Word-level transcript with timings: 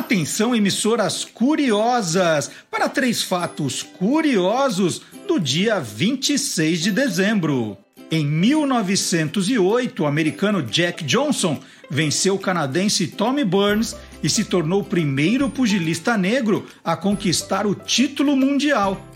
Atenção, 0.00 0.56
emissoras 0.56 1.24
curiosas, 1.26 2.50
para 2.70 2.88
três 2.88 3.22
fatos 3.22 3.82
curiosos 3.82 5.02
do 5.28 5.38
dia 5.38 5.78
26 5.78 6.80
de 6.80 6.90
dezembro. 6.90 7.76
Em 8.10 8.24
1908, 8.24 10.02
o 10.02 10.06
americano 10.06 10.62
Jack 10.62 11.04
Johnson 11.04 11.60
venceu 11.90 12.36
o 12.36 12.38
canadense 12.38 13.08
Tommy 13.08 13.44
Burns 13.44 13.94
e 14.22 14.30
se 14.30 14.44
tornou 14.44 14.80
o 14.80 14.84
primeiro 14.84 15.50
pugilista 15.50 16.16
negro 16.16 16.64
a 16.82 16.96
conquistar 16.96 17.66
o 17.66 17.74
título 17.74 18.34
mundial. 18.34 19.06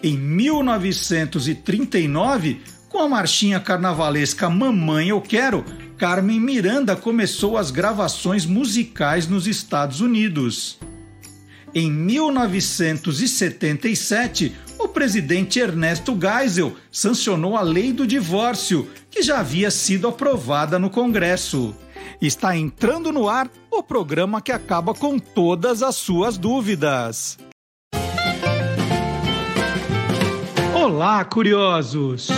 Em 0.00 0.16
1939, 0.16 2.60
com 2.88 3.00
a 3.00 3.08
marchinha 3.08 3.58
carnavalesca 3.58 4.48
Mamãe 4.48 5.08
Eu 5.08 5.20
Quero, 5.20 5.64
Carmen 5.98 6.38
Miranda 6.38 6.94
começou 6.94 7.58
as 7.58 7.72
gravações 7.72 8.46
musicais 8.46 9.26
nos 9.26 9.48
Estados 9.48 10.00
Unidos. 10.00 10.78
Em 11.74 11.90
1977, 11.90 14.54
o 14.78 14.86
presidente 14.86 15.58
Ernesto 15.58 16.16
Geisel 16.16 16.76
sancionou 16.90 17.56
a 17.56 17.62
lei 17.62 17.92
do 17.92 18.06
divórcio, 18.06 18.88
que 19.10 19.24
já 19.24 19.40
havia 19.40 19.72
sido 19.72 20.06
aprovada 20.06 20.78
no 20.78 20.88
Congresso. 20.88 21.74
Está 22.22 22.56
entrando 22.56 23.10
no 23.10 23.28
ar 23.28 23.50
o 23.68 23.82
programa 23.82 24.40
que 24.40 24.52
acaba 24.52 24.94
com 24.94 25.18
todas 25.18 25.82
as 25.82 25.96
suas 25.96 26.38
dúvidas. 26.38 27.36
Olá, 30.72 31.24
curiosos! 31.24 32.28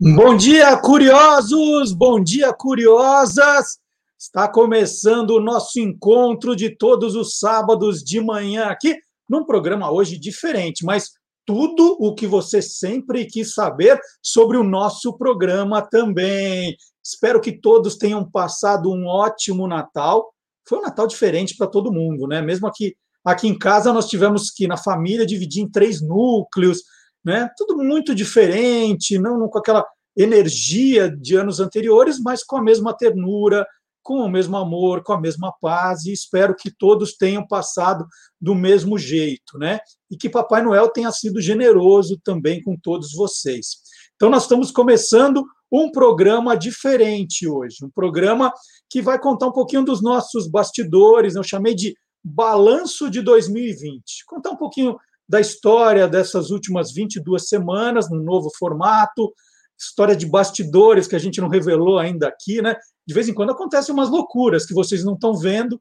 Bom 0.00 0.36
dia, 0.36 0.76
curiosos! 0.76 1.92
Bom 1.92 2.20
dia, 2.20 2.52
curiosas! 2.52 3.78
Está 4.18 4.48
começando 4.48 5.30
o 5.30 5.40
nosso 5.40 5.78
encontro 5.78 6.56
de 6.56 6.68
todos 6.76 7.14
os 7.14 7.38
sábados 7.38 8.02
de 8.02 8.20
manhã 8.20 8.64
aqui, 8.64 8.96
num 9.30 9.44
programa 9.44 9.92
hoje 9.92 10.18
diferente, 10.18 10.84
mas 10.84 11.12
tudo 11.46 11.96
o 12.00 12.12
que 12.12 12.26
você 12.26 12.60
sempre 12.60 13.24
quis 13.24 13.54
saber 13.54 14.00
sobre 14.20 14.56
o 14.56 14.64
nosso 14.64 15.16
programa 15.16 15.80
também. 15.80 16.76
Espero 17.00 17.40
que 17.40 17.52
todos 17.52 17.96
tenham 17.96 18.28
passado 18.28 18.90
um 18.90 19.06
ótimo 19.06 19.68
Natal. 19.68 20.34
Foi 20.68 20.80
um 20.80 20.82
Natal 20.82 21.06
diferente 21.06 21.56
para 21.56 21.68
todo 21.68 21.92
mundo, 21.92 22.26
né? 22.26 22.42
Mesmo 22.42 22.66
aqui, 22.66 22.96
aqui 23.24 23.46
em 23.46 23.56
casa, 23.56 23.92
nós 23.92 24.08
tivemos 24.08 24.50
que, 24.50 24.66
na 24.66 24.76
família, 24.76 25.24
dividir 25.24 25.62
em 25.62 25.70
três 25.70 26.02
núcleos 26.02 26.82
né? 27.24 27.48
Tudo 27.56 27.76
muito 27.76 28.14
diferente, 28.14 29.18
não, 29.18 29.38
não 29.38 29.48
com 29.48 29.58
aquela 29.58 29.84
energia 30.16 31.10
de 31.10 31.36
anos 31.36 31.58
anteriores, 31.58 32.20
mas 32.20 32.44
com 32.44 32.56
a 32.56 32.62
mesma 32.62 32.96
ternura, 32.96 33.66
com 34.02 34.18
o 34.18 34.28
mesmo 34.28 34.56
amor, 34.56 35.02
com 35.02 35.14
a 35.14 35.20
mesma 35.20 35.52
paz, 35.60 36.04
e 36.04 36.12
espero 36.12 36.54
que 36.54 36.70
todos 36.70 37.16
tenham 37.16 37.46
passado 37.46 38.06
do 38.38 38.54
mesmo 38.54 38.98
jeito, 38.98 39.58
né? 39.58 39.80
E 40.10 40.16
que 40.16 40.28
Papai 40.28 40.62
Noel 40.62 40.88
tenha 40.90 41.10
sido 41.10 41.40
generoso 41.40 42.20
também 42.22 42.62
com 42.62 42.76
todos 42.76 43.12
vocês. 43.12 43.78
Então, 44.14 44.28
nós 44.28 44.42
estamos 44.42 44.70
começando 44.70 45.44
um 45.72 45.90
programa 45.90 46.56
diferente 46.56 47.48
hoje, 47.48 47.78
um 47.82 47.90
programa 47.90 48.52
que 48.88 49.02
vai 49.02 49.18
contar 49.18 49.48
um 49.48 49.52
pouquinho 49.52 49.84
dos 49.84 50.02
nossos 50.02 50.46
bastidores, 50.46 51.34
eu 51.34 51.42
chamei 51.42 51.74
de 51.74 51.96
Balanço 52.22 53.10
de 53.10 53.20
2020, 53.20 54.24
contar 54.26 54.50
um 54.50 54.56
pouquinho 54.56 54.96
da 55.28 55.40
história 55.40 56.06
dessas 56.06 56.50
últimas 56.50 56.92
22 56.92 57.48
semanas, 57.48 58.10
num 58.10 58.22
novo 58.22 58.50
formato, 58.58 59.32
história 59.78 60.14
de 60.14 60.26
bastidores 60.26 61.06
que 61.06 61.16
a 61.16 61.18
gente 61.18 61.40
não 61.40 61.48
revelou 61.48 61.98
ainda 61.98 62.28
aqui, 62.28 62.62
né? 62.62 62.76
De 63.06 63.14
vez 63.14 63.28
em 63.28 63.34
quando 63.34 63.50
acontecem 63.50 63.92
umas 63.92 64.10
loucuras 64.10 64.66
que 64.66 64.74
vocês 64.74 65.04
não 65.04 65.14
estão 65.14 65.34
vendo, 65.36 65.80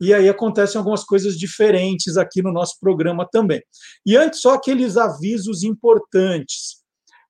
e 0.00 0.12
aí 0.12 0.28
acontecem 0.28 0.78
algumas 0.78 1.04
coisas 1.04 1.38
diferentes 1.38 2.16
aqui 2.16 2.42
no 2.42 2.52
nosso 2.52 2.78
programa 2.80 3.26
também. 3.30 3.62
E 4.04 4.16
antes, 4.16 4.40
só 4.40 4.54
aqueles 4.54 4.96
avisos 4.96 5.62
importantes. 5.62 6.82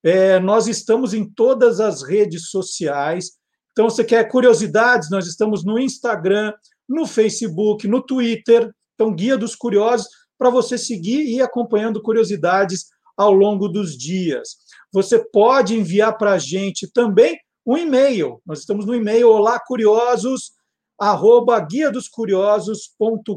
É, 0.02 0.40
nós 0.40 0.66
estamos 0.66 1.12
em 1.12 1.28
todas 1.28 1.80
as 1.80 2.02
redes 2.02 2.48
sociais. 2.48 3.32
Então, 3.72 3.88
você 3.88 4.02
quer 4.02 4.24
curiosidades? 4.28 5.10
Nós 5.10 5.26
estamos 5.26 5.64
no 5.64 5.78
Instagram, 5.78 6.52
no 6.88 7.06
Facebook, 7.06 7.86
no 7.86 8.02
Twitter. 8.02 8.72
Então, 8.94 9.14
Guia 9.14 9.36
dos 9.36 9.54
Curiosos 9.54 10.08
para 10.42 10.50
você 10.50 10.76
seguir 10.76 11.20
e 11.20 11.36
ir 11.36 11.40
acompanhando 11.40 12.02
curiosidades 12.02 12.86
ao 13.16 13.32
longo 13.32 13.68
dos 13.68 13.96
dias. 13.96 14.56
Você 14.92 15.16
pode 15.16 15.78
enviar 15.78 16.18
para 16.18 16.32
a 16.32 16.38
gente 16.38 16.90
também 16.92 17.38
um 17.64 17.76
e-mail. 17.76 18.42
Nós 18.44 18.58
estamos 18.58 18.84
no 18.84 18.92
e-mail 18.92 19.28
olá 19.28 19.60
curiosos 19.60 20.50
arroba 20.98 21.60
guia 21.60 21.92
dos 21.92 22.08
curiosos.com.br 22.08 23.36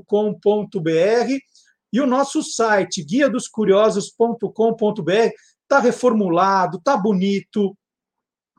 e 1.94 2.02
o 2.02 2.08
nosso 2.08 2.42
site 2.42 3.04
guia 3.04 3.30
dos 3.30 3.48
curiosos.com.br 3.48 5.30
está 5.62 5.80
reformulado, 5.80 6.78
está 6.78 6.98
bonito, 6.98 7.78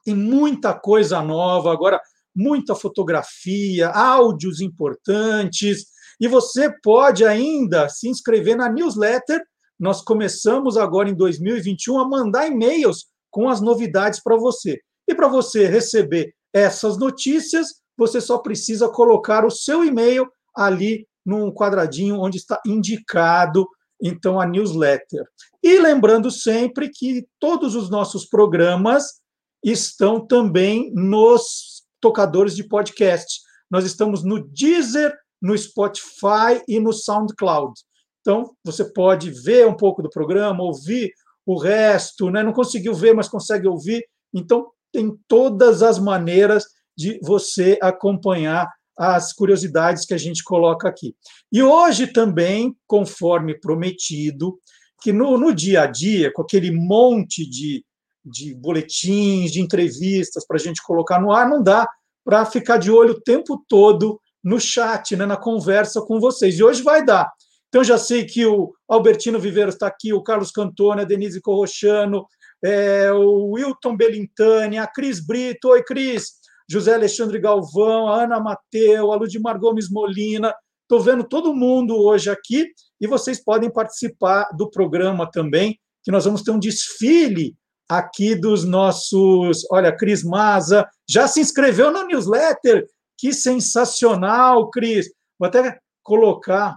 tem 0.04 0.14
muita 0.14 0.72
coisa 0.72 1.20
nova 1.20 1.72
agora, 1.72 2.00
muita 2.32 2.76
fotografia, 2.76 3.88
áudios 3.88 4.60
importantes. 4.60 5.95
E 6.20 6.28
você 6.28 6.72
pode 6.82 7.24
ainda 7.24 7.88
se 7.88 8.08
inscrever 8.08 8.56
na 8.56 8.68
newsletter. 8.68 9.42
Nós 9.78 10.02
começamos 10.02 10.76
agora 10.76 11.08
em 11.08 11.14
2021 11.14 11.98
a 11.98 12.08
mandar 12.08 12.46
e-mails 12.46 13.06
com 13.30 13.48
as 13.48 13.60
novidades 13.60 14.22
para 14.22 14.36
você. 14.36 14.80
E 15.08 15.14
para 15.14 15.28
você 15.28 15.66
receber 15.66 16.34
essas 16.52 16.98
notícias, 16.98 17.68
você 17.96 18.20
só 18.20 18.38
precisa 18.38 18.88
colocar 18.88 19.44
o 19.44 19.50
seu 19.50 19.84
e-mail 19.84 20.26
ali 20.54 21.06
num 21.24 21.52
quadradinho 21.52 22.20
onde 22.20 22.38
está 22.38 22.60
indicado 22.66 23.66
então 24.02 24.40
a 24.40 24.46
newsletter. 24.46 25.24
E 25.62 25.78
lembrando 25.78 26.30
sempre 26.30 26.90
que 26.90 27.26
todos 27.40 27.74
os 27.74 27.90
nossos 27.90 28.26
programas 28.26 29.20
estão 29.64 30.24
também 30.24 30.92
nos 30.94 31.82
tocadores 32.00 32.54
de 32.54 32.64
podcast. 32.64 33.40
Nós 33.70 33.84
estamos 33.84 34.22
no 34.22 34.46
Deezer, 34.48 35.12
no 35.40 35.56
Spotify 35.56 36.62
e 36.66 36.80
no 36.80 36.92
SoundCloud. 36.92 37.74
Então, 38.20 38.54
você 38.64 38.84
pode 38.84 39.30
ver 39.30 39.66
um 39.66 39.76
pouco 39.76 40.02
do 40.02 40.10
programa, 40.10 40.62
ouvir 40.62 41.12
o 41.44 41.58
resto, 41.58 42.30
né? 42.30 42.42
não 42.42 42.52
conseguiu 42.52 42.92
ver, 42.92 43.14
mas 43.14 43.28
consegue 43.28 43.68
ouvir. 43.68 44.04
Então, 44.34 44.66
tem 44.92 45.16
todas 45.28 45.82
as 45.82 45.98
maneiras 45.98 46.64
de 46.96 47.20
você 47.22 47.78
acompanhar 47.80 48.68
as 48.98 49.32
curiosidades 49.32 50.06
que 50.06 50.14
a 50.14 50.18
gente 50.18 50.42
coloca 50.42 50.88
aqui. 50.88 51.14
E 51.52 51.62
hoje 51.62 52.06
também, 52.06 52.74
conforme 52.86 53.58
prometido, 53.60 54.58
que 55.02 55.12
no, 55.12 55.36
no 55.36 55.54
dia 55.54 55.82
a 55.82 55.86
dia, 55.86 56.32
com 56.32 56.42
aquele 56.42 56.70
monte 56.70 57.48
de, 57.48 57.84
de 58.24 58.54
boletins, 58.54 59.52
de 59.52 59.60
entrevistas 59.60 60.46
para 60.46 60.56
a 60.56 60.60
gente 60.60 60.82
colocar 60.82 61.20
no 61.20 61.30
ar, 61.30 61.48
não 61.48 61.62
dá 61.62 61.86
para 62.24 62.44
ficar 62.46 62.78
de 62.78 62.90
olho 62.90 63.12
o 63.12 63.20
tempo 63.20 63.62
todo 63.68 64.20
no 64.46 64.60
chat, 64.60 65.16
né, 65.16 65.26
na 65.26 65.36
conversa 65.36 66.00
com 66.00 66.20
vocês. 66.20 66.56
E 66.56 66.62
hoje 66.62 66.80
vai 66.80 67.04
dar. 67.04 67.28
Então, 67.68 67.82
já 67.82 67.98
sei 67.98 68.24
que 68.24 68.46
o 68.46 68.72
Albertino 68.88 69.40
Viveiros 69.40 69.74
está 69.74 69.88
aqui, 69.88 70.12
o 70.12 70.22
Carlos 70.22 70.52
Cantona, 70.52 71.02
a 71.02 71.04
Denise 71.04 71.40
Corrochano, 71.40 72.24
é, 72.64 73.10
o 73.12 73.54
Wilton 73.54 73.96
Belintani, 73.96 74.78
a 74.78 74.86
Cris 74.86 75.18
Brito. 75.18 75.70
Oi, 75.70 75.82
Cris. 75.82 76.34
José 76.70 76.94
Alexandre 76.94 77.40
Galvão, 77.40 78.08
a 78.08 78.22
Ana 78.22 78.38
Mateu, 78.38 79.12
a 79.12 79.16
Ludmar 79.16 79.58
Gomes 79.58 79.90
Molina. 79.90 80.54
Estou 80.82 81.00
vendo 81.00 81.24
todo 81.24 81.54
mundo 81.54 81.96
hoje 81.96 82.30
aqui 82.30 82.68
e 83.00 83.06
vocês 83.08 83.42
podem 83.42 83.68
participar 83.68 84.48
do 84.56 84.70
programa 84.70 85.28
também, 85.28 85.76
que 86.04 86.12
nós 86.12 86.24
vamos 86.24 86.42
ter 86.42 86.52
um 86.52 86.58
desfile 86.58 87.56
aqui 87.88 88.36
dos 88.36 88.64
nossos. 88.64 89.66
Olha, 89.72 89.96
Cris 89.96 90.22
Maza 90.22 90.88
já 91.08 91.26
se 91.26 91.40
inscreveu 91.40 91.90
na 91.90 92.04
newsletter. 92.04 92.86
Que 93.18 93.32
sensacional, 93.32 94.70
Cris. 94.70 95.10
Vou 95.38 95.48
até 95.48 95.78
colocar 96.02 96.76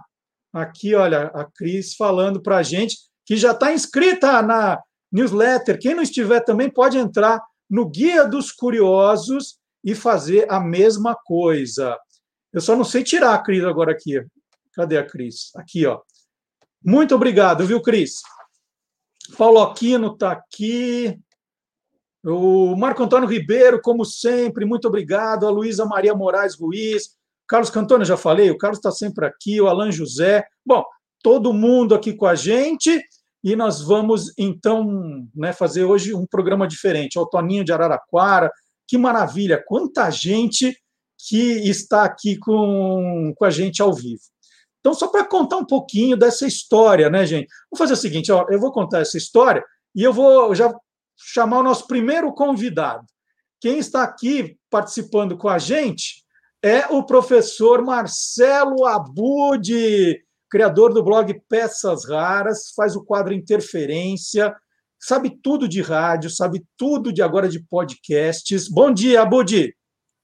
aqui, 0.52 0.94
olha, 0.94 1.26
a 1.34 1.44
Cris 1.44 1.94
falando 1.94 2.42
para 2.42 2.58
a 2.58 2.62
gente 2.62 2.96
que 3.24 3.36
já 3.36 3.52
está 3.52 3.72
inscrita 3.72 4.42
na 4.42 4.80
newsletter. 5.12 5.78
Quem 5.78 5.94
não 5.94 6.02
estiver 6.02 6.40
também 6.40 6.70
pode 6.70 6.98
entrar 6.98 7.40
no 7.68 7.88
Guia 7.88 8.26
dos 8.26 8.50
Curiosos 8.50 9.58
e 9.84 9.94
fazer 9.94 10.50
a 10.50 10.60
mesma 10.60 11.14
coisa. 11.14 11.96
Eu 12.52 12.60
só 12.60 12.74
não 12.74 12.84
sei 12.84 13.04
tirar 13.04 13.34
a 13.34 13.42
Cris 13.42 13.64
agora 13.64 13.92
aqui. 13.92 14.20
Cadê 14.72 14.98
a 14.98 15.06
Cris? 15.06 15.50
Aqui, 15.56 15.86
ó. 15.86 16.00
Muito 16.84 17.14
obrigado, 17.14 17.66
viu, 17.66 17.80
Cris? 17.80 18.22
Paulo 19.36 19.60
Aquino 19.60 20.12
está 20.12 20.32
aqui. 20.32 21.18
O 22.24 22.76
Marco 22.76 23.02
Antônio 23.02 23.28
Ribeiro, 23.28 23.80
como 23.80 24.04
sempre, 24.04 24.64
muito 24.64 24.86
obrigado. 24.88 25.46
A 25.46 25.50
Luísa 25.50 25.84
Maria 25.84 26.14
Moraes 26.14 26.54
Ruiz. 26.54 27.16
Carlos 27.48 27.70
Cantona, 27.70 28.04
já 28.04 28.16
falei, 28.16 28.50
o 28.50 28.58
Carlos 28.58 28.78
está 28.78 28.90
sempre 28.90 29.26
aqui. 29.26 29.60
O 29.60 29.68
Alan 29.68 29.90
José. 29.90 30.44
Bom, 30.64 30.84
todo 31.22 31.52
mundo 31.52 31.94
aqui 31.94 32.12
com 32.12 32.26
a 32.26 32.34
gente. 32.34 33.02
E 33.42 33.56
nós 33.56 33.82
vamos, 33.82 34.32
então, 34.36 35.26
né, 35.34 35.52
fazer 35.52 35.84
hoje 35.84 36.12
um 36.14 36.26
programa 36.26 36.68
diferente. 36.68 37.18
O 37.18 37.26
Toninho 37.26 37.64
de 37.64 37.72
Araraquara. 37.72 38.52
Que 38.86 38.98
maravilha! 38.98 39.62
Quanta 39.66 40.10
gente 40.10 40.76
que 41.28 41.68
está 41.68 42.04
aqui 42.04 42.36
com, 42.38 43.32
com 43.36 43.44
a 43.44 43.50
gente 43.50 43.82
ao 43.82 43.92
vivo. 43.92 44.22
Então, 44.80 44.94
só 44.94 45.08
para 45.08 45.24
contar 45.24 45.58
um 45.58 45.66
pouquinho 45.66 46.16
dessa 46.16 46.46
história, 46.46 47.10
né, 47.10 47.26
gente? 47.26 47.48
Vou 47.70 47.78
fazer 47.78 47.92
o 47.92 47.96
seguinte: 47.96 48.32
ó, 48.32 48.46
eu 48.48 48.58
vou 48.58 48.72
contar 48.72 49.00
essa 49.00 49.18
história 49.18 49.62
e 49.94 50.02
eu 50.02 50.12
vou 50.12 50.54
já 50.54 50.74
chamar 51.22 51.60
o 51.60 51.62
nosso 51.62 51.86
primeiro 51.86 52.32
convidado. 52.32 53.04
Quem 53.60 53.78
está 53.78 54.02
aqui 54.02 54.56
participando 54.70 55.36
com 55.36 55.48
a 55.48 55.58
gente 55.58 56.24
é 56.62 56.86
o 56.86 57.04
professor 57.04 57.82
Marcelo 57.82 58.86
Abud, 58.86 60.18
criador 60.50 60.92
do 60.92 61.02
blog 61.02 61.40
Peças 61.48 62.08
Raras, 62.08 62.72
faz 62.74 62.96
o 62.96 63.04
quadro 63.04 63.34
Interferência, 63.34 64.54
sabe 64.98 65.38
tudo 65.42 65.68
de 65.68 65.82
rádio, 65.82 66.30
sabe 66.30 66.64
tudo 66.76 67.12
de 67.12 67.22
agora 67.22 67.48
de 67.48 67.60
podcasts. 67.60 68.68
Bom 68.68 68.92
dia, 68.92 69.22
Abud! 69.22 69.74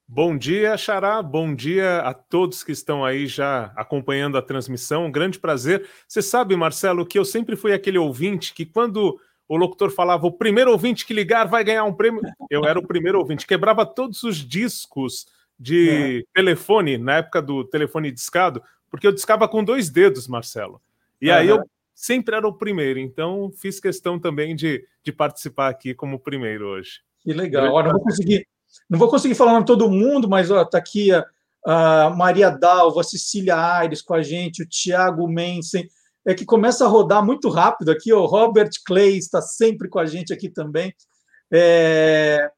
Bom 0.09 0.37
dia, 0.37 0.77
Xará. 0.77 1.21
Bom 1.21 1.53
dia 1.53 1.99
a 1.99 2.13
todos 2.13 2.63
que 2.63 2.71
estão 2.71 3.03
aí 3.03 3.27
já 3.27 3.73
acompanhando 3.75 4.37
a 4.37 4.41
transmissão. 4.41 5.05
Um 5.05 5.11
grande 5.11 5.37
prazer. 5.37 5.85
Você 6.07 6.21
sabe, 6.21 6.55
Marcelo, 6.55 7.05
que 7.05 7.19
eu 7.19 7.25
sempre 7.25 7.57
fui 7.57 7.73
aquele 7.73 7.97
ouvinte 7.97 8.53
que, 8.53 8.65
quando 8.65 9.19
o 9.47 9.55
locutor 9.55 9.89
falava 9.89 10.27
o 10.27 10.31
primeiro 10.31 10.71
ouvinte 10.71 11.05
que 11.05 11.13
ligar 11.13 11.47
vai 11.47 11.63
ganhar 11.63 11.83
um 11.83 11.93
prêmio, 11.93 12.21
eu 12.49 12.65
era 12.65 12.77
o 12.77 12.85
primeiro 12.85 13.19
ouvinte. 13.19 13.47
Quebrava 13.47 13.85
todos 13.85 14.23
os 14.23 14.37
discos 14.37 15.27
de 15.59 16.19
é. 16.19 16.23
telefone, 16.33 16.97
na 16.97 17.17
época 17.17 17.41
do 17.41 17.63
telefone 17.63 18.11
discado, 18.11 18.61
porque 18.89 19.07
eu 19.07 19.11
discava 19.11 19.47
com 19.47 19.63
dois 19.63 19.89
dedos, 19.89 20.27
Marcelo. 20.27 20.81
E 21.21 21.29
uhum. 21.29 21.35
aí 21.35 21.47
eu 21.47 21.63
sempre 21.95 22.35
era 22.35 22.47
o 22.47 22.53
primeiro. 22.53 22.99
Então 22.99 23.51
fiz 23.51 23.79
questão 23.79 24.19
também 24.19 24.55
de, 24.55 24.85
de 25.03 25.11
participar 25.11 25.69
aqui 25.69 25.93
como 25.93 26.19
primeiro 26.19 26.67
hoje. 26.67 27.01
Que 27.21 27.33
legal. 27.33 27.73
Olha, 27.73 27.87
não 27.87 27.93
vou 27.93 28.03
conseguir 28.03 28.47
não 28.89 28.99
vou 28.99 29.09
conseguir 29.09 29.35
falar 29.35 29.53
nome 29.53 29.63
de 29.63 29.67
todo 29.67 29.89
mundo, 29.89 30.29
mas 30.29 30.49
está 30.49 30.77
aqui 30.77 31.11
a, 31.11 31.25
a, 31.65 32.09
Maria 32.11 32.49
Dalva, 32.49 33.01
a 33.01 33.03
Cecília 33.03 33.57
Aires 33.57 34.01
com 34.01 34.13
a 34.13 34.21
gente, 34.21 34.61
o 34.61 34.67
Tiago 34.67 35.27
Mensen, 35.27 35.89
é 36.27 36.35
que 36.35 36.45
começa 36.45 36.83
a 36.83 36.89
rodar 36.89 37.25
muito 37.25 37.49
rápido 37.49 37.89
aqui. 37.89 38.11
O 38.11 38.25
Robert 38.25 38.69
Clay 38.85 39.17
está 39.17 39.41
sempre 39.41 39.87
com 39.87 39.97
a 39.97 40.05
gente 40.05 40.33
aqui 40.33 40.49
também. 40.49 40.93
É... 41.51 42.51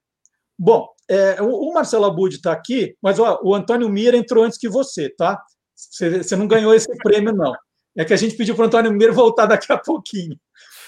Bom, 0.58 0.90
é, 1.08 1.42
o, 1.42 1.72
Marcelo 1.72 2.06
Abud 2.06 2.36
está 2.36 2.52
aqui, 2.52 2.96
mas 3.02 3.20
ó, 3.20 3.40
o 3.44 3.54
Antônio 3.56 3.88
Mira 3.88 4.18
entrou 4.18 4.44
antes 4.44 4.58
que 4.58 4.68
você, 4.68 5.10
tá? 5.10 5.42
Você, 5.76 6.36
não 6.36 6.48
ganhou 6.48 6.74
esse 6.74 6.92
prêmio, 6.98 7.34
não. 7.34 7.54
É 7.96 8.04
que 8.04 8.14
a 8.14 8.18
gente 8.18 8.36
pediu 8.36 8.56
para 8.56 8.64
o 8.64 8.68
Antônio 8.68 8.92
Mira 8.92 9.14
voltar 9.14 9.46
daqui 9.46 9.72
a 9.72 9.78
pouquinho. 9.78 10.38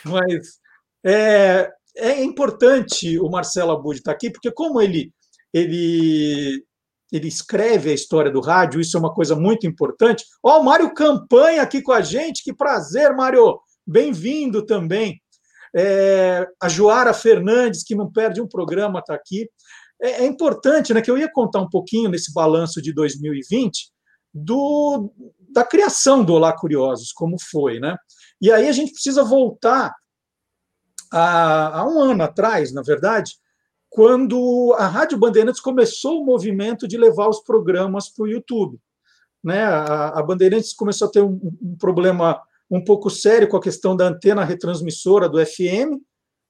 Mas 0.04 0.60
é, 1.06 1.72
é 1.96 2.24
importante 2.24 3.18
o 3.20 3.30
Marcelo 3.30 3.72
Abud 3.72 3.98
estar 3.98 4.12
tá 4.12 4.16
aqui, 4.16 4.30
porque 4.32 4.52
como 4.52 4.82
ele, 4.82 5.14
ele, 5.54 6.66
ele 7.12 7.28
escreve 7.28 7.92
a 7.92 7.94
história 7.94 8.32
do 8.32 8.40
rádio, 8.40 8.80
isso 8.80 8.96
é 8.96 9.00
uma 9.00 9.14
coisa 9.14 9.36
muito 9.36 9.68
importante. 9.68 10.24
Ó, 10.42 10.58
oh, 10.58 10.62
o 10.62 10.64
Mário 10.64 10.94
Campanha 10.94 11.62
aqui 11.62 11.82
com 11.82 11.92
a 11.92 12.02
gente, 12.02 12.44
que 12.44 12.54
prazer, 12.54 13.14
Mário, 13.14 13.60
bem-vindo 13.86 14.66
também. 14.66 15.22
É, 15.76 16.48
a 16.62 16.70
Joara 16.70 17.14
Fernandes, 17.14 17.84
que 17.84 17.96
não 17.96 18.12
perde 18.12 18.42
um 18.42 18.48
programa, 18.48 19.00
está 19.00 19.14
aqui. 19.14 19.50
É, 20.02 20.24
é, 20.24 20.26
importante, 20.26 20.94
né, 20.94 21.02
que 21.02 21.12
eu 21.12 21.18
ia 21.18 21.32
contar 21.32 21.60
um 21.60 21.70
pouquinho 21.70 22.10
nesse 22.10 22.34
balanço 22.34 22.82
de 22.82 22.94
2020 22.94 23.92
do, 24.34 25.12
da 25.50 25.64
criação 25.64 26.24
do 26.24 26.34
Olá 26.34 26.54
Curiosos, 26.54 27.12
como 27.12 27.36
foi, 27.40 27.80
né? 27.80 27.96
E 28.42 28.52
aí 28.52 28.68
a 28.68 28.72
gente 28.72 28.94
precisa 28.94 29.24
voltar 29.24 29.94
há, 31.12 31.80
há 31.80 31.88
um 31.88 32.00
ano 32.00 32.24
atrás, 32.24 32.74
na 32.74 32.82
verdade, 32.82 33.34
quando 33.92 34.74
a 34.78 34.88
Rádio 34.88 35.18
Bandeirantes 35.18 35.60
começou 35.60 36.22
o 36.22 36.26
movimento 36.26 36.88
de 36.88 36.98
levar 36.98 37.28
os 37.28 37.42
programas 37.42 38.08
para 38.08 38.24
o 38.24 38.28
YouTube. 38.28 38.80
Né? 39.44 39.64
A, 39.66 40.18
a, 40.18 40.24
Bandeirantes 40.24 40.74
começou 40.74 41.10
a 41.10 41.12
ter 41.12 41.22
um, 41.22 41.40
um, 41.62 41.76
problema 41.76 42.42
um 42.70 42.82
pouco 42.82 43.10
sério 43.10 43.50
com 43.50 43.58
a 43.58 43.62
questão 43.62 43.94
da 43.94 44.08
antena 44.08 44.46
retransmissora 44.46 45.28
do 45.28 45.46
FM, 45.46 46.00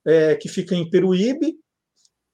é, 0.05 0.35
que 0.35 0.47
fica 0.47 0.75
em 0.75 0.88
Peruíbe, 0.88 1.55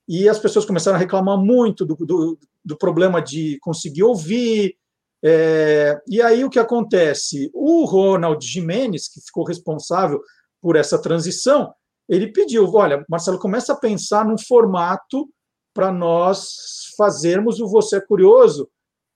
e 0.10 0.28
as 0.28 0.40
pessoas 0.40 0.66
começaram 0.66 0.98
a 0.98 1.00
reclamar 1.00 1.38
muito 1.38 1.86
do, 1.86 1.96
do, 1.96 2.38
do 2.64 2.78
problema 2.78 3.22
de 3.22 3.58
conseguir 3.62 4.04
ouvir. 4.04 4.76
É, 5.24 6.02
e 6.06 6.22
aí 6.22 6.44
o 6.44 6.50
que 6.50 6.60
acontece? 6.60 7.50
O 7.54 7.86
Ronald 7.86 8.46
Jimenez, 8.46 9.08
que 9.08 9.22
ficou 9.22 9.46
responsável 9.46 10.22
por 10.62 10.76
essa 10.76 11.02
transição, 11.02 11.74
ele 12.08 12.32
pediu: 12.32 12.70
olha, 12.74 13.06
Marcelo, 13.10 13.40
começa 13.40 13.74
a 13.74 13.78
pensar 13.78 14.26
num 14.26 14.38
formato 14.38 15.30
para 15.74 15.92
nós 15.92 16.94
fazermos 16.98 17.60
o 17.60 17.68
Você 17.68 17.98
é 17.98 18.02
Curioso 18.02 18.70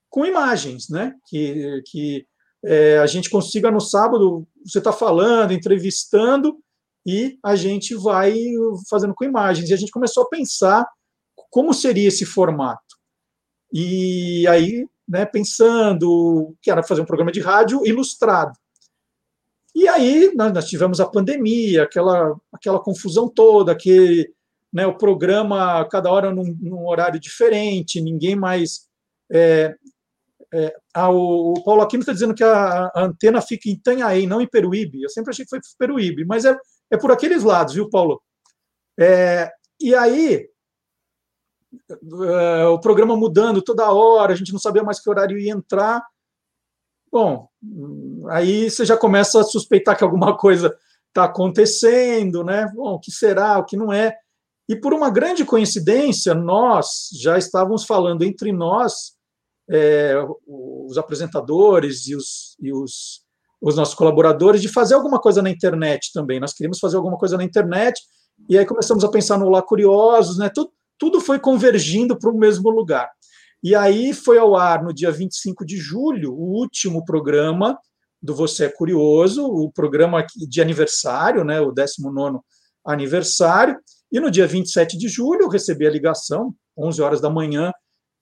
com 0.09 0.25
imagens, 0.25 0.89
né? 0.89 1.15
Que, 1.25 1.81
que 1.87 2.25
é, 2.63 2.99
a 2.99 3.07
gente 3.07 3.29
consiga 3.29 3.71
no 3.71 3.79
sábado, 3.79 4.47
você 4.63 4.77
está 4.77 4.91
falando, 4.91 5.53
entrevistando, 5.53 6.57
e 7.05 7.39
a 7.43 7.55
gente 7.55 7.95
vai 7.95 8.35
fazendo 8.89 9.15
com 9.15 9.25
imagens. 9.25 9.69
E 9.69 9.73
a 9.73 9.77
gente 9.77 9.91
começou 9.91 10.23
a 10.23 10.29
pensar 10.29 10.85
como 11.49 11.73
seria 11.73 12.07
esse 12.07 12.25
formato. 12.25 12.95
E 13.73 14.45
aí, 14.47 14.87
né, 15.07 15.25
pensando 15.25 16.55
que 16.61 16.69
era 16.69 16.83
fazer 16.83 17.01
um 17.01 17.05
programa 17.05 17.31
de 17.31 17.39
rádio 17.39 17.85
ilustrado. 17.85 18.53
E 19.73 19.87
aí 19.87 20.33
nós, 20.35 20.67
tivemos 20.67 20.99
a 20.99 21.07
pandemia, 21.07 21.83
aquela, 21.83 22.35
aquela 22.51 22.79
confusão 22.79 23.29
toda, 23.29 23.75
que 23.75 24.31
né, 24.71 24.85
o 24.85 24.97
programa 24.97 25.85
cada 25.89 26.09
hora 26.11 26.31
num, 26.31 26.55
num 26.59 26.87
horário 26.87 27.19
diferente, 27.19 28.01
ninguém 28.01 28.35
mais. 28.35 28.87
É, 29.31 29.75
é, 30.53 30.75
ah, 30.93 31.09
o, 31.09 31.53
o, 31.53 31.63
Paulo 31.63 31.81
Aquino 31.81 32.01
está 32.01 32.11
dizendo 32.11 32.33
que 32.33 32.43
a, 32.43 32.87
a, 32.87 33.03
antena 33.03 33.41
fica 33.41 33.69
em 33.69 33.73
Itanhaém, 33.73 34.27
não 34.27 34.41
em 34.41 34.47
Peruíbe. 34.47 35.01
Eu 35.01 35.09
sempre 35.09 35.31
achei 35.31 35.45
que 35.45 35.49
foi 35.49 35.59
Peruíbe, 35.77 36.25
mas 36.25 36.43
é, 36.43 36.57
é 36.89 36.97
por 36.97 37.11
aqueles 37.11 37.43
lados, 37.43 37.73
viu, 37.73 37.89
Paulo? 37.89 38.21
É, 38.99 39.49
e 39.79 39.95
aí, 39.95 40.47
é, 42.27 42.65
o 42.65 42.79
programa 42.79 43.15
mudando 43.15 43.61
toda 43.61 43.91
hora, 43.91 44.33
a 44.33 44.35
gente 44.35 44.51
não 44.51 44.59
sabia 44.59 44.83
mais 44.83 44.99
que 44.99 45.09
horário 45.09 45.37
ia 45.37 45.53
entrar. 45.53 46.03
Bom, 47.11 47.49
aí 48.29 48.69
você 48.69 48.85
já 48.85 48.95
começa 48.95 49.41
a 49.41 49.43
suspeitar 49.43 49.97
que 49.97 50.03
alguma 50.03 50.37
coisa 50.37 50.73
está 51.09 51.25
acontecendo, 51.25 52.43
né? 52.43 52.71
Bom, 52.73 52.93
o 52.93 52.99
que 52.99 53.11
será, 53.11 53.59
o 53.59 53.65
que 53.65 53.75
não 53.75 53.91
é? 53.91 54.15
E 54.69 54.75
por 54.75 54.93
uma 54.93 55.09
grande 55.09 55.43
coincidência, 55.43 56.33
nós 56.33 57.09
já 57.19 57.37
estávamos 57.37 57.83
falando 57.83 58.23
entre 58.23 58.53
nós, 58.53 59.13
é, 59.69 60.15
os 60.47 60.97
apresentadores 60.97 62.07
e, 62.07 62.15
os, 62.15 62.55
e 62.61 62.71
os, 62.71 63.21
os 63.61 63.75
nossos 63.75 63.93
colaboradores, 63.93 64.61
de 64.61 64.69
fazer 64.69 64.95
alguma 64.95 65.19
coisa 65.19 65.41
na 65.41 65.49
internet 65.49 66.11
também. 66.13 66.39
Nós 66.39 66.53
queríamos 66.53 66.79
fazer 66.79 66.95
alguma 66.95 67.17
coisa 67.17 67.35
na 67.35 67.43
internet, 67.43 67.99
e 68.47 68.57
aí 68.57 68.65
começamos 68.65 69.03
a 69.03 69.11
pensar 69.11 69.37
no 69.37 69.49
Lá 69.49 69.61
Curiosos, 69.61 70.37
né? 70.37 70.49
Tudo, 70.53 70.71
tudo 70.97 71.19
foi 71.19 71.39
convergindo 71.39 72.17
para 72.17 72.29
o 72.29 72.37
mesmo 72.37 72.69
lugar. 72.69 73.09
E 73.63 73.75
aí 73.75 74.13
foi 74.13 74.37
ao 74.37 74.55
ar 74.55 74.83
no 74.83 74.93
dia 74.93 75.11
25 75.11 75.65
de 75.65 75.77
julho 75.77 76.33
o 76.33 76.59
último 76.59 77.05
programa 77.05 77.77
do 78.21 78.35
Você 78.35 78.65
é 78.65 78.69
Curioso, 78.69 79.45
o 79.45 79.71
programa 79.71 80.25
de 80.35 80.61
aniversário, 80.61 81.43
né, 81.43 81.59
o 81.59 81.71
19 81.71 82.39
aniversário. 82.85 83.77
E 84.11 84.19
no 84.19 84.29
dia 84.29 84.47
27 84.47 84.97
de 84.97 85.07
julho 85.07 85.43
eu 85.43 85.49
recebi 85.49 85.87
a 85.87 85.91
ligação, 85.91 86.53
11 86.77 87.01
horas 87.01 87.21
da 87.21 87.29
manhã, 87.29 87.71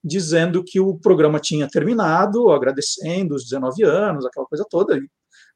dizendo 0.02 0.64
que 0.64 0.80
o 0.80 0.98
programa 0.98 1.38
tinha 1.38 1.68
terminado, 1.68 2.50
agradecendo 2.50 3.34
os 3.34 3.44
19 3.44 3.82
anos, 3.84 4.24
aquela 4.24 4.46
coisa 4.46 4.64
toda. 4.68 4.98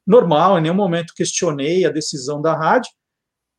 Normal, 0.06 0.58
em 0.58 0.62
nenhum 0.62 0.74
momento 0.74 1.14
questionei 1.14 1.86
a 1.86 1.90
decisão 1.90 2.42
da 2.42 2.54
rádio, 2.54 2.90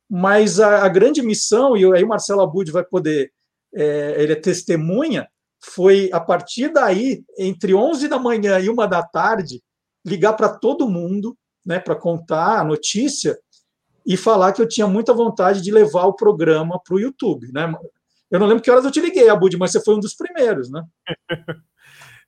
mas 0.08 0.60
a, 0.60 0.84
a 0.84 0.88
grande 0.88 1.22
missão, 1.22 1.76
e 1.76 1.84
aí 1.92 2.04
o 2.04 2.08
Marcelo 2.08 2.42
Abud 2.42 2.70
vai 2.70 2.84
poder, 2.84 3.32
é, 3.74 4.22
ele 4.22 4.32
é 4.32 4.36
testemunha, 4.36 5.28
foi 5.68 6.10
a 6.12 6.20
partir 6.20 6.72
daí, 6.72 7.24
entre 7.38 7.74
11 7.74 8.08
da 8.08 8.18
manhã 8.18 8.58
e 8.60 8.68
uma 8.68 8.86
da 8.86 9.02
tarde, 9.02 9.62
ligar 10.04 10.34
para 10.34 10.48
todo 10.48 10.88
mundo, 10.88 11.36
né, 11.64 11.80
para 11.80 11.96
contar 11.96 12.60
a 12.60 12.64
notícia 12.64 13.36
e 14.06 14.16
falar 14.16 14.52
que 14.52 14.62
eu 14.62 14.68
tinha 14.68 14.86
muita 14.86 15.12
vontade 15.12 15.60
de 15.60 15.72
levar 15.72 16.04
o 16.04 16.14
programa 16.14 16.80
para 16.82 16.94
o 16.94 17.00
YouTube, 17.00 17.50
né? 17.52 17.72
Eu 18.30 18.38
não 18.38 18.46
lembro 18.46 18.62
que 18.62 18.70
horas 18.70 18.84
eu 18.84 18.90
te 18.90 19.00
liguei, 19.00 19.28
Abud, 19.28 19.56
mas 19.56 19.72
você 19.72 19.82
foi 19.82 19.96
um 19.96 20.00
dos 20.00 20.14
primeiros, 20.14 20.70
né? 20.70 20.84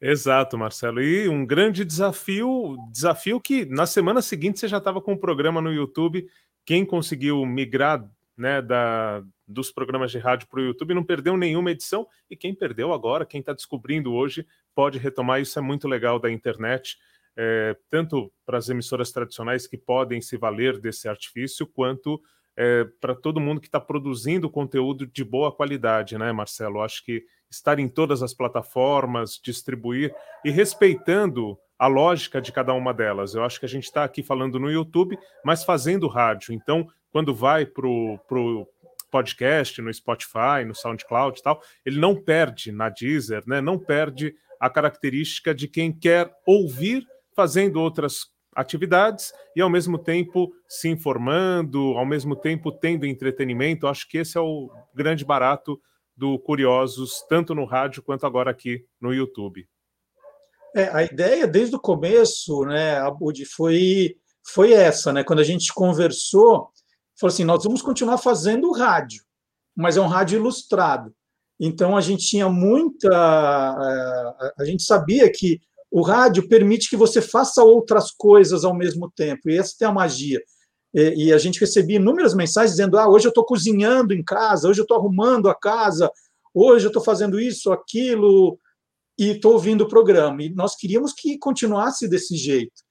Exato, 0.00 0.58
Marcelo. 0.58 1.00
E 1.00 1.28
um 1.28 1.46
grande 1.46 1.84
desafio, 1.84 2.76
desafio 2.92 3.40
que 3.40 3.64
na 3.66 3.86
semana 3.86 4.22
seguinte 4.22 4.58
você 4.58 4.68
já 4.68 4.78
estava 4.78 5.00
com 5.00 5.12
o 5.12 5.18
programa 5.18 5.60
no 5.60 5.72
YouTube. 5.72 6.26
Quem 6.64 6.84
conseguiu 6.84 7.44
migrar 7.44 8.08
né, 8.38 8.62
da, 8.62 9.22
dos 9.46 9.72
programas 9.72 10.12
de 10.12 10.18
rádio 10.18 10.48
para 10.48 10.60
o 10.60 10.64
YouTube, 10.64 10.94
não 10.94 11.04
perdeu 11.04 11.36
nenhuma 11.36 11.72
edição, 11.72 12.06
e 12.30 12.36
quem 12.36 12.54
perdeu 12.54 12.92
agora, 12.92 13.26
quem 13.26 13.40
está 13.40 13.52
descobrindo 13.52 14.12
hoje, 14.12 14.46
pode 14.74 14.98
retomar. 14.98 15.40
Isso 15.40 15.58
é 15.58 15.62
muito 15.62 15.88
legal 15.88 16.20
da 16.20 16.30
internet, 16.30 16.96
é, 17.36 17.76
tanto 17.90 18.32
para 18.46 18.56
as 18.56 18.68
emissoras 18.68 19.10
tradicionais 19.10 19.66
que 19.66 19.76
podem 19.76 20.20
se 20.20 20.36
valer 20.36 20.78
desse 20.78 21.08
artifício, 21.08 21.66
quanto 21.66 22.22
é, 22.60 22.84
para 23.00 23.14
todo 23.14 23.40
mundo 23.40 23.60
que 23.60 23.68
está 23.68 23.78
produzindo 23.78 24.50
conteúdo 24.50 25.06
de 25.06 25.24
boa 25.24 25.52
qualidade, 25.52 26.18
né, 26.18 26.32
Marcelo? 26.32 26.82
Acho 26.82 27.04
que 27.04 27.24
estar 27.48 27.78
em 27.78 27.88
todas 27.88 28.20
as 28.20 28.34
plataformas, 28.34 29.40
distribuir 29.40 30.12
e 30.44 30.50
respeitando 30.50 31.56
a 31.78 31.86
lógica 31.86 32.40
de 32.40 32.50
cada 32.50 32.74
uma 32.74 32.92
delas. 32.92 33.36
Eu 33.36 33.44
acho 33.44 33.60
que 33.60 33.66
a 33.66 33.68
gente 33.68 33.84
está 33.84 34.02
aqui 34.02 34.24
falando 34.24 34.58
no 34.58 34.68
YouTube, 34.68 35.16
mas 35.44 35.62
fazendo 35.62 36.08
rádio. 36.08 36.52
Então, 36.52 36.88
quando 37.12 37.32
vai 37.32 37.64
para 37.64 37.86
o 37.86 38.66
podcast, 39.08 39.80
no 39.80 39.94
Spotify, 39.94 40.64
no 40.66 40.74
SoundCloud 40.74 41.38
e 41.38 41.42
tal, 41.42 41.62
ele 41.86 42.00
não 42.00 42.20
perde 42.20 42.72
na 42.72 42.88
Deezer, 42.88 43.44
né? 43.46 43.60
Não 43.60 43.78
perde 43.78 44.34
a 44.58 44.68
característica 44.68 45.54
de 45.54 45.68
quem 45.68 45.92
quer 45.92 46.34
ouvir 46.44 47.06
fazendo 47.36 47.80
outras 47.80 48.26
atividades 48.58 49.32
e 49.54 49.60
ao 49.60 49.70
mesmo 49.70 49.96
tempo 49.96 50.52
se 50.68 50.88
informando, 50.88 51.96
ao 51.96 52.04
mesmo 52.04 52.34
tempo 52.34 52.72
tendo 52.72 53.06
entretenimento. 53.06 53.86
Acho 53.86 54.08
que 54.08 54.18
esse 54.18 54.36
é 54.36 54.40
o 54.40 54.68
grande 54.92 55.24
barato 55.24 55.80
do 56.16 56.36
Curiosos, 56.40 57.24
tanto 57.28 57.54
no 57.54 57.64
rádio 57.64 58.02
quanto 58.02 58.26
agora 58.26 58.50
aqui 58.50 58.84
no 59.00 59.14
YouTube. 59.14 59.68
É, 60.74 60.88
a 60.88 61.04
ideia 61.04 61.46
desde 61.46 61.76
o 61.76 61.80
começo, 61.80 62.64
né, 62.64 62.98
Abud, 62.98 63.44
foi, 63.46 64.16
foi 64.44 64.72
essa, 64.72 65.12
né? 65.12 65.22
Quando 65.22 65.38
a 65.38 65.44
gente 65.44 65.72
conversou, 65.72 66.70
falou 67.18 67.32
assim: 67.32 67.44
nós 67.44 67.62
vamos 67.62 67.80
continuar 67.80 68.18
fazendo 68.18 68.72
rádio, 68.72 69.22
mas 69.74 69.96
é 69.96 70.00
um 70.00 70.08
rádio 70.08 70.38
ilustrado. 70.38 71.14
Então 71.60 71.96
a 71.96 72.00
gente 72.00 72.26
tinha 72.26 72.48
muita. 72.48 73.08
Eh, 74.40 74.52
a 74.58 74.64
gente 74.64 74.82
sabia 74.82 75.30
que 75.30 75.60
o 75.90 76.02
rádio 76.02 76.48
permite 76.48 76.88
que 76.90 76.96
você 76.96 77.20
faça 77.20 77.62
outras 77.62 78.10
coisas 78.10 78.64
ao 78.64 78.74
mesmo 78.74 79.10
tempo, 79.10 79.48
e 79.48 79.58
essa 79.58 79.74
tem 79.78 79.88
a 79.88 79.92
magia. 79.92 80.40
E, 80.94 81.26
e 81.26 81.32
a 81.32 81.38
gente 81.38 81.60
recebia 81.60 81.96
inúmeras 81.96 82.34
mensagens 82.34 82.72
dizendo: 82.72 82.98
ah, 82.98 83.08
hoje 83.08 83.26
eu 83.26 83.30
estou 83.30 83.44
cozinhando 83.44 84.14
em 84.14 84.22
casa, 84.22 84.68
hoje 84.68 84.80
eu 84.80 84.84
estou 84.84 84.96
arrumando 84.96 85.48
a 85.48 85.54
casa, 85.54 86.10
hoje 86.54 86.86
eu 86.86 86.90
estou 86.90 87.02
fazendo 87.02 87.40
isso, 87.40 87.72
aquilo, 87.72 88.58
e 89.18 89.30
estou 89.30 89.52
ouvindo 89.52 89.82
o 89.82 89.88
programa. 89.88 90.42
E 90.42 90.50
nós 90.54 90.76
queríamos 90.76 91.12
que 91.12 91.38
continuasse 91.38 92.08
desse 92.08 92.36
jeito. 92.36 92.88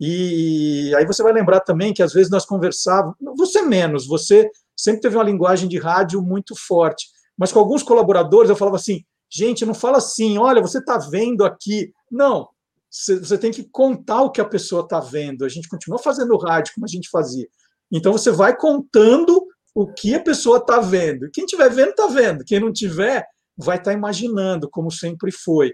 E 0.00 0.94
aí 0.96 1.06
você 1.06 1.22
vai 1.22 1.32
lembrar 1.32 1.60
também 1.60 1.92
que 1.92 2.02
às 2.02 2.12
vezes 2.12 2.30
nós 2.30 2.46
conversávamos, 2.46 3.16
você 3.36 3.60
menos, 3.60 4.06
você 4.06 4.48
sempre 4.74 5.02
teve 5.02 5.16
uma 5.16 5.24
linguagem 5.24 5.68
de 5.68 5.78
rádio 5.78 6.22
muito 6.22 6.54
forte, 6.56 7.06
mas 7.36 7.52
com 7.52 7.58
alguns 7.58 7.82
colaboradores 7.82 8.48
eu 8.48 8.56
falava 8.56 8.76
assim: 8.76 9.04
gente, 9.30 9.64
não 9.64 9.74
fala 9.74 9.98
assim, 9.98 10.38
olha, 10.38 10.60
você 10.60 10.78
está 10.78 10.98
vendo 10.98 11.44
aqui. 11.44 11.92
Não, 12.10 12.48
você 12.90 13.38
tem 13.38 13.52
que 13.52 13.62
contar 13.64 14.22
o 14.22 14.30
que 14.30 14.40
a 14.40 14.44
pessoa 14.44 14.82
está 14.82 14.98
vendo. 14.98 15.44
A 15.44 15.48
gente 15.48 15.68
continua 15.68 15.98
fazendo 15.98 16.36
rádio 16.36 16.74
como 16.74 16.84
a 16.84 16.88
gente 16.88 17.08
fazia. 17.08 17.48
Então 17.92 18.12
você 18.12 18.30
vai 18.30 18.56
contando 18.56 19.42
o 19.74 19.86
que 19.86 20.14
a 20.14 20.20
pessoa 20.20 20.58
está 20.58 20.80
vendo. 20.80 21.30
Quem 21.32 21.44
estiver 21.44 21.70
vendo, 21.70 21.90
está 21.90 22.06
vendo. 22.08 22.44
Quem 22.44 22.58
não 22.58 22.72
tiver, 22.72 23.24
vai 23.56 23.76
estar 23.76 23.92
tá 23.92 23.96
imaginando, 23.96 24.68
como 24.68 24.90
sempre 24.90 25.30
foi. 25.30 25.72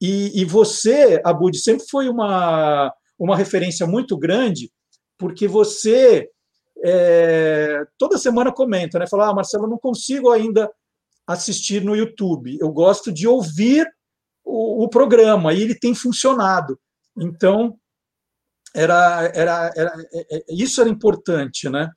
E, 0.00 0.40
e 0.40 0.44
você, 0.44 1.20
Abud, 1.24 1.56
sempre 1.56 1.86
foi 1.88 2.08
uma, 2.08 2.92
uma 3.16 3.36
referência 3.36 3.86
muito 3.86 4.16
grande, 4.16 4.72
porque 5.16 5.46
você 5.46 6.28
é, 6.84 7.84
toda 7.96 8.18
semana 8.18 8.52
comenta, 8.52 8.98
né? 8.98 9.06
Fala, 9.06 9.30
ah, 9.30 9.34
Marcelo, 9.34 9.64
eu 9.64 9.70
não 9.70 9.78
consigo 9.78 10.30
ainda 10.30 10.68
assistir 11.26 11.82
no 11.84 11.96
YouTube. 11.96 12.58
Eu 12.60 12.70
gosto 12.72 13.12
de 13.12 13.26
ouvir 13.26 13.86
o, 14.44 14.84
o 14.84 14.88
programa 14.88 15.52
e 15.52 15.62
ele 15.62 15.74
tem 15.74 15.94
funcionado. 15.94 16.78
Então, 17.18 17.78
era, 18.74 19.30
era, 19.34 19.72
era, 19.76 19.92
é, 20.12 20.36
é, 20.36 20.44
isso 20.48 20.80
era 20.80 20.88
importante, 20.90 21.68
né? 21.68 21.90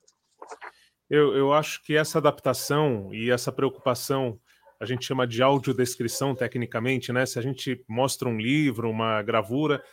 Eu, 1.10 1.36
eu 1.36 1.54
acho 1.54 1.82
que 1.84 1.96
essa 1.96 2.18
adaptação 2.18 3.14
e 3.14 3.30
essa 3.30 3.52
preocupação, 3.52 4.40
a 4.80 4.86
gente 4.86 5.06
chama 5.06 5.26
de 5.28 5.42
audiodescrição 5.42 6.36
tecnicamente, 6.36 7.14
né? 7.14 7.26
Se 7.26 7.40
a 7.40 7.42
gente 7.42 7.84
mostra 7.88 8.28
um 8.28 8.38
livro, 8.38 8.90
uma 8.90 9.22
gravura, 9.22 9.84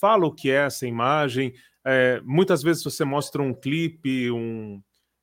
fala 0.00 0.26
o 0.26 0.34
que 0.34 0.50
é 0.50 0.66
essa 0.66 0.86
imagem. 0.86 1.52
É, 1.84 2.20
muitas 2.24 2.62
vezes 2.62 2.82
você 2.82 3.04
mostra 3.04 3.42
um 3.42 3.52
clipe, 3.52 4.30
um, 4.30 4.80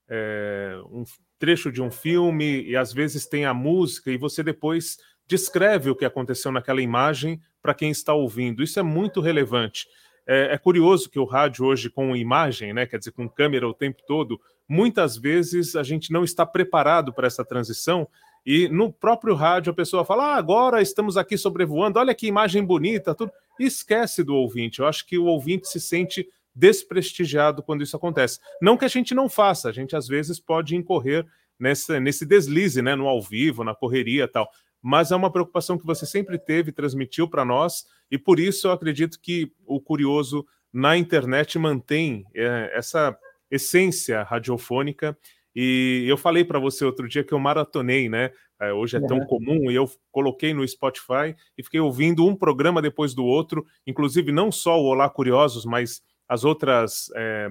é, 0.10 0.78
um 0.92 1.04
trecho 1.40 1.72
de 1.72 1.82
um 1.82 1.92
filme, 1.92 2.64
e 2.64 2.76
às 2.76 2.92
vezes 2.94 3.26
tem 3.26 3.46
a 3.46 3.54
música, 3.54 4.12
e 4.12 4.18
você 4.18 4.44
depois 4.44 4.98
descreve 5.28 5.90
o 5.90 5.96
que 5.96 6.06
aconteceu 6.06 6.52
naquela 6.52 6.82
imagem 6.82 7.42
para 7.62 7.74
quem 7.74 7.92
está 7.92 8.14
ouvindo. 8.14 8.64
Isso 8.64 8.80
é 8.80 8.84
muito 8.84 9.20
relevante. 9.20 9.88
É, 10.26 10.54
é, 10.54 10.58
curioso 10.58 11.10
que 11.10 11.20
o 11.20 11.26
rádio 11.26 11.66
hoje 11.66 11.90
com 11.90 12.16
imagem, 12.16 12.74
né, 12.74 12.86
quer 12.86 12.98
dizer, 12.98 13.12
com 13.12 13.30
câmera 13.30 13.68
o 13.68 13.74
tempo 13.74 14.02
todo, 14.06 14.40
muitas 14.68 15.16
vezes 15.16 15.76
a 15.76 15.84
gente 15.84 16.12
não 16.12 16.24
está 16.24 16.46
preparado 16.46 17.14
para 17.14 17.28
essa 17.28 17.46
transição 17.46 18.08
e 18.46 18.70
no 18.70 18.92
próprio 18.92 19.36
rádio 19.36 19.72
a 19.72 19.76
pessoa 19.76 20.06
fala: 20.06 20.34
ah, 20.34 20.36
agora 20.38 20.82
estamos 20.82 21.18
aqui 21.18 21.38
sobrevoando, 21.38 22.00
olha 22.00 22.16
que 22.16 22.28
imagem 22.28 22.64
bonita, 22.64 23.14
tudo. 23.14 23.32
E 23.60 23.66
esquece 23.66 24.24
do 24.24 24.36
ouvinte. 24.36 24.80
Eu 24.80 24.88
acho 24.88 25.06
que 25.06 25.18
o 25.18 25.26
ouvinte 25.26 25.68
se 25.68 25.82
sente 25.82 26.28
desprestigiado 26.58 27.62
quando 27.62 27.84
isso 27.84 27.96
acontece. 27.96 28.40
Não 28.62 28.76
que 28.76 28.86
a 28.86 28.90
gente 28.90 29.14
não 29.14 29.30
faça, 29.30 29.70
a 29.70 29.72
gente 29.72 29.96
às 29.96 30.08
vezes 30.08 30.40
pode 30.40 30.76
incorrer 30.76 31.26
nessa, 31.60 32.00
nesse 32.00 32.26
deslize, 32.26 32.82
né, 32.82 32.96
no 32.96 33.08
ao 33.08 33.22
vivo, 33.22 33.64
na 33.64 33.76
correria 33.76 34.28
tal 34.28 34.50
mas 34.82 35.12
é 35.12 35.16
uma 35.16 35.32
preocupação 35.32 35.78
que 35.78 35.86
você 35.86 36.06
sempre 36.06 36.38
teve, 36.38 36.72
transmitiu 36.72 37.28
para 37.28 37.44
nós, 37.44 37.86
e 38.10 38.18
por 38.18 38.40
isso 38.40 38.68
eu 38.68 38.72
acredito 38.72 39.20
que 39.20 39.52
o 39.66 39.82
curioso 39.82 40.46
na 40.72 40.98
internet 40.98 41.58
mantém 41.58 42.26
é, 42.34 42.72
essa 42.74 43.18
essência 43.50 44.24
radiofônica. 44.24 45.18
E 45.56 46.06
eu 46.08 46.18
falei 46.18 46.46
para 46.46 46.60
você 46.60 46.86
outro 46.86 47.08
dia 47.08 47.24
que 47.24 47.34
eu 47.34 47.40
maratonei, 47.40 48.08
né? 48.08 48.32
É, 48.62 48.72
hoje 48.72 48.98
é 48.98 49.02
tão 49.06 49.20
comum, 49.26 49.70
e 49.70 49.76
eu 49.76 49.90
coloquei 50.12 50.54
no 50.54 50.68
Spotify 50.68 51.36
e 51.58 51.64
fiquei 51.64 51.80
ouvindo 51.80 52.26
um 52.26 52.36
programa 52.36 52.82
depois 52.82 53.14
do 53.14 53.26
outro, 53.26 53.66
inclusive 53.86 54.32
não 54.32 54.52
só 54.52 54.80
o 54.80 54.86
Olá 54.86 55.10
Curiosos, 55.10 55.66
mas 55.66 56.02
as 56.28 56.44
outras, 56.44 57.12
é, 57.16 57.50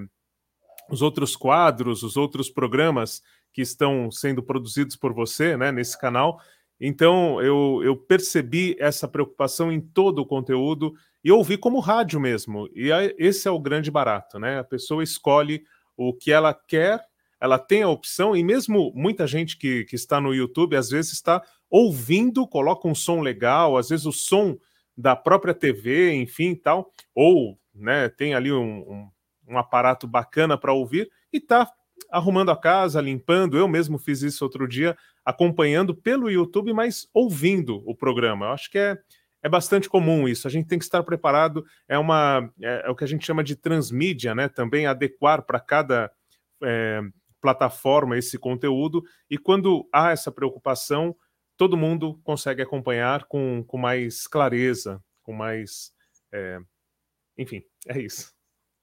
os 0.89 1.01
outros 1.01 1.35
quadros, 1.35 2.03
os 2.03 2.17
outros 2.17 2.49
programas 2.49 3.21
que 3.51 3.61
estão 3.61 4.11
sendo 4.11 4.43
produzidos 4.43 4.95
por 4.95 5.13
você, 5.13 5.57
né, 5.57 5.71
nesse 5.71 5.99
canal. 5.99 6.39
Então, 6.79 7.41
eu, 7.41 7.81
eu 7.83 7.97
percebi 7.97 8.75
essa 8.79 9.07
preocupação 9.07 9.71
em 9.71 9.81
todo 9.81 10.19
o 10.19 10.25
conteúdo 10.25 10.93
e 11.23 11.31
ouvi 11.31 11.57
como 11.57 11.79
rádio 11.79 12.19
mesmo. 12.19 12.69
E 12.75 12.89
esse 13.17 13.47
é 13.47 13.51
o 13.51 13.59
grande 13.59 13.89
barato, 13.89 14.37
né? 14.37 14.59
A 14.59 14.63
pessoa 14.63 15.03
escolhe 15.03 15.63
o 15.97 16.13
que 16.13 16.31
ela 16.31 16.53
quer, 16.53 17.03
ela 17.41 17.57
tem 17.57 17.81
a 17.81 17.89
opção, 17.89 18.35
e 18.35 18.43
mesmo 18.43 18.91
muita 18.95 19.25
gente 19.25 19.57
que, 19.57 19.83
que 19.85 19.95
está 19.95 20.21
no 20.21 20.33
YouTube, 20.33 20.75
às 20.75 20.89
vezes 20.89 21.13
está 21.13 21.41
ouvindo, 21.69 22.47
coloca 22.47 22.87
um 22.87 22.95
som 22.95 23.21
legal, 23.21 23.75
às 23.75 23.89
vezes 23.89 24.05
o 24.05 24.11
som 24.11 24.57
da 24.95 25.15
própria 25.15 25.53
TV, 25.53 26.13
enfim, 26.13 26.55
tal, 26.55 26.91
ou 27.13 27.57
né, 27.77 28.09
tem 28.09 28.33
ali 28.33 28.51
um, 28.51 28.79
um, 28.79 29.09
um 29.49 29.57
aparato 29.57 30.07
bacana 30.07 30.57
para 30.57 30.73
ouvir 30.73 31.09
e 31.31 31.37
está 31.37 31.69
arrumando 32.11 32.51
a 32.51 32.57
casa, 32.57 33.01
limpando. 33.01 33.57
Eu 33.57 33.67
mesmo 33.67 33.97
fiz 33.97 34.21
isso 34.21 34.43
outro 34.43 34.67
dia, 34.67 34.97
acompanhando 35.25 35.95
pelo 35.95 36.29
YouTube, 36.29 36.73
mas 36.73 37.07
ouvindo 37.13 37.81
o 37.85 37.95
programa. 37.95 38.47
Eu 38.47 38.51
acho 38.51 38.69
que 38.69 38.77
é, 38.77 38.97
é 39.43 39.49
bastante 39.49 39.89
comum 39.89 40.27
isso. 40.27 40.47
A 40.47 40.51
gente 40.51 40.67
tem 40.67 40.79
que 40.79 40.85
estar 40.85 41.03
preparado. 41.03 41.65
É 41.87 41.97
uma 41.97 42.49
é, 42.61 42.83
é 42.85 42.89
o 42.89 42.95
que 42.95 43.03
a 43.03 43.07
gente 43.07 43.25
chama 43.25 43.43
de 43.43 43.55
transmídia, 43.55 44.33
né? 44.35 44.47
Também 44.47 44.85
adequar 44.85 45.41
para 45.43 45.59
cada 45.59 46.11
é, 46.63 47.01
plataforma 47.41 48.17
esse 48.17 48.37
conteúdo. 48.37 49.03
E 49.29 49.37
quando 49.37 49.87
há 49.93 50.11
essa 50.11 50.31
preocupação, 50.31 51.15
todo 51.57 51.75
mundo 51.75 52.19
consegue 52.23 52.61
acompanhar 52.61 53.25
com, 53.25 53.63
com 53.65 53.77
mais 53.77 54.27
clareza, 54.27 55.01
com 55.23 55.33
mais. 55.33 55.91
É... 56.31 56.59
Enfim, 57.37 57.61
é 57.87 58.01
isso. 58.01 58.31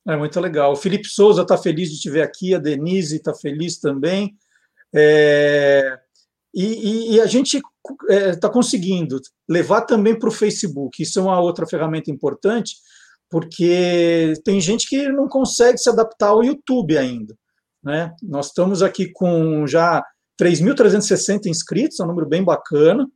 É 0.07 0.17
muito 0.17 0.39
legal. 0.39 0.73
O 0.73 0.77
Felipe 0.77 1.09
Souza 1.09 1.43
está 1.43 1.57
feliz 1.57 1.91
de 1.91 1.99
te 1.99 2.11
ver 2.11 2.23
aqui, 2.23 2.55
a 2.55 2.59
Denise 2.59 3.17
está 3.17 3.35
feliz 3.35 3.79
também. 3.79 4.35
É... 4.95 5.99
E, 6.55 6.65
e, 6.65 7.15
e 7.15 7.21
a 7.21 7.27
gente 7.27 7.61
está 8.09 8.49
é, 8.49 8.53
conseguindo 8.53 9.21
levar 9.49 9.83
também 9.83 10.17
para 10.17 10.29
o 10.29 10.33
Facebook. 10.33 11.03
Isso 11.03 11.19
é 11.19 11.23
uma 11.23 11.41
outra 11.41 11.67
ferramenta 11.67 12.13
importante, 12.13 12.77
porque 13.29 14.35
tem 14.45 14.61
gente 14.61 14.87
que 14.89 15.09
não 15.09 15.27
consegue 15.27 15.79
se 15.79 15.89
adaptar 15.89 16.29
ao 16.29 16.45
YouTube 16.45 16.97
ainda. 16.97 17.37
Né? 17.83 18.15
Nós 18.23 18.47
estamos 18.47 18.83
aqui 18.83 19.11
com 19.13 19.67
já 19.67 20.05
3.360 20.41 21.47
inscritos, 21.47 21.99
é 21.99 22.05
um 22.05 22.07
número 22.07 22.29
bem 22.29 22.45
bacana, 22.45 23.07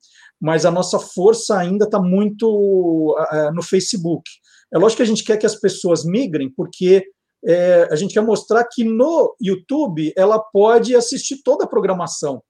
mas 0.40 0.66
a 0.66 0.70
nossa 0.70 0.98
força 0.98 1.56
ainda 1.56 1.84
está 1.84 2.00
muito 2.00 3.16
no 3.54 3.62
Facebook. 3.62 4.28
É 4.72 4.78
lógico 4.78 4.98
que 4.98 5.02
a 5.02 5.06
gente 5.06 5.24
quer 5.24 5.36
que 5.36 5.46
as 5.46 5.56
pessoas 5.56 6.04
migrem, 6.04 6.52
porque 6.54 7.04
é, 7.44 7.88
a 7.90 7.96
gente 7.96 8.14
quer 8.14 8.20
mostrar 8.20 8.64
que 8.64 8.84
no 8.84 9.34
YouTube 9.40 10.12
ela 10.16 10.38
pode 10.38 10.94
assistir 10.94 11.42
toda 11.42 11.64
a 11.64 11.68
programação. 11.68 12.42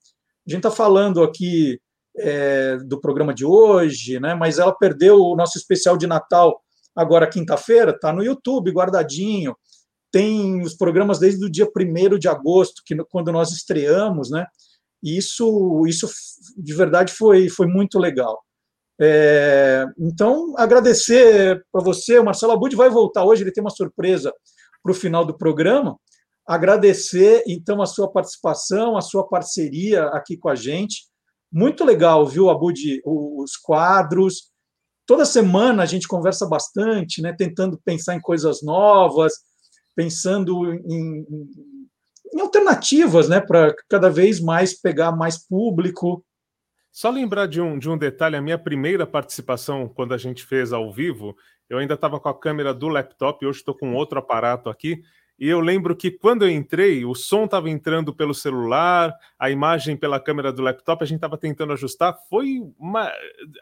A 0.46 0.50
gente 0.50 0.58
está 0.58 0.70
falando 0.70 1.22
aqui 1.22 1.80
é, 2.16 2.78
do 2.78 3.00
programa 3.00 3.34
de 3.34 3.44
hoje, 3.44 4.18
né? 4.18 4.34
Mas 4.34 4.58
ela 4.58 4.72
perdeu 4.72 5.20
o 5.20 5.36
nosso 5.36 5.58
especial 5.58 5.96
de 5.96 6.06
Natal 6.06 6.60
agora 6.96 7.28
quinta-feira, 7.28 7.92
está 7.92 8.12
no 8.12 8.24
YouTube 8.24 8.72
guardadinho. 8.72 9.56
tem 10.10 10.62
os 10.62 10.74
programas 10.74 11.18
desde 11.18 11.44
o 11.44 11.50
dia 11.50 11.66
1 11.66 12.18
de 12.18 12.28
agosto, 12.28 12.82
que 12.84 12.96
quando 13.04 13.30
nós 13.30 13.52
estreamos, 13.52 14.30
né? 14.30 14.46
E 15.02 15.16
isso, 15.16 15.84
isso 15.86 16.08
de 16.56 16.74
verdade 16.74 17.12
foi, 17.12 17.48
foi 17.48 17.66
muito 17.66 17.98
legal. 17.98 18.42
É, 19.00 19.86
então, 19.98 20.54
agradecer 20.56 21.64
para 21.70 21.82
você, 21.82 22.18
o 22.18 22.24
Marcelo 22.24 22.52
Abud 22.52 22.74
vai 22.74 22.90
voltar 22.90 23.24
hoje, 23.24 23.42
ele 23.42 23.52
tem 23.52 23.62
uma 23.62 23.70
surpresa 23.70 24.32
para 24.82 24.92
o 24.92 24.94
final 24.94 25.24
do 25.24 25.36
programa. 25.36 25.96
Agradecer, 26.46 27.44
então, 27.46 27.80
a 27.82 27.86
sua 27.86 28.10
participação, 28.10 28.96
a 28.96 29.00
sua 29.00 29.28
parceria 29.28 30.04
aqui 30.06 30.36
com 30.36 30.48
a 30.48 30.54
gente. 30.54 31.06
Muito 31.52 31.84
legal, 31.84 32.26
viu, 32.26 32.50
Abud, 32.50 33.00
os 33.04 33.56
quadros. 33.56 34.50
Toda 35.06 35.24
semana 35.24 35.82
a 35.82 35.86
gente 35.86 36.08
conversa 36.08 36.46
bastante, 36.46 37.22
né, 37.22 37.32
tentando 37.32 37.80
pensar 37.84 38.14
em 38.14 38.20
coisas 38.20 38.62
novas, 38.62 39.32
pensando 39.94 40.72
em, 40.72 41.26
em 42.34 42.40
alternativas, 42.40 43.28
né, 43.28 43.40
para 43.40 43.74
cada 43.88 44.10
vez 44.10 44.40
mais 44.40 44.78
pegar 44.78 45.12
mais 45.12 45.38
público. 45.46 46.24
Só 46.98 47.10
lembrar 47.10 47.46
de 47.46 47.60
um, 47.60 47.78
de 47.78 47.88
um 47.88 47.96
detalhe: 47.96 48.34
a 48.34 48.42
minha 48.42 48.58
primeira 48.58 49.06
participação, 49.06 49.86
quando 49.86 50.14
a 50.14 50.18
gente 50.18 50.44
fez 50.44 50.72
ao 50.72 50.92
vivo, 50.92 51.36
eu 51.70 51.78
ainda 51.78 51.94
estava 51.94 52.18
com 52.18 52.28
a 52.28 52.36
câmera 52.36 52.74
do 52.74 52.88
laptop, 52.88 53.46
hoje 53.46 53.60
estou 53.60 53.72
com 53.72 53.94
outro 53.94 54.18
aparato 54.18 54.68
aqui. 54.68 55.00
E 55.38 55.46
eu 55.48 55.60
lembro 55.60 55.94
que 55.94 56.10
quando 56.10 56.42
eu 56.42 56.50
entrei, 56.50 57.04
o 57.04 57.14
som 57.14 57.44
estava 57.44 57.70
entrando 57.70 58.12
pelo 58.12 58.34
celular, 58.34 59.14
a 59.38 59.48
imagem 59.48 59.96
pela 59.96 60.18
câmera 60.18 60.52
do 60.52 60.60
laptop, 60.60 61.00
a 61.00 61.06
gente 61.06 61.18
estava 61.18 61.38
tentando 61.38 61.72
ajustar. 61.72 62.18
Foi 62.28 62.58
uma, 62.76 63.12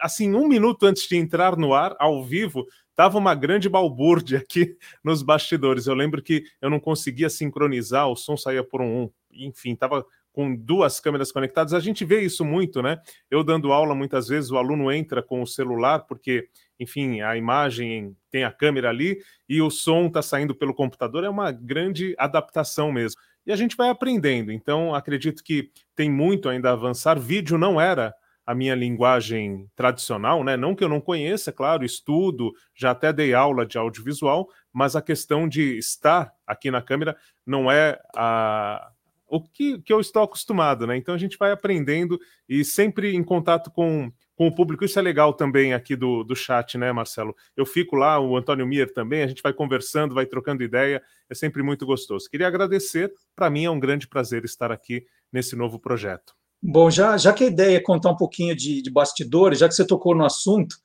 assim, 0.01 0.33
um 0.33 0.47
minuto 0.47 0.87
antes 0.87 1.07
de 1.07 1.15
entrar 1.15 1.55
no 1.55 1.75
ar, 1.75 1.95
ao 1.99 2.25
vivo, 2.25 2.65
estava 2.89 3.19
uma 3.19 3.35
grande 3.35 3.69
balbúrdia 3.69 4.39
aqui 4.39 4.75
nos 5.05 5.21
bastidores. 5.21 5.85
Eu 5.85 5.93
lembro 5.93 6.23
que 6.23 6.43
eu 6.59 6.71
não 6.71 6.79
conseguia 6.79 7.29
sincronizar, 7.29 8.09
o 8.09 8.15
som 8.15 8.35
saía 8.35 8.63
por 8.63 8.81
um, 8.81 9.11
enfim, 9.31 9.73
estava 9.73 10.03
com 10.37 10.55
duas 10.55 10.99
câmeras 10.99 11.31
conectadas. 11.31 11.73
A 11.73 11.79
gente 11.79 12.05
vê 12.05 12.21
isso 12.21 12.45
muito, 12.45 12.79
né? 12.79 13.01
Eu 13.27 13.43
dando 13.43 13.73
aula, 13.73 13.95
muitas 13.95 14.27
vezes 14.27 14.51
o 14.51 14.57
aluno 14.57 14.91
entra 14.91 15.23
com 15.23 15.41
o 15.41 15.47
celular, 15.47 16.01
porque, 16.01 16.47
enfim, 16.79 17.21
a 17.21 17.35
imagem 17.35 18.15
tem 18.29 18.43
a 18.43 18.51
câmera 18.51 18.89
ali 18.89 19.17
e 19.49 19.63
o 19.63 19.71
som 19.71 20.05
está 20.05 20.21
saindo 20.21 20.53
pelo 20.53 20.75
computador. 20.75 21.23
É 21.23 21.29
uma 21.29 21.51
grande 21.51 22.13
adaptação 22.19 22.91
mesmo. 22.91 23.19
E 23.47 23.51
a 23.51 23.55
gente 23.55 23.75
vai 23.75 23.89
aprendendo. 23.89 24.51
Então, 24.51 24.93
acredito 24.93 25.43
que 25.43 25.71
tem 25.95 26.07
muito 26.07 26.47
ainda 26.49 26.69
a 26.69 26.73
avançar. 26.73 27.19
Vídeo 27.19 27.57
não 27.57 27.81
era 27.81 28.13
a 28.45 28.53
minha 28.53 28.75
linguagem 28.75 29.67
tradicional, 29.75 30.43
né? 30.43 30.55
Não 30.55 30.75
que 30.75 30.83
eu 30.83 30.89
não 30.89 31.01
conheça, 31.01 31.51
claro, 31.51 31.83
estudo, 31.83 32.53
já 32.75 32.91
até 32.91 33.11
dei 33.11 33.33
aula 33.33 33.65
de 33.65 33.75
audiovisual, 33.75 34.47
mas 34.71 34.95
a 34.95 35.01
questão 35.01 35.49
de 35.49 35.79
estar 35.79 36.31
aqui 36.45 36.69
na 36.69 36.81
câmera 36.81 37.17
não 37.43 37.71
é 37.71 37.99
a, 38.15 38.91
o 39.27 39.41
que, 39.41 39.81
que 39.81 39.91
eu 39.91 39.99
estou 39.99 40.23
acostumado, 40.23 40.87
né? 40.87 40.97
Então 40.97 41.13
a 41.13 41.17
gente 41.17 41.37
vai 41.37 41.51
aprendendo 41.51 42.19
e 42.47 42.63
sempre 42.63 43.13
em 43.15 43.23
contato 43.23 43.69
com, 43.71 44.11
com 44.35 44.47
o 44.47 44.55
público. 44.55 44.85
Isso 44.85 44.97
é 44.97 45.01
legal 45.01 45.33
também 45.33 45.73
aqui 45.73 45.95
do, 45.95 46.23
do 46.23 46.35
chat, 46.35 46.77
né, 46.77 46.91
Marcelo? 46.91 47.35
Eu 47.55 47.65
fico 47.65 47.95
lá, 47.95 48.19
o 48.19 48.37
Antônio 48.37 48.65
Mier 48.65 48.91
também, 48.93 49.23
a 49.23 49.27
gente 49.27 49.41
vai 49.41 49.53
conversando, 49.53 50.15
vai 50.15 50.25
trocando 50.25 50.63
ideia, 50.63 51.01
é 51.29 51.35
sempre 51.35 51.61
muito 51.61 51.85
gostoso. 51.85 52.29
Queria 52.29 52.47
agradecer, 52.47 53.11
para 53.35 53.49
mim 53.49 53.65
é 53.65 53.69
um 53.69 53.79
grande 53.79 54.07
prazer 54.07 54.45
estar 54.45 54.71
aqui 54.71 55.05
nesse 55.31 55.55
novo 55.55 55.79
projeto. 55.79 56.33
Bom, 56.61 56.89
já, 56.89 57.17
já 57.17 57.33
que 57.33 57.43
a 57.43 57.47
ideia 57.47 57.77
é 57.77 57.81
contar 57.81 58.11
um 58.11 58.15
pouquinho 58.15 58.55
de, 58.55 58.81
de 58.81 58.89
bastidores, 58.89 59.59
já 59.59 59.67
que 59.67 59.75
você 59.75 59.85
tocou 59.85 60.15
no 60.15 60.25
assunto, 60.25 60.75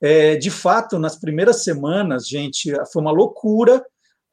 é, 0.00 0.36
de 0.36 0.50
fato, 0.50 0.98
nas 0.98 1.18
primeiras 1.18 1.64
semanas, 1.64 2.28
gente, 2.28 2.70
foi 2.92 3.00
uma 3.00 3.12
loucura 3.12 3.82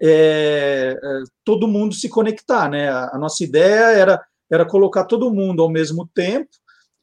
é, 0.02 0.98
é, 1.02 1.24
todo 1.46 1.68
mundo 1.68 1.94
se 1.94 2.10
conectar, 2.10 2.68
né? 2.70 2.90
A, 2.90 3.18
nossa 3.20 3.44
ideia 3.44 3.92
era, 3.92 4.26
era 4.52 4.66
colocar 4.66 5.06
todo 5.06 5.34
mundo 5.34 5.62
ao 5.62 5.70
mesmo 5.70 6.10
tempo, 6.14 6.50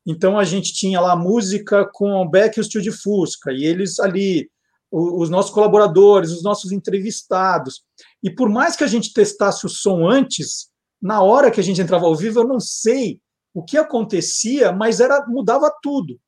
então 0.05 0.39
a 0.39 0.45
gente 0.45 0.73
tinha 0.73 1.01
lá 1.01 1.15
música 1.15 1.89
com 1.93 2.11
o 2.15 2.29
Beck 2.29 2.57
e 2.57 2.61
o 2.61 2.65
Steel 2.65 2.83
de 2.83 2.91
Fusca, 2.91 3.53
e 3.53 3.65
eles 3.65 4.01
ali, 4.01 4.51
os, 4.91 5.23
os 5.23 5.31
nossos 5.31 5.53
colaboradores, 5.53 6.33
os 6.33 6.43
nossos 6.43 6.73
entrevistados. 6.73 7.83
E 8.23 8.31
por 8.31 8.49
mais 8.49 8.75
que 8.75 8.83
a 8.83 8.89
gente 8.89 9.13
testasse 9.13 9.65
o 9.65 9.69
som 9.69 10.09
antes, 10.09 10.69
na 11.01 11.23
hora 11.23 11.53
que 11.53 11.61
a 11.61 11.63
gente 11.63 11.81
entrava 11.81 12.07
ao 12.07 12.17
vivo, 12.17 12.41
eu 12.41 12.49
não 12.49 12.59
sei 12.59 13.21
o 13.55 13.63
que 13.63 13.79
acontecia, 13.79 14.73
mas 14.73 14.99
era 14.99 15.25
mudava 15.29 15.71
tudo. 15.81 16.19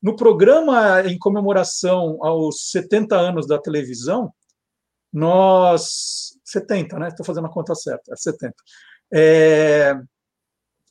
No 0.00 0.14
programa 0.14 1.02
em 1.02 1.18
comemoração 1.18 2.18
aos 2.22 2.70
70 2.70 3.16
anos 3.16 3.46
da 3.46 3.58
televisão, 3.58 4.32
nós 5.12 6.38
70, 6.44 6.98
né? 6.98 7.08
Estou 7.08 7.24
fazendo 7.24 7.46
a 7.46 7.52
conta 7.52 7.74
certa, 7.74 8.12
é 8.12 8.16
70. 8.16 8.54
É, 9.12 9.94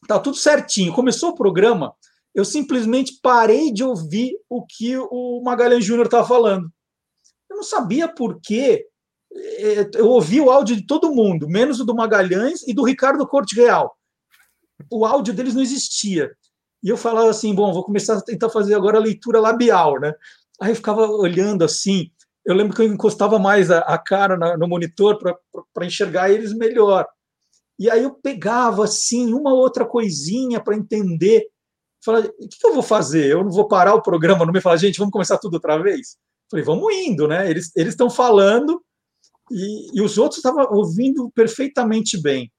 tá 0.08 0.20
tudo 0.20 0.38
certinho. 0.38 0.94
Começou 0.94 1.30
o 1.30 1.36
programa, 1.36 1.94
eu 2.34 2.46
simplesmente 2.46 3.20
parei 3.22 3.72
de 3.72 3.84
ouvir 3.84 4.34
o 4.50 4.66
que 4.66 4.98
o 4.98 5.42
Magalhães 5.44 5.84
Júnior 5.84 6.06
estava 6.06 6.28
falando. 6.28 6.70
Eu 7.50 7.58
não 7.58 7.64
sabia 7.64 8.08
por 8.08 8.40
quê. 8.42 8.86
É, 9.34 9.90
eu 9.96 10.08
ouvi 10.08 10.42
o 10.42 10.50
áudio 10.50 10.76
de 10.76 10.86
todo 10.86 11.14
mundo, 11.14 11.48
menos 11.48 11.80
o 11.80 11.86
do 11.86 11.96
Magalhães 11.96 12.68
e 12.68 12.74
do 12.74 12.84
Ricardo 12.84 13.28
Corte 13.28 13.56
Real. 13.56 13.96
O 14.90 15.06
áudio 15.06 15.34
deles 15.34 15.54
não 15.54 15.62
existia. 15.62 16.32
E 16.84 16.90
eu 16.90 16.98
falava 16.98 17.30
assim: 17.30 17.54
bom, 17.54 17.74
vou 17.74 17.84
começar 17.84 18.18
a 18.18 18.22
tentar 18.22 18.50
fazer 18.50 18.74
agora 18.74 18.98
a 18.98 19.02
leitura 19.02 19.40
labial, 19.40 20.00
né? 20.00 20.14
Aí 20.62 20.72
eu 20.72 20.76
ficava 20.76 21.08
olhando 21.08 21.64
assim, 21.64 22.12
eu 22.50 22.56
lembro 22.56 22.76
que 22.76 22.82
eu 22.82 22.88
encostava 22.88 23.38
mais 23.38 23.70
a, 23.70 23.80
a 23.80 23.98
cara 23.98 24.36
na, 24.36 24.58
no 24.58 24.68
monitor 24.68 25.20
para 25.74 25.86
enxergar 25.86 26.32
eles 26.32 26.52
melhor. 26.52 27.08
E 27.78 27.90
aí 27.90 28.04
eu 28.04 28.14
pegava 28.16 28.84
assim 28.84 29.34
uma 29.34 29.54
outra 29.54 29.86
coisinha 29.86 30.60
para 30.60 30.76
entender. 30.76 31.48
Falei, 32.04 32.24
o 32.24 32.48
que, 32.50 32.58
que, 32.60 32.66
eu 32.68 32.74
vou 32.74 32.82
fazer? 32.82 33.28
Eu 33.28 33.44
não 33.44 33.52
vou 33.52 33.68
parar 33.68 33.94
o 33.94 34.02
programa 34.02 34.46
no 34.46 34.52
meio 34.52 34.62
e 34.62 34.64
falar, 34.64 34.78
gente, 34.78 34.98
vamos 34.98 35.12
começar 35.12 35.38
tudo 35.38 35.54
outra 35.56 35.78
vez? 35.78 36.18
Falei, 36.50 36.66
vamos 36.66 36.92
indo, 36.94 37.28
né? 37.28 37.50
Eles 37.50 37.72
estão 37.76 38.10
falando 38.10 38.82
e, 39.52 40.00
e, 40.00 40.02
os 40.02 40.18
outros 40.18 40.40
estavam 40.40 40.68
ouvindo 40.72 41.32
perfeitamente 41.32 42.20
bem. 42.20 42.52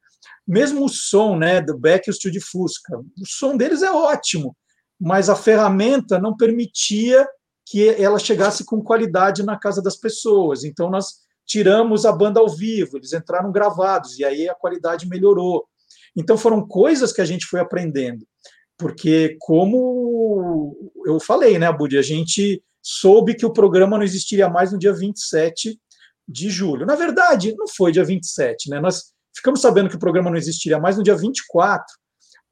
Mesmo 0.47 0.85
o 0.85 0.89
som, 0.89 1.37
né, 1.37 1.61
do 1.61 1.77
Beck 1.77 2.07
e 2.07 2.11
o 2.11 2.15
Studio 2.15 2.41
Fusca, 2.45 2.97
o 2.99 3.27
som 3.27 3.57
deles 3.57 3.83
é 3.83 3.91
ótimo, 3.91 4.57
mas 5.01 5.29
a 5.29 5.37
ferramenta 5.37 6.19
não 6.19 6.37
permitia 6.37 7.27
que 7.71 7.89
ela 7.89 8.19
chegasse 8.19 8.65
com 8.65 8.83
qualidade 8.83 9.45
na 9.45 9.57
casa 9.57 9.81
das 9.81 9.97
pessoas. 9.97 10.65
Então, 10.65 10.91
nós 10.91 11.21
tiramos 11.47 12.05
a 12.05 12.11
banda 12.11 12.41
ao 12.41 12.49
vivo, 12.49 12.97
eles 12.97 13.13
entraram 13.13 13.53
gravados, 13.53 14.19
e 14.19 14.25
aí 14.25 14.49
a 14.49 14.55
qualidade 14.57 15.09
melhorou. 15.09 15.65
Então, 16.17 16.37
foram 16.37 16.67
coisas 16.67 17.13
que 17.13 17.21
a 17.21 17.25
gente 17.25 17.47
foi 17.47 17.61
aprendendo. 17.61 18.27
Porque, 18.77 19.37
como 19.39 20.77
eu 21.07 21.21
falei, 21.21 21.61
né, 21.61 21.73
Budi, 21.73 21.97
a 21.97 22.03
gente 22.03 22.61
soube 22.83 23.35
que 23.35 23.47
o 23.47 23.53
programa 23.53 23.97
não 23.97 24.05
existiria 24.05 24.49
mais 24.49 24.73
no 24.73 24.79
dia 24.79 24.93
27 24.93 25.79
de 26.27 26.51
julho. 26.51 26.85
Na 26.85 26.97
verdade, 26.97 27.55
não 27.57 27.69
foi 27.69 27.93
dia 27.93 28.05
27, 28.05 28.69
né? 28.69 28.81
Nós 28.81 29.13
ficamos 29.33 29.61
sabendo 29.61 29.89
que 29.89 29.97
o 29.97 30.01
programa 30.01 30.29
não 30.29 30.37
existiria 30.37 30.81
mais 30.81 30.97
no 30.97 31.05
dia 31.05 31.15
24, 31.15 31.87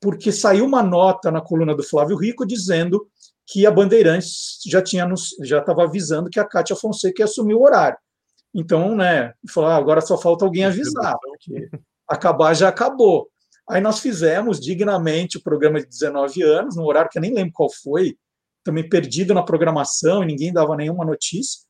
porque 0.00 0.30
saiu 0.30 0.64
uma 0.64 0.82
nota 0.82 1.28
na 1.30 1.40
coluna 1.40 1.74
do 1.74 1.82
Flávio 1.82 2.16
Rico 2.16 2.46
dizendo 2.46 3.08
que 3.48 3.66
a 3.66 3.70
Bandeirantes 3.70 4.58
já 4.66 4.82
tinha 4.82 5.08
já 5.42 5.58
estava 5.58 5.84
avisando 5.84 6.28
que 6.28 6.38
a 6.38 6.44
Cátia 6.44 6.76
Fonseca 6.76 7.22
ia 7.22 7.24
assumir 7.24 7.54
o 7.54 7.62
horário. 7.62 7.96
Então, 8.54 8.94
né, 8.94 9.32
falou, 9.50 9.70
ah, 9.70 9.76
agora 9.76 10.00
só 10.02 10.18
falta 10.18 10.44
alguém 10.44 10.66
avisar, 10.66 11.16
porque 11.18 11.70
acabar 12.06 12.54
já 12.54 12.68
acabou. 12.68 13.28
Aí 13.68 13.80
nós 13.80 14.00
fizemos 14.00 14.60
dignamente 14.60 15.38
o 15.38 15.42
programa 15.42 15.80
de 15.80 15.86
19 15.86 16.42
anos, 16.42 16.76
num 16.76 16.84
horário 16.84 17.10
que 17.10 17.18
eu 17.18 17.22
nem 17.22 17.32
lembro 17.32 17.52
qual 17.54 17.70
foi, 17.70 18.16
também 18.62 18.86
perdido 18.86 19.32
na 19.32 19.42
programação 19.42 20.22
e 20.22 20.26
ninguém 20.26 20.52
dava 20.52 20.76
nenhuma 20.76 21.04
notícia. 21.04 21.60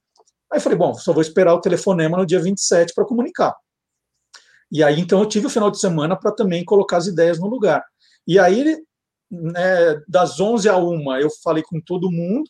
Aí 0.53 0.61
falei, 0.61 0.79
bom, 0.79 0.95
só 0.95 1.13
vou 1.13 1.23
esperar 1.23 1.55
o 1.55 1.61
telefonema 1.61 2.17
no 2.17 2.27
dia 2.27 2.41
27 2.41 2.93
para 2.95 3.05
comunicar. 3.05 3.55
E 4.71 4.83
aí, 4.83 5.01
então, 5.01 5.21
eu 5.21 5.27
tive 5.27 5.47
o 5.47 5.51
final 5.51 5.71
de 5.71 5.79
semana 5.79 6.17
para 6.17 6.33
também 6.33 6.65
colocar 6.65 6.97
as 6.97 7.07
ideias 7.07 7.39
no 7.39 7.47
lugar. 7.47 7.85
E 8.27 8.39
aí, 8.39 8.77
né, 9.31 10.01
das 10.09 10.41
11 10.41 10.69
a 10.69 10.77
1 10.77 11.17
eu 11.17 11.31
falei 11.43 11.63
com 11.63 11.81
todo 11.81 12.11
mundo, 12.11 12.49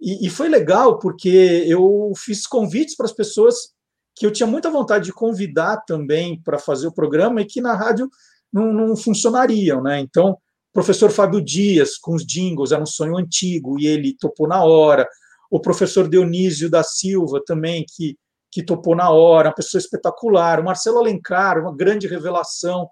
e, 0.00 0.26
e 0.26 0.30
foi 0.30 0.48
legal 0.48 0.98
porque 0.98 1.64
eu 1.66 2.12
fiz 2.16 2.46
convites 2.46 2.96
para 2.96 3.06
as 3.06 3.12
pessoas 3.12 3.74
que 4.14 4.24
eu 4.24 4.30
tinha 4.30 4.46
muita 4.46 4.70
vontade 4.70 5.06
de 5.06 5.12
convidar 5.12 5.78
também 5.78 6.40
para 6.42 6.58
fazer 6.58 6.86
o 6.86 6.92
programa 6.92 7.40
e 7.40 7.44
que 7.44 7.60
na 7.60 7.74
rádio 7.74 8.08
não, 8.52 8.72
não 8.72 8.96
funcionariam, 8.96 9.82
né? 9.82 9.98
Então, 9.98 10.30
o 10.30 10.72
professor 10.72 11.10
Fábio 11.10 11.42
Dias, 11.42 11.96
com 11.96 12.14
os 12.14 12.24
jingles, 12.24 12.70
era 12.70 12.82
um 12.82 12.86
sonho 12.86 13.16
antigo 13.16 13.78
e 13.78 13.86
ele 13.86 14.16
topou 14.16 14.46
na 14.46 14.62
hora. 14.62 15.08
O 15.50 15.60
professor 15.60 16.08
Dionísio 16.08 16.70
da 16.70 16.82
Silva 16.82 17.42
também, 17.44 17.84
que, 17.88 18.16
que 18.50 18.62
topou 18.62 18.94
na 18.94 19.10
hora, 19.10 19.48
uma 19.48 19.54
pessoa 19.54 19.80
espetacular. 19.80 20.60
O 20.60 20.64
Marcelo 20.64 20.98
Alencar, 20.98 21.60
uma 21.60 21.74
grande 21.74 22.06
revelação. 22.06 22.88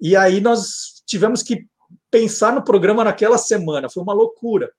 E 0.00 0.14
aí 0.14 0.40
nós 0.40 1.02
tivemos 1.06 1.42
que 1.42 1.66
pensar 2.14 2.54
no 2.54 2.62
programa 2.62 3.02
naquela 3.02 3.36
semana. 3.36 3.90
Foi 3.90 4.00
uma 4.00 4.12
loucura. 4.12 4.72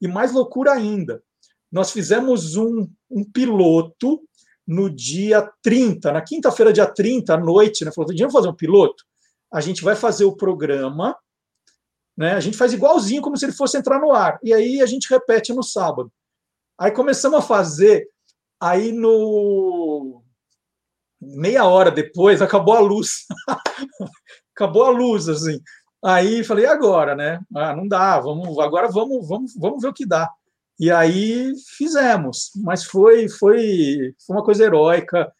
E 0.00 0.08
mais 0.08 0.32
loucura 0.32 0.72
ainda, 0.72 1.22
nós 1.70 1.92
fizemos 1.92 2.56
um, 2.56 2.88
um 3.08 3.22
piloto 3.22 4.20
no 4.66 4.90
dia 4.90 5.48
30, 5.62 6.10
na 6.10 6.20
quinta-feira, 6.20 6.72
dia 6.72 6.86
30, 6.86 7.34
à 7.34 7.38
noite, 7.38 7.84
né? 7.84 7.92
Falou: 7.92 8.12
vamos 8.12 8.32
fazer 8.32 8.48
um 8.48 8.56
piloto? 8.56 9.04
A 9.52 9.60
gente 9.60 9.84
vai 9.84 9.94
fazer 9.94 10.24
o 10.24 10.36
programa, 10.36 11.16
né? 12.16 12.32
A 12.32 12.40
gente 12.40 12.56
faz 12.56 12.72
igualzinho 12.72 13.22
como 13.22 13.36
se 13.36 13.44
ele 13.44 13.52
fosse 13.52 13.76
entrar 13.76 14.00
no 14.00 14.10
ar. 14.10 14.40
E 14.42 14.52
aí 14.52 14.82
a 14.82 14.86
gente 14.86 15.08
repete 15.08 15.52
no 15.52 15.62
sábado. 15.62 16.12
Aí 16.76 16.90
começamos 16.90 17.38
a 17.38 17.42
fazer, 17.42 18.08
aí 18.60 18.90
no 18.90 20.24
meia 21.20 21.66
hora 21.66 21.90
depois 21.90 22.42
acabou 22.42 22.74
a 22.74 22.80
luz. 22.80 23.26
acabou 24.56 24.84
a 24.84 24.90
luz, 24.90 25.28
assim. 25.28 25.60
Aí 26.02 26.42
falei, 26.44 26.64
e 26.64 26.68
agora, 26.68 27.14
né? 27.14 27.40
Ah, 27.54 27.76
não 27.76 27.86
dá, 27.86 28.18
vamos, 28.18 28.58
agora 28.58 28.88
vamos, 28.88 29.28
vamos, 29.28 29.54
vamos 29.54 29.82
ver 29.82 29.88
o 29.88 29.92
que 29.92 30.06
dá. 30.06 30.30
E 30.78 30.90
aí 30.90 31.52
fizemos, 31.76 32.50
mas 32.56 32.84
foi, 32.84 33.28
foi, 33.28 34.14
foi 34.26 34.36
uma 34.36 34.44
coisa 34.44 34.64
heróica, 34.64 35.30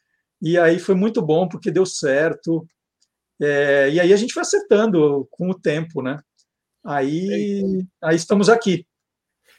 e 0.40 0.58
aí 0.58 0.78
foi 0.78 0.94
muito 0.94 1.22
bom 1.22 1.48
porque 1.48 1.70
deu 1.70 1.86
certo. 1.86 2.66
É, 3.40 3.88
e 3.90 3.98
aí 3.98 4.12
a 4.12 4.16
gente 4.16 4.34
foi 4.34 4.42
acertando 4.42 5.26
com 5.30 5.48
o 5.48 5.58
tempo, 5.58 6.02
né? 6.02 6.20
Aí, 6.84 7.62
aí 8.02 8.16
estamos 8.16 8.50
aqui. 8.50 8.86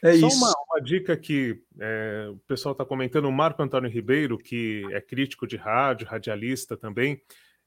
É 0.02 0.12
Só 0.14 0.26
isso. 0.26 0.36
Uma, 0.36 0.52
uma 0.70 0.80
dica 0.80 1.16
que 1.16 1.60
é, 1.80 2.28
o 2.30 2.38
pessoal 2.46 2.72
está 2.72 2.84
comentando, 2.84 3.26
o 3.26 3.32
Marco 3.32 3.62
Antônio 3.62 3.90
Ribeiro, 3.90 4.36
que 4.36 4.84
é 4.90 5.00
crítico 5.00 5.46
de 5.46 5.56
rádio, 5.56 6.06
radialista 6.06 6.76
também, 6.76 7.20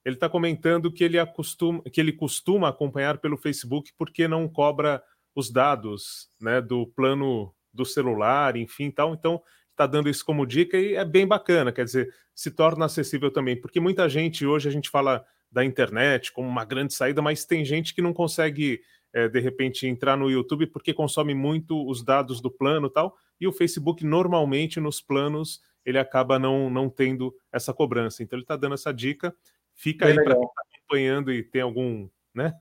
ele 0.05 0.15
está 0.15 0.29
comentando 0.29 0.91
que 0.91 1.03
ele, 1.03 1.17
acostuma, 1.17 1.81
que 1.91 1.99
ele 1.99 2.13
costuma 2.13 2.69
acompanhar 2.69 3.17
pelo 3.17 3.35
Facebook 3.35 3.91
porque 3.97 4.27
não 4.27 4.47
cobra 4.47 5.01
os 5.33 5.51
dados 5.51 6.29
né, 6.39 6.61
do 6.61 6.85
plano 6.87 7.53
do 7.73 7.83
celular, 7.83 8.55
enfim, 8.55 8.91
tal. 8.91 9.13
Então, 9.13 9.41
está 9.71 9.87
dando 9.87 10.07
isso 10.07 10.23
como 10.23 10.45
dica 10.45 10.77
e 10.77 10.93
é 10.93 11.03
bem 11.03 11.27
bacana, 11.27 11.71
quer 11.71 11.83
dizer, 11.83 12.13
se 12.33 12.51
torna 12.51 12.85
acessível 12.85 13.29
também, 13.31 13.59
porque 13.59 13.79
muita 13.79 14.07
gente 14.07 14.45
hoje 14.45 14.69
a 14.69 14.71
gente 14.71 14.89
fala 14.89 15.25
da 15.51 15.65
internet 15.65 16.31
como 16.31 16.47
uma 16.47 16.63
grande 16.63 16.93
saída, 16.93 17.21
mas 17.21 17.43
tem 17.43 17.65
gente 17.65 17.93
que 17.93 18.01
não 18.01 18.13
consegue 18.13 18.81
é, 19.13 19.27
de 19.27 19.39
repente 19.39 19.87
entrar 19.87 20.17
no 20.17 20.29
YouTube 20.29 20.67
porque 20.67 20.93
consome 20.93 21.33
muito 21.33 21.87
os 21.89 22.03
dados 22.03 22.41
do 22.41 22.51
plano, 22.51 22.89
tal. 22.89 23.15
E 23.39 23.47
o 23.47 23.51
Facebook 23.51 24.05
normalmente 24.05 24.79
nos 24.79 25.01
planos 25.01 25.61
ele 25.85 25.97
acaba 25.97 26.37
não 26.37 26.69
não 26.69 26.89
tendo 26.89 27.33
essa 27.51 27.73
cobrança. 27.73 28.21
Então 28.23 28.37
ele 28.37 28.43
está 28.43 28.57
dando 28.57 28.75
essa 28.75 28.93
dica 28.93 29.33
Fica 29.75 30.05
Bem 30.05 30.17
aí 30.17 30.23
para 30.23 30.35
quem 30.35 30.43
está 30.43 30.61
acompanhando 30.73 31.31
e 31.31 31.43
tem 31.43 31.61
algum, 31.61 32.07
né, 32.33 32.53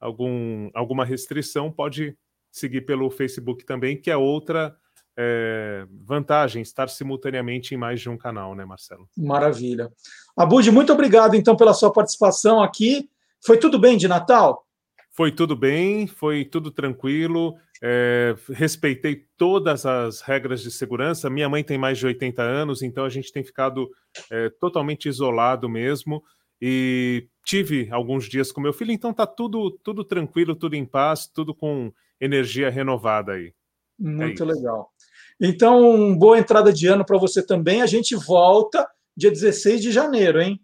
algum, 0.00 0.70
alguma 0.74 1.04
restrição, 1.04 1.70
pode 1.70 2.16
seguir 2.50 2.82
pelo 2.82 3.10
Facebook 3.10 3.64
também, 3.64 3.98
que 3.98 4.10
é 4.10 4.16
outra 4.16 4.76
é, 5.16 5.86
vantagem, 6.04 6.62
estar 6.62 6.88
simultaneamente 6.88 7.74
em 7.74 7.78
mais 7.78 8.00
de 8.00 8.10
um 8.10 8.16
canal, 8.16 8.54
né, 8.54 8.64
Marcelo? 8.64 9.08
Maravilha. 9.16 9.90
Abud, 10.36 10.70
muito 10.70 10.92
obrigado, 10.92 11.34
então, 11.34 11.56
pela 11.56 11.74
sua 11.74 11.92
participação 11.92 12.62
aqui. 12.62 13.08
Foi 13.44 13.58
tudo 13.58 13.78
bem 13.78 13.96
de 13.96 14.08
Natal? 14.08 14.66
Foi 15.14 15.30
tudo 15.30 15.54
bem, 15.54 16.06
foi 16.06 16.42
tudo 16.42 16.70
tranquilo, 16.70 17.54
é, 17.82 18.34
respeitei 18.48 19.26
todas 19.36 19.84
as 19.84 20.22
regras 20.22 20.62
de 20.62 20.70
segurança. 20.70 21.28
Minha 21.28 21.50
mãe 21.50 21.62
tem 21.62 21.76
mais 21.76 21.98
de 21.98 22.06
80 22.06 22.42
anos, 22.42 22.82
então 22.82 23.04
a 23.04 23.10
gente 23.10 23.30
tem 23.30 23.44
ficado 23.44 23.90
é, 24.30 24.48
totalmente 24.58 25.08
isolado 25.08 25.68
mesmo. 25.68 26.22
E 26.60 27.28
tive 27.44 27.88
alguns 27.90 28.26
dias 28.26 28.50
com 28.50 28.60
meu 28.60 28.72
filho, 28.72 28.92
então 28.92 29.12
tá 29.12 29.26
tudo, 29.26 29.70
tudo 29.82 30.02
tranquilo, 30.02 30.54
tudo 30.54 30.76
em 30.76 30.86
paz, 30.86 31.26
tudo 31.26 31.54
com 31.54 31.92
energia 32.18 32.70
renovada 32.70 33.32
aí. 33.32 33.52
É 34.00 34.08
Muito 34.08 34.42
é 34.42 34.46
legal. 34.46 34.90
Então, 35.38 36.16
boa 36.16 36.38
entrada 36.38 36.72
de 36.72 36.86
ano 36.86 37.04
para 37.04 37.18
você 37.18 37.44
também. 37.44 37.82
A 37.82 37.86
gente 37.86 38.14
volta 38.14 38.88
dia 39.14 39.30
16 39.30 39.82
de 39.82 39.90
janeiro, 39.90 40.40
hein? 40.40 40.58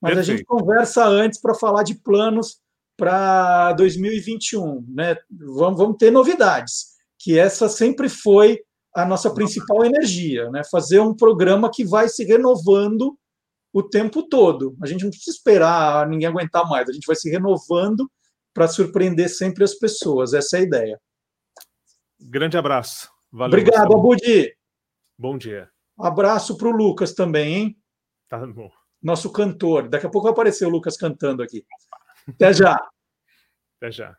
Mas 0.00 0.14
Perfeito. 0.14 0.34
a 0.34 0.36
gente 0.36 0.46
conversa 0.46 1.04
antes 1.04 1.38
para 1.38 1.54
falar 1.54 1.82
de 1.82 1.96
planos 1.96 2.60
para 3.00 3.72
2021. 3.72 4.84
Né? 4.94 5.16
Vamos, 5.30 5.78
vamos 5.78 5.96
ter 5.96 6.10
novidades, 6.10 6.98
que 7.18 7.38
essa 7.38 7.66
sempre 7.66 8.10
foi 8.10 8.60
a 8.94 9.06
nossa 9.06 9.32
principal 9.32 9.86
energia, 9.86 10.50
né? 10.50 10.60
fazer 10.70 11.00
um 11.00 11.16
programa 11.16 11.70
que 11.72 11.82
vai 11.82 12.10
se 12.10 12.24
renovando 12.24 13.18
o 13.72 13.82
tempo 13.82 14.22
todo. 14.28 14.76
A 14.82 14.86
gente 14.86 15.02
não 15.04 15.10
precisa 15.10 15.34
esperar 15.34 16.06
ninguém 16.08 16.28
aguentar 16.28 16.68
mais, 16.68 16.90
a 16.90 16.92
gente 16.92 17.06
vai 17.06 17.16
se 17.16 17.30
renovando 17.30 18.10
para 18.52 18.68
surpreender 18.68 19.30
sempre 19.30 19.64
as 19.64 19.74
pessoas. 19.74 20.34
Essa 20.34 20.58
é 20.58 20.60
a 20.60 20.64
ideia. 20.64 21.00
Grande 22.20 22.58
abraço. 22.58 23.08
Valeu, 23.32 23.58
Obrigado, 23.58 23.94
Abudi. 23.94 24.54
Bom 25.16 25.38
dia. 25.38 25.70
Abraço 25.98 26.58
para 26.58 26.68
o 26.68 26.72
Lucas 26.72 27.14
também, 27.14 27.54
hein? 27.54 27.76
Tá 28.28 28.44
bom. 28.46 28.70
Nosso 29.02 29.32
cantor. 29.32 29.88
Daqui 29.88 30.04
a 30.04 30.10
pouco 30.10 30.24
vai 30.24 30.32
aparecer 30.32 30.66
o 30.66 30.70
Lucas 30.70 30.96
cantando 30.96 31.42
aqui. 31.42 31.64
Até 32.28 32.52
já. 32.52 32.74
Até 33.76 33.90
já. 33.90 34.16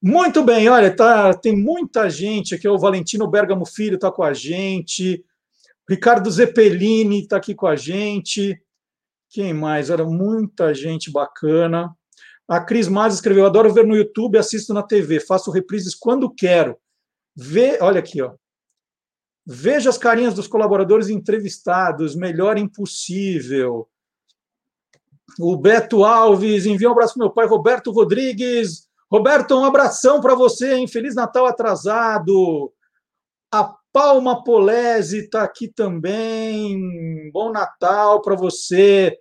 Muito 0.00 0.42
bem, 0.42 0.68
olha, 0.68 0.94
tá, 0.94 1.32
tem 1.32 1.56
muita 1.56 2.10
gente 2.10 2.56
aqui. 2.56 2.66
O 2.66 2.78
Valentino 2.78 3.28
Bergamo 3.28 3.64
Filho 3.64 3.94
está 3.94 4.10
com 4.10 4.24
a 4.24 4.34
gente. 4.34 5.24
Ricardo 5.88 6.28
Zeppelini 6.30 7.20
está 7.20 7.36
aqui 7.36 7.54
com 7.54 7.68
a 7.68 7.76
gente. 7.76 8.60
Quem 9.30 9.54
mais? 9.54 9.90
Olha, 9.90 10.04
muita 10.04 10.74
gente 10.74 11.10
bacana. 11.10 11.94
A 12.48 12.60
Cris 12.60 12.88
Mas 12.88 13.14
escreveu: 13.14 13.46
adoro 13.46 13.72
ver 13.72 13.86
no 13.86 13.96
YouTube, 13.96 14.38
assisto 14.38 14.74
na 14.74 14.82
TV, 14.82 15.20
faço 15.20 15.50
reprises 15.50 15.94
quando 15.94 16.28
quero. 16.34 16.76
Vê, 17.34 17.78
olha 17.80 18.00
aqui, 18.00 18.20
ó. 18.20 18.34
Veja 19.46 19.88
as 19.88 19.98
carinhas 19.98 20.34
dos 20.34 20.46
colaboradores 20.46 21.08
entrevistados, 21.08 22.14
melhor 22.14 22.58
impossível. 22.58 23.88
O 25.38 25.56
Beto 25.56 26.04
Alves 26.04 26.66
envia 26.66 26.88
um 26.88 26.92
abraço 26.92 27.14
para 27.14 27.24
meu 27.24 27.32
pai, 27.32 27.46
Roberto 27.46 27.90
Rodrigues. 27.90 28.88
Roberto, 29.10 29.58
um 29.58 29.64
abração 29.64 30.20
para 30.20 30.34
você, 30.34 30.74
hein? 30.74 30.86
Feliz 30.86 31.14
Natal 31.14 31.46
atrasado. 31.46 32.72
A 33.52 33.74
Palma 33.92 34.42
Polese 34.42 35.24
está 35.24 35.42
aqui 35.42 35.68
também. 35.68 37.30
Bom 37.32 37.52
Natal 37.52 38.22
para 38.22 38.34
você. 38.34 39.16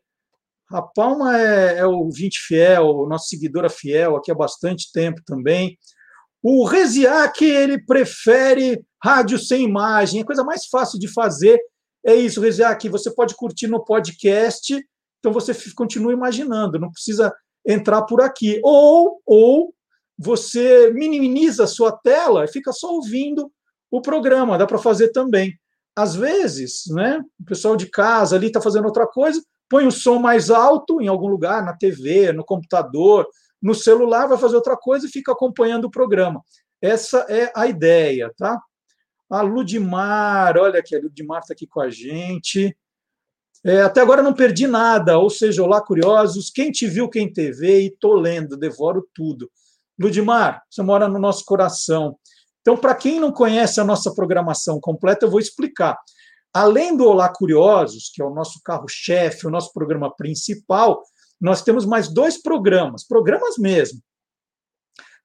A 0.71 0.81
Palma 0.81 1.37
é, 1.37 1.79
é 1.79 1.85
o 1.85 2.09
20 2.09 2.39
fiel, 2.47 3.05
nossa 3.07 3.25
seguidora 3.25 3.69
fiel 3.69 4.15
aqui 4.15 4.31
há 4.31 4.35
bastante 4.35 4.89
tempo 4.93 5.21
também. 5.25 5.77
O 6.41 6.65
Reziac, 6.65 7.43
ele 7.43 7.83
prefere 7.85 8.81
rádio 9.03 9.37
sem 9.37 9.65
imagem. 9.65 10.21
A 10.21 10.25
coisa 10.25 10.43
mais 10.43 10.65
fácil 10.67 10.97
de 10.97 11.09
fazer 11.09 11.59
é 12.05 12.15
isso, 12.15 12.39
Reziac. 12.39 12.87
Você 12.87 13.13
pode 13.13 13.35
curtir 13.35 13.67
no 13.67 13.83
podcast 13.83 14.81
então 15.21 15.31
você 15.31 15.53
continua 15.75 16.11
imaginando, 16.11 16.79
não 16.79 16.91
precisa 16.91 17.33
entrar 17.65 18.01
por 18.01 18.21
aqui. 18.21 18.59
Ou, 18.63 19.21
ou 19.23 19.73
você 20.17 20.91
minimiza 20.91 21.63
a 21.63 21.67
sua 21.67 21.91
tela 21.91 22.43
e 22.43 22.47
fica 22.47 22.73
só 22.73 22.91
ouvindo 22.91 23.51
o 23.89 24.01
programa, 24.01 24.57
dá 24.57 24.65
para 24.65 24.79
fazer 24.79 25.09
também. 25.09 25.53
Às 25.95 26.15
vezes, 26.15 26.83
né, 26.89 27.21
o 27.39 27.45
pessoal 27.45 27.75
de 27.75 27.85
casa 27.87 28.35
ali 28.35 28.47
está 28.47 28.59
fazendo 28.59 28.85
outra 28.85 29.05
coisa, 29.05 29.43
põe 29.69 29.85
o 29.85 29.91
som 29.91 30.17
mais 30.17 30.49
alto 30.49 31.01
em 31.01 31.07
algum 31.07 31.27
lugar, 31.27 31.63
na 31.63 31.77
TV, 31.77 32.31
no 32.31 32.43
computador, 32.43 33.27
no 33.61 33.75
celular, 33.75 34.27
vai 34.27 34.37
fazer 34.37 34.55
outra 34.55 34.75
coisa 34.75 35.05
e 35.05 35.11
fica 35.11 35.31
acompanhando 35.31 35.85
o 35.85 35.91
programa. 35.91 36.41
Essa 36.81 37.25
é 37.29 37.51
a 37.55 37.67
ideia, 37.67 38.33
tá? 38.35 38.59
A 39.29 39.41
Ludmar, 39.41 40.57
olha 40.57 40.79
aqui, 40.79 40.95
a 40.95 40.99
Ludmar 40.99 41.41
está 41.41 41.53
aqui 41.53 41.67
com 41.67 41.79
a 41.79 41.89
gente. 41.89 42.75
É, 43.63 43.83
até 43.83 44.01
agora 44.01 44.23
não 44.23 44.33
perdi 44.33 44.65
nada, 44.65 45.19
ou 45.19 45.29
seja, 45.29 45.63
olá 45.63 45.79
curiosos, 45.79 46.49
quem 46.49 46.71
te 46.71 46.87
viu, 46.87 47.07
quem 47.07 47.31
te 47.31 47.51
vê, 47.51 47.81
e 47.81 47.91
tô 47.91 48.15
lendo, 48.15 48.57
devoro 48.57 49.07
tudo. 49.13 49.51
Ludmar, 49.99 50.63
você 50.67 50.81
mora 50.81 51.07
no 51.07 51.19
nosso 51.19 51.45
coração. 51.45 52.17
Então, 52.61 52.75
para 52.75 52.95
quem 52.95 53.19
não 53.19 53.31
conhece 53.31 53.79
a 53.79 53.83
nossa 53.83 54.13
programação 54.15 54.79
completa, 54.79 55.25
eu 55.25 55.29
vou 55.29 55.39
explicar. 55.39 55.95
Além 56.51 56.97
do 56.97 57.05
Olá 57.05 57.29
Curiosos, 57.29 58.11
que 58.11 58.21
é 58.21 58.25
o 58.25 58.33
nosso 58.33 58.59
carro-chefe, 58.63 59.45
o 59.45 59.51
nosso 59.51 59.71
programa 59.73 60.13
principal, 60.15 61.03
nós 61.39 61.61
temos 61.61 61.85
mais 61.85 62.07
dois 62.07 62.41
programas, 62.41 63.05
programas 63.05 63.57
mesmo. 63.59 64.01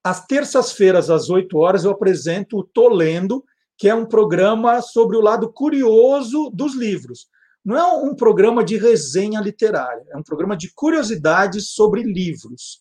Às 0.04 0.26
terças-feiras, 0.26 1.08
às 1.08 1.30
8 1.30 1.56
horas, 1.56 1.84
eu 1.84 1.90
apresento 1.90 2.58
o 2.58 2.64
Tô 2.64 2.88
Lendo, 2.88 3.42
que 3.78 3.88
é 3.88 3.94
um 3.94 4.06
programa 4.06 4.82
sobre 4.82 5.16
o 5.16 5.22
lado 5.22 5.50
curioso 5.50 6.50
dos 6.50 6.74
livros 6.74 7.28
não 7.66 7.76
é 7.76 7.84
um 7.84 8.14
programa 8.14 8.62
de 8.62 8.76
resenha 8.76 9.40
literária, 9.40 10.04
é 10.10 10.16
um 10.16 10.22
programa 10.22 10.56
de 10.56 10.72
curiosidades 10.72 11.70
sobre 11.70 12.00
livros. 12.04 12.80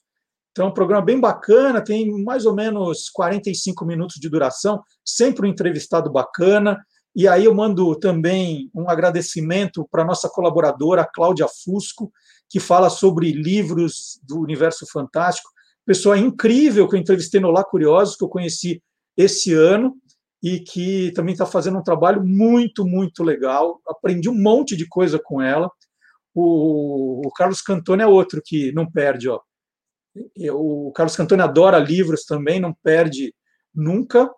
Então, 0.52 0.68
é 0.68 0.70
um 0.70 0.74
programa 0.74 1.04
bem 1.04 1.20
bacana, 1.20 1.84
tem 1.84 2.24
mais 2.24 2.46
ou 2.46 2.54
menos 2.54 3.10
45 3.10 3.84
minutos 3.84 4.18
de 4.18 4.30
duração, 4.30 4.84
sempre 5.04 5.48
um 5.48 5.50
entrevistado 5.50 6.12
bacana. 6.12 6.80
E 7.16 7.28
aí 7.28 7.46
eu 7.46 7.54
mando 7.56 7.96
também 7.96 8.70
um 8.76 8.88
agradecimento 8.88 9.88
para 9.90 10.06
nossa 10.06 10.30
colaboradora, 10.30 11.10
Cláudia 11.12 11.48
Fusco, 11.48 12.12
que 12.48 12.60
fala 12.60 12.92
sobre 12.92 13.32
livros 13.32 14.20
do 14.22 14.40
universo 14.40 14.86
fantástico. 14.86 15.50
Pessoa 15.84 16.16
incrível 16.16 16.88
que 16.88 16.96
eu 16.96 17.00
entrevistei 17.00 17.42
no 17.42 17.50
Lá 17.50 17.64
Curiosos, 17.64 18.16
que 18.16 18.24
eu 18.24 18.30
conheci 18.30 18.84
esse 19.18 19.52
ano. 19.52 19.96
E 20.46 20.60
que 20.60 21.12
também 21.14 21.34
está 21.34 21.44
fazendo 21.44 21.80
um 21.80 21.84
trabalho 21.84 22.24
muito, 22.24 22.86
muito 22.86 23.24
legal. 23.24 23.82
Aprendi 23.88 24.30
um 24.30 24.40
monte 24.40 24.76
de 24.76 24.88
coisa 24.88 25.18
com 25.18 25.42
ela. 25.42 25.72
O, 26.36 27.26
o 27.26 27.32
Carlos 27.32 27.64
Cantone 27.64 28.04
é 28.04 28.08
outro 28.08 28.44
que 28.46 28.72
não 28.72 28.86
perde, 28.86 29.28
ó. 29.28 29.40
O 30.54 30.92
Carlos 30.94 31.16
Cantone 31.16 31.42
adora 31.42 31.80
livros 31.80 32.26
também, 32.26 32.60
não 32.60 32.72
perde 32.72 33.34
nunca. 33.74 34.30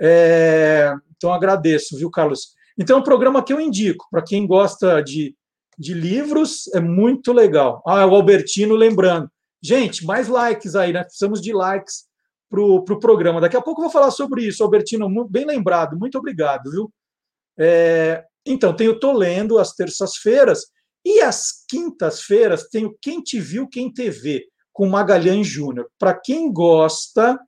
É, 0.00 0.92
então 1.16 1.32
agradeço, 1.32 1.96
viu, 1.96 2.10
Carlos? 2.10 2.48
Então 2.76 2.96
é 2.96 3.00
um 3.00 3.04
programa 3.04 3.40
que 3.40 3.52
eu 3.52 3.60
indico 3.60 4.08
para 4.10 4.24
quem 4.24 4.48
gosta 4.48 5.00
de, 5.02 5.36
de 5.78 5.94
livros, 5.94 6.66
é 6.74 6.80
muito 6.80 7.32
legal. 7.32 7.80
Ah, 7.86 8.04
o 8.04 8.16
Albertino 8.16 8.74
lembrando. 8.74 9.30
Gente, 9.62 10.04
mais 10.04 10.26
likes 10.26 10.74
aí, 10.74 10.92
né? 10.92 11.04
Precisamos 11.04 11.40
de 11.40 11.52
likes 11.52 12.06
para 12.54 12.62
o 12.62 12.84
pro 12.84 13.00
programa. 13.00 13.40
Daqui 13.40 13.56
a 13.56 13.60
pouco 13.60 13.80
eu 13.80 13.84
vou 13.84 13.92
falar 13.92 14.10
sobre 14.10 14.46
isso, 14.46 14.62
Albertino, 14.62 15.08
bem 15.28 15.44
lembrado. 15.44 15.98
Muito 15.98 16.16
obrigado, 16.16 16.70
viu? 16.70 16.92
É, 17.58 18.24
então, 18.46 18.74
tenho 18.74 18.98
Tô 18.98 19.12
Lendo 19.12 19.58
às 19.58 19.72
terças-feiras 19.74 20.66
e 21.04 21.20
às 21.20 21.64
quintas-feiras 21.68 22.68
tenho 22.68 22.96
Quem 23.00 23.20
Te 23.20 23.40
Viu, 23.40 23.68
Quem 23.68 23.92
TV, 23.92 24.44
com 24.72 24.88
Magalhães 24.88 25.46
Júnior. 25.46 25.88
Para 25.98 26.14
quem 26.14 26.52
gosta 26.52 27.38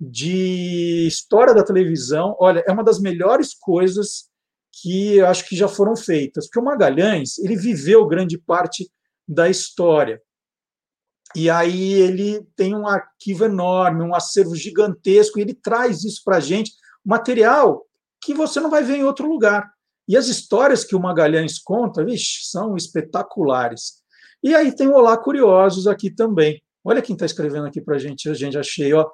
de 0.00 1.06
história 1.06 1.54
da 1.54 1.64
televisão, 1.64 2.36
olha, 2.38 2.62
é 2.66 2.72
uma 2.72 2.84
das 2.84 3.00
melhores 3.00 3.52
coisas 3.54 4.28
que 4.80 5.16
eu 5.16 5.26
acho 5.26 5.46
que 5.48 5.56
já 5.56 5.66
foram 5.66 5.96
feitas, 5.96 6.46
porque 6.46 6.60
o 6.60 6.64
Magalhães 6.64 7.38
ele 7.38 7.56
viveu 7.56 8.06
grande 8.06 8.38
parte 8.38 8.88
da 9.26 9.48
história. 9.48 10.22
E 11.36 11.50
aí 11.50 11.92
ele 11.92 12.42
tem 12.56 12.74
um 12.74 12.86
arquivo 12.86 13.44
enorme, 13.44 14.02
um 14.02 14.14
acervo 14.14 14.56
gigantesco, 14.56 15.38
e 15.38 15.42
ele 15.42 15.54
traz 15.54 16.04
isso 16.04 16.22
para 16.24 16.36
a 16.36 16.40
gente, 16.40 16.72
material 17.04 17.84
que 18.20 18.34
você 18.34 18.60
não 18.60 18.70
vai 18.70 18.82
ver 18.82 18.96
em 18.96 19.04
outro 19.04 19.28
lugar. 19.28 19.70
E 20.08 20.16
as 20.16 20.26
histórias 20.26 20.84
que 20.84 20.96
o 20.96 21.00
Magalhães 21.00 21.58
conta, 21.58 22.04
vixe, 22.04 22.48
são 22.50 22.76
espetaculares. 22.76 24.02
E 24.42 24.54
aí 24.54 24.74
tem 24.74 24.88
o 24.88 24.94
Olá 24.94 25.16
Curiosos 25.18 25.86
aqui 25.86 26.10
também. 26.10 26.62
Olha 26.82 27.02
quem 27.02 27.14
está 27.14 27.26
escrevendo 27.26 27.66
aqui 27.66 27.80
para 27.80 27.96
a 27.96 27.98
gente, 27.98 28.28
a 28.28 28.34
gente 28.34 28.56
achei, 28.56 28.92
ó. 28.94 29.08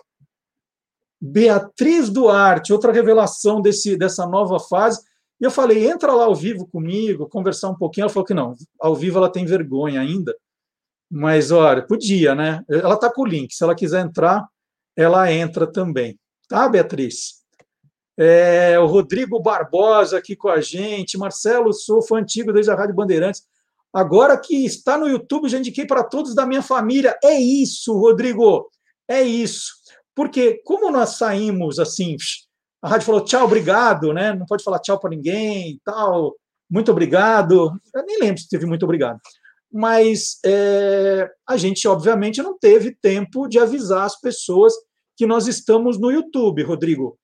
Beatriz 1.20 2.10
Duarte, 2.10 2.72
outra 2.72 2.92
revelação 2.92 3.60
desse, 3.60 3.96
dessa 3.96 4.26
nova 4.26 4.60
fase. 4.60 5.02
E 5.40 5.44
eu 5.44 5.50
falei, 5.50 5.88
entra 5.88 6.12
lá 6.12 6.26
ao 6.26 6.34
vivo 6.34 6.66
comigo, 6.66 7.28
conversar 7.28 7.70
um 7.70 7.76
pouquinho. 7.76 8.04
Ela 8.04 8.12
falou 8.12 8.26
que 8.26 8.34
não, 8.34 8.54
ao 8.80 8.94
vivo 8.94 9.18
ela 9.18 9.30
tem 9.30 9.44
vergonha 9.44 10.00
ainda. 10.00 10.36
Mas, 11.10 11.50
olha, 11.50 11.86
podia, 11.86 12.34
né? 12.34 12.62
Ela 12.68 12.94
está 12.94 13.12
com 13.12 13.22
o 13.22 13.26
link. 13.26 13.54
Se 13.54 13.62
ela 13.62 13.74
quiser 13.74 14.04
entrar, 14.04 14.44
ela 14.96 15.30
entra 15.30 15.66
também. 15.66 16.18
Tá, 16.48 16.68
Beatriz? 16.68 17.44
É, 18.16 18.78
o 18.78 18.86
Rodrigo 18.86 19.40
Barbosa 19.40 20.18
aqui 20.18 20.36
com 20.36 20.48
a 20.48 20.60
gente. 20.60 21.18
Marcelo, 21.18 21.72
sou 21.72 22.02
fã 22.02 22.18
antigo 22.18 22.52
desde 22.52 22.70
a 22.70 22.74
Rádio 22.74 22.94
Bandeirantes. 22.94 23.42
Agora 23.92 24.36
que 24.36 24.64
está 24.64 24.98
no 24.98 25.08
YouTube, 25.08 25.48
já 25.48 25.58
indiquei 25.58 25.86
para 25.86 26.02
todos 26.02 26.34
da 26.34 26.46
minha 26.46 26.62
família. 26.62 27.16
É 27.22 27.34
isso, 27.38 27.96
Rodrigo. 27.96 28.68
É 29.08 29.22
isso. 29.22 29.72
Porque 30.14 30.60
como 30.64 30.90
nós 30.90 31.10
saímos 31.10 31.78
assim, 31.78 32.16
a 32.82 32.88
rádio 32.88 33.06
falou 33.06 33.24
tchau, 33.24 33.44
obrigado, 33.44 34.12
né? 34.12 34.32
Não 34.32 34.46
pode 34.46 34.62
falar 34.62 34.78
tchau 34.78 34.98
para 34.98 35.10
ninguém, 35.10 35.80
tal. 35.84 36.34
Muito 36.70 36.90
obrigado. 36.90 37.72
Eu 37.94 38.04
nem 38.04 38.18
lembro 38.18 38.40
se 38.40 38.48
teve 38.48 38.66
muito 38.66 38.84
obrigado. 38.84 39.20
Mas 39.76 40.38
é, 40.46 41.28
a 41.44 41.56
gente, 41.56 41.88
obviamente, 41.88 42.40
não 42.40 42.56
teve 42.56 42.94
tempo 42.94 43.48
de 43.48 43.58
avisar 43.58 44.04
as 44.04 44.20
pessoas 44.20 44.72
que 45.16 45.26
nós 45.26 45.48
estamos 45.48 45.98
no 45.98 46.12
YouTube, 46.12 46.62
Rodrigo. 46.62 47.18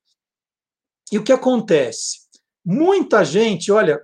E 1.12 1.18
o 1.18 1.22
que 1.22 1.30
acontece? 1.30 2.18
Muita 2.64 3.24
gente, 3.24 3.70
olha, 3.70 4.02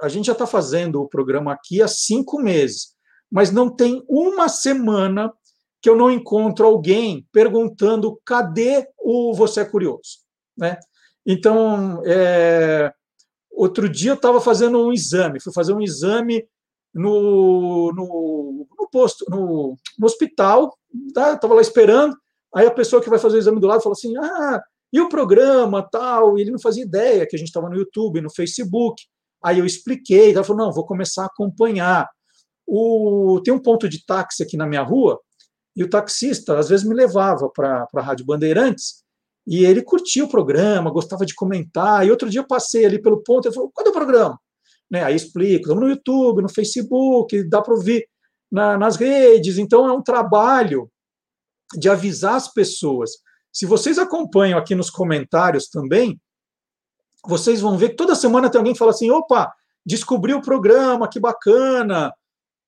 a 0.00 0.08
gente 0.08 0.26
já 0.26 0.32
está 0.32 0.46
fazendo 0.46 1.02
o 1.02 1.08
programa 1.08 1.52
aqui 1.52 1.82
há 1.82 1.88
cinco 1.88 2.40
meses, 2.40 2.94
mas 3.28 3.50
não 3.50 3.68
tem 3.68 4.04
uma 4.08 4.48
semana 4.48 5.32
que 5.80 5.90
eu 5.90 5.96
não 5.96 6.08
encontro 6.08 6.64
alguém 6.64 7.26
perguntando 7.32 8.16
cadê 8.24 8.86
o 8.96 9.34
Você 9.34 9.62
é 9.62 9.64
Curioso. 9.64 10.20
Né? 10.56 10.78
Então, 11.26 12.00
é, 12.06 12.92
outro 13.50 13.88
dia 13.88 14.12
eu 14.12 14.14
estava 14.14 14.40
fazendo 14.40 14.78
um 14.86 14.92
exame, 14.92 15.40
fui 15.40 15.52
fazer 15.52 15.72
um 15.72 15.82
exame 15.82 16.46
no, 16.94 17.92
no, 17.92 18.66
no 18.78 18.88
posto, 18.90 19.24
no, 19.28 19.76
no 19.98 20.06
hospital, 20.06 20.76
estava 21.08 21.38
tá? 21.38 21.48
lá 21.48 21.60
esperando, 21.60 22.16
aí 22.54 22.66
a 22.66 22.70
pessoa 22.70 23.02
que 23.02 23.10
vai 23.10 23.18
fazer 23.18 23.36
o 23.36 23.38
exame 23.38 23.60
do 23.60 23.66
lado 23.66 23.82
falou 23.82 23.94
assim, 23.94 24.16
ah, 24.16 24.62
e 24.92 25.00
o 25.00 25.08
programa, 25.08 25.82
tal, 25.90 26.36
e 26.36 26.42
ele 26.42 26.50
não 26.50 26.58
fazia 26.58 26.84
ideia 26.84 27.26
que 27.26 27.34
a 27.34 27.38
gente 27.38 27.48
estava 27.48 27.68
no 27.68 27.76
YouTube, 27.76 28.20
no 28.20 28.30
Facebook, 28.30 29.02
aí 29.42 29.58
eu 29.58 29.66
expliquei, 29.66 30.32
ela 30.32 30.44
falou, 30.44 30.66
não, 30.66 30.72
vou 30.72 30.84
começar 30.84 31.22
a 31.22 31.26
acompanhar. 31.26 32.08
O, 32.66 33.40
tem 33.42 33.52
um 33.52 33.58
ponto 33.58 33.88
de 33.88 34.04
táxi 34.04 34.42
aqui 34.42 34.56
na 34.56 34.66
minha 34.66 34.82
rua, 34.82 35.18
e 35.74 35.82
o 35.82 35.88
taxista, 35.88 36.58
às 36.58 36.68
vezes, 36.68 36.86
me 36.86 36.94
levava 36.94 37.48
para 37.48 37.86
a 37.94 38.00
Rádio 38.02 38.26
Bandeirantes, 38.26 39.02
e 39.46 39.64
ele 39.64 39.82
curtia 39.82 40.24
o 40.24 40.28
programa, 40.28 40.90
gostava 40.90 41.26
de 41.26 41.34
comentar. 41.34 42.06
E 42.06 42.10
outro 42.10 42.30
dia 42.30 42.40
eu 42.40 42.46
passei 42.46 42.84
ali 42.84 43.00
pelo 43.00 43.22
ponto, 43.22 43.48
ele 43.48 43.54
falou: 43.54 43.72
cadê 43.74 43.90
o 43.90 43.92
programa? 43.92 44.38
Né, 44.92 45.02
aí 45.02 45.16
explico, 45.16 45.62
estamos 45.62 45.82
no 45.82 45.88
YouTube, 45.88 46.42
no 46.42 46.50
Facebook, 46.50 47.48
dá 47.48 47.62
para 47.62 47.72
ouvir 47.72 48.06
na, 48.50 48.76
nas 48.76 48.96
redes. 48.96 49.56
Então 49.56 49.88
é 49.88 49.92
um 49.92 50.02
trabalho 50.02 50.90
de 51.74 51.88
avisar 51.88 52.34
as 52.34 52.52
pessoas. 52.52 53.12
Se 53.50 53.64
vocês 53.64 53.98
acompanham 53.98 54.58
aqui 54.58 54.74
nos 54.74 54.90
comentários 54.90 55.68
também, 55.68 56.20
vocês 57.26 57.62
vão 57.62 57.78
ver 57.78 57.90
que 57.90 57.96
toda 57.96 58.14
semana 58.14 58.50
tem 58.50 58.58
alguém 58.58 58.74
que 58.74 58.78
fala 58.78 58.90
assim: 58.90 59.10
opa, 59.10 59.50
descobri 59.84 60.34
o 60.34 60.42
programa, 60.42 61.08
que 61.08 61.18
bacana. 61.18 62.12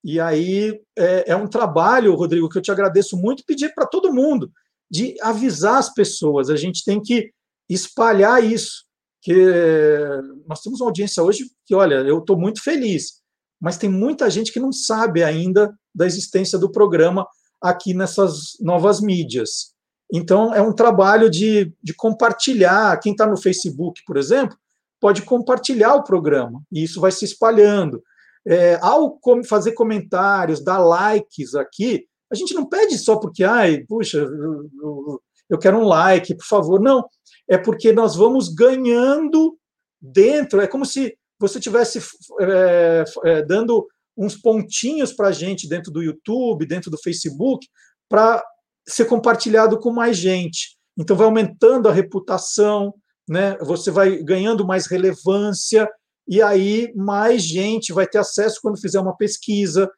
E 0.03 0.19
aí 0.19 0.81
é, 0.97 1.33
é 1.33 1.37
um 1.37 1.47
trabalho, 1.47 2.15
Rodrigo, 2.15 2.49
que 2.49 2.57
eu 2.57 2.63
te 2.63 2.71
agradeço 2.71 3.19
muito, 3.19 3.45
pedir 3.47 3.75
para 3.75 3.87
todo 3.87 4.13
mundo 4.13 4.51
de 4.91 5.15
avisar 5.21 5.77
as 5.77 5.93
pessoas. 5.93 6.49
A 6.49 6.57
gente 6.57 6.85
tem 6.85 7.03
que 7.03 7.31
espalhar 7.69 8.43
isso. 8.43 8.85
Que 9.25 10.21
nós 10.47 10.61
temos 10.61 10.81
uma 10.81 10.89
audiência 10.89 11.23
hoje 11.23 11.47
que, 11.67 11.75
olha, 11.75 11.97
eu 11.97 12.19
estou 12.19 12.39
muito 12.39 12.63
feliz, 12.63 13.23
mas 13.61 13.79
tem 13.79 13.89
muita 13.89 14.29
gente 14.29 14.53
que 14.53 14.61
não 14.61 14.71
sabe 14.71 15.25
ainda 15.25 15.75
da 15.95 16.05
existência 16.05 16.59
do 16.59 16.71
programa 16.71 17.27
aqui 17.63 17.95
nessas 17.95 18.59
novas 18.61 19.01
mídias. 19.01 19.73
Então, 20.13 20.53
é 20.53 20.61
um 20.61 20.75
trabalho 20.75 21.31
de, 21.31 21.73
de 21.83 21.95
compartilhar. 21.95 23.01
Quem 23.01 23.13
está 23.13 23.27
no 23.27 23.41
Facebook, 23.41 24.03
por 24.07 24.19
exemplo, 24.19 24.57
pode 25.01 25.23
compartilhar 25.23 25.95
o 25.95 26.05
programa, 26.05 26.63
e 26.71 26.85
isso 26.85 27.01
vai 27.01 27.11
se 27.11 27.25
espalhando. 27.25 28.03
É, 28.47 28.79
ao 28.83 29.19
fazer 29.49 29.73
comentários, 29.73 30.63
dar 30.63 30.79
likes 30.79 31.55
aqui, 31.55 32.05
a 32.31 32.35
gente 32.35 32.53
não 32.53 32.67
pede 32.67 32.99
só 32.99 33.17
porque, 33.17 33.43
ai, 33.43 33.85
puxa, 33.89 34.19
eu, 34.19 35.21
eu 35.49 35.59
quero 35.59 35.79
um 35.79 35.85
like, 35.85 36.35
por 36.35 36.45
favor. 36.45 36.81
Não, 36.81 37.05
é 37.49 37.59
porque 37.59 37.93
nós 37.93 38.17
vamos 38.17 38.49
ganhando 38.49 39.59
dentro. 40.01 40.61
É 40.61 40.67
como 40.67 40.85
se 40.85 41.17
você 41.39 41.61
tivesse 41.61 42.01
é, 42.41 43.05
é, 43.25 43.43
dando 43.43 43.87
uns 44.17 44.37
pontinhos 44.37 45.13
para 45.13 45.29
a 45.29 45.33
gente 45.33 45.69
dentro 45.69 45.91
do 45.91 46.03
YouTube, 46.03 46.67
dentro 46.67 46.91
do 46.91 46.99
Facebook, 46.99 47.67
para 48.09 48.45
ser 48.87 49.07
compartilhado 49.07 49.79
com 49.79 49.93
mais 49.93 50.17
gente. 50.17 50.77
Então, 50.97 51.17
vai 51.17 51.27
aumentando 51.27 51.89
a 51.89 51.93
reputação, 51.93 52.95
né? 53.29 53.57
você 53.59 53.91
vai 53.91 54.23
ganhando 54.23 54.67
mais 54.67 54.87
relevância 54.87 55.89
e 56.29 56.41
aí 56.41 56.93
mais 56.95 57.43
gente 57.43 57.93
vai 57.93 58.07
ter 58.07 58.19
acesso 58.19 58.61
quando 58.63 58.81
fizer 58.81 59.01
uma 59.01 59.17
pesquisa. 59.17 59.91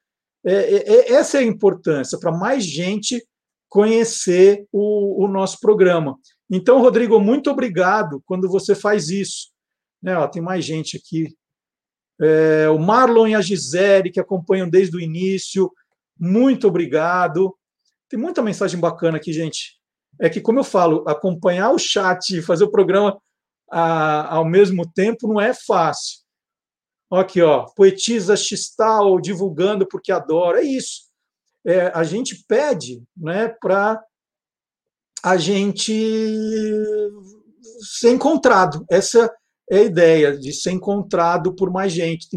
É, 0.44 0.52
é, 0.52 0.92
é 0.94 1.12
essa 1.12 1.38
é 1.38 1.40
a 1.40 1.44
importância, 1.46 2.18
para 2.18 2.32
mais 2.32 2.64
gente 2.64 3.22
conhecer 3.68 4.64
o, 4.72 5.24
o, 5.24 5.28
nosso 5.28 5.58
programa. 5.60 6.16
Então, 6.50 6.80
Rodrigo, 6.80 7.20
muito 7.20 7.50
obrigado 7.50 8.22
quando 8.24 8.48
você 8.48 8.74
faz 8.74 9.08
isso. 9.08 9.50
Né, 10.02 10.16
ó, 10.16 10.28
tem 10.28 10.40
mais 10.40 10.64
gente 10.64 10.96
aqui. 10.96 11.34
É, 12.20 12.68
o 12.68 12.78
Marlon 12.78 13.26
e 13.28 13.34
a 13.34 13.40
Gisele, 13.40 14.10
que 14.10 14.20
acompanham 14.20 14.68
desde 14.68 14.96
o 14.96 15.00
início, 15.00 15.70
muito 16.18 16.68
obrigado. 16.68 17.54
Tem 18.08 18.18
muita 18.18 18.42
mensagem 18.42 18.78
bacana 18.78 19.16
aqui, 19.16 19.32
gente. 19.32 19.76
É 20.20 20.30
que, 20.30 20.40
como 20.40 20.60
eu 20.60 20.64
falo, 20.64 21.04
acompanhar 21.06 21.70
o 21.70 21.78
chat 21.78 22.30
e 22.30 22.42
fazer 22.42 22.64
o 22.64 22.70
programa 22.70 23.20
a, 23.70 24.36
ao 24.36 24.44
mesmo 24.44 24.90
tempo 24.90 25.28
não 25.28 25.40
é 25.40 25.52
fácil. 25.52 26.20
Aqui, 27.10 27.40
ó, 27.42 27.66
poetisa 27.76 28.36
Xistal 28.36 29.20
divulgando 29.20 29.86
porque 29.86 30.10
adora. 30.10 30.60
É 30.60 30.64
isso. 30.64 31.06
É, 31.64 31.88
a 31.88 32.02
gente 32.04 32.44
pede 32.46 33.02
né, 33.16 33.48
para 33.48 34.02
a 35.26 35.36
gente 35.36 35.92
ser 37.80 38.12
encontrado. 38.12 38.86
Essa 38.88 39.28
é 39.68 39.78
a 39.78 39.82
ideia, 39.82 40.38
de 40.38 40.52
ser 40.52 40.70
encontrado 40.70 41.52
por 41.52 41.68
mais 41.68 41.92
gente. 41.92 42.28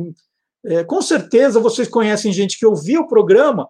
É, 0.65 0.83
com 0.83 0.99
certeza 0.99 1.59
vocês 1.59 1.87
conhecem 1.87 2.33
gente 2.33 2.57
que 2.57 2.65
ouviu 2.65 3.01
o 3.01 3.07
programa 3.07 3.69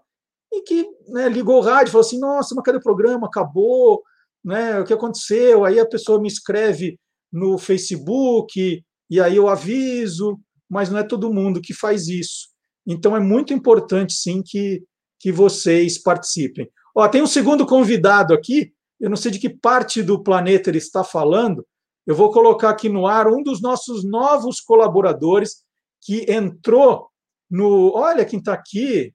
e 0.54 0.62
que 0.62 0.88
né, 1.10 1.28
ligou 1.28 1.58
o 1.58 1.62
rádio 1.62 1.90
e 1.90 1.92
falou 1.92 2.08
assim: 2.08 2.18
nossa, 2.18 2.56
mas 2.56 2.64
cadê 2.64 2.78
o 2.78 2.82
programa? 2.82 3.28
Acabou, 3.28 4.02
né? 4.42 4.80
O 4.80 4.86
que 4.86 4.94
aconteceu? 4.94 5.66
Aí 5.66 5.78
a 5.82 5.86
pessoa 5.86 6.22
me 6.22 6.30
escreve 6.30 6.98
no 7.30 7.58
Facebook, 7.58 8.82
e 9.10 9.20
aí 9.20 9.36
eu 9.36 9.50
aviso, 9.50 10.40
mas 10.70 10.90
não 10.90 10.98
é 10.98 11.04
todo 11.04 11.34
mundo 11.34 11.60
que 11.60 11.74
faz 11.74 12.08
isso. 12.08 12.48
Então 12.88 13.18
é 13.18 13.20
muito 13.20 13.54
importante, 13.54 14.14
sim, 14.14 14.42
que, 14.42 14.82
que 15.20 15.30
vocês 15.30 16.02
participem. 16.02 16.72
Ó, 16.96 17.06
tem 17.10 17.22
um 17.22 17.28
segundo 17.28 17.66
convidado 17.66 18.34
aqui, 18.34 18.72
eu 19.00 19.10
não 19.10 19.18
sei 19.18 19.32
de 19.32 19.40
que 19.40 19.50
parte 19.50 20.04
do 20.04 20.22
planeta 20.22 20.70
ele 20.70 20.78
está 20.78 21.04
falando, 21.04 21.66
eu 22.06 22.16
vou 22.16 22.32
colocar 22.32 22.70
aqui 22.70 22.90
no 22.90 23.08
ar 23.08 23.28
um 23.28 23.44
dos 23.44 23.62
nossos 23.62 24.04
novos 24.04 24.60
colaboradores 24.60 25.64
que 26.02 26.26
entrou 26.32 27.08
no. 27.50 27.92
Olha 27.94 28.26
quem 28.26 28.40
está 28.40 28.54
aqui, 28.54 29.14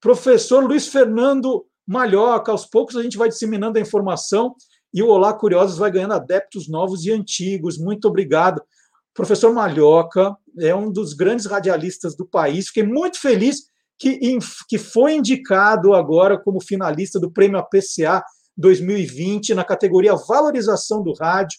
professor 0.00 0.64
Luiz 0.64 0.88
Fernando 0.88 1.66
Malhoca. 1.86 2.50
Aos 2.50 2.66
poucos 2.66 2.96
a 2.96 3.02
gente 3.02 3.18
vai 3.18 3.28
disseminando 3.28 3.78
a 3.78 3.82
informação 3.82 4.54
e 4.92 5.02
o 5.02 5.08
Olá 5.08 5.34
Curiosos 5.34 5.78
vai 5.78 5.90
ganhando 5.90 6.14
adeptos 6.14 6.68
novos 6.68 7.04
e 7.04 7.12
antigos. 7.12 7.78
Muito 7.78 8.08
obrigado. 8.08 8.62
Professor 9.12 9.52
Malhoca 9.52 10.36
é 10.58 10.74
um 10.74 10.90
dos 10.90 11.12
grandes 11.12 11.46
radialistas 11.46 12.16
do 12.16 12.26
país. 12.26 12.68
Fiquei 12.68 12.82
muito 12.82 13.20
feliz 13.20 13.68
que, 13.98 14.38
que 14.68 14.78
foi 14.78 15.14
indicado 15.14 15.94
agora 15.94 16.38
como 16.38 16.60
finalista 16.60 17.18
do 17.18 17.30
Prêmio 17.30 17.58
APCA 17.58 18.22
2020 18.56 19.54
na 19.54 19.64
categoria 19.64 20.14
Valorização 20.14 21.02
do 21.02 21.12
Rádio. 21.12 21.58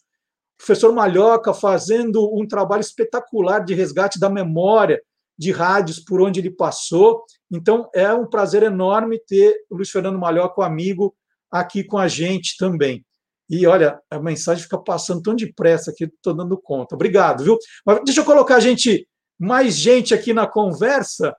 professor 0.57 0.91
Malhoca 0.93 1.53
fazendo 1.53 2.33
um 2.35 2.47
trabalho 2.47 2.81
espetacular 2.81 3.59
de 3.59 3.73
resgate 3.73 4.19
da 4.19 4.29
memória 4.29 5.01
de 5.37 5.51
rádios 5.51 5.99
por 5.99 6.19
onde 6.21 6.39
ele 6.39 6.49
passou. 6.49 7.23
Então, 7.51 7.89
é 7.93 8.11
um 8.11 8.25
prazer 8.25 8.63
enorme 8.63 9.19
ter 9.19 9.55
o 9.69 9.75
Luiz 9.75 9.89
Fernando 9.89 10.17
Malhoca, 10.17 10.61
o 10.61 10.63
amigo, 10.63 11.15
aqui 11.51 11.83
com 11.83 11.97
a 11.97 12.07
gente 12.07 12.57
também. 12.57 13.05
E 13.49 13.65
olha, 13.65 14.01
a 14.09 14.19
mensagem 14.19 14.63
fica 14.63 14.77
passando 14.77 15.21
tão 15.21 15.35
depressa 15.35 15.91
aqui, 15.91 16.05
estou 16.05 16.33
dando 16.33 16.57
conta. 16.57 16.95
Obrigado, 16.95 17.43
viu? 17.43 17.57
Mas 17.85 18.01
deixa 18.03 18.21
eu 18.21 18.25
colocar 18.25 18.59
gente, 18.59 19.07
mais 19.39 19.75
gente 19.75 20.13
aqui 20.13 20.33
na 20.33 20.45
conversa. 20.47 21.35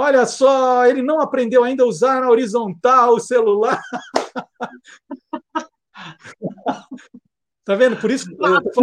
Olha 0.00 0.24
só, 0.26 0.86
ele 0.86 1.02
não 1.02 1.20
aprendeu 1.20 1.64
ainda 1.64 1.82
a 1.82 1.86
usar 1.86 2.20
na 2.20 2.30
horizontal 2.30 3.14
o 3.14 3.20
celular. 3.20 3.82
tá 7.64 7.74
vendo? 7.74 8.00
Por 8.00 8.08
isso, 8.08 8.30
ah, 8.40 8.60
é 8.64 8.78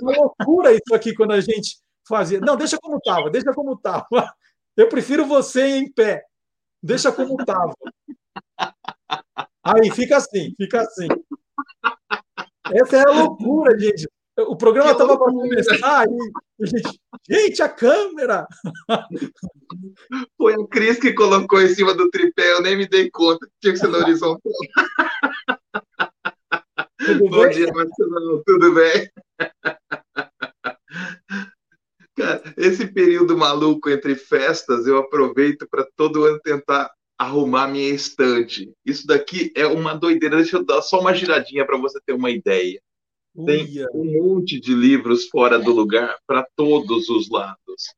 uma 0.00 0.16
loucura 0.16 0.72
isso 0.72 0.94
aqui 0.94 1.14
quando 1.14 1.32
a 1.32 1.40
gente 1.42 1.76
fazia. 2.08 2.40
Não, 2.40 2.56
deixa 2.56 2.78
como 2.78 2.96
estava, 2.96 3.28
deixa 3.28 3.52
como 3.52 3.74
estava. 3.74 4.34
Eu 4.74 4.88
prefiro 4.88 5.26
você 5.26 5.80
em 5.80 5.92
pé. 5.92 6.24
Deixa 6.82 7.12
como 7.12 7.38
estava. 7.38 7.74
Aí, 9.62 9.90
fica 9.90 10.16
assim, 10.16 10.54
fica 10.56 10.80
assim. 10.80 11.08
Essa 12.72 12.96
é 12.96 13.06
a 13.06 13.12
loucura, 13.12 13.78
gente. 13.78 14.08
O 14.46 14.56
programa 14.56 14.92
estava 14.92 15.18
para 15.18 15.32
começar 15.32 16.06
e, 16.06 16.66
gente, 16.66 17.00
gente, 17.28 17.62
a 17.62 17.68
câmera! 17.68 18.46
Foi 20.36 20.54
a 20.54 20.66
Cris 20.68 20.98
que 20.98 21.12
colocou 21.12 21.60
em 21.60 21.68
cima 21.68 21.92
do 21.92 22.08
tripé, 22.08 22.52
eu 22.52 22.62
nem 22.62 22.76
me 22.76 22.88
dei 22.88 23.10
conta. 23.10 23.48
Tinha 23.60 23.72
que 23.72 23.80
ser 23.80 23.88
na 23.88 23.98
horizontal. 23.98 24.52
Tudo 27.04 27.30
Bom 27.30 27.42
bem? 27.42 27.50
dia, 27.50 27.72
Marcelo. 27.72 28.42
Tudo 28.46 28.74
bem? 28.74 29.10
Cara, 32.16 32.42
esse 32.56 32.86
período 32.86 33.36
maluco 33.36 33.90
entre 33.90 34.14
festas, 34.14 34.86
eu 34.86 34.98
aproveito 34.98 35.66
para 35.68 35.86
todo 35.96 36.24
ano 36.24 36.38
tentar 36.40 36.90
arrumar 37.18 37.68
minha 37.68 37.88
estante. 37.90 38.72
Isso 38.84 39.06
daqui 39.06 39.52
é 39.56 39.66
uma 39.66 39.94
doideira. 39.94 40.36
Deixa 40.36 40.58
eu 40.58 40.64
dar 40.64 40.82
só 40.82 41.00
uma 41.00 41.14
giradinha 41.14 41.66
para 41.66 41.76
você 41.76 42.00
ter 42.04 42.12
uma 42.12 42.30
ideia. 42.30 42.80
Tem 43.46 43.64
Uia. 43.64 43.88
um 43.94 44.04
monte 44.04 44.60
de 44.60 44.74
livros 44.74 45.28
fora 45.28 45.58
do 45.58 45.72
lugar 45.72 46.16
para 46.26 46.46
todos 46.56 47.08
os 47.08 47.30
lados. 47.30 47.94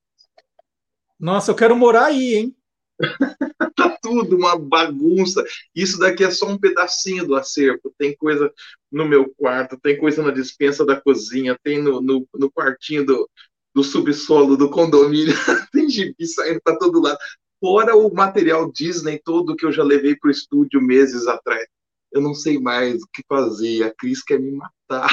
Nossa, 1.19 1.51
eu 1.51 1.55
quero 1.55 1.77
morar 1.77 2.07
aí, 2.07 2.35
hein? 2.35 2.57
tá 3.77 3.99
tudo 4.03 4.37
uma 4.37 4.59
bagunça. 4.59 5.45
Isso 5.75 5.99
daqui 5.99 6.25
é 6.25 6.31
só 6.31 6.47
um 6.47 6.59
pedacinho 6.59 7.27
do 7.27 7.35
acervo. 7.35 7.93
Tem 7.99 8.14
coisa 8.16 8.53
no 8.90 9.07
meu 9.07 9.33
quarto, 9.35 9.79
tem 9.81 9.99
coisa 9.99 10.23
na 10.23 10.31
dispensa 10.31 10.85
da 10.85 11.01
cozinha, 11.01 11.59
tem 11.62 11.83
no, 11.83 12.01
no, 12.01 12.27
no 12.35 12.51
quartinho 12.51 13.05
do, 13.05 13.29
do 13.75 13.85
subsolo 13.85 14.57
do 14.57 14.71
condomínio, 14.71 15.35
tem 15.73 15.88
gibi 15.88 16.27
saindo 16.27 16.61
para 16.62 16.79
todo 16.79 17.01
lado. 17.01 17.19
Fora 17.61 17.95
o 17.95 18.12
material 18.12 18.71
Disney 18.73 19.21
todo 19.23 19.55
que 19.55 19.66
eu 19.66 19.73
já 19.73 19.83
levei 19.83 20.16
para 20.16 20.29
o 20.29 20.31
estúdio 20.31 20.81
meses 20.81 21.27
atrás. 21.27 21.66
Eu 22.12 22.20
não 22.20 22.35
sei 22.35 22.59
mais 22.59 23.03
o 23.03 23.09
que 23.12 23.23
fazer. 23.29 23.85
A 23.85 23.94
Cris 23.94 24.23
quer 24.23 24.40
me 24.40 24.53
matar. 24.53 25.09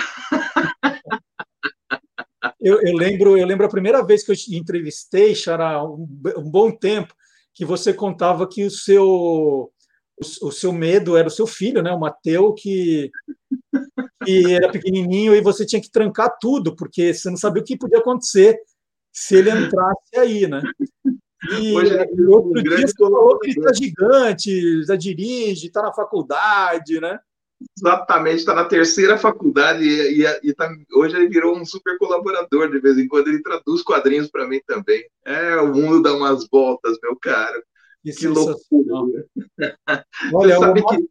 Eu, 2.60 2.82
eu, 2.82 2.96
lembro, 2.96 3.38
eu 3.38 3.46
lembro 3.46 3.66
a 3.66 3.70
primeira 3.70 4.04
vez 4.04 4.24
que 4.24 4.32
eu 4.32 4.36
te 4.36 4.56
entrevistei, 4.56 5.34
Xará, 5.36 5.84
um, 5.84 6.08
um 6.38 6.50
bom 6.50 6.72
tempo, 6.72 7.14
que 7.54 7.64
você 7.64 7.94
contava 7.94 8.48
que 8.48 8.66
o 8.66 8.72
seu 8.72 9.72
o, 10.18 10.48
o, 10.48 10.52
seu 10.52 10.74
medo 10.74 11.16
era 11.16 11.28
o 11.28 11.32
seu 11.32 11.46
filho, 11.46 11.82
né, 11.82 11.92
o 11.92 12.00
Mateu, 12.00 12.54
que, 12.54 13.12
que 14.26 14.54
era 14.54 14.72
pequenininho 14.72 15.36
e 15.36 15.42
você 15.42 15.66
tinha 15.66 15.82
que 15.82 15.92
trancar 15.92 16.36
tudo, 16.40 16.76
porque 16.76 17.14
você 17.14 17.30
não 17.30 17.38
sabia 17.38 17.62
o 17.62 17.66
que 17.66 17.78
podia 17.78 18.00
acontecer 18.00 18.60
se 19.14 19.36
ele 19.36 19.52
entrasse 19.52 20.16
aí, 20.18 20.48
né? 20.48 20.62
E, 21.44 21.74
Hoje, 21.74 21.94
e 22.16 22.22
outro 22.26 22.64
dia 22.64 22.78
você 22.78 22.94
falou 22.98 23.38
que 23.40 23.52
ele 23.52 23.60
está 23.60 23.74
gigante, 23.74 24.84
já 24.84 24.96
dirige, 24.96 25.68
está 25.68 25.84
na 25.84 25.94
faculdade, 25.94 27.00
né? 27.00 27.20
Exatamente, 27.78 28.38
está 28.38 28.54
na 28.54 28.66
terceira 28.66 29.18
faculdade 29.18 29.84
e, 29.84 30.24
e, 30.24 30.40
e 30.44 30.54
tá, 30.54 30.70
hoje 30.94 31.16
ele 31.16 31.28
virou 31.28 31.58
um 31.58 31.66
super 31.66 31.98
colaborador. 31.98 32.70
De 32.70 32.80
vez 32.80 32.98
em 32.98 33.08
quando 33.08 33.28
ele 33.28 33.42
traduz 33.42 33.82
quadrinhos 33.82 34.30
para 34.30 34.48
mim 34.48 34.60
também. 34.66 35.04
É, 35.26 35.56
o 35.58 35.74
mundo 35.74 36.02
dá 36.02 36.14
umas 36.14 36.48
voltas, 36.48 36.98
meu 37.02 37.16
caro. 37.16 37.62
Que, 38.04 38.12
que 38.12 38.28
loucura. 38.28 39.26
Olha, 40.34 40.60
o 40.60 40.64
Omar... 40.64 40.98
que... 40.98 41.10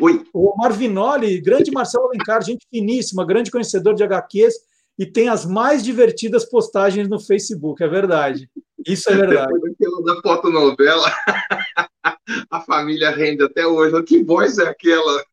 Oi. 0.00 0.24
o 0.32 0.52
Omar 0.52 0.72
Vinoli, 0.72 1.40
grande 1.40 1.72
Marcelo 1.72 2.06
Alencar, 2.06 2.42
gente 2.42 2.66
finíssima, 2.70 3.26
grande 3.26 3.50
conhecedor 3.50 3.94
de 3.94 4.04
HQs 4.04 4.54
e 4.98 5.06
tem 5.06 5.28
as 5.28 5.46
mais 5.46 5.82
divertidas 5.82 6.44
postagens 6.44 7.08
no 7.08 7.20
Facebook, 7.20 7.82
é 7.82 7.88
verdade. 7.88 8.50
Isso 8.88 9.10
é 9.10 9.16
verdade. 9.16 9.52
Depois 9.78 10.04
da 10.04 10.20
fotonovela, 10.22 11.12
a 12.50 12.60
família 12.62 13.10
rende 13.10 13.44
até 13.44 13.66
hoje. 13.66 14.02
Que 14.04 14.22
voz 14.22 14.58
é 14.58 14.68
aquela? 14.68 15.24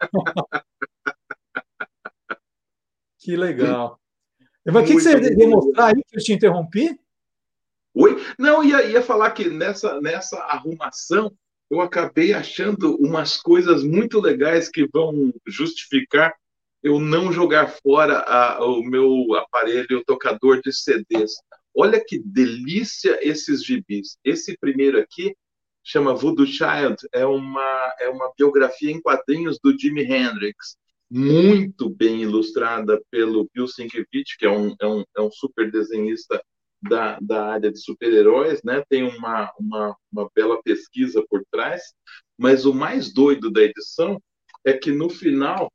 que 3.18 3.36
legal. 3.36 4.00
Mas 4.66 4.76
o 4.76 4.86
que, 4.86 4.94
que 4.94 5.00
você 5.00 5.34
ia 5.34 5.48
mostrar 5.48 5.88
aí 5.88 5.94
que 5.94 6.16
eu 6.16 6.22
te 6.22 6.32
interrompi? 6.32 6.98
Oi? 7.94 8.24
Não, 8.38 8.64
ia, 8.64 8.84
ia 8.84 9.02
falar 9.02 9.30
que 9.32 9.48
nessa, 9.50 10.00
nessa 10.00 10.38
arrumação 10.38 11.30
eu 11.70 11.80
acabei 11.80 12.32
achando 12.32 12.96
umas 12.96 13.36
coisas 13.36 13.84
muito 13.84 14.20
legais 14.20 14.68
que 14.68 14.88
vão 14.92 15.32
justificar 15.46 16.34
eu 16.84 17.00
não 17.00 17.32
jogar 17.32 17.68
fora 17.82 18.18
a, 18.18 18.62
o 18.62 18.82
meu 18.82 19.34
aparelho 19.36 20.00
o 20.00 20.04
tocador 20.04 20.60
de 20.60 20.70
CDs. 20.70 21.32
Olha 21.74 22.02
que 22.04 22.18
delícia 22.18 23.18
esses 23.22 23.64
gibis. 23.64 24.16
Esse 24.24 24.56
primeiro 24.58 24.98
aqui 24.98 25.34
chama 25.82 26.14
Voodoo 26.14 26.46
Child, 26.46 26.96
é 27.12 27.26
uma, 27.26 27.94
é 28.00 28.08
uma 28.08 28.32
biografia 28.36 28.90
em 28.90 29.00
quadrinhos 29.00 29.58
do 29.62 29.78
Jimi 29.78 30.02
Hendrix, 30.02 30.76
muito 31.10 31.90
bem 31.90 32.22
ilustrada 32.22 33.00
pelo 33.10 33.48
Bill 33.52 33.68
Sienkiewicz, 33.68 34.36
que 34.38 34.46
é 34.46 34.50
um, 34.50 34.74
é 34.80 34.86
um, 34.86 35.04
é 35.16 35.20
um 35.20 35.30
super 35.30 35.70
desenhista 35.70 36.42
da, 36.82 37.18
da 37.20 37.46
área 37.52 37.70
de 37.70 37.78
super-heróis, 37.78 38.62
né? 38.62 38.82
tem 38.88 39.02
uma, 39.02 39.52
uma, 39.58 39.96
uma 40.10 40.30
bela 40.34 40.62
pesquisa 40.62 41.24
por 41.28 41.44
trás, 41.50 41.82
mas 42.38 42.64
o 42.64 42.74
mais 42.74 43.12
doido 43.12 43.50
da 43.50 43.62
edição 43.62 44.20
é 44.64 44.72
que 44.72 44.90
no 44.90 45.10
final 45.10 45.70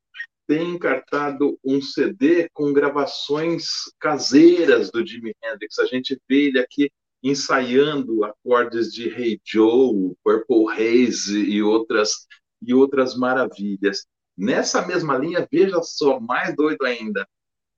tem 0.50 0.72
encartado 0.72 1.60
um 1.64 1.80
CD 1.80 2.50
com 2.52 2.74
gravações 2.74 3.84
caseiras 4.00 4.90
do 4.90 5.06
Jimi 5.06 5.32
Hendrix. 5.44 5.78
A 5.78 5.86
gente 5.86 6.20
vê 6.28 6.48
ele 6.48 6.60
aqui 6.60 6.92
ensaiando 7.22 8.24
acordes 8.26 8.92
de 8.92 9.10
Hey 9.10 9.40
Joe, 9.46 10.16
Purple 10.24 10.66
Haze 10.72 11.40
e 11.40 11.62
outras 11.62 12.26
e 12.64 12.74
outras 12.74 13.16
maravilhas. 13.16 14.08
Nessa 14.36 14.88
mesma 14.88 15.20
linha, 15.20 15.48
veja 15.52 15.84
só, 15.84 16.20
mais 16.20 16.56
doido 16.56 16.84
ainda, 16.84 17.28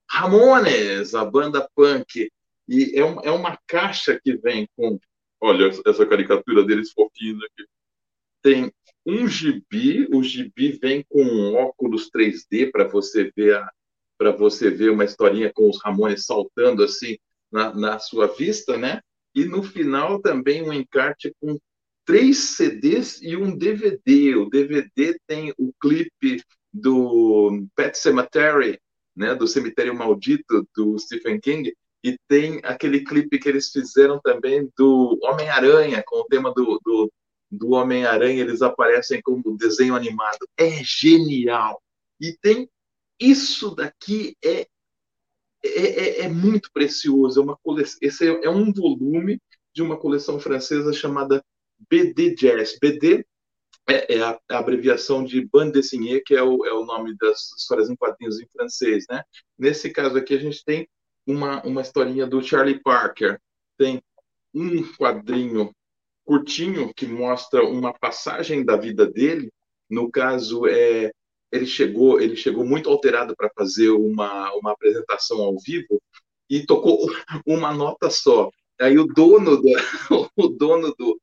Ramones, 0.08 1.14
a 1.14 1.26
banda 1.26 1.68
punk, 1.76 2.30
e 2.66 2.98
é, 2.98 3.04
um, 3.04 3.20
é 3.20 3.30
uma 3.30 3.58
caixa 3.66 4.18
que 4.18 4.34
vem 4.38 4.66
com, 4.74 4.98
olha 5.42 5.70
essa 5.86 6.06
caricatura 6.06 6.64
deles 6.64 6.90
fofinha 6.92 7.36
aqui, 7.36 7.68
tem 8.40 8.72
um 9.04 9.26
gibi, 9.26 10.06
o 10.12 10.22
gibi 10.22 10.78
vem 10.80 11.04
com 11.08 11.22
um 11.22 11.54
óculos 11.54 12.10
3D 12.10 12.70
para 12.70 12.86
você 12.88 13.30
ver 13.36 13.64
para 14.18 14.30
você 14.30 14.70
ver 14.70 14.90
uma 14.90 15.04
historinha 15.04 15.52
com 15.52 15.68
os 15.68 15.82
Ramones 15.82 16.26
saltando 16.26 16.84
assim 16.84 17.18
na, 17.50 17.74
na 17.74 17.98
sua 17.98 18.28
vista, 18.28 18.78
né? 18.78 19.00
E 19.34 19.44
no 19.44 19.64
final 19.64 20.20
também 20.20 20.62
um 20.62 20.72
encarte 20.72 21.34
com 21.40 21.58
três 22.04 22.38
CDs 22.56 23.20
e 23.20 23.36
um 23.36 23.56
DVD. 23.56 24.36
O 24.36 24.48
DVD 24.48 25.18
tem 25.26 25.52
o 25.58 25.72
clipe 25.80 26.42
do 26.72 27.66
Pet 27.74 27.98
Cemetery, 27.98 28.78
né, 29.14 29.34
do 29.34 29.46
Cemitério 29.46 29.94
Maldito, 29.94 30.66
do 30.74 30.98
Stephen 30.98 31.40
King, 31.40 31.74
e 32.02 32.16
tem 32.28 32.60
aquele 32.64 33.04
clipe 33.04 33.38
que 33.38 33.48
eles 33.48 33.70
fizeram 33.70 34.20
também 34.20 34.68
do 34.76 35.18
Homem-Aranha, 35.22 36.02
com 36.06 36.20
o 36.20 36.24
tema 36.24 36.52
do, 36.52 36.80
do, 36.84 37.12
do 37.52 37.72
Homem-Aranha, 37.72 38.40
eles 38.40 38.62
aparecem 38.62 39.20
como 39.20 39.56
desenho 39.58 39.94
animado. 39.94 40.48
É 40.56 40.82
genial! 40.82 41.82
E 42.18 42.36
tem 42.40 42.68
isso 43.20 43.74
daqui 43.74 44.34
é, 44.42 44.66
é, 45.62 45.68
é, 45.70 46.20
é 46.22 46.28
muito 46.28 46.70
precioso. 46.72 47.38
É 47.38 47.42
uma 47.44 47.56
coleção, 47.62 47.98
esse 48.00 48.26
é, 48.26 48.44
é 48.46 48.50
um 48.50 48.72
volume 48.72 49.38
de 49.74 49.82
uma 49.82 49.98
coleção 49.98 50.40
francesa 50.40 50.92
chamada 50.92 51.44
BD 51.90 52.34
Jazz. 52.34 52.78
BD 52.80 53.26
é, 53.88 54.16
é 54.16 54.22
a, 54.22 54.40
a, 54.50 54.58
abreviação 54.58 55.22
de 55.22 55.44
bande 55.44 55.72
dessinée, 55.72 56.22
que 56.24 56.34
é 56.34 56.42
o, 56.42 56.64
é 56.64 56.72
o 56.72 56.84
nome 56.84 57.14
das 57.16 57.52
histórias 57.58 57.90
em 57.90 57.96
quadrinhos 57.96 58.40
em 58.40 58.46
francês, 58.46 59.04
né? 59.10 59.22
Nesse 59.58 59.90
caso 59.90 60.16
aqui, 60.16 60.34
a 60.34 60.38
gente 60.38 60.64
tem 60.64 60.88
uma, 61.26 61.62
uma 61.64 61.82
historinha 61.82 62.26
do 62.26 62.42
Charlie 62.42 62.80
Parker. 62.80 63.38
Tem 63.76 64.02
um 64.54 64.82
quadrinho 64.94 65.74
curtinho 66.24 66.92
que 66.94 67.06
mostra 67.06 67.64
uma 67.64 67.92
passagem 67.92 68.64
da 68.64 68.76
vida 68.76 69.06
dele. 69.06 69.52
No 69.88 70.10
caso, 70.10 70.66
é 70.66 71.12
ele 71.50 71.66
chegou 71.66 72.18
ele 72.18 72.34
chegou 72.34 72.64
muito 72.64 72.88
alterado 72.88 73.36
para 73.36 73.50
fazer 73.54 73.90
uma, 73.90 74.50
uma 74.54 74.72
apresentação 74.72 75.42
ao 75.42 75.58
vivo 75.58 76.00
e 76.48 76.64
tocou 76.64 77.06
uma 77.46 77.74
nota 77.74 78.10
só. 78.10 78.50
Aí 78.80 78.98
o 78.98 79.06
dono, 79.06 79.60
do, 79.60 79.68
o 80.36 80.48
dono 80.48 80.94
do, 80.98 81.20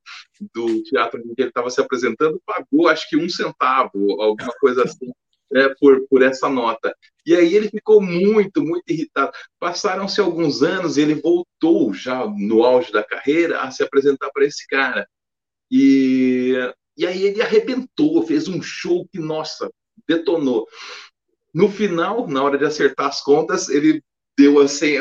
do 0.54 0.82
teatro 0.84 1.20
em 1.20 1.34
que 1.34 1.42
ele 1.42 1.48
estava 1.50 1.68
se 1.68 1.80
apresentando 1.80 2.40
pagou, 2.46 2.88
acho 2.88 3.08
que 3.08 3.16
um 3.16 3.28
centavo, 3.28 4.20
alguma 4.20 4.52
coisa 4.60 4.84
assim, 4.84 5.12
né, 5.50 5.74
por, 5.80 6.06
por 6.08 6.22
essa 6.22 6.48
nota. 6.48 6.94
E 7.26 7.34
aí 7.34 7.54
ele 7.54 7.68
ficou 7.68 8.00
muito, 8.00 8.62
muito 8.62 8.84
irritado. 8.88 9.32
Passaram-se 9.58 10.20
alguns 10.20 10.62
anos 10.62 10.96
e 10.96 11.02
ele 11.02 11.14
voltou, 11.14 11.92
já 11.92 12.26
no 12.26 12.64
auge 12.64 12.92
da 12.92 13.04
carreira, 13.04 13.60
a 13.60 13.70
se 13.70 13.82
apresentar 13.82 14.30
para 14.30 14.44
esse 14.44 14.66
cara. 14.66 15.06
E, 15.70 16.54
e 16.96 17.06
aí 17.06 17.24
ele 17.24 17.42
arrebentou, 17.42 18.22
fez 18.26 18.48
um 18.48 18.62
show 18.62 19.06
que, 19.12 19.18
nossa, 19.18 19.70
detonou. 20.08 20.66
No 21.52 21.68
final, 21.68 22.26
na 22.26 22.42
hora 22.42 22.58
de 22.58 22.64
acertar 22.64 23.06
as 23.06 23.22
contas, 23.22 23.68
ele 23.68 24.02
deu 24.36 24.60
assim 24.60 24.98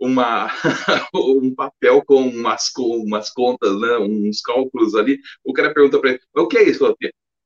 uma, 0.00 0.50
um 1.14 1.54
papel 1.54 2.02
com 2.04 2.28
umas, 2.28 2.68
com 2.70 2.96
umas 2.98 3.30
contas, 3.30 3.78
né, 3.80 3.98
uns 3.98 4.40
cálculos 4.40 4.94
ali. 4.94 5.20
O 5.44 5.52
cara 5.52 5.74
pergunta 5.74 6.00
para 6.00 6.10
ele: 6.10 6.20
o 6.34 6.48
que 6.48 6.58
é 6.58 6.68
isso? 6.68 6.86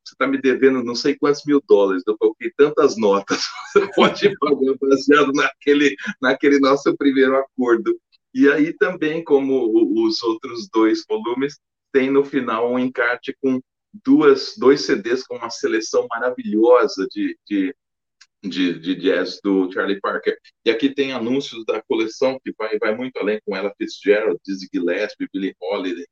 Você 0.06 0.14
está 0.14 0.26
me 0.28 0.40
devendo 0.40 0.84
não 0.84 0.94
sei 0.94 1.16
quantos 1.16 1.44
mil 1.44 1.60
dólares, 1.66 2.04
eu 2.06 2.16
coloquei 2.16 2.52
tantas 2.56 2.96
notas, 2.96 3.42
você 3.72 3.90
pode 3.92 4.38
pagar 4.38 4.76
baseado 4.80 5.32
naquele, 5.32 5.96
naquele 6.22 6.60
nosso 6.60 6.96
primeiro 6.96 7.36
acordo. 7.36 7.98
E 8.32 8.48
aí 8.48 8.72
também, 8.72 9.24
como 9.24 10.06
os 10.06 10.22
outros 10.22 10.68
dois 10.72 11.04
volumes, 11.08 11.58
tem 11.92 12.10
no 12.10 12.24
final 12.24 12.72
um 12.72 12.78
encarte 12.78 13.36
com 13.42 13.60
duas, 14.04 14.54
dois 14.56 14.82
CDs 14.82 15.26
com 15.26 15.36
uma 15.36 15.50
seleção 15.50 16.06
maravilhosa 16.08 17.06
de, 17.10 17.36
de, 17.48 17.74
de, 18.44 18.78
de, 18.78 18.94
jazz 18.94 19.40
do 19.42 19.72
Charlie 19.72 20.00
Parker. 20.00 20.38
E 20.64 20.70
aqui 20.70 20.94
tem 20.94 21.12
anúncios 21.12 21.64
da 21.64 21.82
coleção 21.82 22.38
que 22.44 22.52
vai, 22.56 22.78
vai 22.78 22.94
muito 22.94 23.16
além 23.16 23.40
com 23.44 23.56
ela 23.56 23.74
Fitzgerald, 23.76 24.38
Dizzy 24.44 24.68
Gillespie, 24.72 25.28
Billie 25.32 25.56
Holiday, 25.60 26.06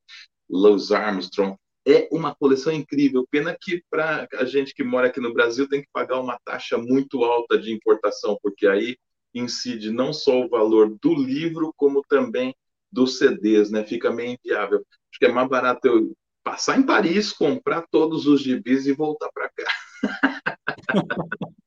Louis 0.49 0.90
Armstrong. 0.90 1.57
É 1.87 2.09
uma 2.11 2.35
coleção 2.35 2.72
incrível. 2.72 3.26
Pena 3.30 3.57
que 3.61 3.82
para 3.91 4.26
a 4.35 4.45
gente 4.45 4.74
que 4.74 4.82
mora 4.82 5.09
aqui 5.09 5.20
no 5.20 5.35
Brasil 5.35 5.68
tem 5.68 5.82
que 5.82 5.89
pagar 5.93 6.20
uma 6.20 6.39
taxa 6.45 6.78
muito 6.78 7.24
alta 7.24 7.59
de 7.59 7.72
importação, 7.72 8.39
porque 8.43 8.66
aí 8.66 8.97
incide 9.35 9.91
não 9.91 10.12
só 10.12 10.41
o 10.41 10.49
valor 10.49 10.97
do 11.03 11.14
livro, 11.14 11.72
como 11.76 12.03
também 12.09 12.55
dos 12.91 13.18
CDs, 13.18 13.70
né? 13.70 13.85
Fica 13.85 14.11
meio 14.11 14.39
inviável. 14.41 14.78
Acho 14.78 15.18
que 15.18 15.26
é 15.26 15.32
mais 15.32 15.49
barato 15.49 15.87
eu 15.87 16.12
passar 16.45 16.78
em 16.78 16.82
Paris, 16.82 17.32
comprar 17.32 17.85
todos 17.91 18.26
os 18.26 18.41
gibis 18.41 18.87
e 18.87 18.93
voltar 18.93 19.30
para 19.32 19.49
cá. 19.49 19.64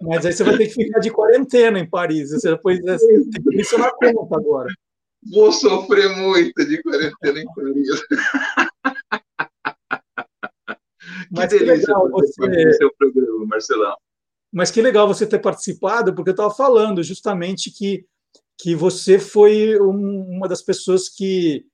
Mas 0.00 0.26
aí 0.26 0.32
você 0.32 0.44
vai 0.44 0.56
ter 0.58 0.66
que 0.66 0.74
ficar 0.74 1.00
de 1.00 1.10
quarentena 1.10 1.78
em 1.78 1.88
Paris. 1.88 2.30
Você 2.30 2.50
depois 2.50 2.78
tem 2.80 2.98
que 2.98 3.60
isso 3.60 3.78
na 3.78 3.90
conta 3.90 4.36
agora. 4.36 4.68
Vou 5.32 5.50
sofrer 5.50 6.14
muito 6.16 6.66
de 6.66 6.82
quarentena 6.82 7.40
em 7.40 7.46
Paris. 7.54 7.88
Mas 11.34 11.52
que, 11.52 11.58
que 11.58 11.64
legal 11.64 12.10
você 12.10 12.72
seu 12.74 12.92
programa, 12.96 13.46
Marcelão. 13.46 13.96
Mas 14.52 14.70
que 14.70 14.80
legal 14.80 15.08
você 15.08 15.26
ter 15.26 15.40
participado, 15.40 16.14
porque 16.14 16.30
eu 16.30 16.34
estava 16.34 16.54
falando 16.54 17.02
justamente 17.02 17.70
que, 17.70 18.04
que 18.58 18.74
você 18.74 19.18
foi 19.18 19.78
um, 19.80 20.36
uma 20.36 20.48
das 20.48 20.62
pessoas 20.62 21.08
que 21.08 21.66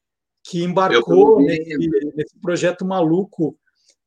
que 0.45 0.63
embarcou 0.63 1.41
nesse, 1.43 1.77
nesse, 2.15 2.39
projeto 2.41 2.85
maluco. 2.85 3.57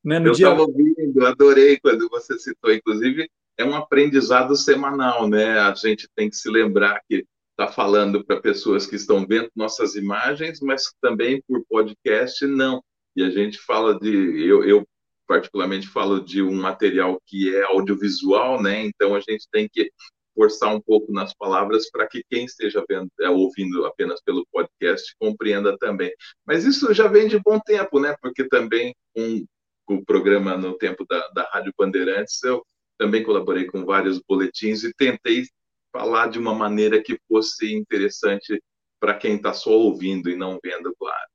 Né, 0.03 0.19
no 0.19 0.27
eu 0.27 0.33
dia... 0.33 0.47
estava 0.47 0.63
ouvindo, 0.63 1.25
adorei 1.25 1.79
quando 1.79 2.09
você 2.09 2.37
citou. 2.37 2.73
Inclusive, 2.73 3.29
é 3.57 3.63
um 3.63 3.75
aprendizado 3.75 4.55
semanal, 4.55 5.27
né? 5.29 5.59
A 5.59 5.73
gente 5.73 6.09
tem 6.15 6.29
que 6.29 6.35
se 6.35 6.49
lembrar 6.49 7.01
que 7.07 7.25
está 7.51 7.71
falando 7.71 8.25
para 8.25 8.41
pessoas 8.41 8.85
que 8.85 8.95
estão 8.95 9.25
vendo 9.25 9.49
nossas 9.55 9.95
imagens, 9.95 10.59
mas 10.59 10.91
também 10.99 11.41
por 11.47 11.63
podcast, 11.69 12.45
não. 12.45 12.83
E 13.15 13.23
a 13.23 13.29
gente 13.29 13.59
fala 13.59 13.97
de. 13.97 14.09
Eu, 14.45 14.63
eu 14.63 14.87
particularmente 15.33 15.87
falo 15.87 16.19
de 16.19 16.43
um 16.43 16.53
material 16.53 17.19
que 17.25 17.55
é 17.55 17.63
audiovisual, 17.63 18.61
né? 18.61 18.85
Então 18.85 19.15
a 19.15 19.19
gente 19.19 19.47
tem 19.51 19.67
que 19.67 19.91
forçar 20.35 20.75
um 20.75 20.79
pouco 20.79 21.11
nas 21.11 21.33
palavras 21.33 21.89
para 21.89 22.07
que 22.07 22.23
quem 22.29 22.45
esteja 22.45 22.85
vendo, 22.87 23.09
é, 23.19 23.29
ouvindo 23.29 23.83
apenas 23.83 24.21
pelo 24.21 24.45
podcast 24.51 25.15
compreenda 25.19 25.75
também. 25.79 26.13
Mas 26.45 26.65
isso 26.65 26.93
já 26.93 27.07
vem 27.07 27.27
de 27.27 27.39
bom 27.39 27.59
tempo, 27.59 27.99
né? 27.99 28.15
Porque 28.21 28.47
também 28.47 28.93
com, 29.15 29.43
com 29.87 29.95
o 29.95 30.05
programa 30.05 30.55
no 30.55 30.77
tempo 30.77 31.03
da, 31.09 31.27
da 31.29 31.49
Rádio 31.51 31.73
Bandeirantes, 31.75 32.43
eu 32.43 32.63
também 32.99 33.23
colaborei 33.23 33.65
com 33.65 33.85
vários 33.85 34.21
boletins 34.21 34.83
e 34.83 34.93
tentei 34.93 35.45
falar 35.91 36.27
de 36.27 36.37
uma 36.37 36.53
maneira 36.53 37.01
que 37.01 37.17
fosse 37.27 37.73
interessante 37.73 38.61
para 38.99 39.15
quem 39.15 39.37
está 39.37 39.51
só 39.51 39.71
ouvindo 39.71 40.29
e 40.29 40.35
não 40.35 40.59
vendo, 40.63 40.93
claro. 40.95 41.27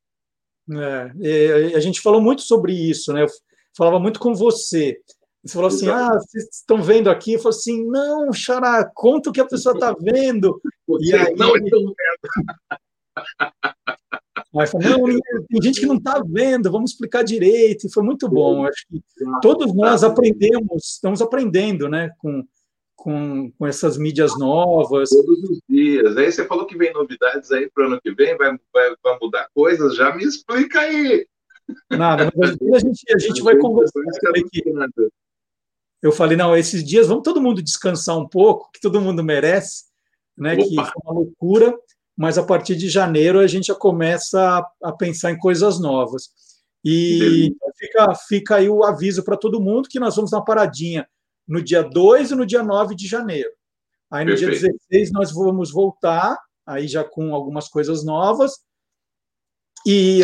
É, 1.20 1.74
a 1.74 1.80
gente 1.80 2.00
falou 2.00 2.20
muito 2.20 2.42
sobre 2.42 2.72
isso, 2.72 3.12
né? 3.12 3.26
Eu 3.70 3.76
falava 3.76 3.98
muito 3.98 4.18
com 4.20 4.34
você. 4.34 4.98
Você 5.44 5.54
falou 5.54 5.68
assim: 5.68 5.88
ah, 5.88 6.14
vocês 6.14 6.48
estão 6.52 6.82
vendo 6.82 7.08
aqui? 7.08 7.34
Eu 7.34 7.38
falei 7.38 7.56
assim: 7.56 7.86
não, 7.86 8.32
Xará, 8.32 8.90
conta 8.94 9.30
o 9.30 9.32
que 9.32 9.40
a 9.40 9.46
pessoa 9.46 9.74
está 9.74 9.94
vendo. 9.98 10.60
e 11.00 11.14
aí, 11.14 11.34
não 11.34 11.56
estão 11.56 11.80
vendo. 11.80 11.94
Aí 14.56 14.66
falou, 14.66 15.08
não, 15.08 15.20
tem 15.48 15.62
gente 15.62 15.80
que 15.80 15.86
não 15.86 15.96
está 15.96 16.22
vendo, 16.26 16.70
vamos 16.70 16.92
explicar 16.92 17.22
direito. 17.22 17.86
E 17.86 17.92
foi 17.92 18.02
muito 18.02 18.28
bom. 18.28 18.64
Acho 18.64 18.86
que 18.88 19.00
todos 19.42 19.74
nós 19.74 20.02
aprendemos, 20.02 20.94
estamos 20.94 21.20
aprendendo, 21.20 21.88
né, 21.88 22.10
com, 22.18 22.44
com, 22.96 23.52
com 23.52 23.66
essas 23.66 23.98
mídias 23.98 24.38
novas. 24.38 25.10
Todos 25.10 25.42
os 25.50 25.60
dias. 25.68 26.16
Aí 26.16 26.32
você 26.32 26.46
falou 26.46 26.66
que 26.66 26.76
vem 26.76 26.92
novidades 26.92 27.50
aí 27.52 27.70
para 27.70 27.84
o 27.84 27.86
ano 27.88 28.00
que 28.00 28.12
vem, 28.12 28.36
vai, 28.36 28.56
vai, 28.72 28.94
vai 29.02 29.18
mudar 29.20 29.48
coisas, 29.54 29.94
já 29.94 30.14
me 30.14 30.24
explica 30.24 30.80
aí. 30.80 31.26
Nada, 31.90 32.30
mas 32.36 32.50
a 32.50 32.78
gente, 32.78 33.14
a 33.14 33.18
gente 33.18 33.42
vai 33.42 33.56
conversar. 33.56 34.00
Eu 36.02 36.12
falei, 36.12 36.36
não, 36.36 36.56
esses 36.56 36.84
dias 36.84 37.08
vamos 37.08 37.24
todo 37.24 37.40
mundo 37.40 37.62
descansar 37.62 38.16
um 38.16 38.28
pouco, 38.28 38.70
que 38.72 38.80
todo 38.80 39.00
mundo 39.00 39.22
merece, 39.22 39.84
né? 40.36 40.54
Opa. 40.54 40.62
Que 40.62 40.74
foi 40.74 41.02
uma 41.04 41.12
loucura, 41.12 41.78
mas 42.16 42.38
a 42.38 42.42
partir 42.42 42.76
de 42.76 42.88
janeiro 42.88 43.38
a 43.40 43.46
gente 43.46 43.66
já 43.66 43.74
começa 43.74 44.40
a, 44.40 44.88
a 44.88 44.92
pensar 44.92 45.30
em 45.30 45.38
coisas 45.38 45.80
novas. 45.80 46.30
E 46.84 47.54
fica, 47.76 48.14
fica 48.14 48.56
aí 48.56 48.68
o 48.68 48.84
aviso 48.84 49.24
para 49.24 49.36
todo 49.36 49.60
mundo 49.60 49.88
que 49.88 49.98
nós 49.98 50.14
vamos 50.16 50.30
na 50.30 50.40
paradinha 50.40 51.08
no 51.46 51.62
dia 51.62 51.82
2 51.82 52.30
e 52.30 52.34
no 52.34 52.46
dia 52.46 52.62
9 52.62 52.94
de 52.94 53.06
janeiro. 53.06 53.50
Aí 54.10 54.24
no 54.24 54.32
Perfeito. 54.32 54.60
dia 54.60 54.72
16 54.90 55.12
nós 55.12 55.32
vamos 55.32 55.72
voltar, 55.72 56.38
aí 56.66 56.86
já 56.86 57.02
com 57.02 57.34
algumas 57.34 57.68
coisas 57.68 58.04
novas. 58.04 58.58
E 59.86 60.20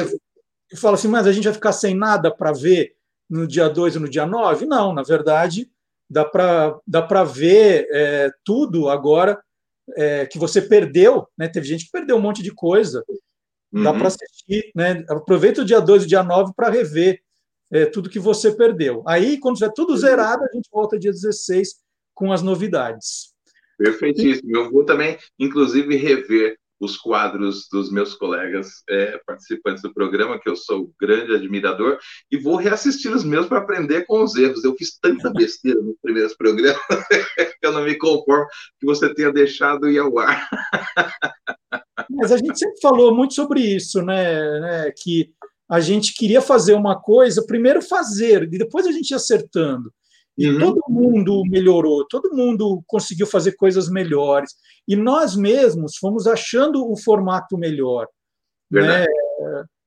eu 0.75 0.79
falo 0.79 0.95
assim, 0.95 1.07
mas 1.07 1.27
a 1.27 1.33
gente 1.33 1.45
vai 1.45 1.53
ficar 1.53 1.72
sem 1.72 1.95
nada 1.95 2.35
para 2.35 2.51
ver 2.51 2.97
no 3.31 3.47
dia 3.47 3.68
2 3.68 3.95
e 3.95 3.99
no 4.01 4.09
dia 4.09 4.27
9? 4.27 4.66
Não, 4.66 4.93
na 4.93 5.03
verdade, 5.03 5.70
dá 6.11 6.25
para 6.25 6.77
dá 6.85 7.25
ver 7.25 7.87
é, 7.93 8.31
tudo 8.45 8.89
agora 8.89 9.41
é, 9.97 10.27
que 10.27 10.37
você 10.37 10.61
perdeu. 10.61 11.29
Né? 11.39 11.49
Teve 11.49 11.68
gente 11.68 11.85
que 11.85 11.93
perdeu 11.93 12.16
um 12.16 12.20
monte 12.20 12.43
de 12.43 12.53
coisa. 12.53 13.05
Dá 13.72 13.93
uhum. 13.93 13.99
para 13.99 14.09
assistir. 14.09 14.72
Né? 14.75 15.05
Aproveita 15.09 15.62
o 15.62 15.64
dia 15.64 15.81
2 15.81 16.03
e 16.03 16.07
o 16.07 16.09
dia 16.09 16.25
9 16.25 16.53
para 16.57 16.70
rever 16.70 17.20
é, 17.72 17.87
tudo 17.87 18.11
que 18.11 18.18
você 18.18 18.51
perdeu. 18.51 19.05
Aí, 19.07 19.39
quando 19.39 19.57
tiver 19.57 19.72
tudo 19.72 19.97
zerado, 19.97 20.43
a 20.43 20.53
gente 20.53 20.68
volta 20.72 20.99
dia 20.99 21.12
16 21.12 21.77
com 22.12 22.33
as 22.33 22.43
novidades. 22.43 23.33
Perfeitíssimo. 23.79 24.57
Eu 24.57 24.72
vou 24.72 24.85
também, 24.85 25.18
inclusive, 25.39 25.97
rever 25.97 26.59
os 26.81 26.97
quadros 26.97 27.68
dos 27.70 27.91
meus 27.91 28.14
colegas 28.14 28.83
é, 28.89 29.20
participantes 29.27 29.83
do 29.83 29.93
programa, 29.93 30.39
que 30.39 30.49
eu 30.49 30.57
sou 30.57 30.93
grande 31.01 31.35
admirador, 31.35 31.99
e 32.31 32.37
vou 32.37 32.57
reassistir 32.57 33.14
os 33.14 33.25
meus 33.25 33.47
para 33.47 33.59
aprender 33.59 34.05
com 34.07 34.22
os 34.22 34.35
erros. 34.37 34.64
Eu 34.64 34.75
fiz 34.75 34.99
tanta 34.99 35.31
besteira 35.33 35.81
nos 35.81 35.97
primeiros 36.03 36.35
programas 36.35 36.79
que 37.61 37.66
eu 37.66 37.72
não 37.72 37.85
me 37.85 37.97
conformo 37.97 38.47
que 38.79 38.87
você 38.87 39.12
tenha 39.14 39.33
deixado 39.33 39.89
ir 39.89 39.99
ao 39.99 40.18
ar. 40.18 40.49
Mas 42.11 42.33
a 42.33 42.37
gente 42.37 42.59
sempre 42.59 42.81
falou 42.81 43.14
muito 43.14 43.35
sobre 43.35 43.61
isso, 43.61 44.03
né? 44.03 44.61
né 44.61 44.93
que 44.97 45.33
a 45.68 45.81
gente 45.81 46.14
queria 46.14 46.43
fazer 46.43 46.75
uma 46.75 47.01
coisa, 47.01 47.47
primeiro 47.47 47.81
fazer, 47.81 48.45
e 48.45 48.59
depois 48.59 48.87
a 48.87 48.93
gente 48.93 49.11
ia 49.11 49.16
acertando. 49.16 49.93
E 50.37 50.49
uhum. 50.49 50.59
todo 50.59 50.82
mundo 50.89 51.43
melhorou, 51.45 52.07
todo 52.09 52.35
mundo 52.35 52.82
conseguiu 52.87 53.26
fazer 53.26 53.53
coisas 53.53 53.89
melhores. 53.89 54.53
E 54.87 54.97
nós 54.97 55.37
mesmos 55.37 55.97
fomos 55.97 56.26
achando 56.26 56.91
o 56.91 56.97
formato 56.97 57.57
melhor. 57.57 58.09
Né? 58.70 59.07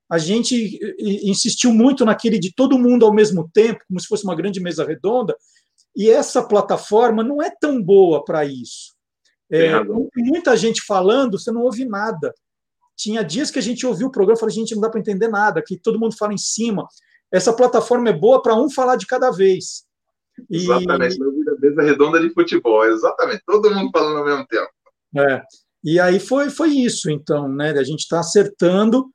A 0.09 0.17
gente 0.17 0.79
insistiu 0.99 1.73
muito 1.73 2.05
naquele 2.05 2.39
de 2.39 2.53
todo 2.53 2.79
mundo 2.79 3.05
ao 3.05 3.13
mesmo 3.13 3.49
tempo, 3.53 3.83
como 3.87 3.99
se 3.99 4.07
fosse 4.07 4.23
uma 4.23 4.35
grande 4.35 4.61
mesa 4.61 4.85
redonda, 4.85 5.35
e 5.95 6.09
essa 6.09 6.41
plataforma 6.47 7.23
não 7.23 7.41
é 7.41 7.49
tão 7.49 7.81
boa 7.81 8.23
para 8.23 8.45
isso. 8.45 8.95
É, 9.51 9.71
muita 10.15 10.55
gente 10.55 10.81
falando, 10.85 11.39
você 11.39 11.51
não 11.51 11.63
ouve 11.63 11.85
nada. 11.85 12.33
Tinha 12.95 13.23
dias 13.23 13.49
que 13.49 13.59
a 13.59 13.61
gente 13.61 13.85
ouviu 13.85 14.07
o 14.07 14.11
programa 14.11 14.37
e 14.37 14.39
falou, 14.39 14.53
gente, 14.53 14.75
não 14.75 14.81
dá 14.81 14.89
para 14.89 14.99
entender 14.99 15.27
nada, 15.27 15.63
que 15.65 15.77
todo 15.77 15.99
mundo 15.99 16.15
fala 16.17 16.33
em 16.33 16.37
cima. 16.37 16.87
Essa 17.31 17.51
plataforma 17.51 18.09
é 18.09 18.13
boa 18.13 18.41
para 18.41 18.55
um 18.55 18.69
falar 18.69 18.95
de 18.95 19.05
cada 19.05 19.31
vez. 19.31 19.86
Exatamente, 20.49 21.17
e... 21.17 21.59
mesa 21.59 21.81
redonda 21.81 22.19
de 22.19 22.29
futebol, 22.33 22.85
exatamente, 22.85 23.41
todo 23.45 23.73
mundo 23.73 23.89
falando 23.91 24.17
ao 24.17 24.25
mesmo 24.25 24.47
tempo. 24.47 24.69
É. 25.17 25.41
E 25.83 25.99
aí 25.99 26.19
foi, 26.19 26.49
foi 26.49 26.69
isso, 26.69 27.09
então, 27.09 27.47
né? 27.47 27.71
A 27.71 27.83
gente 27.83 27.99
está 27.99 28.19
acertando 28.19 29.09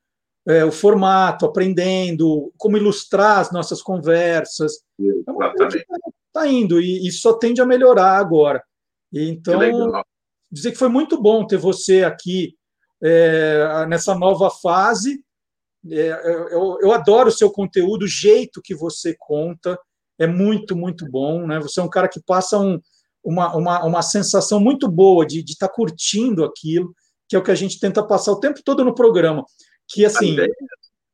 é, 0.47 0.65
o 0.65 0.73
formato, 0.73 1.45
aprendendo 1.45 2.53
como 2.57 2.77
ilustrar 2.77 3.39
as 3.39 3.53
nossas 3.53 3.83
conversas. 3.83 4.81
Exatamente. 4.99 5.77
Está 5.79 5.97
tá 6.33 6.47
indo 6.47 6.81
e, 6.81 7.07
e, 7.07 7.13
só 7.13 7.35
tende 7.35 7.61
a 7.61 7.67
melhorar 7.67 8.17
agora. 8.17 8.63
E, 9.13 9.29
então, 9.29 9.61
dizer 10.51 10.73
que 10.73 10.79
foi 10.79 10.89
muito 10.89 11.21
bom 11.21 11.47
ter 11.47 11.59
você 11.59 12.05
aqui 12.05 12.57
é, 13.03 13.87
nessa 13.87 14.15
nova 14.15 14.51
fase. 14.51 15.23
É, 15.91 16.11
eu, 16.53 16.79
eu 16.81 16.93
adoro 16.93 17.29
o 17.29 17.33
seu 17.33 17.51
conteúdo, 17.51 18.05
o 18.05 18.09
jeito 18.09 18.63
que 18.63 18.75
você 18.75 19.17
conta 19.19 19.79
é 20.23 20.27
muito, 20.27 20.77
muito 20.77 21.09
bom. 21.11 21.47
Né? 21.47 21.59
Você 21.61 21.81
é 21.81 21.83
um 21.83 21.91
cara 21.91 22.09
que 22.09 22.21
passa 22.21 22.59
um, 22.59 22.81
uma, 23.25 23.57
uma, 23.57 23.85
uma 23.85 24.03
sensação 24.03 24.61
muito 24.61 24.89
boa 24.89 25.27
de 25.27 25.41
estar 25.41 25.69
tá 25.69 25.75
curtindo 25.75 26.45
aquilo, 26.45 26.95
que 27.29 27.37
é 27.37 27.39
o 27.39 27.43
que 27.43 27.51
a 27.51 27.57
gente 27.57 27.81
tenta 27.81 28.07
passar 28.07 28.33
o 28.33 28.41
tempo 28.41 28.61
todo 28.65 28.85
no 28.85 28.95
programa. 28.95 29.45
Que, 29.89 30.05
assim, 30.05 30.37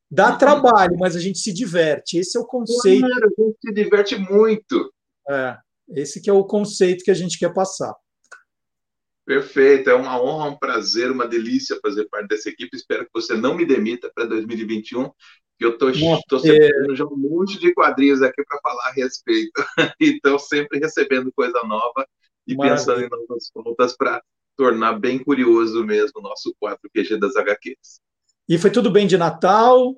dá 0.09 0.35
trabalho, 0.35 0.95
mas 0.97 1.15
a 1.15 1.19
gente 1.19 1.39
se 1.39 1.51
diverte. 1.51 2.17
Esse 2.17 2.37
é 2.37 2.41
o 2.41 2.45
conceito. 2.45 3.05
Claro, 3.05 3.25
a 3.25 3.41
gente 3.41 3.57
se 3.61 3.73
diverte 3.73 4.15
muito. 4.17 4.93
É, 5.29 5.57
esse 5.95 6.21
que 6.21 6.29
é 6.29 6.33
o 6.33 6.43
conceito 6.43 7.03
que 7.03 7.11
a 7.11 7.15
gente 7.15 7.37
quer 7.37 7.53
passar. 7.53 7.95
Perfeito, 9.25 9.91
é 9.91 9.93
uma 9.93 10.19
honra, 10.19 10.49
um 10.49 10.57
prazer, 10.57 11.11
uma 11.11 11.27
delícia 11.27 11.79
fazer 11.83 12.07
parte 12.09 12.29
dessa 12.29 12.49
equipe. 12.49 12.75
Espero 12.75 13.05
que 13.05 13.11
você 13.13 13.35
não 13.35 13.55
me 13.55 13.63
demita 13.63 14.11
para 14.13 14.25
2021, 14.25 15.11
eu 15.59 15.77
tô, 15.77 15.87
tô 16.27 16.39
separando 16.39 16.93
é... 16.93 16.95
já 16.95 17.05
um 17.05 17.17
monte 17.17 17.59
de 17.59 17.73
quadrinhos 17.73 18.21
aqui 18.21 18.43
para 18.43 18.59
falar 18.61 18.87
a 18.87 18.91
respeito. 18.91 19.51
então, 19.99 20.39
sempre 20.39 20.79
recebendo 20.79 21.31
coisa 21.33 21.61
nova 21.63 22.07
e 22.47 22.55
Maravilha. 22.55 22.77
pensando 22.77 23.01
em 23.03 23.09
novas 23.09 23.49
contas 23.51 23.95
para 23.95 24.21
tornar 24.55 24.93
bem 24.99 25.23
curioso 25.23 25.85
mesmo 25.85 26.19
o 26.19 26.21
nosso 26.21 26.55
4QG 26.61 27.19
das 27.19 27.35
HQs. 27.35 28.01
E 28.47 28.57
foi 28.57 28.71
tudo 28.71 28.89
bem 28.89 29.05
de 29.05 29.17
Natal? 29.17 29.95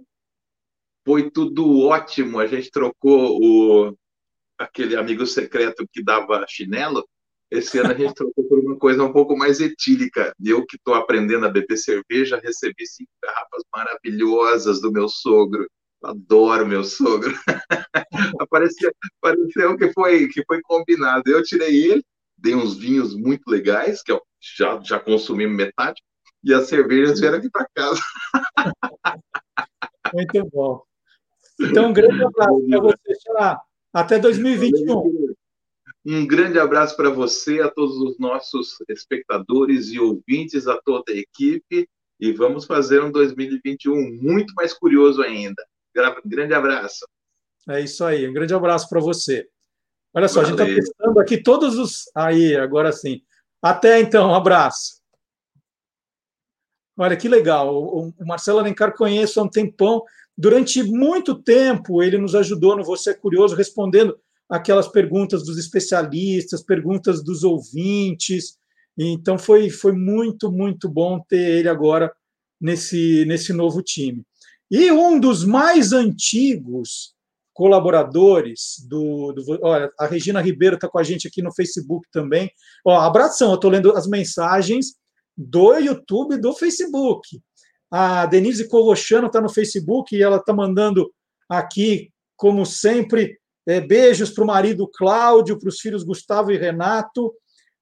Foi 1.05 1.31
tudo 1.31 1.79
ótimo. 1.87 2.39
A 2.39 2.47
gente 2.47 2.69
trocou 2.69 3.39
o 3.41 3.97
aquele 4.57 4.95
amigo 4.95 5.25
secreto 5.25 5.87
que 5.91 6.03
dava 6.03 6.45
chinelo 6.47 7.07
esse 7.51 7.77
ano 7.77 7.91
a 7.91 7.93
gente 7.93 8.13
trocou 8.13 8.45
por 8.45 8.59
uma 8.59 8.77
coisa 8.77 9.03
um 9.03 9.11
pouco 9.11 9.35
mais 9.35 9.59
etílica. 9.59 10.33
Eu 10.41 10.65
que 10.65 10.77
estou 10.77 10.93
aprendendo 10.93 11.45
a 11.45 11.49
beber 11.49 11.77
cerveja, 11.77 12.39
recebi 12.41 12.87
cinco 12.87 13.11
garrafas 13.21 13.63
maravilhosas 13.75 14.79
do 14.81 14.89
meu 14.89 15.09
sogro. 15.09 15.67
Adoro 16.01 16.65
meu 16.65 16.83
sogro. 16.85 17.33
Apareceu, 18.39 18.91
pareceu 19.19 19.77
que 19.77 19.91
foi, 19.91 20.29
que 20.29 20.43
foi 20.45 20.61
combinado. 20.61 21.23
Eu 21.27 21.43
tirei 21.43 21.91
ele, 21.91 22.03
dei 22.37 22.55
uns 22.55 22.77
vinhos 22.77 23.13
muito 23.13 23.49
legais, 23.49 24.01
que 24.01 24.13
eu 24.13 24.21
já, 24.39 24.79
já 24.81 24.97
consumi 24.97 25.45
metade, 25.45 26.01
e 26.43 26.53
as 26.53 26.67
cervejas 26.67 27.19
vieram 27.19 27.37
aqui 27.37 27.49
para 27.49 27.67
casa. 27.75 28.01
Muito 30.13 30.49
bom. 30.51 30.81
Então, 31.59 31.89
um 31.89 31.93
grande 31.93 32.23
abraço 32.23 32.65
para 32.67 32.81
você, 32.81 33.13
Até 33.93 34.19
2021. 34.19 35.35
Um 36.05 36.25
grande 36.25 36.57
abraço 36.59 36.95
para 36.95 37.09
você, 37.09 37.61
a 37.61 37.69
todos 37.69 37.97
os 37.97 38.17
nossos 38.17 38.77
espectadores 38.89 39.89
e 39.89 39.99
ouvintes, 39.99 40.67
a 40.67 40.79
toda 40.81 41.11
a 41.11 41.15
equipe. 41.15 41.87
E 42.19 42.31
vamos 42.33 42.65
fazer 42.65 43.03
um 43.03 43.11
2021 43.11 44.19
muito 44.21 44.53
mais 44.55 44.73
curioso 44.73 45.21
ainda. 45.21 45.63
Grande 46.25 46.53
abraço. 46.53 47.05
É 47.69 47.81
isso 47.81 48.03
aí, 48.03 48.27
um 48.27 48.33
grande 48.33 48.53
abraço 48.53 48.89
para 48.89 48.99
você. 48.99 49.47
Olha 50.13 50.27
só, 50.27 50.41
Valeu. 50.41 50.55
a 50.55 50.59
gente 50.59 50.69
está 50.69 50.81
testando 50.81 51.19
aqui 51.19 51.41
todos 51.41 51.77
os. 51.77 52.09
Aí, 52.15 52.55
agora 52.55 52.91
sim. 52.91 53.21
Até 53.61 53.99
então, 53.99 54.29
um 54.29 54.35
abraço. 54.35 54.99
Olha 56.97 57.15
que 57.15 57.29
legal. 57.29 57.75
O 57.75 58.13
Marcelo 58.25 58.59
Alencar 58.59 58.95
conheço 58.95 59.39
há 59.39 59.43
um 59.43 59.49
tempão. 59.49 60.03
Durante 60.37 60.83
muito 60.83 61.35
tempo, 61.35 62.01
ele 62.01 62.17
nos 62.17 62.35
ajudou 62.35 62.75
no 62.75 62.83
Você 62.83 63.11
é 63.11 63.13
Curioso, 63.13 63.55
respondendo 63.55 64.19
aquelas 64.51 64.89
perguntas 64.89 65.45
dos 65.45 65.57
especialistas, 65.57 66.61
perguntas 66.61 67.23
dos 67.23 67.43
ouvintes. 67.43 68.57
Então 68.97 69.39
foi, 69.39 69.69
foi 69.69 69.93
muito, 69.93 70.51
muito 70.51 70.89
bom 70.89 71.21
ter 71.21 71.59
ele 71.59 71.69
agora 71.69 72.11
nesse, 72.59 73.23
nesse 73.25 73.53
novo 73.53 73.81
time. 73.81 74.23
E 74.69 74.91
um 74.91 75.19
dos 75.19 75.45
mais 75.45 75.93
antigos 75.93 77.15
colaboradores 77.53 78.85
do. 78.87 79.31
do 79.31 79.59
olha, 79.63 79.89
a 79.97 80.05
Regina 80.05 80.41
Ribeiro 80.41 80.75
está 80.75 80.87
com 80.87 80.99
a 80.99 81.03
gente 81.03 81.27
aqui 81.27 81.41
no 81.41 81.53
Facebook 81.53 82.07
também. 82.11 82.51
Ó, 82.85 82.97
abração, 82.99 83.49
eu 83.49 83.55
estou 83.55 83.71
lendo 83.71 83.95
as 83.95 84.07
mensagens 84.07 84.95
do 85.37 85.77
YouTube 85.77 86.35
e 86.35 86.41
do 86.41 86.53
Facebook. 86.53 87.41
A 87.89 88.25
Denise 88.25 88.67
Colochano 88.67 89.27
está 89.27 89.41
no 89.41 89.49
Facebook 89.49 90.15
e 90.15 90.21
ela 90.21 90.37
está 90.37 90.53
mandando 90.53 91.11
aqui, 91.49 92.09
como 92.37 92.65
sempre, 92.65 93.37
beijos 93.65 94.31
para 94.31 94.43
o 94.43 94.47
marido 94.47 94.87
Cláudio, 94.87 95.57
para 95.59 95.69
os 95.69 95.79
filhos 95.79 96.03
Gustavo 96.03 96.51
e 96.51 96.57
Renato, 96.57 97.33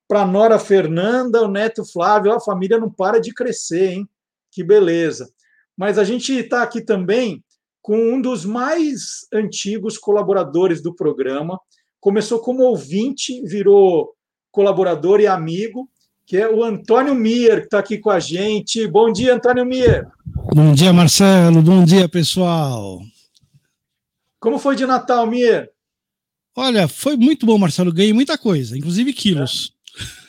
para 0.07 0.21
a 0.21 0.27
Nora 0.27 0.59
Fernanda, 0.59 1.41
o 1.41 1.47
neto 1.47 1.85
Flávio. 1.85 2.33
A 2.33 2.39
família 2.39 2.79
não 2.79 2.89
para 2.89 3.19
de 3.19 3.33
crescer, 3.33 3.91
hein? 3.93 4.09
Que 4.51 4.63
beleza. 4.63 5.29
Mas 5.77 5.97
a 5.97 6.03
gente 6.03 6.33
está 6.33 6.63
aqui 6.63 6.81
também 6.81 7.43
com 7.81 7.97
um 7.97 8.21
dos 8.21 8.43
mais 8.45 9.27
antigos 9.33 9.97
colaboradores 9.97 10.81
do 10.81 10.93
programa. 10.93 11.59
Começou 11.99 12.39
como 12.39 12.63
ouvinte, 12.63 13.41
virou 13.43 14.13
colaborador 14.51 15.19
e 15.19 15.27
amigo, 15.27 15.89
que 16.25 16.37
é 16.37 16.49
o 16.49 16.63
Antônio 16.63 17.15
Mier, 17.15 17.61
que 17.61 17.65
está 17.65 17.79
aqui 17.79 17.97
com 17.97 18.09
a 18.09 18.19
gente. 18.19 18.87
Bom 18.87 19.11
dia, 19.11 19.33
Antônio 19.33 19.65
Mier. 19.65 20.07
Bom 20.53 20.73
dia, 20.73 20.91
Marcelo. 20.91 21.61
Bom 21.61 21.83
dia, 21.83 22.09
pessoal. 22.09 22.99
Como 24.39 24.59
foi 24.59 24.75
de 24.75 24.85
Natal, 24.85 25.25
Mia? 25.27 25.69
Olha, 26.55 26.87
foi 26.87 27.17
muito 27.17 27.45
bom, 27.45 27.57
Marcelo. 27.57 27.93
Ganhei 27.93 28.13
muita 28.13 28.37
coisa, 28.37 28.77
inclusive 28.77 29.13
quilos. 29.13 29.73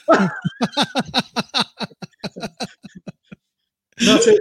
Nossa, 4.01 4.35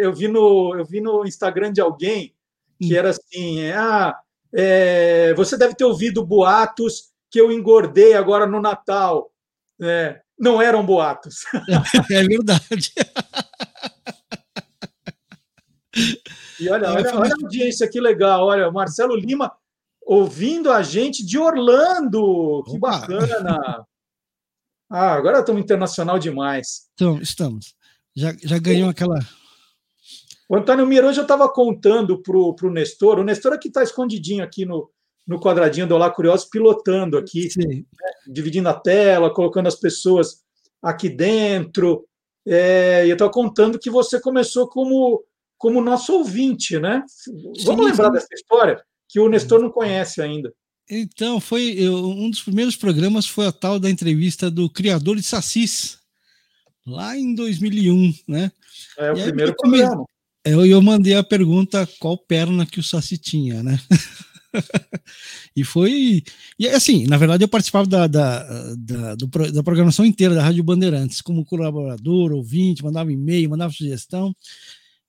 eu 0.00 0.14
vi 0.14 0.28
no 0.28 0.76
eu 0.78 0.84
vi 0.84 1.00
no 1.00 1.26
Instagram 1.26 1.72
de 1.72 1.80
alguém 1.80 2.32
que 2.80 2.96
era 2.96 3.10
assim, 3.10 3.60
é, 3.60 3.76
ah, 3.76 4.16
é, 4.52 5.34
você 5.34 5.56
deve 5.56 5.74
ter 5.74 5.84
ouvido 5.84 6.24
boatos 6.24 7.10
que 7.30 7.40
eu 7.40 7.52
engordei 7.52 8.14
agora 8.14 8.46
no 8.46 8.60
Natal. 8.60 9.30
É, 9.80 10.20
não 10.38 10.62
eram 10.62 10.84
boatos. 10.84 11.44
É 12.10 12.22
verdade. 12.22 12.92
E 16.60 16.68
olha, 16.68 16.90
olha, 16.90 17.16
olha 17.16 17.32
a 17.32 17.44
audiência 17.44 17.88
que 17.88 18.00
legal. 18.00 18.46
Olha, 18.46 18.70
Marcelo 18.70 19.16
Lima 19.16 19.52
ouvindo 20.02 20.70
a 20.70 20.82
gente 20.82 21.24
de 21.24 21.38
Orlando. 21.38 22.64
Que 22.64 22.76
Opa. 22.76 22.98
bacana. 22.98 23.86
Ah, 24.90 25.12
agora 25.12 25.38
estamos 25.38 25.62
internacional 25.62 26.18
demais. 26.18 26.88
Então, 26.94 27.20
estamos. 27.20 27.74
Já, 28.14 28.34
já 28.42 28.58
ganhou 28.58 28.90
aquela. 28.90 29.18
O 30.48 30.56
Antônio 30.56 30.84
Mirão 30.84 31.12
já 31.12 31.22
estava 31.22 31.48
contando 31.48 32.20
para 32.20 32.36
o 32.36 32.70
Nestor. 32.72 33.20
O 33.20 33.24
Nestor 33.24 33.52
aqui 33.52 33.68
está 33.68 33.84
escondidinho 33.84 34.42
aqui 34.42 34.66
no, 34.66 34.90
no 35.24 35.38
quadradinho 35.38 35.86
do 35.86 35.94
Olá 35.94 36.10
Curioso, 36.10 36.50
pilotando 36.50 37.16
aqui, 37.16 37.48
né, 37.56 37.84
dividindo 38.26 38.68
a 38.68 38.74
tela, 38.74 39.32
colocando 39.32 39.68
as 39.68 39.76
pessoas 39.76 40.42
aqui 40.82 41.08
dentro. 41.08 42.04
É, 42.44 43.06
eu 43.06 43.12
estou 43.12 43.30
contando 43.30 43.78
que 43.78 43.88
você 43.88 44.20
começou 44.20 44.68
como, 44.68 45.22
como 45.60 45.82
nosso 45.82 46.14
ouvinte, 46.14 46.78
né? 46.78 47.04
Vamos 47.66 47.84
sim, 47.84 47.90
lembrar 47.90 48.06
sim. 48.06 48.12
dessa 48.12 48.34
história, 48.34 48.82
que 49.06 49.20
o 49.20 49.28
Nestor 49.28 49.60
não 49.60 49.70
conhece 49.70 50.22
ainda. 50.22 50.50
Então, 50.90 51.38
foi 51.38 51.74
eu, 51.76 51.94
um 51.94 52.30
dos 52.30 52.42
primeiros 52.42 52.76
programas 52.76 53.26
foi 53.26 53.46
a 53.46 53.52
tal 53.52 53.78
da 53.78 53.90
entrevista 53.90 54.50
do 54.50 54.70
criador 54.70 55.16
de 55.16 55.22
Sassis, 55.22 55.98
lá 56.86 57.14
em 57.14 57.34
2001, 57.34 58.14
né? 58.26 58.50
É 58.96 59.12
o 59.12 59.18
e 59.18 59.22
primeiro 59.22 59.54
programa. 59.54 60.06
Eu, 60.42 60.64
eu 60.64 60.80
mandei 60.80 61.14
a 61.14 61.22
pergunta 61.22 61.86
qual 61.98 62.16
perna 62.16 62.64
que 62.64 62.80
o 62.80 62.82
Saci 62.82 63.18
tinha, 63.18 63.62
né? 63.62 63.78
e 65.54 65.62
foi. 65.62 66.24
E 66.58 66.68
assim, 66.68 67.06
na 67.06 67.18
verdade, 67.18 67.44
eu 67.44 67.48
participava 67.48 67.86
da, 67.86 68.06
da, 68.06 68.74
da, 68.76 69.14
do, 69.14 69.26
da, 69.26 69.62
programação 69.62 70.06
inteira 70.06 70.34
da 70.34 70.42
Rádio 70.42 70.64
Bandeirantes, 70.64 71.20
como 71.20 71.44
colaborador, 71.44 72.32
ouvinte, 72.32 72.82
mandava 72.82 73.12
e-mail, 73.12 73.50
mandava 73.50 73.74
sugestão. 73.74 74.34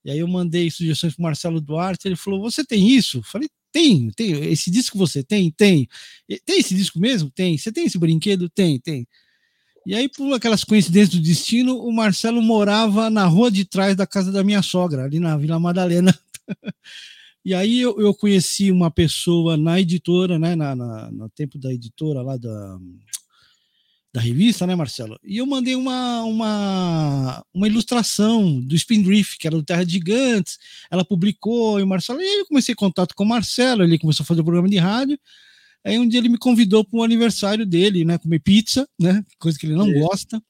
E 0.03 0.11
aí 0.11 0.19
eu 0.19 0.27
mandei 0.27 0.69
sugestões 0.71 1.15
para 1.15 1.23
Marcelo 1.23 1.61
Duarte, 1.61 2.07
ele 2.07 2.15
falou: 2.15 2.41
Você 2.41 2.65
tem 2.65 2.89
isso? 2.89 3.19
Eu 3.19 3.23
falei: 3.23 3.49
Tenho, 3.71 4.11
tenho. 4.13 4.43
Esse 4.43 4.69
disco 4.69 4.97
você 4.97 5.23
tem? 5.23 5.51
Tem. 5.51 5.87
Tem 6.45 6.59
esse 6.59 6.75
disco 6.75 6.99
mesmo? 6.99 7.29
Tem. 7.29 7.57
Você 7.57 7.71
tem 7.71 7.85
esse 7.85 7.97
brinquedo? 7.97 8.49
Tem, 8.49 8.79
tem. 8.79 9.07
E 9.85 9.95
aí, 9.95 10.07
por 10.09 10.31
aquelas 10.33 10.63
coincidências 10.63 11.15
do 11.15 11.23
destino, 11.23 11.75
o 11.77 11.91
Marcelo 11.91 12.41
morava 12.41 13.09
na 13.09 13.25
rua 13.25 13.49
de 13.49 13.65
trás 13.65 13.95
da 13.95 14.05
casa 14.05 14.31
da 14.31 14.43
minha 14.43 14.61
sogra, 14.61 15.05
ali 15.05 15.19
na 15.19 15.35
Vila 15.37 15.59
Madalena. 15.59 16.15
e 17.43 17.53
aí 17.53 17.81
eu, 17.81 17.99
eu, 17.99 18.13
conheci 18.13 18.71
uma 18.71 18.91
pessoa 18.91 19.57
na 19.57 19.79
editora, 19.79 20.37
né, 20.37 20.55
na, 20.55 20.75
na, 20.75 21.11
no 21.11 21.27
tempo 21.29 21.57
da 21.57 21.73
editora 21.73 22.21
lá 22.21 22.37
da, 22.37 22.77
da 24.13 24.19
revista, 24.19 24.67
né, 24.67 24.75
Marcelo? 24.75 25.19
E 25.23 25.37
eu 25.37 25.45
mandei 25.45 25.75
uma, 25.75 26.23
uma, 26.23 27.45
uma 27.53 27.67
ilustração 27.67 28.59
do 28.59 28.75
Spindrift, 28.75 29.37
que 29.37 29.47
era 29.47 29.55
do 29.55 29.63
Terra 29.63 29.85
de 29.85 29.93
Gigantes. 29.93 30.57
Ela 30.89 31.05
publicou, 31.05 31.79
e 31.79 31.83
o 31.83 31.87
Marcelo, 31.87 32.21
e 32.21 32.25
aí 32.25 32.39
eu 32.39 32.45
comecei 32.45 32.75
contato 32.75 33.15
com 33.15 33.23
o 33.23 33.27
Marcelo, 33.27 33.83
ele 33.83 33.97
começou 33.97 34.23
a 34.23 34.27
fazer 34.27 34.41
o 34.41 34.43
programa 34.43 34.69
de 34.69 34.77
rádio. 34.77 35.17
Aí 35.83 35.97
um 35.97 36.07
dia 36.07 36.19
ele 36.19 36.29
me 36.29 36.37
convidou 36.37 36.85
para 36.85 36.99
o 36.99 37.03
aniversário 37.03 37.65
dele, 37.65 38.05
né? 38.05 38.17
Comer 38.17 38.39
pizza, 38.39 38.87
né? 38.99 39.23
Coisa 39.39 39.57
que 39.57 39.65
ele 39.65 39.75
não 39.75 39.89
é. 39.89 39.99
gosta. 39.99 40.41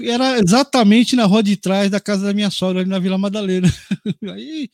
E 0.00 0.08
era 0.08 0.38
exatamente 0.38 1.16
na 1.16 1.24
rua 1.24 1.42
de 1.42 1.56
trás 1.56 1.90
da 1.90 2.00
casa 2.00 2.24
da 2.24 2.32
minha 2.32 2.50
sogra, 2.50 2.80
ali 2.80 2.88
na 2.88 2.98
Vila 2.98 3.18
Madalena. 3.18 3.68
Aí 4.32 4.70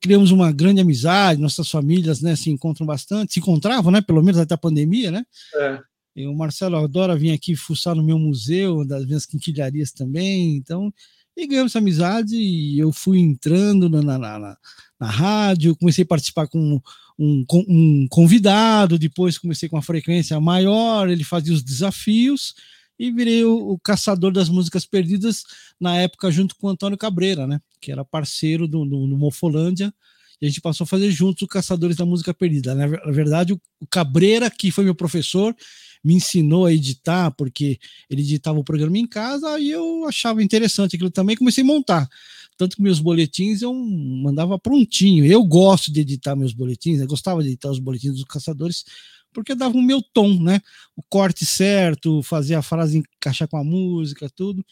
criamos 0.00 0.30
uma 0.30 0.50
grande 0.52 0.80
amizade, 0.80 1.40
nossas 1.40 1.68
famílias 1.68 2.22
né, 2.22 2.34
se 2.34 2.48
encontram 2.50 2.86
bastante, 2.86 3.34
se 3.34 3.40
encontravam, 3.40 3.90
né? 3.90 4.00
Pelo 4.00 4.22
menos 4.22 4.40
até 4.40 4.54
a 4.54 4.58
pandemia, 4.58 5.10
né? 5.10 5.24
É. 5.54 5.80
O 6.16 6.34
Marcelo 6.34 6.76
adora 6.76 7.16
vir 7.16 7.32
aqui 7.32 7.56
fuçar 7.56 7.94
no 7.94 8.02
meu 8.02 8.18
museu, 8.18 8.84
das 8.84 9.06
minhas 9.06 9.24
quinquilharias 9.24 9.92
também. 9.92 10.56
Então, 10.56 10.92
e 11.36 11.46
ganhamos 11.46 11.72
essa 11.72 11.78
amizade 11.78 12.36
e 12.36 12.78
eu 12.78 12.92
fui 12.92 13.18
entrando 13.18 13.88
na, 13.88 14.02
na, 14.02 14.18
na, 14.18 14.56
na 14.98 15.06
rádio, 15.06 15.76
comecei 15.76 16.02
a 16.02 16.06
participar 16.06 16.48
com 16.48 16.80
um, 17.18 17.44
um 17.68 18.06
convidado, 18.08 18.98
depois 18.98 19.38
comecei 19.38 19.68
com 19.68 19.76
uma 19.76 19.82
frequência 19.82 20.38
maior, 20.40 21.08
ele 21.08 21.24
fazia 21.24 21.54
os 21.54 21.62
desafios 21.62 22.54
e 22.98 23.10
virei 23.10 23.44
o, 23.44 23.70
o, 23.70 23.78
caçador 23.78 24.32
das 24.32 24.50
músicas 24.50 24.84
perdidas 24.84 25.44
na 25.80 25.96
época 25.96 26.30
junto 26.30 26.54
com 26.56 26.66
o 26.66 26.70
Antônio 26.70 26.98
Cabreira, 26.98 27.46
né? 27.46 27.60
Que 27.80 27.90
era 27.90 28.04
parceiro 28.04 28.68
do, 28.68 28.84
do, 28.84 29.06
do 29.06 29.16
Mofolândia. 29.16 29.92
E 30.40 30.46
a 30.46 30.48
gente 30.48 30.60
passou 30.60 30.84
a 30.84 30.86
fazer 30.86 31.10
juntos 31.10 31.42
o 31.42 31.46
Caçadores 31.46 31.96
da 31.96 32.06
Música 32.06 32.32
Perdida. 32.32 32.74
Na, 32.74 32.86
verdade, 32.86 33.52
o, 33.52 33.60
Cabreira, 33.90 34.50
que 34.50 34.70
foi 34.70 34.84
meu 34.84 34.94
professor, 34.94 35.54
me 36.02 36.14
ensinou 36.14 36.66
a 36.66 36.72
editar, 36.72 37.30
porque 37.32 37.78
ele 38.08 38.22
editava 38.22 38.58
o 38.58 38.64
programa 38.64 38.96
em 38.96 39.06
casa 39.06 39.58
e 39.58 39.70
eu 39.70 40.06
achava 40.06 40.42
interessante 40.42 40.96
aquilo 40.96 41.10
também, 41.10 41.36
comecei 41.36 41.62
a 41.62 41.66
montar. 41.66 42.08
Tanto 42.56 42.76
que 42.76 42.82
meus 42.82 43.00
boletins 43.00 43.62
eu 43.62 43.72
mandava 43.72 44.58
prontinho. 44.58 45.24
Eu 45.24 45.42
gosto 45.44 45.92
de 45.92 46.00
editar 46.00 46.36
meus 46.36 46.52
boletins, 46.52 47.00
eu 47.00 47.06
gostava 47.06 47.42
de 47.42 47.48
editar 47.48 47.70
os 47.70 47.78
boletins 47.78 48.14
dos 48.14 48.24
caçadores, 48.24 48.84
porque 49.32 49.54
dava 49.54 49.76
o 49.76 49.82
meu 49.82 50.02
tom, 50.02 50.42
né? 50.42 50.60
O 50.96 51.02
corte 51.02 51.46
certo, 51.46 52.22
fazer 52.22 52.54
a 52.54 52.62
frase 52.62 52.98
encaixar 52.98 53.48
com 53.48 53.56
a 53.56 53.64
música, 53.64 54.28
tudo. 54.28 54.64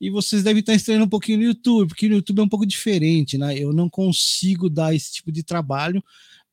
E 0.00 0.10
vocês 0.10 0.42
devem 0.42 0.60
estar 0.60 0.74
estranhando 0.74 1.06
um 1.06 1.08
pouquinho 1.08 1.38
no 1.38 1.44
YouTube, 1.44 1.88
porque 1.88 2.08
no 2.08 2.16
YouTube 2.16 2.40
é 2.40 2.42
um 2.42 2.48
pouco 2.48 2.66
diferente, 2.66 3.38
né? 3.38 3.58
Eu 3.58 3.72
não 3.72 3.88
consigo 3.88 4.68
dar 4.68 4.94
esse 4.94 5.12
tipo 5.12 5.32
de 5.32 5.42
trabalho 5.42 6.02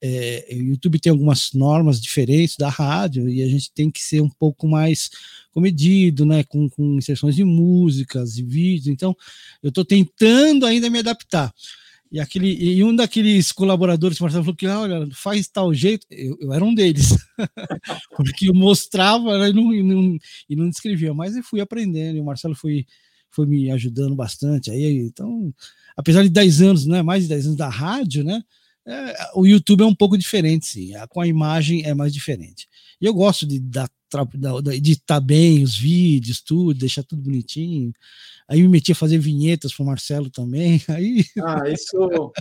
é, 0.03 0.47
o 0.53 0.63
YouTube 0.63 0.99
tem 0.99 1.11
algumas 1.11 1.53
normas 1.53 2.01
diferentes 2.01 2.57
da 2.57 2.69
rádio 2.69 3.29
e 3.29 3.43
a 3.43 3.47
gente 3.47 3.71
tem 3.71 3.91
que 3.91 4.01
ser 4.01 4.19
um 4.19 4.29
pouco 4.29 4.67
mais 4.67 5.11
comedido, 5.51 6.25
né, 6.25 6.43
com, 6.43 6.67
com 6.67 6.97
inserções 6.97 7.35
de 7.35 7.43
músicas 7.43 8.37
e 8.37 8.41
vídeos. 8.41 8.87
Então, 8.87 9.15
eu 9.61 9.69
estou 9.69 9.85
tentando 9.85 10.65
ainda 10.65 10.89
me 10.89 10.99
adaptar. 10.99 11.53
E, 12.11 12.19
aquele, 12.19 12.51
e 12.51 12.83
um 12.83 12.93
daqueles 12.93 13.51
colaboradores, 13.51 14.19
Marcelo, 14.19 14.43
falou 14.43 14.55
que, 14.55 14.67
olha, 14.67 15.07
faz 15.13 15.47
tal 15.47 15.73
jeito. 15.73 16.05
Eu, 16.09 16.35
eu 16.41 16.51
era 16.53 16.65
um 16.65 16.73
deles, 16.73 17.15
porque 18.17 18.49
eu 18.49 18.53
mostrava 18.55 19.37
né, 19.37 19.49
e, 19.49 19.53
não, 19.53 19.73
e, 19.73 19.83
não, 19.83 20.17
e 20.49 20.55
não 20.55 20.69
descrevia, 20.69 21.13
mas 21.13 21.37
eu 21.37 21.43
fui 21.43 21.61
aprendendo, 21.61 22.17
e 22.17 22.19
o 22.19 22.25
Marcelo 22.25 22.55
foi, 22.55 22.85
foi 23.31 23.45
me 23.45 23.71
ajudando 23.71 24.15
bastante. 24.15 24.69
Aí, 24.69 24.97
então, 24.97 25.53
apesar 25.95 26.23
de 26.23 26.29
10 26.29 26.61
anos, 26.61 26.85
né, 26.85 27.01
mais 27.01 27.23
de 27.23 27.29
10 27.29 27.45
anos 27.45 27.57
da 27.57 27.69
rádio, 27.69 28.23
né, 28.23 28.43
é, 28.85 29.15
o 29.35 29.45
YouTube 29.45 29.81
é 29.81 29.85
um 29.85 29.95
pouco 29.95 30.17
diferente, 30.17 30.65
sim. 30.65 30.91
Com 31.09 31.21
a 31.21 31.27
imagem 31.27 31.85
é 31.85 31.93
mais 31.93 32.13
diferente. 32.13 32.67
E 32.99 33.05
eu 33.05 33.13
gosto 33.13 33.45
de 33.45 33.59
dar, 33.59 33.89
editar 34.73 35.19
bem 35.19 35.63
os 35.63 35.77
vídeos, 35.77 36.41
tudo, 36.41 36.79
deixar 36.79 37.03
tudo 37.03 37.21
bonitinho. 37.21 37.93
Aí 38.47 38.61
me 38.61 38.67
meti 38.67 38.91
a 38.91 38.95
fazer 38.95 39.17
vinhetas 39.17 39.73
para 39.73 39.83
o 39.83 39.85
Marcelo 39.85 40.29
também. 40.29 40.81
Aí... 40.89 41.23
Ah, 41.41 41.69
isso. 41.69 42.31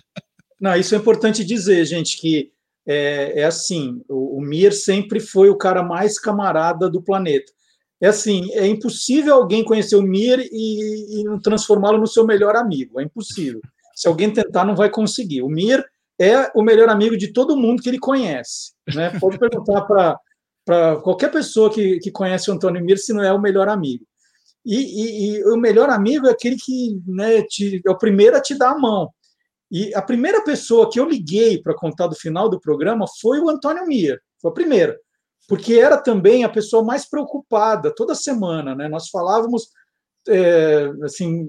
Não, 0.61 0.77
isso 0.77 0.95
é 0.95 0.99
importante 0.99 1.45
dizer, 1.45 1.85
gente, 1.87 2.19
que 2.19 2.53
é, 2.87 3.41
é 3.41 3.45
assim: 3.45 4.03
o, 4.09 4.39
o 4.39 4.41
Mir 4.41 4.73
sempre 4.73 5.21
foi 5.21 5.49
o 5.49 5.57
cara 5.57 5.83
mais 5.83 6.19
camarada 6.19 6.91
do 6.91 7.01
planeta. 7.01 7.53
É 8.01 8.09
assim, 8.09 8.51
é 8.53 8.67
impossível 8.67 9.35
alguém 9.35 9.63
conhecer 9.63 9.97
o 9.97 10.03
Mir 10.03 10.41
e, 10.51 11.21
e 11.21 11.41
transformá-lo 11.43 11.99
no 11.99 12.07
seu 12.07 12.25
melhor 12.27 12.57
amigo. 12.57 12.99
É 12.99 13.05
impossível. 13.05 13.61
Se 13.95 14.09
alguém 14.09 14.33
tentar, 14.33 14.65
não 14.65 14.75
vai 14.75 14.89
conseguir. 14.89 15.43
O 15.43 15.49
Mir 15.49 15.85
é 16.19 16.51
o 16.55 16.63
melhor 16.63 16.89
amigo 16.89 17.17
de 17.17 17.33
todo 17.33 17.57
mundo 17.57 17.83
que 17.83 17.89
ele 17.89 17.99
conhece. 17.99 18.73
Né? 18.95 19.19
Pode 19.21 19.39
perguntar 19.39 19.83
para 20.65 20.97
qualquer 21.03 21.31
pessoa 21.31 21.71
que, 21.71 21.99
que 21.99 22.11
conhece 22.11 22.51
o 22.51 22.55
Antônio 22.55 22.83
Mir 22.83 22.99
se 22.99 23.13
não 23.13 23.23
é 23.23 23.33
o 23.33 23.41
melhor 23.41 23.69
amigo. 23.69 24.05
E, 24.65 24.77
e, 24.77 25.37
e 25.37 25.45
o 25.45 25.57
melhor 25.57 25.91
amigo 25.91 26.27
é 26.27 26.31
aquele 26.31 26.57
que 26.57 27.01
né, 27.07 27.43
te, 27.43 27.83
é 27.87 27.91
o 27.91 27.99
primeiro 27.99 28.37
a 28.37 28.41
te 28.41 28.55
dar 28.55 28.71
a 28.71 28.79
mão. 28.79 29.11
E 29.71 29.95
a 29.95 30.03
primeira 30.03 30.43
pessoa 30.43 30.91
que 30.91 30.99
eu 30.99 31.09
liguei 31.09 31.63
para 31.63 31.75
contar 31.75 32.07
do 32.09 32.17
final 32.17 32.49
do 32.49 32.61
programa 32.61 33.07
foi 33.21 33.41
o 33.41 33.49
Antônio 33.49 33.87
Mir, 33.87 34.21
foi 34.41 34.51
a 34.51 34.55
primeira, 34.55 34.99
porque 35.51 35.75
era 35.75 35.99
também 35.99 36.45
a 36.45 36.49
pessoa 36.49 36.85
mais 36.85 37.05
preocupada 37.05 37.93
toda 37.93 38.15
semana. 38.15 38.73
Né? 38.73 38.89
Nós 38.89 39.09
falávamos 39.09 39.71
é, 40.29 40.89
assim, 41.03 41.49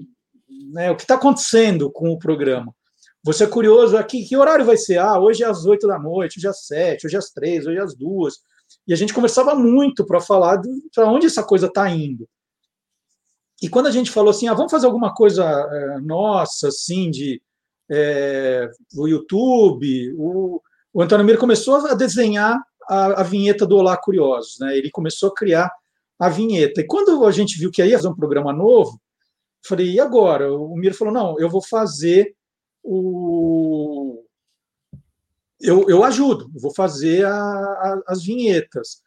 né, 0.72 0.90
o 0.90 0.96
que 0.96 1.02
está 1.02 1.14
acontecendo 1.14 1.88
com 1.88 2.10
o 2.10 2.18
programa. 2.18 2.74
Você 3.22 3.44
é 3.44 3.46
curioso 3.46 3.96
aqui, 3.96 4.24
que 4.24 4.36
horário 4.36 4.64
vai 4.64 4.76
ser? 4.76 4.98
Ah, 4.98 5.20
hoje 5.20 5.44
é 5.44 5.46
às 5.46 5.64
8 5.64 5.86
da 5.86 6.00
noite, 6.00 6.40
hoje 6.40 6.48
é 6.48 6.50
às 6.50 6.66
7, 6.66 7.06
hoje 7.06 7.14
é 7.14 7.18
às 7.20 7.30
3, 7.30 7.64
hoje 7.64 7.78
é 7.78 7.80
às 7.80 7.94
2. 7.94 8.34
E 8.88 8.92
a 8.92 8.96
gente 8.96 9.14
conversava 9.14 9.54
muito 9.54 10.04
para 10.04 10.20
falar 10.20 10.60
para 10.92 11.08
onde 11.08 11.26
essa 11.26 11.44
coisa 11.44 11.68
está 11.68 11.88
indo. 11.88 12.28
E 13.62 13.68
quando 13.68 13.86
a 13.86 13.92
gente 13.92 14.10
falou 14.10 14.30
assim, 14.30 14.48
ah, 14.48 14.54
vamos 14.54 14.72
fazer 14.72 14.86
alguma 14.86 15.14
coisa 15.14 15.44
é, 15.44 16.00
nossa, 16.00 16.66
assim, 16.66 17.08
de 17.08 17.40
é, 17.88 18.68
o 18.96 19.06
YouTube, 19.06 20.12
o, 20.18 20.60
o 20.92 21.00
Antônio 21.00 21.24
Miro 21.24 21.38
começou 21.38 21.86
a 21.86 21.94
desenhar 21.94 22.60
a, 22.88 23.20
a, 23.20 23.22
vinheta 23.22 23.66
do 23.66 23.76
Olá 23.76 23.96
Curiosos, 23.96 24.58
né? 24.58 24.76
Ele 24.76 24.90
começou 24.90 25.30
a 25.30 25.34
criar 25.34 25.70
a 26.18 26.28
vinheta. 26.28 26.80
E 26.80 26.86
quando 26.86 27.24
a 27.24 27.32
gente 27.32 27.58
viu 27.58 27.70
que 27.70 27.84
ia 27.84 27.96
fazer 27.96 28.08
um 28.08 28.16
programa 28.16 28.52
novo, 28.52 29.00
falei, 29.64 29.90
e 29.90 30.00
agora? 30.00 30.52
O 30.52 30.76
Miro 30.76 30.94
falou, 30.94 31.12
não, 31.12 31.38
eu 31.38 31.48
vou 31.48 31.62
fazer 31.62 32.34
o 32.82 34.24
eu, 35.62 35.88
eu 35.88 36.02
ajudo, 36.02 36.50
vou 36.54 36.74
fazer 36.74 37.24
a, 37.24 37.32
a, 37.32 38.02
as 38.08 38.24
vinhetas. 38.24 39.00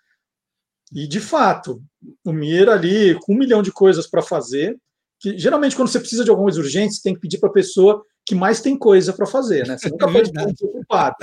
E, 0.91 1.05
de 1.05 1.19
fato, 1.19 1.83
o 2.23 2.31
Mir 2.31 2.69
ali, 2.69 3.19
com 3.19 3.33
um 3.33 3.37
milhão 3.37 3.61
de 3.61 3.71
coisas 3.71 4.07
para 4.07 4.21
fazer, 4.21 4.77
que 5.19 5.37
geralmente, 5.37 5.75
quando 5.75 5.89
você 5.89 5.99
precisa 5.99 6.23
de 6.23 6.29
alguma 6.29 6.45
coisa 6.45 6.61
urgente, 6.61 6.95
você 6.95 7.01
tem 7.01 7.13
que 7.13 7.19
pedir 7.19 7.39
para 7.39 7.49
a 7.49 7.53
pessoa 7.53 8.01
que 8.25 8.35
mais 8.35 8.61
tem 8.61 8.77
coisa 8.77 9.13
para 9.13 9.25
fazer, 9.25 9.67
né? 9.67 9.77
Você 9.77 9.87
nunca 9.89 10.09
é 10.09 10.11
pode 10.11 10.31
pedir 10.31 10.33
para 10.33 10.49
um 10.49 10.53
desocupado. 10.53 11.15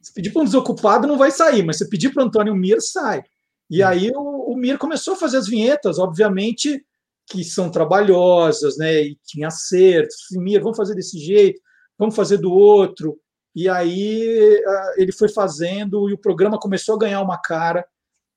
Se 0.00 0.12
pedir 0.14 0.32
para 0.32 0.42
um 0.42 0.44
desocupado, 0.44 1.06
não 1.06 1.18
vai 1.18 1.30
sair, 1.30 1.62
mas 1.62 1.78
se 1.78 1.88
pedir 1.88 2.10
para 2.10 2.22
o 2.22 2.26
Antônio 2.26 2.54
Mir, 2.54 2.80
sai. 2.80 3.22
E 3.70 3.82
hum. 3.82 3.86
aí 3.86 4.10
o, 4.14 4.52
o 4.52 4.56
Mir 4.56 4.78
começou 4.78 5.14
a 5.14 5.16
fazer 5.16 5.36
as 5.36 5.48
vinhetas, 5.48 5.98
obviamente, 5.98 6.84
que 7.26 7.44
são 7.44 7.70
trabalhosas, 7.70 8.76
né? 8.76 9.02
E 9.02 9.18
tinha 9.24 9.48
acertos. 9.48 10.16
Mir, 10.32 10.60
vamos 10.60 10.76
fazer 10.76 10.94
desse 10.94 11.18
jeito 11.18 11.60
vamos 12.00 12.16
fazer 12.16 12.38
do 12.38 12.50
outro. 12.50 13.20
E 13.54 13.68
aí 13.68 14.62
ele 14.96 15.12
foi 15.12 15.28
fazendo 15.28 16.08
e 16.08 16.14
o 16.14 16.18
programa 16.18 16.58
começou 16.58 16.94
a 16.94 16.98
ganhar 16.98 17.20
uma 17.20 17.36
cara, 17.36 17.86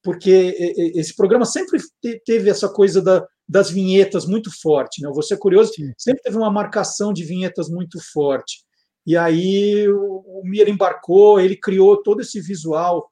porque 0.03 0.53
esse 0.95 1.15
programa 1.15 1.45
sempre 1.45 1.79
teve 2.25 2.49
essa 2.49 2.67
coisa 2.67 3.01
da, 3.01 3.25
das 3.47 3.69
vinhetas 3.69 4.25
muito 4.25 4.49
forte. 4.61 5.01
Né? 5.01 5.09
Você 5.13 5.33
é 5.33 5.37
curioso, 5.37 5.71
sempre 5.97 6.21
teve 6.23 6.37
uma 6.37 6.51
marcação 6.51 7.11
de 7.13 7.23
vinhetas 7.23 7.69
muito 7.69 7.99
forte. 8.11 8.63
E 9.05 9.17
aí 9.17 9.87
o, 9.89 10.23
o 10.25 10.41
Mir 10.45 10.69
embarcou, 10.69 11.39
ele 11.39 11.57
criou 11.57 12.01
todo 12.01 12.21
esse 12.21 12.39
visual 12.39 13.09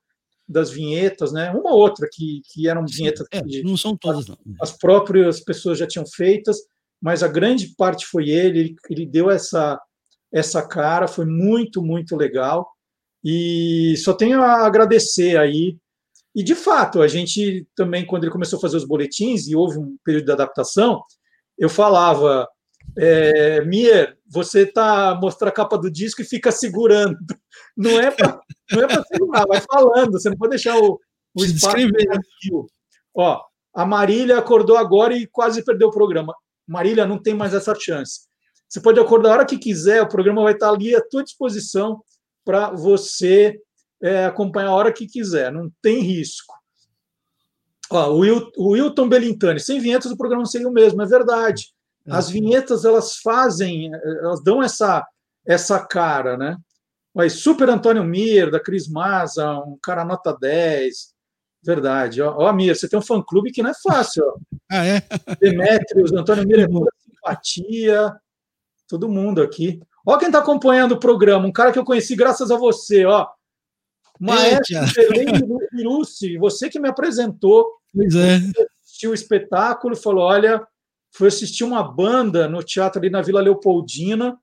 das 0.48 0.70
vinhetas, 0.70 1.32
né? 1.32 1.52
Uma 1.52 1.74
outra 1.74 2.08
que, 2.12 2.42
que 2.52 2.68
eram 2.68 2.86
vinhetas 2.86 3.26
é, 3.32 3.42
que 3.42 3.64
não 3.64 3.78
são 3.78 3.96
todas, 3.96 4.28
não. 4.28 4.38
as 4.62 4.72
próprias 4.72 5.40
pessoas 5.40 5.78
já 5.78 5.88
tinham 5.88 6.06
feitas, 6.06 6.58
mas 7.02 7.24
a 7.24 7.28
grande 7.28 7.74
parte 7.78 8.06
foi 8.06 8.30
ele, 8.30 8.60
ele, 8.60 8.76
ele 8.90 9.06
deu 9.06 9.30
essa 9.30 9.80
essa 10.32 10.66
cara, 10.66 11.08
foi 11.08 11.26
muito, 11.26 11.82
muito 11.84 12.16
legal. 12.16 12.72
E 13.24 13.96
só 13.98 14.14
tenho 14.14 14.42
a 14.42 14.66
agradecer 14.66 15.38
aí. 15.38 15.78
E, 16.36 16.44
de 16.44 16.56
fato, 16.56 17.02
a 17.02 17.08
gente 17.08 17.68
também, 17.76 18.06
quando 18.06 18.24
ele 18.24 18.32
começou 18.32 18.58
a 18.58 18.62
fazer 18.62 18.78
os 18.78 18.86
boletins, 18.86 19.48
e 19.48 19.56
houve 19.56 19.78
um 19.78 19.98
período 20.04 20.26
de 20.26 20.32
adaptação, 20.32 21.04
eu 21.58 21.70
falava, 21.70 22.48
é, 22.98 23.64
Mier, 23.66 24.18
você 24.28 24.66
tá 24.66 25.18
mostra 25.22 25.50
a 25.50 25.52
capa 25.52 25.78
do 25.78 25.92
disco 25.92 26.22
e 26.22 26.26
fica 26.26 26.52
segurando. 26.52 27.18
Não 27.76 28.00
é 28.00 28.12
para 28.12 28.42
é 28.72 29.04
segurar, 29.04 29.46
vai 29.48 29.62
falando. 29.62 30.14
Você 30.14 30.30
não 30.30 30.38
pode 30.38 30.52
deixar 30.52 30.78
o, 30.78 31.00
o 31.34 31.44
espaço 31.44 31.78
vazio. 31.78 32.68
Ó, 33.16 33.42
a 33.74 33.86
Marília 33.86 34.38
acordou 34.38 34.78
agora 34.78 35.16
e 35.16 35.26
quase 35.26 35.64
perdeu 35.64 35.88
o 35.88 35.92
programa. 35.92 36.36
Marília 36.68 37.06
não 37.06 37.18
tem 37.18 37.34
mais 37.34 37.54
essa 37.54 37.74
chance. 37.74 38.22
Você 38.68 38.82
pode 38.82 39.00
acordar 39.00 39.30
a 39.30 39.34
hora 39.34 39.46
que 39.46 39.58
quiser, 39.58 40.02
o 40.02 40.08
programa 40.08 40.44
vai 40.44 40.54
estar 40.54 40.70
ali 40.70 40.96
à 40.96 41.02
tua 41.02 41.24
disposição 41.24 42.02
para 42.46 42.72
você 42.72 43.60
é, 44.02 44.26
acompanhar 44.26 44.70
a 44.70 44.76
hora 44.76 44.94
que 44.94 45.08
quiser, 45.08 45.52
não 45.52 45.72
tem 45.82 46.00
risco. 46.00 46.54
Ó, 47.90 48.10
o, 48.10 48.20
Will, 48.20 48.52
o 48.58 48.70
Wilton 48.70 49.10
Belintani, 49.10 49.60
sem 49.60 49.80
vinhetas 49.80 50.12
o 50.12 50.18
programa 50.18 50.46
seria 50.46 50.68
o 50.68 50.74
mesmo, 50.74 51.02
é 51.02 51.06
verdade. 51.06 51.74
É. 52.08 52.14
As 52.14 52.30
vinhetas 52.30 52.86
elas 52.86 53.18
fazem, 53.18 53.92
elas 53.94 54.44
dão 54.44 54.64
essa 54.64 55.06
essa 55.46 55.80
cara, 55.80 56.38
né? 56.38 56.56
Mas 57.14 57.34
Super 57.34 57.70
Antônio 57.70 58.04
Mir, 58.04 58.50
da 58.52 58.60
Cris 58.60 58.88
Maza, 58.88 59.60
um 59.60 59.78
cara 59.82 60.06
nota 60.06 60.38
10. 60.40 61.12
Verdade. 61.64 62.22
Ó, 62.22 62.34
ó 62.38 62.54
Mir, 62.54 62.76
você 62.76 62.88
tem 62.88 62.98
um 62.98 63.04
fã-clube 63.04 63.52
que 63.52 63.62
não 63.62 63.72
é 63.72 63.74
fácil. 63.84 64.24
Ó. 64.26 64.38
Ah, 64.74 64.86
é? 64.86 65.02
Demetrios, 65.42 66.14
Antônio 66.14 66.48
Mir 66.48 66.60
é 66.60 66.68
muita 66.68 66.96
simpatia. 67.04 68.16
Todo 68.88 69.10
mundo 69.10 69.42
aqui. 69.42 69.82
Ó 70.06 70.18
quem 70.18 70.30
está 70.30 70.40
acompanhando 70.40 70.94
o 70.94 71.00
programa, 71.00 71.46
um 71.46 71.52
cara 71.52 71.74
que 71.74 71.78
eu 71.78 71.84
conheci 71.84 72.16
graças 72.16 72.50
a 72.52 72.56
você, 72.56 73.06
ó. 73.06 73.28
Maestro 74.22 74.78
Belém 74.96 76.38
você 76.40 76.70
que 76.70 76.80
me 76.80 76.88
apresentou. 76.88 77.66
Pois 77.94 78.16
é. 78.16 78.40
Assistiu 78.84 79.12
o 79.12 79.16
espetáculo, 79.16 79.96
falou: 79.96 80.26
olha, 80.26 80.66
foi 81.12 81.28
assistir 81.28 81.64
uma 81.64 81.84
banda 81.84 82.48
no 82.48 82.64
teatro 82.64 83.00
ali 83.00 83.10
na 83.10 83.22
Vila 83.22 83.42
Leopoldina. 83.42 84.38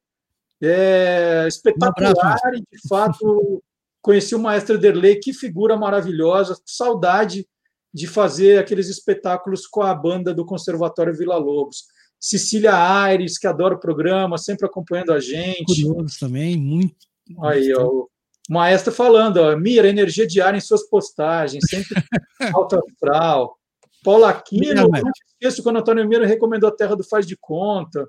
É, 0.60 1.44
espetacular 1.46 2.36
um 2.52 2.56
e, 2.56 2.60
de 2.60 2.88
fato, 2.88 3.62
conheci 4.02 4.34
o 4.34 4.40
maestro 4.40 4.76
Derlei, 4.76 5.16
que 5.16 5.32
figura 5.32 5.76
maravilhosa, 5.76 6.60
saudade 6.66 7.46
de 7.94 8.06
fazer 8.08 8.58
aqueles 8.58 8.88
espetáculos 8.88 9.66
com 9.66 9.82
a 9.82 9.94
banda 9.94 10.34
do 10.34 10.44
Conservatório 10.44 11.14
Vila 11.14 11.36
Lobos. 11.36 11.84
Cecília 12.20 12.74
Aires, 12.74 13.38
que 13.38 13.46
adora 13.46 13.76
o 13.76 13.80
programa, 13.80 14.36
sempre 14.36 14.66
acompanhando 14.66 15.12
a 15.12 15.20
gente. 15.20 15.84
Curioso 15.84 16.18
também, 16.18 16.56
muito. 16.56 16.96
Aí, 17.42 17.72
ó, 17.74 18.06
maestro 18.48 18.92
falando, 18.92 19.38
ó, 19.38 19.56
Mira, 19.56 19.88
energia 19.88 20.26
diária 20.26 20.56
em 20.56 20.60
suas 20.60 20.88
postagens, 20.88 21.64
sempre 21.68 21.94
alto 22.54 22.76
astral. 22.76 23.58
Paula 24.02 24.30
Aquino, 24.30 24.90
esqueço 25.32 25.62
quando 25.62 25.76
o 25.76 25.78
Antônio 25.80 26.08
Mira 26.08 26.26
recomendou 26.26 26.68
a 26.68 26.74
Terra 26.74 26.96
do 26.96 27.04
Faz 27.04 27.26
de 27.26 27.36
Conta. 27.36 28.08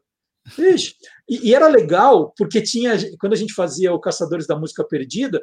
Ixi, 0.57 0.95
e, 1.27 1.49
e, 1.49 1.55
era 1.55 1.67
legal, 1.67 2.33
porque 2.37 2.61
tinha, 2.61 2.95
quando 3.19 3.33
a 3.33 3.35
gente 3.35 3.53
fazia 3.53 3.93
o 3.93 3.99
Caçadores 3.99 4.47
da 4.47 4.57
Música 4.57 4.83
Perdida, 4.83 5.41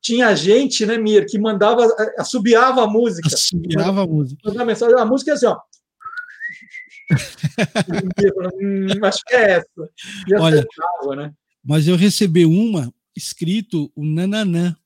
tinha 0.00 0.34
gente, 0.34 0.86
né, 0.86 0.96
Mir, 0.96 1.26
que 1.26 1.38
mandava, 1.38 1.86
assobiava 2.16 2.82
a 2.82 2.86
música. 2.86 3.28
Assobiava 3.28 4.02
a 4.02 4.06
música. 4.06 4.40
Mandava 4.44 4.64
mensagem, 4.64 4.98
a 4.98 5.04
música 5.04 5.32
é 5.32 5.34
assim, 5.34 5.46
ó 5.46 5.58
hum, 8.60 8.86
acho 9.04 9.22
que 9.26 9.34
é 9.34 9.52
essa. 9.52 9.90
E 10.28 10.34
Olha, 10.34 10.64
né? 11.16 11.32
mas 11.64 11.88
eu 11.88 11.96
recebi 11.96 12.46
uma 12.46 12.92
escrito 13.16 13.90
o 13.94 14.04
nananã 14.04 14.76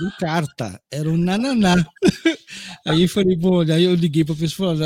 em 0.00 0.10
carta, 0.18 0.80
era 0.90 1.08
um 1.10 1.16
nananá. 1.16 1.74
Aí 2.86 3.08
falei, 3.08 3.36
bom, 3.36 3.60
aí 3.62 3.84
eu 3.84 3.94
liguei 3.94 4.24
para 4.24 4.34
a 4.34 4.38
pessoa, 4.38 4.76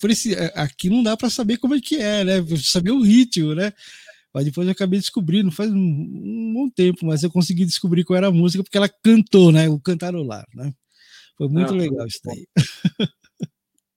por 0.00 0.10
esse, 0.10 0.34
aqui 0.54 0.88
não 0.88 1.02
dá 1.02 1.14
para 1.16 1.28
saber 1.28 1.58
como 1.58 1.74
é 1.74 1.80
que 1.80 1.96
é, 1.96 2.24
né? 2.24 2.34
Saber 2.62 2.92
o 2.92 3.02
ritmo, 3.02 3.54
né? 3.54 3.72
Mas 4.32 4.46
depois 4.46 4.66
eu 4.66 4.72
acabei 4.72 4.98
descobrindo, 4.98 5.50
faz 5.50 5.70
um, 5.70 5.76
um, 5.76 6.52
bom 6.54 6.70
tempo, 6.70 7.04
mas 7.04 7.22
eu 7.22 7.30
consegui 7.30 7.66
descobrir 7.66 8.04
qual 8.04 8.16
era 8.16 8.28
a 8.28 8.32
música, 8.32 8.62
porque 8.62 8.78
ela 8.78 8.88
cantou, 8.88 9.52
né? 9.52 9.68
O 9.68 9.78
cantarolar, 9.78 10.46
né? 10.54 10.72
Foi 11.36 11.48
muito 11.48 11.72
não, 11.72 11.78
legal 11.78 12.06
isso 12.06 12.20
daí. 12.24 12.46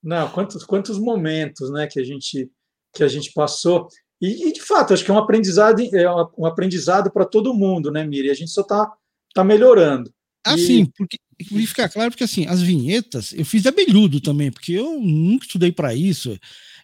Não, 0.01 0.29
quantos, 0.31 0.63
quantos 0.63 0.97
momentos 0.97 1.69
né, 1.71 1.87
que, 1.87 1.99
a 1.99 2.03
gente, 2.03 2.49
que 2.93 3.03
a 3.03 3.07
gente 3.07 3.31
passou. 3.33 3.87
E, 4.21 4.49
e 4.49 4.53
de 4.53 4.61
fato, 4.61 4.93
acho 4.93 5.03
que 5.03 5.11
é 5.11 5.13
um 5.13 5.17
aprendizado, 5.17 5.81
é 5.81 6.11
um 6.37 6.45
aprendizado 6.45 7.09
para 7.11 7.25
todo 7.25 7.53
mundo, 7.53 7.91
né, 7.91 8.05
Miri? 8.05 8.29
A 8.29 8.33
gente 8.33 8.51
só 8.51 8.61
está 8.61 8.91
tá 9.33 9.43
melhorando. 9.43 10.11
Ah, 10.45 10.55
e... 10.55 10.59
sim, 10.59 10.85
porque 10.97 11.17
ficar 11.65 11.89
claro 11.89 12.11
porque 12.11 12.23
assim, 12.23 12.45
as 12.47 12.61
vinhetas, 12.61 13.33
eu 13.33 13.45
fiz 13.45 13.65
abelhudo 13.65 14.19
também, 14.19 14.51
porque 14.51 14.73
eu 14.73 14.99
nunca 14.99 15.45
estudei 15.45 15.71
para 15.71 15.93
isso. 15.93 16.37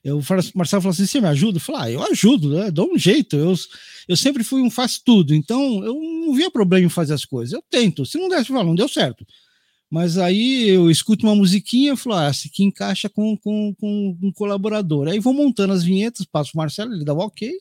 Eu, 0.04 0.20
o 0.20 0.24
Marcelo 0.54 0.82
falou 0.82 0.92
assim: 0.92 1.06
você 1.06 1.20
me 1.20 1.28
ajuda? 1.28 1.58
Eu 1.58 1.62
falei, 1.62 1.82
ah, 1.82 1.92
eu 1.92 2.04
ajudo, 2.12 2.56
né? 2.56 2.72
dou 2.72 2.94
um 2.94 2.98
jeito. 2.98 3.36
Eu, 3.36 3.56
eu 4.08 4.16
sempre 4.16 4.44
fui 4.44 4.62
um 4.62 4.70
faz 4.70 5.00
tudo, 5.00 5.34
então 5.34 5.84
eu 5.84 5.96
não 5.96 6.34
via 6.34 6.52
problema 6.52 6.86
em 6.86 6.90
fazer 6.90 7.14
as 7.14 7.26
coisas. 7.26 7.54
Eu 7.54 7.64
tento. 7.70 8.06
Se 8.06 8.18
não 8.18 8.30
desse, 8.30 8.50
eu 8.50 8.56
falo, 8.56 8.68
não 8.68 8.76
deu 8.76 8.88
certo. 8.88 9.26
Mas 9.90 10.18
aí 10.18 10.68
eu 10.70 10.90
escuto 10.90 11.26
uma 11.26 11.36
musiquinha 11.36 11.94
e 11.94 11.98
falo, 11.98 12.16
ah, 12.16 12.26
essa 12.26 12.48
aqui 12.48 12.64
encaixa 12.64 13.08
com, 13.08 13.38
com, 13.38 13.74
com 13.80 14.18
um 14.22 14.32
colaborador. 14.32 15.08
Aí 15.08 15.20
vou 15.20 15.34
montando 15.34 15.74
as 15.74 15.84
vinhetas, 15.84 16.26
passo 16.26 16.52
o 16.54 16.58
Marcelo, 16.58 16.94
ele 16.94 17.06
dá 17.06 17.14
o 17.14 17.20
ok, 17.20 17.52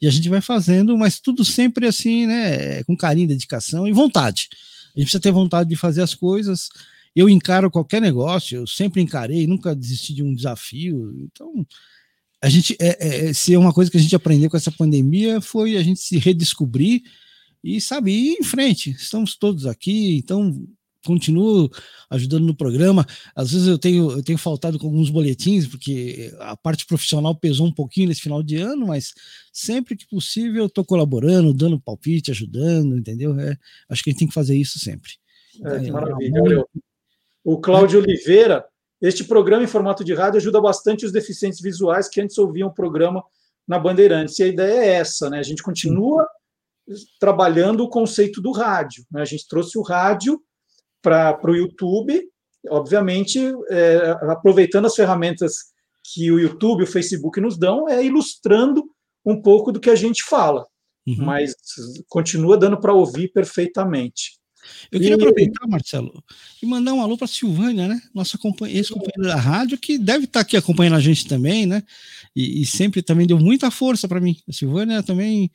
e 0.00 0.06
a 0.06 0.10
gente 0.10 0.28
vai 0.28 0.40
fazendo, 0.40 0.96
mas 0.98 1.20
tudo 1.20 1.44
sempre 1.44 1.86
assim, 1.86 2.26
né? 2.26 2.82
Com 2.84 2.96
carinho, 2.96 3.28
dedicação 3.28 3.86
e 3.86 3.92
vontade. 3.92 4.48
A 4.94 4.98
gente 4.98 5.06
precisa 5.06 5.20
ter 5.20 5.32
vontade 5.32 5.68
de 5.68 5.76
fazer 5.76 6.02
as 6.02 6.14
coisas. 6.14 6.68
Eu 7.14 7.28
encaro 7.28 7.70
qualquer 7.70 8.00
negócio, 8.00 8.58
eu 8.58 8.66
sempre 8.66 9.00
encarei, 9.00 9.46
nunca 9.46 9.74
desisti 9.74 10.12
de 10.12 10.22
um 10.22 10.34
desafio. 10.34 11.14
Então, 11.24 11.66
a 12.42 12.48
gente 12.48 12.76
é, 12.78 12.96
é, 13.00 13.28
é 13.28 13.32
se 13.32 13.54
é 13.54 13.58
uma 13.58 13.72
coisa 13.72 13.90
que 13.90 13.96
a 13.96 14.00
gente 14.00 14.14
aprendeu 14.14 14.50
com 14.50 14.56
essa 14.56 14.70
pandemia 14.70 15.40
foi 15.40 15.76
a 15.76 15.82
gente 15.82 16.00
se 16.00 16.18
redescobrir 16.18 17.02
e 17.64 17.80
sabe 17.80 18.12
ir 18.12 18.36
em 18.38 18.44
frente. 18.44 18.90
Estamos 18.90 19.34
todos 19.36 19.66
aqui, 19.66 20.18
então 20.18 20.66
continuo 21.04 21.70
ajudando 22.10 22.44
no 22.44 22.54
programa. 22.54 23.06
Às 23.34 23.52
vezes 23.52 23.68
eu 23.68 23.78
tenho, 23.78 24.10
eu 24.10 24.22
tenho 24.22 24.38
faltado 24.38 24.78
com 24.78 24.86
alguns 24.86 25.10
boletins, 25.10 25.66
porque 25.66 26.32
a 26.40 26.56
parte 26.56 26.86
profissional 26.86 27.34
pesou 27.34 27.66
um 27.66 27.72
pouquinho 27.72 28.08
nesse 28.08 28.20
final 28.20 28.42
de 28.42 28.56
ano, 28.56 28.86
mas 28.86 29.12
sempre 29.52 29.96
que 29.96 30.06
possível 30.06 30.62
eu 30.62 30.66
estou 30.66 30.84
colaborando, 30.84 31.54
dando 31.54 31.80
palpite, 31.80 32.30
ajudando, 32.30 32.96
entendeu? 32.96 33.38
É, 33.38 33.56
acho 33.88 34.02
que 34.02 34.10
a 34.10 34.12
gente 34.12 34.20
tem 34.20 34.28
que 34.28 34.34
fazer 34.34 34.56
isso 34.56 34.78
sempre. 34.78 35.12
É, 35.64 35.86
é 35.86 35.90
maravilha. 35.90 36.64
O 37.44 37.58
Cláudio 37.60 38.00
Oliveira, 38.00 38.64
este 39.00 39.24
programa 39.24 39.64
em 39.64 39.68
formato 39.68 40.04
de 40.04 40.14
rádio 40.14 40.38
ajuda 40.38 40.60
bastante 40.60 41.06
os 41.06 41.12
deficientes 41.12 41.60
visuais 41.60 42.08
que 42.08 42.20
antes 42.20 42.36
ouviam 42.38 42.68
o 42.68 42.74
programa 42.74 43.22
na 43.66 43.78
Bandeirantes. 43.78 44.38
E 44.38 44.44
a 44.44 44.48
ideia 44.48 44.80
é 44.80 44.94
essa, 44.94 45.30
né? 45.30 45.38
A 45.38 45.42
gente 45.42 45.62
continua 45.62 46.26
trabalhando 47.18 47.82
o 47.82 47.88
conceito 47.88 48.40
do 48.40 48.52
rádio. 48.52 49.04
Né? 49.10 49.22
A 49.22 49.24
gente 49.24 49.46
trouxe 49.48 49.78
o 49.78 49.82
rádio 49.82 50.40
para 51.06 51.50
o 51.50 51.54
YouTube, 51.54 52.20
obviamente, 52.68 53.38
é, 53.70 54.10
aproveitando 54.22 54.86
as 54.86 54.96
ferramentas 54.96 55.54
que 56.02 56.32
o 56.32 56.40
YouTube 56.40 56.80
e 56.80 56.84
o 56.84 56.86
Facebook 56.86 57.40
nos 57.40 57.56
dão, 57.56 57.88
é 57.88 58.04
ilustrando 58.04 58.84
um 59.24 59.40
pouco 59.40 59.70
do 59.70 59.78
que 59.78 59.90
a 59.90 59.94
gente 59.94 60.24
fala, 60.24 60.66
uhum. 61.06 61.16
mas 61.18 61.54
continua 62.08 62.58
dando 62.58 62.80
para 62.80 62.92
ouvir 62.92 63.28
perfeitamente. 63.28 64.32
Eu 64.90 64.98
queria 64.98 65.14
e... 65.14 65.18
aproveitar, 65.18 65.64
Marcelo, 65.68 66.24
e 66.60 66.66
mandar 66.66 66.92
um 66.92 67.00
alô 67.00 67.16
para 67.16 67.26
a 67.26 67.28
Silvânia, 67.28 67.86
né? 67.86 68.02
Nossa 68.12 68.36
ex-companheira 68.68 69.34
da 69.34 69.40
rádio, 69.40 69.78
que 69.78 69.96
deve 69.96 70.24
estar 70.24 70.40
tá 70.40 70.42
aqui 70.42 70.56
acompanhando 70.56 70.96
a 70.96 71.00
gente 71.00 71.28
também, 71.28 71.66
né? 71.66 71.84
E, 72.34 72.62
e 72.62 72.66
sempre 72.66 73.00
também 73.00 73.28
deu 73.28 73.38
muita 73.38 73.70
força 73.70 74.08
para 74.08 74.20
mim. 74.20 74.36
A 74.48 74.52
Silvânia 74.52 75.04
também 75.04 75.52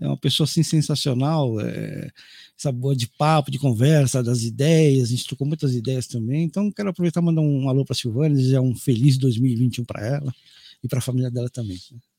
é 0.00 0.06
uma 0.06 0.16
pessoa 0.16 0.46
assim 0.46 0.62
sensacional, 0.62 1.60
é, 1.60 2.10
essa 2.58 2.72
boa 2.72 2.96
de 2.96 3.06
papo, 3.06 3.50
de 3.50 3.58
conversa, 3.58 4.22
das 4.22 4.42
ideias, 4.42 5.08
a 5.08 5.10
gente 5.10 5.26
trocou 5.26 5.46
muitas 5.46 5.74
ideias 5.74 6.06
também. 6.06 6.44
Então, 6.44 6.70
quero 6.70 6.88
aproveitar 6.88 7.20
e 7.20 7.24
mandar 7.24 7.42
um 7.42 7.68
alô 7.68 7.84
para 7.84 7.92
a 7.92 7.96
Silvana, 7.96 8.34
desejar 8.34 8.62
um 8.62 8.74
feliz 8.74 9.18
2021 9.18 9.84
para 9.84 10.06
ela 10.06 10.32
e 10.82 10.88
para 10.88 10.98
a 10.98 11.02
família 11.02 11.30
dela 11.30 11.50
também. 11.50 11.76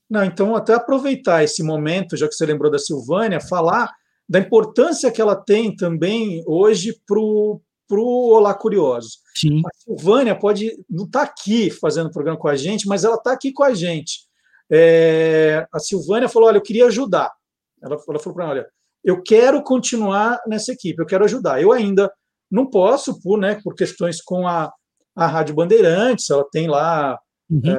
Não, 0.10 0.24
então, 0.24 0.56
até 0.56 0.74
aproveitar 0.74 1.44
esse 1.44 1.64
momento, 1.64 2.16
já 2.16 2.28
que 2.28 2.36
você 2.36 2.46
lembrou 2.46 2.72
da 2.72 2.80
Silvânia, 2.80 3.42
falar 3.42 3.92
da 4.30 4.40
importância 4.40 5.12
que 5.12 5.22
ela 5.22 5.36
tem 5.36 5.76
também 5.76 6.44
hoje 6.46 6.96
para 7.06 7.20
o 7.20 7.62
Olá 7.90 8.54
Curiosos. 8.54 9.20
Sim. 9.36 9.62
A 9.66 9.70
Silvânia 9.76 10.36
pode 10.36 10.72
não 10.90 11.06
estar 11.06 11.26
tá 11.26 11.32
aqui 11.32 11.72
fazendo 11.72 12.08
o 12.08 12.12
programa 12.12 12.38
com 12.38 12.48
a 12.48 12.56
gente, 12.56 12.88
mas 12.88 13.04
ela 13.04 13.16
está 13.16 13.32
aqui 13.32 13.52
com 13.52 13.64
a 13.64 13.74
gente. 13.74 14.28
É, 14.70 15.66
a 15.74 15.80
Silvânia 15.80 16.30
falou: 16.30 16.50
olha, 16.50 16.58
eu 16.58 16.64
queria 16.64 16.86
ajudar. 16.88 17.32
Ela, 17.82 17.96
ela 17.96 18.20
falou 18.20 18.34
para 18.34 18.46
mim: 18.46 18.52
olha, 18.52 18.68
eu 19.08 19.24
quero 19.24 19.64
continuar 19.64 20.38
nessa 20.46 20.74
equipe, 20.74 21.02
eu 21.02 21.06
quero 21.06 21.24
ajudar. 21.24 21.62
Eu 21.62 21.72
ainda 21.72 22.12
não 22.52 22.70
posso, 22.70 23.18
por, 23.22 23.40
né, 23.40 23.58
por 23.64 23.74
questões 23.74 24.22
com 24.22 24.46
a, 24.46 24.70
a 25.16 25.28
Rádio 25.28 25.56
Bandeirantes, 25.56 26.30
ela 26.30 26.46
tem 26.52 26.68
lá 26.68 27.18
uhum. 27.50 27.62
é, 27.66 27.78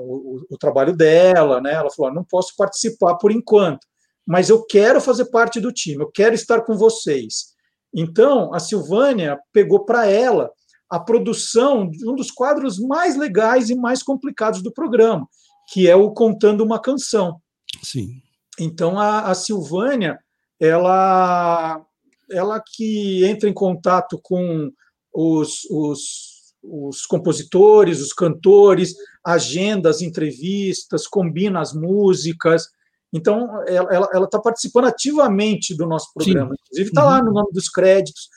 o, 0.00 0.44
o, 0.50 0.58
trabalho 0.58 0.94
dela, 0.94 1.62
né? 1.62 1.72
Ela 1.72 1.90
falou: 1.90 2.12
não 2.12 2.22
posso 2.22 2.52
participar 2.58 3.14
por 3.14 3.32
enquanto, 3.32 3.86
mas 4.26 4.50
eu 4.50 4.66
quero 4.66 5.00
fazer 5.00 5.30
parte 5.30 5.58
do 5.60 5.72
time, 5.72 6.02
eu 6.02 6.10
quero 6.10 6.34
estar 6.34 6.60
com 6.60 6.76
vocês. 6.76 7.54
Então, 7.94 8.52
a 8.52 8.60
Silvânia 8.60 9.40
pegou 9.54 9.86
para 9.86 10.06
ela 10.06 10.50
a 10.90 11.00
produção 11.00 11.88
de 11.88 12.06
um 12.06 12.14
dos 12.14 12.30
quadros 12.30 12.78
mais 12.78 13.16
legais 13.16 13.70
e 13.70 13.74
mais 13.74 14.02
complicados 14.02 14.62
do 14.62 14.70
programa, 14.70 15.26
que 15.72 15.88
é 15.88 15.96
o 15.96 16.10
Contando 16.10 16.62
uma 16.62 16.78
Canção. 16.78 17.40
Sim. 17.82 18.20
Então, 18.60 18.98
a, 18.98 19.22
a 19.30 19.34
Silvânia, 19.34 20.18
ela, 20.60 21.84
ela 22.30 22.62
que 22.64 23.24
entra 23.24 23.48
em 23.48 23.54
contato 23.54 24.18
com 24.22 24.70
os, 25.12 25.64
os, 25.70 26.54
os 26.62 27.06
compositores, 27.06 28.00
os 28.00 28.12
cantores, 28.12 28.94
agendas, 29.24 30.02
entrevistas, 30.02 31.06
combina 31.06 31.60
as 31.60 31.72
músicas. 31.72 32.68
Então, 33.12 33.62
ela 33.66 34.24
está 34.24 34.38
participando 34.38 34.86
ativamente 34.86 35.74
do 35.74 35.86
nosso 35.86 36.12
programa. 36.12 36.50
Sim. 36.50 36.56
Inclusive, 36.62 36.88
está 36.88 37.04
uhum. 37.04 37.10
lá 37.10 37.22
no 37.22 37.32
nome 37.32 37.52
dos 37.52 37.68
créditos. 37.68 38.28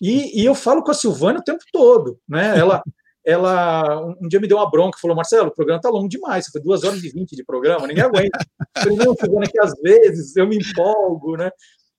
E, 0.00 0.40
e, 0.40 0.44
eu 0.44 0.54
falo 0.54 0.82
com 0.82 0.90
a 0.90 0.94
Silvana 0.94 1.38
o 1.38 1.44
tempo 1.44 1.62
todo. 1.72 2.18
Né? 2.28 2.58
Ela, 2.58 2.82
ela 3.24 4.04
um 4.20 4.28
dia 4.28 4.40
me 4.40 4.46
deu 4.46 4.58
uma 4.58 4.70
bronca, 4.70 4.98
falou, 5.00 5.16
Marcelo, 5.16 5.48
o 5.48 5.54
programa 5.54 5.78
está 5.78 5.88
longo 5.88 6.08
demais, 6.08 6.46
foi 6.48 6.60
duas 6.60 6.84
horas 6.84 7.02
e 7.02 7.08
vinte 7.08 7.34
de 7.34 7.44
programa, 7.44 7.86
ninguém 7.86 8.04
aguenta. 8.04 8.38
Eu 8.76 8.82
falei, 8.82 8.98
não, 8.98 9.14
Silvana, 9.14 9.46
que 9.46 9.58
às 9.60 9.72
vezes 9.80 10.36
eu 10.36 10.46
me 10.46 10.58
empolgo, 10.58 11.36
né? 11.36 11.50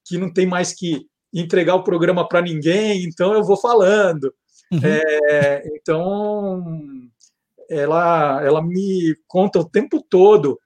que 0.05 0.17
não 0.17 0.31
tem 0.31 0.45
mais 0.45 0.71
que 0.71 1.07
entregar 1.33 1.75
o 1.75 1.83
programa 1.83 2.27
para 2.27 2.41
ninguém, 2.41 3.03
então 3.03 3.33
eu 3.33 3.43
vou 3.43 3.57
falando. 3.57 4.33
Uhum. 4.71 4.79
É, 4.83 5.63
então, 5.75 6.63
ela, 7.69 8.41
ela 8.43 8.61
me 8.61 9.15
conta 9.27 9.59
o 9.59 9.69
tempo 9.69 10.01
todo 10.09 10.59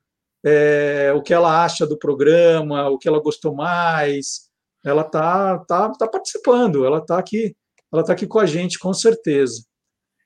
é, 0.45 1.11
o 1.15 1.21
que 1.21 1.33
ela 1.33 1.63
acha 1.63 1.87
do 1.87 1.97
programa, 1.97 2.89
o 2.89 2.97
que 2.97 3.07
ela 3.07 3.21
gostou 3.21 3.55
mais. 3.55 4.49
Ela 4.85 5.03
tá, 5.03 5.57
tá, 5.59 5.89
tá 5.91 6.07
participando, 6.07 6.85
ela 6.85 6.99
está 6.99 7.17
aqui, 7.17 7.55
ela 7.91 8.03
tá 8.03 8.13
aqui 8.13 8.27
com 8.27 8.39
a 8.39 8.45
gente, 8.45 8.77
com 8.77 8.93
certeza. 8.93 9.63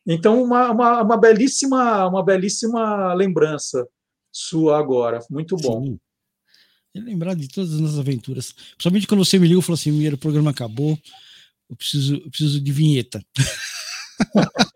Então, 0.06 0.44
uma, 0.44 0.72
uma, 0.72 1.02
uma 1.02 1.18
belíssima, 1.18 2.08
uma 2.08 2.24
belíssima 2.24 3.14
lembrança 3.14 3.88
sua 4.32 4.78
agora, 4.78 5.20
muito 5.30 5.56
bom. 5.56 5.84
Sim. 5.84 6.00
lembrar 6.96 7.36
de 7.36 7.48
todas 7.48 7.74
as 7.74 7.80
nossas 7.80 8.00
aventuras, 8.00 8.52
principalmente 8.52 9.08
quando 9.08 9.24
você 9.24 9.40
me 9.40 9.48
ligou 9.48 9.62
e 9.62 9.66
falou 9.66 9.76
assim: 9.76 10.08
o 10.10 10.18
programa 10.18 10.52
acabou, 10.52 10.98
eu 11.70 11.76
preciso, 11.76 12.16
eu 12.16 12.30
preciso 12.30 12.60
de 12.60 12.72
vinheta. 12.72 13.24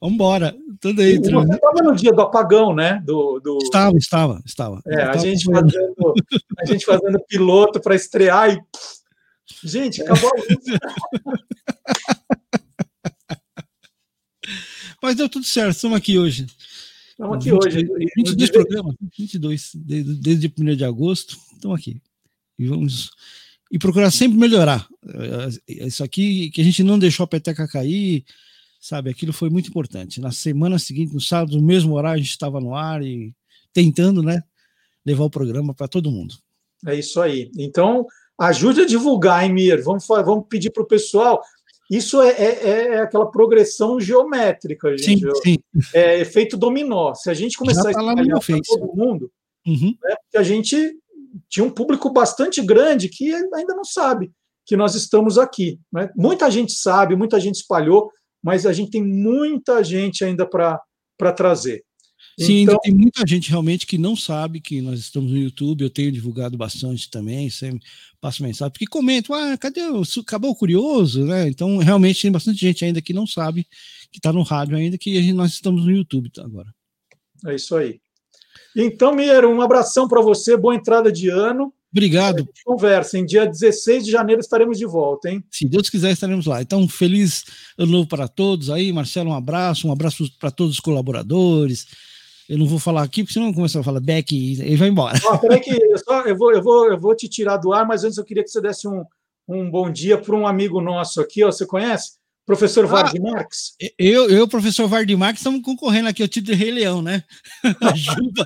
Vambora, 0.00 0.56
tô 0.80 0.94
dentro. 0.94 1.42
Você 1.42 1.54
estava 1.54 1.82
no 1.82 1.94
dia 1.94 2.10
do 2.10 2.22
apagão, 2.22 2.74
né? 2.74 3.02
Do, 3.04 3.38
do... 3.38 3.58
Estava, 3.62 3.98
estava, 3.98 4.40
estava. 4.46 4.80
É, 4.86 5.02
a, 5.02 5.16
gente 5.18 5.44
fazendo, 5.44 6.14
a 6.58 6.64
gente 6.64 6.86
fazendo 6.86 7.20
piloto 7.28 7.78
para 7.80 7.94
estrear 7.94 8.50
e. 8.50 8.60
Gente, 9.64 10.02
acabou 10.02 10.30
a 10.30 10.36
luz. 10.36 10.48
Mas 15.02 15.16
deu 15.16 15.28
tudo 15.28 15.46
certo, 15.46 15.76
estamos 15.76 15.96
aqui 15.96 16.18
hoje. 16.18 16.46
Estamos 17.10 17.36
aqui 17.36 17.50
20, 17.50 17.66
hoje. 17.66 17.88
22 18.16 18.50
programas, 18.50 18.94
22, 19.18 19.70
desde, 19.74 20.14
desde 20.14 20.54
1 20.58 20.76
de 20.76 20.84
agosto, 20.84 21.36
estamos 21.54 21.78
aqui. 21.78 22.00
E 22.58 22.66
vamos 22.66 23.10
e 23.70 23.78
procurar 23.78 24.10
sempre 24.10 24.36
melhorar. 24.36 24.88
É, 25.68 25.84
isso 25.86 26.02
aqui 26.02 26.50
que 26.50 26.60
a 26.60 26.64
gente 26.64 26.82
não 26.82 26.98
deixou 26.98 27.24
a 27.24 27.28
peteca 27.28 27.68
cair, 27.68 28.24
sabe? 28.80 29.10
Aquilo 29.10 29.32
foi 29.32 29.48
muito 29.48 29.68
importante. 29.68 30.20
Na 30.20 30.32
semana 30.32 30.78
seguinte, 30.78 31.14
no 31.14 31.20
sábado, 31.20 31.56
no 31.56 31.62
mesmo 31.62 31.94
horário, 31.94 32.20
a 32.20 32.22
gente 32.22 32.30
estava 32.30 32.60
no 32.60 32.74
ar 32.74 33.02
e 33.02 33.32
tentando, 33.72 34.22
né, 34.22 34.42
levar 35.06 35.24
o 35.24 35.30
programa 35.30 35.72
para 35.72 35.86
todo 35.86 36.10
mundo. 36.10 36.34
É 36.86 36.98
isso 36.98 37.20
aí. 37.20 37.50
Então, 37.56 38.06
ajude 38.40 38.80
a 38.82 38.86
divulgar, 38.86 39.44
Emir. 39.44 39.82
Vamos, 39.82 40.06
vamos 40.06 40.46
pedir 40.48 40.70
para 40.70 40.82
o 40.82 40.86
pessoal. 40.86 41.42
Isso 41.90 42.22
é, 42.22 42.30
é, 42.30 42.68
é, 42.68 43.00
aquela 43.00 43.30
progressão 43.30 44.00
geométrica, 44.00 44.96
gente. 44.96 45.20
Sim, 45.42 45.58
sim. 45.74 45.88
É 45.92 46.20
efeito 46.20 46.56
dominó. 46.56 47.14
Se 47.14 47.28
a 47.28 47.34
gente 47.34 47.58
começar 47.58 47.82
tá 47.82 47.88
a 47.88 47.90
espalhar 47.90 48.40
para 48.40 48.60
todo 48.64 48.96
mundo, 48.96 49.30
uhum. 49.66 49.94
né, 50.02 50.14
porque 50.22 50.38
a 50.38 50.42
gente 50.42 50.96
tinha 51.48 51.64
um 51.64 51.70
público 51.70 52.10
bastante 52.10 52.62
grande 52.62 53.08
que 53.08 53.34
ainda 53.34 53.74
não 53.74 53.84
sabe 53.84 54.32
que 54.64 54.76
nós 54.76 54.94
estamos 54.94 55.36
aqui. 55.36 55.80
Né? 55.92 56.08
Muita 56.16 56.48
gente 56.48 56.72
sabe, 56.72 57.16
muita 57.16 57.40
gente 57.40 57.56
espalhou, 57.56 58.10
mas 58.42 58.66
a 58.66 58.72
gente 58.72 58.92
tem 58.92 59.04
muita 59.04 59.82
gente 59.82 60.24
ainda 60.24 60.46
para 60.46 61.32
trazer. 61.34 61.84
Sim, 62.40 62.62
então, 62.62 62.74
ainda 62.74 62.80
tem 62.82 62.94
muita 62.94 63.26
gente 63.26 63.50
realmente 63.50 63.86
que 63.86 63.98
não 63.98 64.16
sabe 64.16 64.60
que 64.60 64.80
nós 64.80 64.98
estamos 64.98 65.30
no 65.30 65.38
YouTube. 65.38 65.82
Eu 65.82 65.90
tenho 65.90 66.10
divulgado 66.10 66.56
bastante 66.56 67.10
também, 67.10 67.50
sempre 67.50 67.86
passo 68.20 68.42
mensagem, 68.42 68.72
porque 68.72 68.86
comentam, 68.86 69.34
ah, 69.34 69.56
cadê 69.58 69.82
o 69.82 70.02
acabou 70.20 70.50
o 70.50 70.56
curioso, 70.56 71.24
né? 71.24 71.48
Então, 71.48 71.78
realmente 71.78 72.22
tem 72.22 72.32
bastante 72.32 72.60
gente 72.60 72.84
ainda 72.84 73.00
que 73.00 73.12
não 73.12 73.26
sabe 73.26 73.66
que 74.10 74.18
está 74.18 74.32
no 74.32 74.42
rádio 74.42 74.76
ainda, 74.76 74.98
que 74.98 75.32
nós 75.32 75.52
estamos 75.52 75.84
no 75.84 75.90
YouTube 75.90 76.30
agora. 76.38 76.74
É 77.46 77.54
isso 77.54 77.76
aí. 77.76 78.00
Então, 78.76 79.14
Miero, 79.14 79.50
um 79.50 79.60
abração 79.60 80.08
para 80.08 80.20
você, 80.20 80.56
boa 80.56 80.74
entrada 80.74 81.10
de 81.10 81.28
ano. 81.28 81.72
Obrigado. 81.92 82.48
conversa. 82.64 83.18
Em 83.18 83.26
dia 83.26 83.44
16 83.44 84.04
de 84.04 84.12
janeiro 84.12 84.40
estaremos 84.40 84.78
de 84.78 84.86
volta, 84.86 85.28
hein? 85.28 85.42
Se 85.50 85.68
Deus 85.68 85.90
quiser, 85.90 86.12
estaremos 86.12 86.46
lá. 86.46 86.62
Então, 86.62 86.88
feliz 86.88 87.44
ano 87.76 87.90
novo 87.90 88.08
para 88.08 88.28
todos 88.28 88.70
aí. 88.70 88.92
Marcelo, 88.92 89.30
um 89.30 89.34
abraço. 89.34 89.88
Um 89.88 89.92
abraço 89.92 90.30
para 90.38 90.52
todos 90.52 90.74
os 90.74 90.80
colaboradores. 90.80 91.88
Eu 92.50 92.58
não 92.58 92.66
vou 92.66 92.80
falar 92.80 93.04
aqui, 93.04 93.22
porque 93.22 93.34
senão 93.34 93.52
começa 93.52 93.78
a 93.78 93.82
falar 93.84 94.00
Beck 94.00 94.32
e 94.32 94.74
vai 94.74 94.88
embora. 94.88 95.16
Ó, 95.24 95.38
peraí 95.38 95.60
que 95.60 95.70
eu, 95.70 95.98
só, 95.98 96.22
eu, 96.22 96.36
vou, 96.36 96.52
eu, 96.52 96.60
vou, 96.60 96.90
eu 96.90 96.98
vou 96.98 97.14
te 97.14 97.28
tirar 97.28 97.56
do 97.58 97.72
ar, 97.72 97.86
mas 97.86 98.02
antes 98.02 98.18
eu 98.18 98.24
queria 98.24 98.42
que 98.42 98.50
você 98.50 98.60
desse 98.60 98.88
um, 98.88 99.04
um 99.46 99.70
bom 99.70 99.88
dia 99.88 100.18
para 100.18 100.34
um 100.34 100.44
amigo 100.44 100.80
nosso 100.80 101.20
aqui, 101.20 101.44
ó, 101.44 101.52
você 101.52 101.64
conhece? 101.64 102.18
Professor 102.44 102.86
ah, 102.86 102.88
Vard 102.88 103.20
Marx? 103.20 103.76
Eu, 103.96 104.28
eu, 104.28 104.48
professor 104.48 104.88
Vard 104.88 105.08
Marx, 105.14 105.38
estamos 105.38 105.62
concorrendo 105.62 106.08
aqui 106.08 106.22
ao 106.22 106.28
título 106.28 106.56
de 106.56 106.60
Rei 106.60 106.72
Leão, 106.72 107.00
né? 107.00 107.22
Ajuda. 107.82 108.44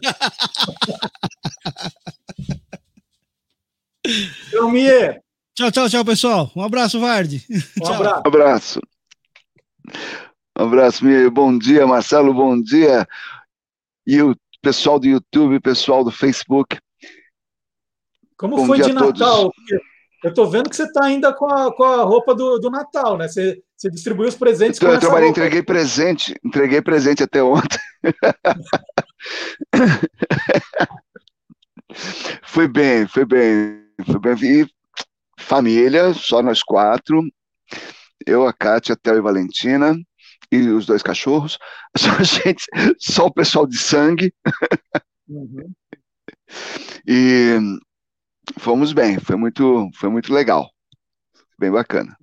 Tchau, 4.51 4.71
Mie. 4.71 5.19
Tchau, 5.55 5.73
tchau, 5.73 5.89
tchau, 5.89 6.05
pessoal. 6.05 6.53
Um 6.55 6.61
abraço, 6.61 7.01
Vard. 7.01 7.41
Um 7.81 7.87
abraço. 7.87 8.21
Um 8.23 8.29
abraço. 8.29 8.81
Um 10.59 10.63
abraço, 10.63 11.05
Mie. 11.07 11.31
Bom 11.31 11.57
dia, 11.57 11.87
Marcelo. 11.87 12.35
Bom 12.35 12.61
dia. 12.61 13.09
E 14.07 14.23
o 14.23 14.37
pessoal 14.61 14.99
do 14.99 15.07
YouTube, 15.07 15.59
pessoal 15.61 16.05
do 16.05 16.11
Facebook. 16.11 16.77
Como 18.37 18.57
Bom 18.57 18.67
foi 18.67 18.81
de 18.81 18.93
Natal? 18.93 19.51
Eu 20.23 20.29
estou 20.31 20.51
vendo 20.51 20.69
que 20.71 20.77
você 20.77 20.85
está 20.85 21.05
ainda 21.05 21.35
com 21.35 21.47
a, 21.47 21.75
com 21.75 21.85
a 21.85 22.03
roupa 22.03 22.35
do, 22.35 22.59
do 22.59 22.71
Natal, 22.71 23.19
né? 23.19 23.29
Você, 23.29 23.63
você 23.77 23.91
distribuiu 23.91 24.29
os 24.29 24.35
presentes. 24.35 24.79
Então, 24.79 24.93
eu 24.93 24.99
trabalhei, 24.99 25.29
entreguei 25.29 25.63
presente, 25.63 26.35
entreguei 26.43 26.81
presente 26.81 27.23
até 27.23 27.43
ontem. 27.43 27.79
foi 32.43 32.67
bem, 32.67 33.07
foi 33.07 33.27
bem, 33.27 33.85
foi 34.07 34.19
bem. 34.19 34.35
E 34.43 34.67
família, 35.39 36.15
só 36.15 36.43
nós 36.43 36.63
quatro. 36.63 37.23
Eu, 38.27 38.47
a 38.47 38.53
Kátia, 38.53 38.95
a 38.95 38.97
Theo 38.97 39.17
e 39.17 39.19
a 39.19 39.23
Valentina 39.23 39.95
e 40.51 40.69
os 40.69 40.87
dois 40.87 41.03
cachorros. 41.03 41.59
Só 41.97 42.23
gente, 42.23 42.65
só 42.99 43.27
o 43.27 43.33
pessoal 43.33 43.67
de 43.67 43.79
sangue. 43.79 44.33
Uhum. 45.29 45.73
E 47.07 47.59
fomos 48.59 48.93
bem, 48.93 49.19
foi 49.19 49.37
muito, 49.37 49.89
foi 49.95 50.09
muito 50.09 50.33
legal, 50.33 50.69
bem 51.59 51.71
bacana. 51.71 52.17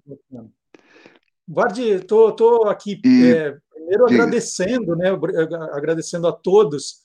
Estou 1.48 2.32
tô, 2.32 2.60
tô 2.62 2.70
aqui 2.70 3.00
e, 3.04 3.32
é, 3.32 3.58
primeiro 3.74 4.06
diga. 4.08 4.24
agradecendo, 4.24 4.96
né, 4.96 5.10
agradecendo 5.74 6.28
a 6.28 6.32
todos 6.32 7.02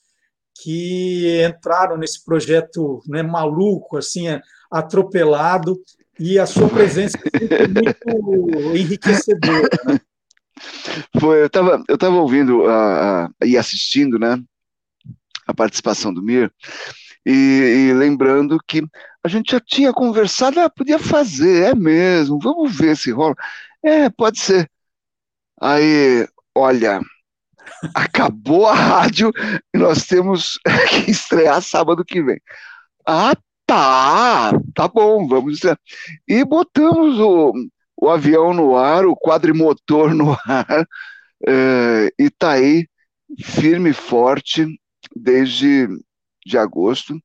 que 0.62 1.44
entraram 1.44 1.96
nesse 1.96 2.24
projeto 2.24 3.02
né, 3.06 3.22
maluco, 3.22 3.96
assim, 3.96 4.28
é, 4.28 4.40
atropelado, 4.70 5.80
e 6.18 6.38
a 6.38 6.46
sua 6.46 6.68
presença 6.68 7.18
é 7.32 7.66
muito 7.68 8.76
enriquecedora. 8.76 9.68
Né? 9.86 10.00
Foi, 11.20 11.42
eu 11.42 11.46
estava 11.46 11.82
eu 11.88 11.98
tava 11.98 12.16
ouvindo 12.16 12.62
uh, 12.62 13.26
uh, 13.26 13.44
e 13.44 13.56
assistindo, 13.56 14.18
né, 14.18 14.38
a 15.46 15.54
participação 15.54 16.12
do 16.12 16.22
Mir, 16.22 16.52
e, 17.24 17.88
e 17.90 17.92
lembrando 17.94 18.58
que 18.66 18.82
a 19.24 19.28
gente 19.28 19.50
já 19.52 19.60
tinha 19.60 19.92
conversado, 19.92 20.60
ah, 20.60 20.70
podia 20.70 20.98
fazer, 20.98 21.70
é 21.70 21.74
mesmo, 21.74 22.38
vamos 22.38 22.76
ver 22.76 22.96
se 22.96 23.10
rola. 23.10 23.34
É, 23.82 24.08
pode 24.08 24.38
ser. 24.38 24.70
Aí, 25.60 26.26
olha, 26.54 27.00
acabou 27.94 28.66
a 28.66 28.74
rádio 28.74 29.32
e 29.74 29.78
nós 29.78 30.06
temos 30.06 30.58
que 30.90 31.10
estrear 31.10 31.60
sábado 31.62 32.04
que 32.04 32.22
vem. 32.22 32.40
Ah, 33.06 33.34
tá, 33.66 34.52
tá 34.74 34.88
bom, 34.88 35.26
vamos 35.26 35.54
estrear. 35.54 35.78
E 36.28 36.44
botamos 36.44 37.18
o, 37.18 37.52
o 37.96 38.08
avião 38.08 38.52
no 38.52 38.76
ar, 38.76 39.06
o 39.06 39.16
quadrimotor 39.16 40.14
no 40.14 40.36
ar, 40.46 40.86
é, 41.46 42.12
e 42.18 42.30
tá 42.30 42.52
aí, 42.52 42.88
firme 43.42 43.90
e 43.90 43.94
forte, 43.94 44.66
desde 45.14 45.88
de 46.44 46.56
agosto. 46.56 47.20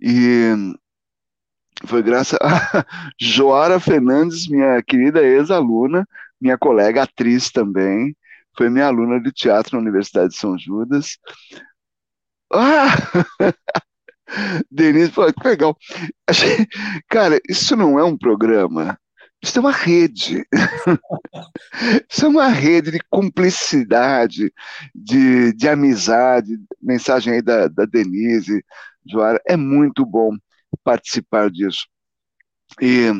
E 0.00 0.52
foi 1.86 2.02
graças 2.02 2.38
a 2.42 2.84
Joara 3.20 3.80
Fernandes, 3.80 4.48
minha 4.48 4.82
querida 4.82 5.22
ex-aluna, 5.22 6.06
minha 6.40 6.58
colega 6.58 7.02
atriz 7.02 7.50
também, 7.50 8.16
foi 8.56 8.68
minha 8.68 8.86
aluna 8.86 9.20
de 9.20 9.32
teatro 9.32 9.76
na 9.76 9.82
Universidade 9.82 10.30
de 10.30 10.36
São 10.36 10.58
Judas. 10.58 11.18
Ah! 12.52 12.88
Denise, 14.70 15.10
pô, 15.10 15.32
que 15.32 15.48
legal. 15.48 15.76
Cara, 17.08 17.40
isso 17.48 17.76
não 17.76 17.98
é 17.98 18.04
um 18.04 18.16
programa, 18.16 18.98
isso 19.42 19.58
é 19.58 19.60
uma 19.60 19.72
rede. 19.72 20.44
Isso 22.10 22.26
é 22.26 22.28
uma 22.28 22.48
rede 22.48 22.90
de 22.90 22.98
cumplicidade, 23.08 24.52
de, 24.94 25.52
de 25.54 25.68
amizade. 25.68 26.58
Mensagem 26.80 27.34
aí 27.34 27.42
da, 27.42 27.68
da 27.68 27.86
Denise, 27.86 28.62
Joara. 29.06 29.40
É 29.46 29.56
muito 29.56 30.04
bom 30.04 30.36
participar 30.84 31.50
disso. 31.50 31.86
E, 32.80 33.10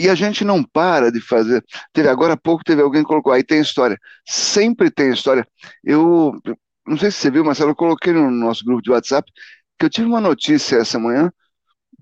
e 0.00 0.08
a 0.08 0.14
gente 0.14 0.44
não 0.44 0.62
para 0.64 1.12
de 1.12 1.20
fazer. 1.20 1.64
Teve, 1.92 2.08
agora 2.08 2.34
há 2.34 2.36
pouco 2.36 2.64
teve 2.64 2.82
alguém 2.82 3.02
que 3.02 3.08
colocou, 3.08 3.32
aí 3.32 3.44
tem 3.44 3.60
história. 3.60 3.98
Sempre 4.26 4.90
tem 4.90 5.12
história. 5.12 5.46
Eu 5.84 6.40
não 6.86 6.98
sei 6.98 7.10
se 7.10 7.18
você 7.18 7.30
viu, 7.30 7.44
Marcelo, 7.44 7.70
eu 7.70 7.76
coloquei 7.76 8.12
no 8.12 8.30
nosso 8.30 8.64
grupo 8.64 8.82
de 8.82 8.90
WhatsApp 8.90 9.30
que 9.78 9.86
eu 9.86 9.90
tive 9.90 10.06
uma 10.06 10.20
notícia 10.20 10.76
essa 10.76 10.98
manhã 10.98 11.32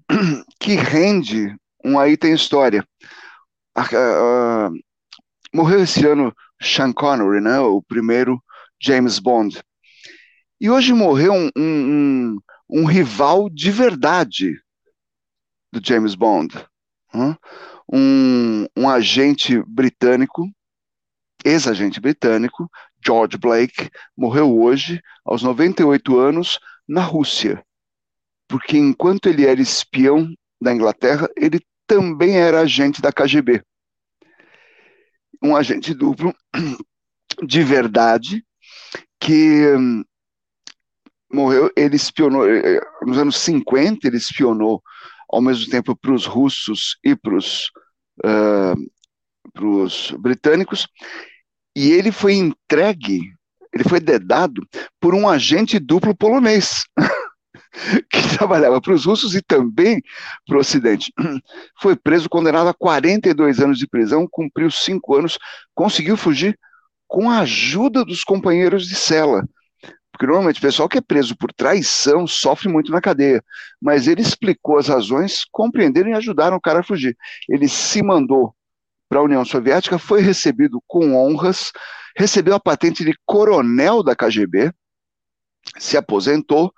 que 0.58 0.74
rende 0.74 1.54
um 1.84 1.98
aí 1.98 2.16
tem 2.16 2.32
história. 2.34 2.86
Morreu 5.52 5.82
esse 5.82 6.06
ano 6.06 6.34
Sean 6.60 6.92
Connery, 6.92 7.40
né, 7.40 7.58
o 7.58 7.82
primeiro 7.82 8.42
James 8.80 9.18
Bond. 9.18 9.62
E 10.60 10.70
hoje 10.70 10.92
morreu 10.92 11.32
um, 11.32 11.50
um, 11.56 12.38
um 12.70 12.84
rival 12.84 13.50
de 13.50 13.70
verdade 13.70 14.60
do 15.72 15.80
James 15.84 16.14
Bond. 16.14 16.54
Um, 17.92 18.66
um 18.76 18.88
agente 18.88 19.62
britânico, 19.66 20.48
ex-agente 21.44 22.00
britânico, 22.00 22.70
George 23.04 23.36
Blake, 23.36 23.90
morreu 24.16 24.58
hoje, 24.58 25.02
aos 25.24 25.42
98 25.42 26.18
anos, 26.18 26.58
na 26.88 27.02
Rússia. 27.02 27.64
Porque 28.48 28.78
enquanto 28.78 29.26
ele 29.26 29.44
era 29.44 29.60
espião 29.60 30.32
da 30.60 30.72
Inglaterra, 30.72 31.28
ele 31.36 31.60
também 31.92 32.38
era 32.38 32.60
agente 32.60 33.02
da 33.02 33.12
KGB. 33.12 33.62
Um 35.42 35.54
agente 35.54 35.92
duplo 35.92 36.34
de 37.46 37.62
verdade 37.62 38.42
que 39.20 39.76
hum, 39.76 40.02
morreu, 41.30 41.70
ele 41.76 41.96
espionou, 41.96 42.48
eh, 42.48 42.76
eh, 42.76 42.80
nos 43.02 43.18
anos 43.18 43.36
50, 43.36 44.06
ele 44.06 44.16
espionou 44.16 44.82
ao 45.28 45.42
mesmo 45.42 45.70
tempo 45.70 45.94
para 45.94 46.14
os 46.14 46.24
russos 46.24 46.96
e 47.04 47.14
para 47.14 47.36
os 47.36 47.70
uh, 48.24 50.18
britânicos, 50.18 50.86
e 51.76 51.90
ele 51.90 52.10
foi 52.10 52.34
entregue, 52.34 53.20
ele 53.72 53.84
foi 53.84 54.00
dedado 54.00 54.66
por 54.98 55.14
um 55.14 55.28
agente 55.28 55.78
duplo 55.78 56.16
polonês. 56.16 56.84
que 58.10 58.36
trabalhava 58.36 58.80
para 58.80 58.92
os 58.92 59.04
russos 59.04 59.34
e 59.34 59.42
também 59.42 60.02
para 60.46 60.56
o 60.56 60.60
Ocidente. 60.60 61.12
Foi 61.80 61.96
preso, 61.96 62.28
condenado 62.28 62.68
a 62.68 62.74
42 62.74 63.60
anos 63.60 63.78
de 63.78 63.86
prisão, 63.86 64.26
cumpriu 64.30 64.70
cinco 64.70 65.16
anos, 65.16 65.38
conseguiu 65.74 66.16
fugir 66.16 66.58
com 67.08 67.30
a 67.30 67.40
ajuda 67.40 68.04
dos 68.04 68.24
companheiros 68.24 68.86
de 68.86 68.94
cela. 68.94 69.46
Porque 70.12 70.26
normalmente 70.26 70.58
o 70.58 70.62
pessoal 70.62 70.88
que 70.88 70.98
é 70.98 71.00
preso 71.00 71.36
por 71.36 71.52
traição 71.52 72.26
sofre 72.26 72.68
muito 72.68 72.92
na 72.92 73.00
cadeia. 73.00 73.42
Mas 73.80 74.06
ele 74.06 74.20
explicou 74.20 74.78
as 74.78 74.88
razões, 74.88 75.44
compreenderam 75.50 76.10
e 76.10 76.14
ajudaram 76.14 76.56
o 76.56 76.60
cara 76.60 76.80
a 76.80 76.84
fugir. 76.84 77.16
Ele 77.48 77.66
se 77.66 78.02
mandou 78.02 78.54
para 79.08 79.20
a 79.20 79.22
União 79.22 79.44
Soviética, 79.44 79.98
foi 79.98 80.20
recebido 80.20 80.82
com 80.86 81.14
honras, 81.14 81.72
recebeu 82.16 82.54
a 82.54 82.60
patente 82.60 83.04
de 83.04 83.14
coronel 83.26 84.02
da 84.02 84.14
KGB, 84.14 84.72
se 85.78 85.96
aposentou 85.96 86.72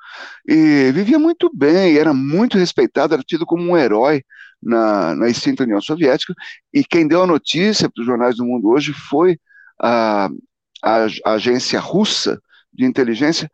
e 0.47 0.93
vivia 0.93 1.19
muito 1.19 1.51
bem, 1.55 1.97
era 1.97 2.15
muito 2.15 2.59
respeitado, 2.59 3.15
era 3.15 3.23
tido 3.23 3.47
como 3.47 3.63
um 3.63 3.77
herói 3.77 4.23
na, 4.63 5.15
na 5.15 5.29
extinta 5.29 5.65
União 5.65 5.81
Soviética. 5.81 6.35
E 6.73 6.85
quem 6.85 7.07
deu 7.07 7.23
a 7.23 7.27
notícia 7.27 7.91
para 7.91 8.01
os 8.01 8.07
jornais 8.07 8.37
do 8.37 8.45
mundo 8.45 8.69
hoje 8.69 8.93
foi 8.93 9.39
a, 9.81 10.29
a, 10.83 11.07
a 11.25 11.33
agência 11.33 11.81
russa 11.81 12.41
de 12.73 12.85
inteligência. 12.85 13.51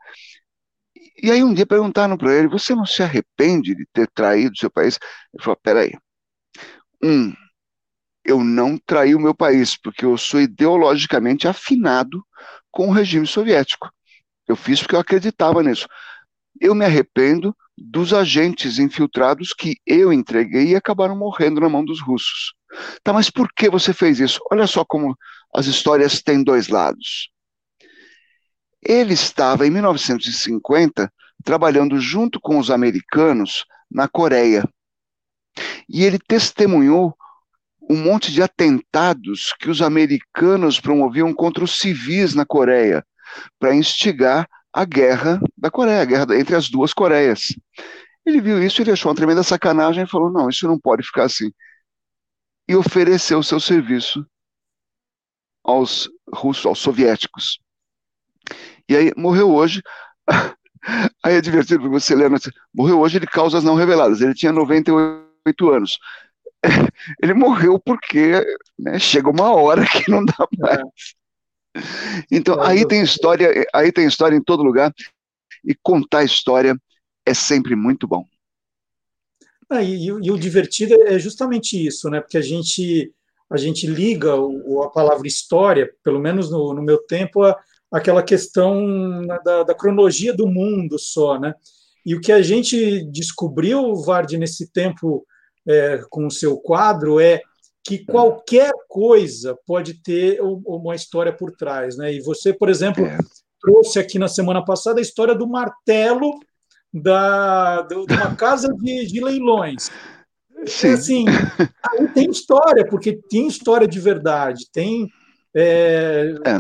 E 1.23 1.31
aí 1.31 1.43
um 1.45 1.53
dia 1.55 1.67
perguntaram 1.67 2.17
para 2.17 2.35
ele: 2.35 2.49
Você 2.49 2.75
não 2.75 2.87
se 2.87 3.03
arrepende 3.03 3.75
de 3.75 3.87
ter 3.93 4.09
traído 4.09 4.57
seu 4.57 4.71
país? 4.71 4.99
Ele 5.33 5.43
falou: 5.43 5.59
Peraí. 5.63 5.93
Um, 7.03 7.33
eu 8.25 8.45
não 8.45 8.77
traí 8.79 9.15
o 9.15 9.21
meu 9.21 9.35
país, 9.35 9.77
porque 9.77 10.05
eu 10.05 10.17
sou 10.19 10.41
ideologicamente 10.41 11.49
afinado 11.49 12.25
com 12.71 12.89
o 12.89 12.93
regime 12.93 13.27
soviético. 13.27 13.91
Eu 14.51 14.57
fiz 14.57 14.81
porque 14.81 14.97
eu 14.97 15.01
acreditava 15.01 15.63
nisso. 15.63 15.87
Eu 16.61 16.75
me 16.75 16.85
arrependo 16.85 17.57
dos 17.79 18.13
agentes 18.13 18.81
infiltrados 18.81 19.55
que 19.55 19.77
eu 19.87 20.13
entreguei 20.13 20.71
e 20.71 20.77
acabaram 20.77 21.17
morrendo 21.17 21.61
na 21.61 21.69
mão 21.69 21.85
dos 21.85 22.01
russos. 22.01 22.53
Tá, 23.05 23.13
mas 23.13 23.31
por 23.31 23.49
que 23.55 23.71
você 23.71 23.93
fez 23.93 24.19
isso? 24.19 24.41
Olha 24.51 24.67
só 24.67 24.85
como 24.85 25.17
as 25.55 25.67
histórias 25.67 26.21
têm 26.21 26.43
dois 26.43 26.67
lados. 26.67 27.31
Ele 28.83 29.15
estava, 29.15 29.65
em 29.65 29.71
1950, 29.71 31.13
trabalhando 31.45 32.01
junto 32.01 32.41
com 32.41 32.59
os 32.59 32.73
americanos 32.73 33.65
na 33.89 34.09
Coreia. 34.09 34.69
E 35.89 36.03
ele 36.03 36.19
testemunhou 36.19 37.17
um 37.89 37.97
monte 37.97 38.33
de 38.33 38.43
atentados 38.43 39.55
que 39.61 39.71
os 39.71 39.81
americanos 39.81 40.81
promoviam 40.81 41.33
contra 41.33 41.63
os 41.63 41.79
civis 41.79 42.35
na 42.35 42.45
Coreia 42.45 43.05
para 43.59 43.75
instigar 43.75 44.49
a 44.73 44.85
guerra 44.85 45.41
da 45.57 45.71
Coreia, 45.71 46.03
a 46.03 46.05
guerra 46.05 46.39
entre 46.39 46.55
as 46.55 46.69
duas 46.69 46.93
Coreias. 46.93 47.55
Ele 48.25 48.41
viu 48.41 48.63
isso, 48.63 48.81
ele 48.81 48.93
achou 48.93 49.11
uma 49.11 49.17
tremenda 49.17 49.43
sacanagem 49.43 50.05
e 50.05 50.09
falou: 50.09 50.31
não, 50.31 50.49
isso 50.49 50.67
não 50.67 50.79
pode 50.79 51.03
ficar 51.03 51.25
assim. 51.25 51.51
E 52.69 52.77
ofereceu 52.77 53.39
o 53.39 53.45
seu 53.45 53.59
serviço 53.59 54.25
aos 55.65 56.09
russos, 56.33 56.67
aos 56.67 56.79
soviéticos. 56.79 57.59
E 58.89 58.97
aí 58.97 59.13
morreu 59.17 59.51
hoje. 59.51 59.83
Aí 61.23 61.35
é 61.35 61.41
divertido 61.43 61.81
porque 61.81 62.01
você 62.01 62.15
lembra, 62.15 62.41
morreu 62.75 63.01
hoje 63.01 63.21
de 63.21 63.27
causas 63.27 63.63
não 63.63 63.75
reveladas. 63.75 64.23
Ele 64.23 64.33
tinha 64.33 64.51
98 64.51 65.71
anos. 65.71 65.99
Ele 67.23 67.35
morreu 67.35 67.79
porque 67.79 68.43
né, 68.79 68.99
chega 68.99 69.29
uma 69.29 69.53
hora 69.55 69.85
que 69.87 70.11
não 70.11 70.25
dá 70.25 70.49
mais. 70.59 71.15
Então, 72.31 72.61
aí 72.61 72.87
tem 72.87 73.03
história, 73.03 73.67
aí 73.73 73.93
tem 73.93 74.07
história 74.07 74.37
em 74.37 74.43
todo 74.43 74.63
lugar, 74.63 74.93
e 75.65 75.75
contar 75.83 76.25
história 76.25 76.75
é 77.27 77.35
sempre 77.35 77.77
muito 77.77 78.07
bom. 78.07 78.27
Ah, 79.69 79.83
e, 79.83 80.07
e, 80.07 80.31
o 80.33 80.39
divertido 80.39 80.95
é 81.03 81.19
justamente 81.19 81.87
isso, 81.87 82.11
né? 82.11 82.21
Porque 82.21 82.39
a 82.39 82.43
gente 82.43 83.13
a 83.49 83.57
gente 83.57 83.85
liga 83.87 84.37
o, 84.37 84.83
a 84.83 84.91
palavra 84.91 85.27
história, 85.27 85.93
pelo 86.05 86.21
menos 86.21 86.51
no, 86.51 86.73
no 86.73 86.83
meu 86.83 86.99
tempo, 86.99 87.43
a, 87.43 87.57
aquela 87.91 88.23
questão 88.23 89.27
da, 89.45 89.65
da, 89.65 89.75
cronologia 89.75 90.33
do 90.33 90.47
mundo 90.47 90.99
só, 90.99 91.39
né? 91.39 91.55
E 92.07 92.15
o 92.15 92.21
que 92.21 92.31
a 92.31 92.43
gente 92.43 93.05
descobriu, 93.11 93.97
Vard, 93.97 94.33
nesse 94.39 94.71
tempo 94.71 95.27
é, 95.67 96.01
com 96.09 96.27
o 96.27 96.31
seu 96.31 96.59
quadro 96.59 97.21
é 97.21 97.43
que 97.91 98.05
qualquer 98.05 98.71
coisa 98.89 99.59
pode 99.67 99.95
ter 99.95 100.39
uma 100.41 100.95
história 100.95 101.33
por 101.33 101.51
trás, 101.51 101.97
né? 101.97 102.15
E 102.15 102.21
você, 102.21 102.53
por 102.53 102.69
exemplo, 102.69 103.05
é. 103.05 103.19
trouxe 103.61 103.99
aqui 103.99 104.17
na 104.17 104.29
semana 104.29 104.65
passada 104.65 105.01
a 105.01 105.03
história 105.03 105.35
do 105.35 105.49
martelo 105.49 106.39
da, 106.95 107.83
de 107.83 107.97
uma 107.97 108.37
casa 108.37 108.73
de, 108.73 109.07
de 109.07 109.25
leilões. 109.25 109.91
Sim. 110.67 110.89
É 110.89 110.93
assim, 110.93 111.25
aí 111.29 112.07
tem 112.15 112.31
história, 112.31 112.87
porque 112.87 113.19
tem 113.29 113.49
história 113.49 113.89
de 113.89 113.99
verdade, 113.99 114.71
tem. 114.73 115.09
É, 115.53 116.33
é. 116.47 116.59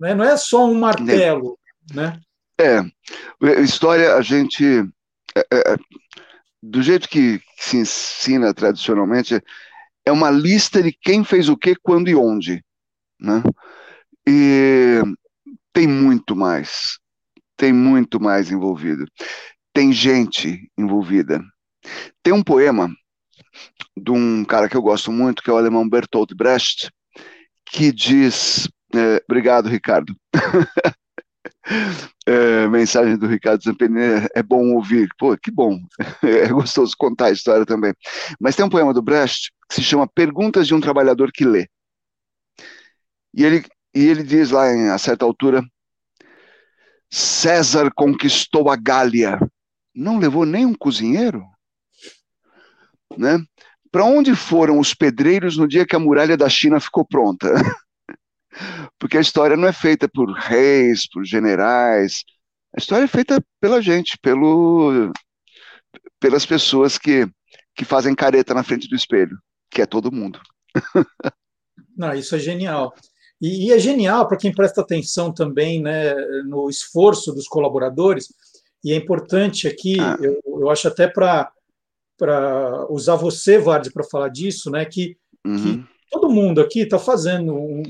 Né, 0.00 0.14
não 0.16 0.24
é 0.24 0.36
só 0.36 0.66
um 0.66 0.74
martelo, 0.74 1.56
né? 1.94 2.18
É, 2.58 2.82
história 3.60 4.16
a 4.16 4.20
gente. 4.20 4.64
É, 5.36 5.46
é, 5.52 5.76
do 6.60 6.82
jeito 6.82 7.08
que 7.08 7.40
se 7.56 7.76
ensina 7.76 8.52
tradicionalmente, 8.52 9.40
é 10.10 10.12
uma 10.12 10.30
lista 10.30 10.82
de 10.82 10.92
quem 10.92 11.22
fez 11.22 11.48
o 11.48 11.56
que, 11.56 11.76
quando 11.76 12.08
e 12.08 12.16
onde. 12.16 12.64
Né? 13.18 13.42
E 14.28 15.00
tem 15.72 15.86
muito 15.86 16.34
mais. 16.34 16.98
Tem 17.56 17.72
muito 17.72 18.20
mais 18.20 18.50
envolvido. 18.50 19.06
Tem 19.72 19.92
gente 19.92 20.68
envolvida. 20.76 21.40
Tem 22.24 22.32
um 22.32 22.42
poema 22.42 22.92
de 23.96 24.10
um 24.10 24.44
cara 24.44 24.68
que 24.68 24.76
eu 24.76 24.82
gosto 24.82 25.12
muito, 25.12 25.42
que 25.42 25.50
é 25.50 25.52
o 25.52 25.56
alemão 25.56 25.88
Bertolt 25.88 26.34
Brecht, 26.34 26.90
que 27.66 27.92
diz. 27.92 28.68
É, 28.92 29.22
obrigado, 29.28 29.68
Ricardo. 29.68 30.16
É, 32.26 32.68
mensagem 32.68 33.16
do 33.16 33.26
Ricardo 33.26 33.62
Zampini 33.62 33.98
é 34.34 34.42
bom 34.42 34.74
ouvir. 34.74 35.08
Pô, 35.18 35.36
que 35.36 35.50
bom. 35.50 35.78
É 36.22 36.48
gostoso 36.48 36.94
contar 36.96 37.26
a 37.26 37.32
história 37.32 37.66
também. 37.66 37.94
Mas 38.40 38.54
tem 38.54 38.64
um 38.64 38.70
poema 38.70 38.94
do 38.94 39.02
Brecht 39.02 39.52
que 39.68 39.76
se 39.76 39.82
chama 39.82 40.06
Perguntas 40.06 40.66
de 40.66 40.74
um 40.74 40.80
Trabalhador 40.80 41.30
que 41.32 41.44
Lê. 41.44 41.66
E 43.34 43.44
ele, 43.44 43.64
e 43.94 44.06
ele 44.06 44.22
diz 44.22 44.50
lá, 44.50 44.72
em, 44.72 44.90
a 44.90 44.98
certa 44.98 45.24
altura, 45.24 45.62
César 47.10 47.90
conquistou 47.94 48.70
a 48.70 48.76
Gália. 48.76 49.38
Não 49.94 50.18
levou 50.18 50.44
nem 50.44 50.64
um 50.64 50.74
cozinheiro? 50.74 51.44
Né? 53.16 53.38
Para 53.90 54.04
onde 54.04 54.36
foram 54.36 54.78
os 54.78 54.94
pedreiros 54.94 55.56
no 55.56 55.66
dia 55.66 55.84
que 55.84 55.96
a 55.96 55.98
muralha 55.98 56.36
da 56.36 56.48
China 56.48 56.78
ficou 56.78 57.04
pronta? 57.04 57.52
Porque 58.98 59.16
a 59.16 59.20
história 59.20 59.56
não 59.56 59.68
é 59.68 59.72
feita 59.72 60.08
por 60.08 60.30
reis, 60.32 61.08
por 61.08 61.24
generais. 61.24 62.24
A 62.74 62.78
história 62.78 63.04
é 63.04 63.08
feita 63.08 63.42
pela 63.60 63.80
gente, 63.80 64.18
pelo, 64.18 65.12
pelas 66.20 66.46
pessoas 66.46 66.98
que, 66.98 67.26
que 67.74 67.84
fazem 67.84 68.14
careta 68.14 68.54
na 68.54 68.62
frente 68.62 68.88
do 68.88 68.96
espelho, 68.96 69.38
que 69.70 69.82
é 69.82 69.86
todo 69.86 70.12
mundo. 70.12 70.40
Não, 71.96 72.14
isso 72.14 72.34
é 72.36 72.38
genial. 72.38 72.94
E, 73.40 73.68
e 73.68 73.72
é 73.72 73.78
genial 73.78 74.28
para 74.28 74.36
quem 74.36 74.52
presta 74.52 74.82
atenção 74.82 75.32
também 75.32 75.82
né, 75.82 76.14
no 76.44 76.68
esforço 76.68 77.32
dos 77.32 77.48
colaboradores, 77.48 78.28
e 78.84 78.92
é 78.92 78.96
importante 78.96 79.66
aqui, 79.66 79.98
ah. 80.00 80.16
eu, 80.20 80.40
eu 80.46 80.70
acho 80.70 80.88
até 80.88 81.06
para 81.08 81.50
usar 82.88 83.16
você, 83.16 83.58
Vard, 83.58 83.90
para 83.92 84.04
falar 84.04 84.28
disso, 84.28 84.70
né, 84.70 84.84
que, 84.84 85.16
uhum. 85.44 85.82
que 85.82 85.88
todo 86.10 86.30
mundo 86.30 86.60
aqui 86.60 86.80
está 86.80 86.98
fazendo 86.98 87.54
um, 87.54 87.82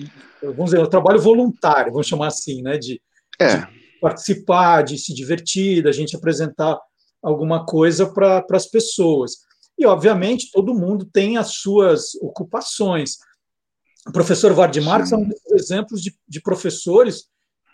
vamos 0.42 0.66
dizer, 0.66 0.80
um 0.80 0.86
trabalho 0.86 1.20
voluntário, 1.20 1.92
vamos 1.92 2.06
chamar 2.06 2.28
assim, 2.28 2.62
né, 2.62 2.78
de, 2.78 3.00
é. 3.38 3.58
de 3.58 3.66
participar, 4.00 4.82
de 4.82 4.98
se 4.98 5.14
divertir, 5.14 5.82
da 5.82 5.92
gente 5.92 6.16
apresentar 6.16 6.78
alguma 7.22 7.64
coisa 7.66 8.06
para 8.06 8.44
as 8.52 8.66
pessoas. 8.66 9.32
E, 9.78 9.86
obviamente, 9.86 10.50
todo 10.52 10.74
mundo 10.74 11.08
tem 11.10 11.36
as 11.36 11.54
suas 11.54 12.14
ocupações. 12.20 13.16
O 14.06 14.12
professor 14.12 14.52
Vard 14.52 14.78
Marx 14.80 15.12
é 15.12 15.16
um 15.16 15.28
dos 15.28 15.52
exemplos 15.52 16.02
de, 16.02 16.14
de, 16.26 16.40
professores 16.40 17.24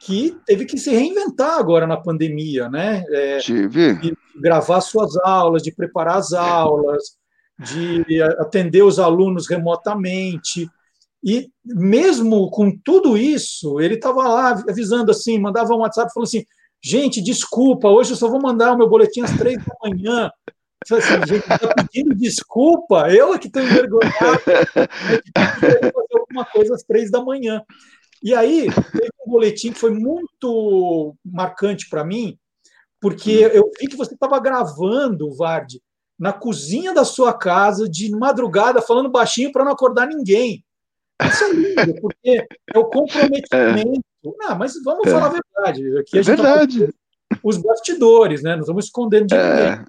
que 0.00 0.36
teve 0.44 0.66
que 0.66 0.78
se 0.78 0.90
reinventar 0.90 1.58
agora 1.58 1.86
na 1.86 1.96
pandemia, 1.96 2.68
né? 2.68 3.04
É, 3.08 3.38
de 3.38 4.16
gravar 4.40 4.80
suas 4.80 5.16
aulas, 5.18 5.62
de 5.62 5.72
preparar 5.72 6.18
as 6.18 6.32
aulas, 6.32 7.16
de 7.58 8.22
atender 8.38 8.82
os 8.82 8.98
alunos 8.98 9.48
remotamente. 9.48 10.68
E 11.24 11.48
mesmo 11.64 12.50
com 12.50 12.76
tudo 12.84 13.16
isso, 13.16 13.80
ele 13.80 13.94
estava 13.94 14.28
lá 14.28 14.50
avisando 14.68 15.10
assim, 15.10 15.38
mandava 15.38 15.74
um 15.74 15.78
WhatsApp 15.78 16.12
falou 16.12 16.26
assim: 16.26 16.44
gente, 16.82 17.22
desculpa, 17.22 17.88
hoje 17.88 18.12
eu 18.12 18.16
só 18.16 18.28
vou 18.28 18.40
mandar 18.40 18.72
o 18.72 18.78
meu 18.78 18.88
boletim 18.88 19.22
às 19.22 19.36
três 19.36 19.56
da 19.56 19.74
manhã. 19.82 20.30
Assim, 20.84 21.26
gente, 21.26 21.52
está 21.52 21.74
pedindo 21.74 22.14
desculpa, 22.14 23.10
eu 23.10 23.34
é 23.34 23.38
que 23.38 23.48
estou 23.48 23.62
envergonhado, 23.62 24.40
fazer 25.36 25.90
alguma 26.14 26.44
coisa 26.44 26.74
às 26.74 26.82
três 26.84 27.10
da 27.10 27.20
manhã. 27.24 27.60
E 28.22 28.34
aí, 28.34 28.68
teve 28.92 29.10
um 29.26 29.30
boletim 29.30 29.72
que 29.72 29.78
foi 29.78 29.90
muito 29.90 31.16
marcante 31.24 31.88
para 31.88 32.04
mim, 32.04 32.38
porque 33.00 33.30
eu 33.30 33.70
vi 33.78 33.88
que 33.88 33.96
você 33.96 34.14
estava 34.14 34.38
gravando, 34.38 35.34
Vard, 35.34 35.80
na 36.18 36.32
cozinha 36.32 36.94
da 36.94 37.04
sua 37.04 37.32
casa, 37.32 37.88
de 37.88 38.10
madrugada, 38.10 38.80
falando 38.80 39.10
baixinho 39.10 39.52
para 39.52 39.64
não 39.64 39.72
acordar 39.72 40.06
ninguém. 40.06 40.64
Isso 41.22 41.44
é 41.44 41.52
lindo, 41.52 42.00
porque 42.00 42.46
é 42.74 42.78
o 42.78 42.84
comprometimento. 42.90 44.00
É. 44.24 44.30
Não, 44.38 44.56
mas 44.56 44.74
vamos 44.82 45.06
é. 45.06 45.10
falar 45.10 45.26
a 45.26 45.28
verdade. 45.28 45.98
Aqui 45.98 46.16
a 46.16 46.20
é 46.20 46.22
gente 46.22 46.36
tá 46.36 46.42
verdade. 46.42 46.86
Tá 46.86 47.38
os 47.42 47.56
bastidores, 47.58 48.42
né? 48.42 48.54
Não 48.54 48.60
estamos 48.60 48.86
escondendo 48.86 49.26
de 49.26 49.34
é. 49.34 49.42
ninguém. 49.42 49.86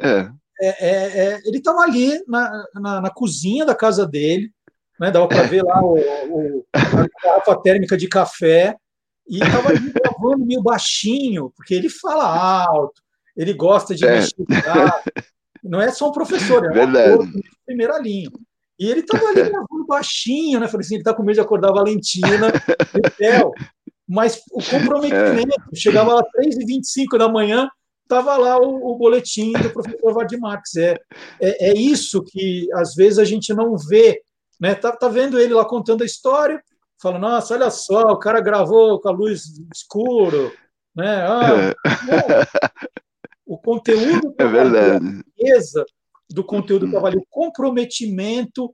É. 0.00 0.32
É, 0.60 0.68
é, 0.68 1.40
ele 1.44 1.58
estava 1.58 1.80
ali 1.80 2.22
na, 2.28 2.64
na, 2.74 3.00
na, 3.00 3.10
cozinha 3.10 3.64
da 3.64 3.74
casa 3.74 4.06
dele, 4.06 4.52
né? 5.00 5.10
dava 5.10 5.26
para 5.26 5.42
ver 5.42 5.62
lá 5.62 5.82
o, 5.82 5.98
o, 5.98 6.66
a 6.72 7.08
garrafa 7.24 7.60
térmica 7.60 7.96
de 7.96 8.06
café, 8.06 8.76
e 9.28 9.42
estava 9.42 9.70
ali 9.70 9.90
gravando 9.90 10.46
meio 10.46 10.62
baixinho, 10.62 11.52
porque 11.56 11.74
ele 11.74 11.88
fala 11.88 12.64
alto, 12.64 13.02
ele 13.36 13.52
gosta 13.52 13.94
de 13.94 14.04
é. 14.04 14.12
mexer. 14.12 14.34
Não 15.62 15.80
é 15.80 15.90
só 15.90 16.08
um 16.08 16.12
professor, 16.12 16.64
é 16.64 16.70
um 16.70 16.72
Verdade. 16.72 17.32
de 17.32 17.42
primeira 17.64 17.98
linha. 17.98 18.30
E 18.78 18.90
ele 18.90 19.00
estava 19.00 19.24
ali 19.26 19.42
gravando 19.48 19.86
baixinho, 19.86 20.58
né? 20.58 20.66
Falei 20.66 20.84
assim, 20.84 20.94
ele 20.94 21.02
está 21.02 21.14
com 21.14 21.22
medo 21.22 21.36
de 21.36 21.40
acordar 21.40 21.70
a 21.70 21.74
Valentina 21.74 22.52
Theo. 23.16 23.52
Mas 24.08 24.42
o 24.50 24.62
comprometimento, 24.62 25.62
é. 25.72 25.76
chegava 25.76 26.14
lá 26.14 26.22
3h25 26.36 27.16
da 27.16 27.28
manhã, 27.28 27.68
estava 28.02 28.36
lá 28.36 28.58
o, 28.58 28.92
o, 28.92 28.96
boletim 28.96 29.52
do 29.52 29.70
professor 29.70 30.12
Vard 30.12 30.32
Marx. 30.38 30.76
É, 30.76 30.96
é, 31.40 31.70
é, 31.70 31.74
isso 31.74 32.22
que 32.22 32.68
às 32.74 32.94
vezes 32.94 33.18
a 33.18 33.24
gente 33.24 33.54
não 33.54 33.76
vê. 33.76 34.20
Né? 34.60 34.74
Tá, 34.74 34.92
tá 34.92 35.08
vendo 35.08 35.38
ele 35.38 35.54
lá 35.54 35.64
contando 35.64 36.02
a 36.02 36.06
história, 36.06 36.62
fala, 37.00 37.18
nossa, 37.18 37.54
olha 37.54 37.70
só, 37.70 38.02
o 38.12 38.18
cara 38.18 38.40
gravou 38.40 39.00
com 39.00 39.08
a 39.08 39.12
luz 39.12 39.44
escuro. 39.74 40.52
Né? 40.94 41.24
Ah, 41.26 41.74
o 43.52 43.58
conteúdo 43.58 44.34
é 44.38 44.46
verdade. 44.46 45.06
a 45.06 45.10
riqueza 45.10 45.84
do 46.30 46.42
conteúdo 46.42 46.88
que 46.88 46.96
ali, 46.96 47.18
o 47.18 47.26
comprometimento 47.28 48.70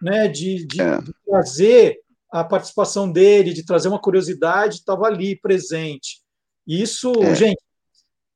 né, 0.00 0.26
de, 0.26 0.66
de, 0.66 0.80
é. 0.80 0.98
de, 1.02 1.12
trazer 1.26 1.98
a 2.30 2.42
participação 2.42 3.12
dele, 3.12 3.52
de 3.52 3.62
trazer 3.62 3.88
uma 3.88 4.00
curiosidade, 4.00 4.76
estava 4.76 5.04
ali 5.04 5.38
presente. 5.38 6.22
Isso, 6.66 7.12
é. 7.22 7.34
gente, 7.34 7.62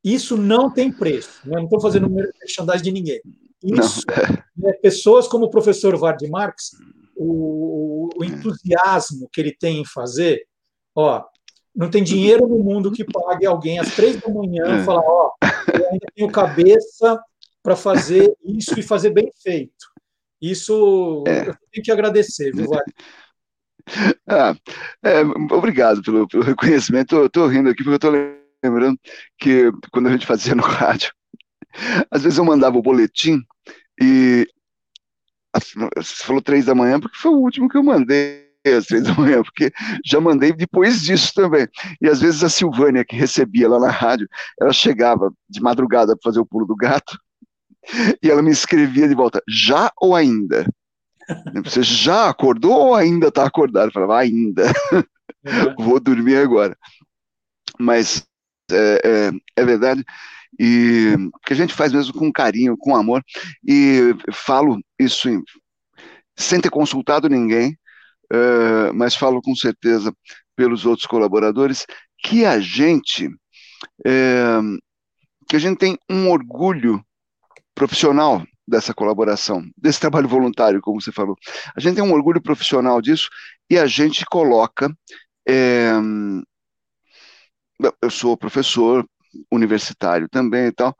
isso 0.05 0.37
não 0.37 0.71
tem 0.71 0.93
preço. 0.93 1.41
Né? 1.47 1.57
Não 1.57 1.65
estou 1.65 1.81
fazendo 1.81 2.11
merchandising 2.11 2.83
de 2.83 2.93
ninguém. 2.93 3.21
Isso, 3.63 4.03
né, 4.55 4.75
pessoas 4.83 5.27
como 5.27 5.47
o 5.47 5.51
professor 5.51 5.97
Vard 5.97 6.21
Marx, 6.29 6.73
o, 7.17 8.11
o, 8.15 8.23
entusiasmo 8.23 9.31
que 9.33 9.41
ele 9.41 9.57
tem 9.59 9.81
em 9.81 9.87
fazer, 9.87 10.47
ó, 10.95 11.25
não 11.75 11.89
tem 11.89 12.05
dinheiro 12.05 12.47
no 12.47 12.59
mundo 12.59 12.93
que 12.93 13.03
pague 13.03 13.47
alguém 13.47 13.79
às 13.79 13.95
três 13.97 14.21
da 14.21 14.29
manhã 14.29 14.79
e 14.79 14.85
falar, 14.85 15.03
ó, 15.03 15.31
eu 15.73 15.89
ainda 15.91 16.07
tenho 16.15 16.31
cabeça 16.31 17.21
para 17.63 17.77
fazer 17.77 18.35
isso 18.45 18.79
e 18.79 18.83
fazer 18.83 19.11
bem 19.11 19.31
feito. 19.43 19.87
Isso 20.41 21.25
é. 21.27 21.49
eu 21.49 21.57
tenho 21.73 21.85
que 21.85 21.93
agradecer, 21.93 22.53
viu, 22.53 22.69
Vale? 22.69 22.93
Ah, 24.27 24.55
é, 25.03 25.21
obrigado 25.53 26.03
pelo, 26.03 26.27
pelo 26.27 26.43
reconhecimento. 26.43 27.25
Estou 27.25 27.47
rindo 27.47 27.69
aqui 27.69 27.85
porque 27.85 27.91
eu 27.91 27.97
estou 27.97 28.13
lembrando 28.63 28.99
que 29.39 29.71
quando 29.93 30.09
a 30.09 30.13
gente 30.13 30.27
fazia 30.27 30.55
no 30.55 30.63
rádio, 30.63 31.13
às 32.11 32.23
vezes 32.23 32.39
eu 32.39 32.45
mandava 32.45 32.77
o 32.77 32.83
boletim 32.83 33.43
e 34.01 34.47
você 35.97 36.25
falou 36.25 36.43
três 36.43 36.67
da 36.67 36.75
manhã 36.75 37.01
porque 37.01 37.17
foi 37.17 37.31
o 37.31 37.39
último 37.39 37.69
que 37.69 37.77
eu 37.77 37.83
mandei 37.83 38.46
às 38.75 38.87
três 38.87 39.05
da 39.05 39.15
manhã, 39.15 39.43
porque 39.43 39.73
já 40.05 40.21
mandei 40.21 40.53
depois 40.53 41.03
disso 41.03 41.33
também. 41.35 41.67
E 42.01 42.09
às 42.09 42.21
vezes 42.21 42.43
a 42.43 42.49
Silvânia, 42.49 43.05
que 43.05 43.17
recebia 43.17 43.69
lá 43.69 43.79
na 43.79 43.91
rádio, 43.91 44.29
ela 44.61 44.73
chegava 44.73 45.33
de 45.49 45.61
madrugada 45.61 46.17
para 46.17 46.31
fazer 46.31 46.41
o 46.41 46.47
pulo 46.47 46.67
do 46.67 46.77
gato, 46.77 47.19
e 48.23 48.31
ela 48.31 48.43
me 48.43 48.51
escrevia 48.51 49.09
de 49.09 49.15
volta, 49.15 49.43
já 49.49 49.91
ou 50.01 50.15
ainda? 50.15 50.67
Você 51.65 51.83
já 51.83 52.29
acordou 52.29 52.73
ou 52.73 52.95
ainda 52.95 53.29
está 53.29 53.45
acordado? 53.45 53.89
Eu 53.89 53.93
falava, 53.93 54.19
ainda. 54.19 54.67
É. 54.67 54.73
Vou 55.79 56.01
dormir 56.01 56.37
agora. 56.37 56.77
Mas 57.79 58.25
é, 58.71 59.01
é, 59.05 59.31
é, 59.57 59.65
verdade. 59.65 60.05
E 60.59 61.15
que 61.45 61.53
a 61.53 61.57
gente 61.57 61.75
faz 61.75 61.93
mesmo 61.93 62.15
com 62.15 62.33
carinho, 62.33 62.77
com 62.77 62.97
amor. 62.97 63.23
E 63.67 64.15
falo 64.33 64.81
isso 64.99 65.29
em, 65.29 65.43
sem 66.37 66.61
ter 66.61 66.71
consultado 66.71 67.29
ninguém, 67.29 67.77
uh, 68.33 68.93
mas 68.95 69.15
falo 69.15 69.41
com 69.43 69.55
certeza 69.55 70.13
pelos 70.55 70.87
outros 70.87 71.07
colaboradores, 71.07 71.87
que 72.19 72.45
a 72.45 72.59
gente. 72.59 73.29
É, 74.07 74.59
que 75.49 75.55
a 75.55 75.59
gente 75.59 75.79
tem 75.79 75.97
um 76.11 76.31
orgulho 76.31 77.05
profissional 77.75 78.43
dessa 78.67 78.93
colaboração, 78.93 79.63
desse 79.77 80.01
trabalho 80.01 80.29
voluntário, 80.29 80.81
como 80.81 81.01
você 81.01 81.13
falou. 81.13 81.37
A 81.77 81.81
gente 81.81 81.95
tem 81.95 82.05
um 82.05 82.13
orgulho 82.13 82.43
profissional 82.43 83.01
disso 83.01 83.29
e 83.71 83.79
a 83.79 83.87
gente 83.87 84.25
coloca. 84.27 84.91
É, 85.49 85.93
eu 88.03 88.11
sou 88.11 88.37
professor 88.37 89.07
universitário 89.53 90.29
também 90.29 90.67
e 90.69 90.73
tal, 90.73 90.97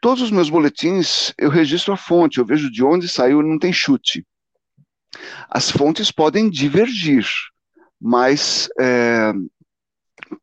todos 0.00 0.22
os 0.22 0.30
meus 0.30 0.48
boletins 0.48 1.32
eu 1.38 1.50
registro 1.50 1.92
a 1.92 1.96
fonte, 1.96 2.38
eu 2.38 2.46
vejo 2.46 2.70
de 2.70 2.82
onde 2.82 3.08
saiu, 3.08 3.42
não 3.42 3.58
tem 3.58 3.72
chute. 3.72 4.24
As 5.48 5.70
fontes 5.70 6.10
podem 6.10 6.48
divergir, 6.48 7.26
mas 8.00 8.68
é, 8.78 9.32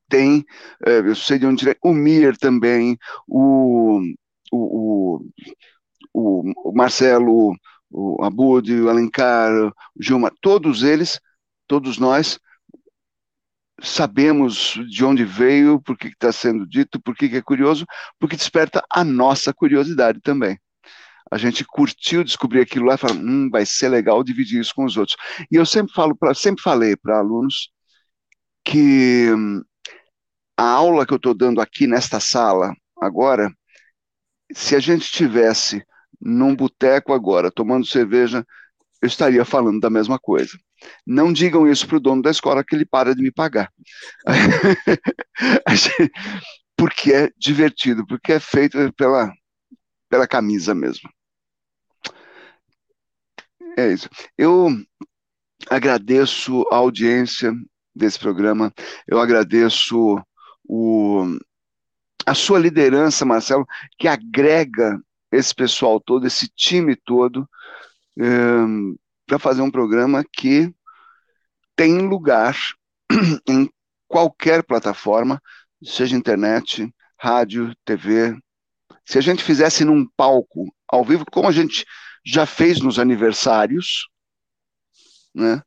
tem, 0.10 0.45
é, 0.85 0.99
eu 0.99 1.15
sei 1.15 1.39
de 1.39 1.45
onde 1.45 1.65
o 1.84 1.94
Mir 1.94 2.38
também, 2.38 2.98
o, 3.27 4.02
o, 4.52 5.22
o, 6.14 6.69
o 6.69 6.72
Marcelo, 6.73 7.56
o 7.89 8.23
Abud, 8.23 8.73
o 8.73 8.89
Alencar, 8.89 9.52
o 9.68 9.73
Gilmar, 9.99 10.31
todos 10.41 10.84
eles, 10.84 11.19
todos 11.68 11.98
nós, 11.98 12.39
sabemos 13.81 14.80
de 14.89 15.06
onde 15.06 15.23
veio, 15.23 15.81
por 15.81 15.98
que 15.98 16.07
está 16.07 16.31
sendo 16.31 16.68
dito, 16.68 16.99
por 16.99 17.15
que 17.15 17.26
é 17.26 17.41
curioso, 17.41 17.85
porque 18.19 18.35
desperta 18.35 18.84
a 18.89 19.03
nossa 19.03 19.53
curiosidade 19.53 20.19
também. 20.22 20.60
A 21.32 21.38
gente 21.38 21.66
curtiu 21.66 22.24
descobrir 22.24 22.62
aquilo 22.62 22.86
lá 22.86 22.95
e 22.95 22.98
fala, 22.98 23.14
hum, 23.14 23.49
vai 23.49 23.66
ser 23.66 23.90
legal 23.90 24.24
dividir 24.24 24.60
isso 24.62 24.74
com 24.74 24.86
os 24.86 24.98
outros. 24.98 25.18
E 25.52 25.56
eu 25.56 25.66
sempre 25.66 25.94
falo, 25.94 26.16
pra, 26.16 26.34
sempre 26.34 26.62
falei 26.64 26.95
para 26.95 27.20
alunos 27.20 27.70
que 28.64 29.32
hum, 29.34 29.62
a 30.58 30.64
aula 30.64 31.06
que 31.06 31.14
eu 31.14 31.18
estou 31.18 31.34
dando 31.34 31.62
aqui 31.62 31.88
nesta 31.88 32.20
sala 32.20 32.74
agora, 33.02 33.52
se 34.54 34.76
a 34.76 34.80
gente 34.80 35.12
tivesse 35.12 35.84
num 36.20 36.56
boteco 36.56 37.14
agora 37.14 37.52
tomando 37.52 37.86
cerveja, 37.86 38.45
eu 39.02 39.08
estaria 39.08 39.45
falando 39.45 39.80
da 39.80 39.90
mesma 39.90 40.18
coisa. 40.20 40.58
Não 41.06 41.32
digam 41.32 41.68
isso 41.68 41.88
para 41.88 41.98
o 41.98 41.99
dono 41.99 42.22
da 42.22 42.32
escola 42.32 42.64
que 42.64 42.76
ele 42.76 42.86
para 42.86 43.16
de 43.16 43.22
me 43.22 43.32
pagar. 43.32 43.72
porque 46.78 47.14
é 47.14 47.30
divertido, 47.38 48.06
porque 48.06 48.34
é 48.34 48.40
feito 48.40 48.78
pela, 48.94 49.32
pela 50.10 50.28
camisa 50.28 50.76
mesmo. 50.76 51.10
É 53.78 53.94
isso. 53.94 54.10
Eu 54.36 54.70
agradeço 55.70 56.66
a 56.72 56.78
audiência 56.78 57.54
desse 57.95 58.18
programa, 58.18 58.74
eu 59.08 59.20
agradeço 59.20 60.20
o, 60.68 61.38
a 62.26 62.34
sua 62.34 62.58
liderança, 62.58 63.24
Marcelo, 63.24 63.68
que 63.95 64.08
agrega 64.08 64.99
esse 65.32 65.54
pessoal 65.54 65.99
todo, 65.99 66.26
esse 66.26 66.48
time 66.56 66.95
todo, 66.95 67.48
um, 68.18 68.95
para 69.28 69.38
fazer 69.38 69.62
um 69.62 69.70
programa 69.70 70.24
que 70.34 70.74
tem 71.76 71.99
lugar 71.99 72.58
em 73.48 73.70
qualquer 74.08 74.64
plataforma, 74.64 75.40
seja 75.84 76.18
internet, 76.18 76.91
rádio, 77.16 77.76
TV. 77.86 78.36
Se 79.06 79.20
a 79.20 79.22
gente 79.22 79.44
fizesse 79.44 79.86
num 79.86 80.04
palco 80.18 80.74
ao 80.88 81.06
vivo, 81.06 81.24
como 81.32 81.48
a 81.48 81.52
gente 81.52 81.86
já 82.28 82.45
fez 82.45 82.82
nos 82.82 82.99
aniversários, 82.99 84.10
né, 85.34 85.64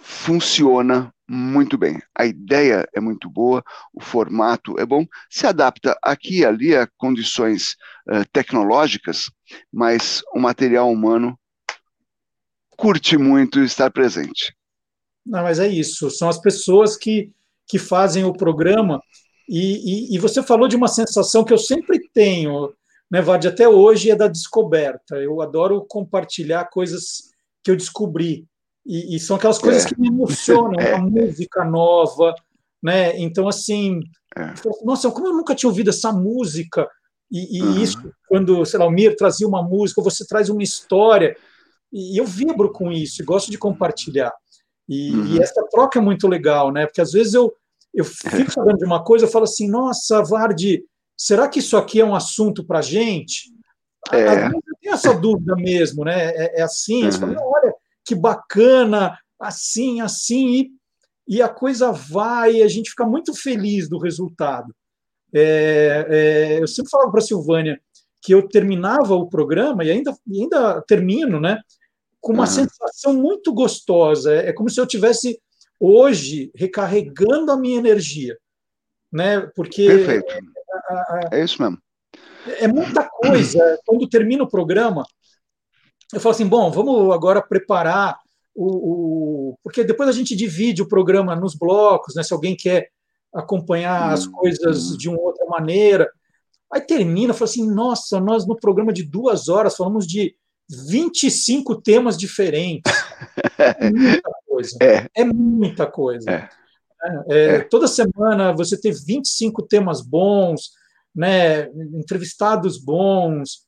funciona 0.00 1.14
muito 1.28 1.78
bem. 1.78 2.02
A 2.12 2.26
ideia 2.26 2.88
é 2.92 3.00
muito 3.00 3.30
boa, 3.30 3.62
o 3.92 4.00
formato 4.00 4.78
é 4.80 4.84
bom, 4.84 5.06
se 5.30 5.46
adapta 5.46 5.96
aqui 6.02 6.40
e 6.40 6.44
ali 6.44 6.76
a 6.76 6.88
condições 6.96 7.76
uh, 8.08 8.24
tecnológicas, 8.32 9.30
mas 9.72 10.22
o 10.34 10.40
material 10.40 10.90
humano 10.90 11.38
curte 12.76 13.16
muito 13.16 13.60
estar 13.60 13.92
presente. 13.92 14.52
Não, 15.24 15.44
mas 15.44 15.60
é 15.60 15.68
isso, 15.68 16.10
são 16.10 16.28
as 16.28 16.38
pessoas 16.38 16.96
que, 16.96 17.32
que 17.66 17.78
fazem 17.78 18.24
o 18.24 18.32
programa, 18.32 19.00
e, 19.48 20.10
e, 20.10 20.16
e 20.16 20.18
você 20.18 20.42
falou 20.42 20.66
de 20.66 20.74
uma 20.74 20.88
sensação 20.88 21.44
que 21.44 21.52
eu 21.52 21.58
sempre 21.58 22.08
tenho, 22.12 22.74
né, 23.14 23.22
Vade, 23.22 23.46
até 23.46 23.68
hoje, 23.68 24.10
é 24.10 24.16
da 24.16 24.26
descoberta. 24.26 25.14
Eu 25.14 25.40
adoro 25.40 25.86
compartilhar 25.88 26.64
coisas 26.64 27.30
que 27.62 27.70
eu 27.70 27.76
descobri. 27.76 28.44
E, 28.84 29.14
e 29.14 29.20
são 29.20 29.36
aquelas 29.36 29.56
coisas 29.56 29.86
é. 29.86 29.88
que 29.88 30.00
me 30.00 30.08
emocionam, 30.08 30.72
é. 30.82 30.96
uma 30.96 31.08
música 31.08 31.64
nova, 31.64 32.34
né? 32.82 33.16
Então, 33.16 33.46
assim, 33.46 34.00
é. 34.36 34.52
nossa, 34.82 35.08
como 35.12 35.28
eu 35.28 35.32
nunca 35.32 35.54
tinha 35.54 35.70
ouvido 35.70 35.90
essa 35.90 36.10
música, 36.12 36.88
e, 37.30 37.58
e 37.58 37.62
uhum. 37.62 37.78
isso, 37.80 38.12
quando, 38.26 38.64
sei 38.66 38.80
lá, 38.80 38.86
o 38.86 38.90
Mir 38.90 39.14
trazia 39.14 39.46
uma 39.46 39.62
música, 39.62 40.02
você 40.02 40.26
traz 40.26 40.48
uma 40.48 40.64
história, 40.64 41.36
e 41.92 42.18
eu 42.18 42.26
vibro 42.26 42.72
com 42.72 42.90
isso, 42.90 43.22
e 43.22 43.24
gosto 43.24 43.48
de 43.48 43.56
compartilhar. 43.56 44.34
E, 44.88 45.12
uhum. 45.12 45.26
e, 45.36 45.40
essa 45.40 45.64
troca 45.70 46.00
é 46.00 46.02
muito 46.02 46.26
legal, 46.26 46.72
né? 46.72 46.84
Porque 46.84 47.00
às 47.00 47.12
vezes 47.12 47.34
eu, 47.34 47.54
eu 47.94 48.04
fico 48.04 48.50
sabendo 48.50 48.78
de 48.78 48.84
uma 48.84 49.04
coisa, 49.04 49.24
eu 49.24 49.30
falo 49.30 49.44
assim, 49.44 49.68
nossa, 49.70 50.20
Vardi, 50.20 50.84
será 51.16 51.48
que 51.48 51.58
isso 51.58 51.76
aqui 51.76 52.00
é 52.00 52.04
um 52.04 52.14
assunto 52.14 52.64
para 52.64 52.82
gente? 52.82 53.52
É. 54.12 54.46
Eu 54.46 54.60
tenho 54.80 54.94
essa 54.94 55.14
dúvida 55.14 55.54
mesmo, 55.56 56.04
né? 56.04 56.30
É, 56.34 56.60
é 56.60 56.62
assim, 56.62 57.04
uhum. 57.04 57.12
fala, 57.12 57.36
olha, 57.40 57.74
que 58.04 58.14
bacana, 58.14 59.18
assim, 59.40 60.00
assim, 60.00 60.54
e, 60.54 60.70
e 61.36 61.42
a 61.42 61.48
coisa 61.48 61.90
vai, 61.90 62.56
e 62.56 62.62
a 62.62 62.68
gente 62.68 62.90
fica 62.90 63.06
muito 63.06 63.34
feliz 63.34 63.88
do 63.88 63.98
resultado. 63.98 64.74
É, 65.32 66.06
é, 66.08 66.62
eu 66.62 66.68
sempre 66.68 66.90
falava 66.90 67.10
para 67.10 67.20
a 67.20 67.24
Silvânia 67.24 67.80
que 68.22 68.32
eu 68.32 68.46
terminava 68.48 69.14
o 69.14 69.28
programa, 69.28 69.84
e 69.84 69.90
ainda, 69.90 70.14
e 70.26 70.40
ainda 70.40 70.82
termino, 70.82 71.40
né, 71.40 71.60
com 72.20 72.32
uma 72.32 72.44
uhum. 72.44 72.46
sensação 72.46 73.14
muito 73.14 73.52
gostosa. 73.52 74.34
É, 74.34 74.48
é 74.48 74.52
como 74.52 74.70
se 74.70 74.80
eu 74.80 74.86
tivesse 74.86 75.38
hoje 75.78 76.50
recarregando 76.54 77.52
a 77.52 77.56
minha 77.56 77.78
energia, 77.78 78.36
né? 79.12 79.40
Porque 79.54 79.86
Perfeito. 79.86 80.53
A, 80.88 81.28
é 81.32 81.44
isso 81.44 81.60
mesmo. 81.62 81.78
É 82.58 82.68
muita 82.68 83.08
coisa. 83.08 83.78
Quando 83.86 84.08
termina 84.08 84.44
o 84.44 84.50
programa, 84.50 85.04
eu 86.12 86.20
falo 86.20 86.34
assim, 86.34 86.46
bom, 86.46 86.70
vamos 86.70 87.12
agora 87.12 87.42
preparar 87.42 88.18
o, 88.54 88.66
o, 89.50 89.58
porque 89.62 89.82
depois 89.82 90.08
a 90.08 90.12
gente 90.12 90.36
divide 90.36 90.82
o 90.82 90.88
programa 90.88 91.34
nos 91.34 91.54
blocos, 91.54 92.14
né? 92.14 92.22
Se 92.22 92.32
alguém 92.32 92.56
quer 92.56 92.88
acompanhar 93.34 94.12
as 94.12 94.26
coisas 94.26 94.90
uhum. 94.90 94.96
de 94.96 95.08
uma 95.08 95.20
outra 95.20 95.44
maneira, 95.46 96.08
aí 96.72 96.80
termina, 96.80 97.34
fala 97.34 97.50
assim, 97.50 97.68
nossa, 97.68 98.20
nós 98.20 98.46
no 98.46 98.56
programa 98.56 98.92
de 98.92 99.02
duas 99.02 99.48
horas 99.48 99.76
falamos 99.76 100.06
de 100.06 100.36
25 100.88 101.80
temas 101.80 102.16
diferentes. 102.16 102.92
É 103.56 103.90
muita 103.90 104.30
coisa. 104.46 104.78
É, 104.82 105.06
é 105.14 105.24
muita 105.24 105.86
coisa. 105.86 106.30
É. 106.30 106.48
É, 107.28 107.56
é. 107.56 107.60
toda 107.60 107.86
semana 107.86 108.52
você 108.52 108.80
ter 108.80 108.92
25 108.92 109.62
temas 109.66 110.00
bons, 110.00 110.70
né? 111.14 111.68
Entrevistados 111.94 112.78
bons 112.78 113.64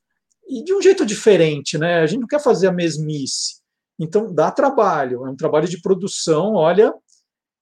e 0.47 0.63
de 0.63 0.73
um 0.73 0.81
jeito 0.81 1.05
diferente, 1.05 1.77
né? 1.77 1.99
A 1.99 2.05
gente 2.05 2.21
não 2.21 2.27
quer 2.27 2.41
fazer 2.41 2.67
a 2.67 2.71
mesmice. 2.71 3.57
Então 3.99 4.33
dá 4.33 4.51
trabalho, 4.51 5.25
é 5.25 5.29
um 5.29 5.35
trabalho 5.35 5.67
de 5.67 5.81
produção, 5.81 6.53
olha, 6.53 6.93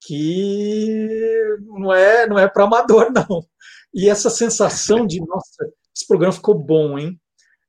que 0.06 1.58
não 1.62 1.94
é 1.94 2.28
não 2.28 2.38
é 2.38 2.48
para 2.48 2.66
amador 2.66 3.12
não. 3.14 3.46
E 3.94 4.10
essa 4.10 4.30
sensação 4.30 5.06
de 5.06 5.20
nossa, 5.20 5.66
esse 5.96 6.06
programa 6.08 6.34
ficou 6.34 6.56
bom, 6.56 7.00
hein? 7.00 7.20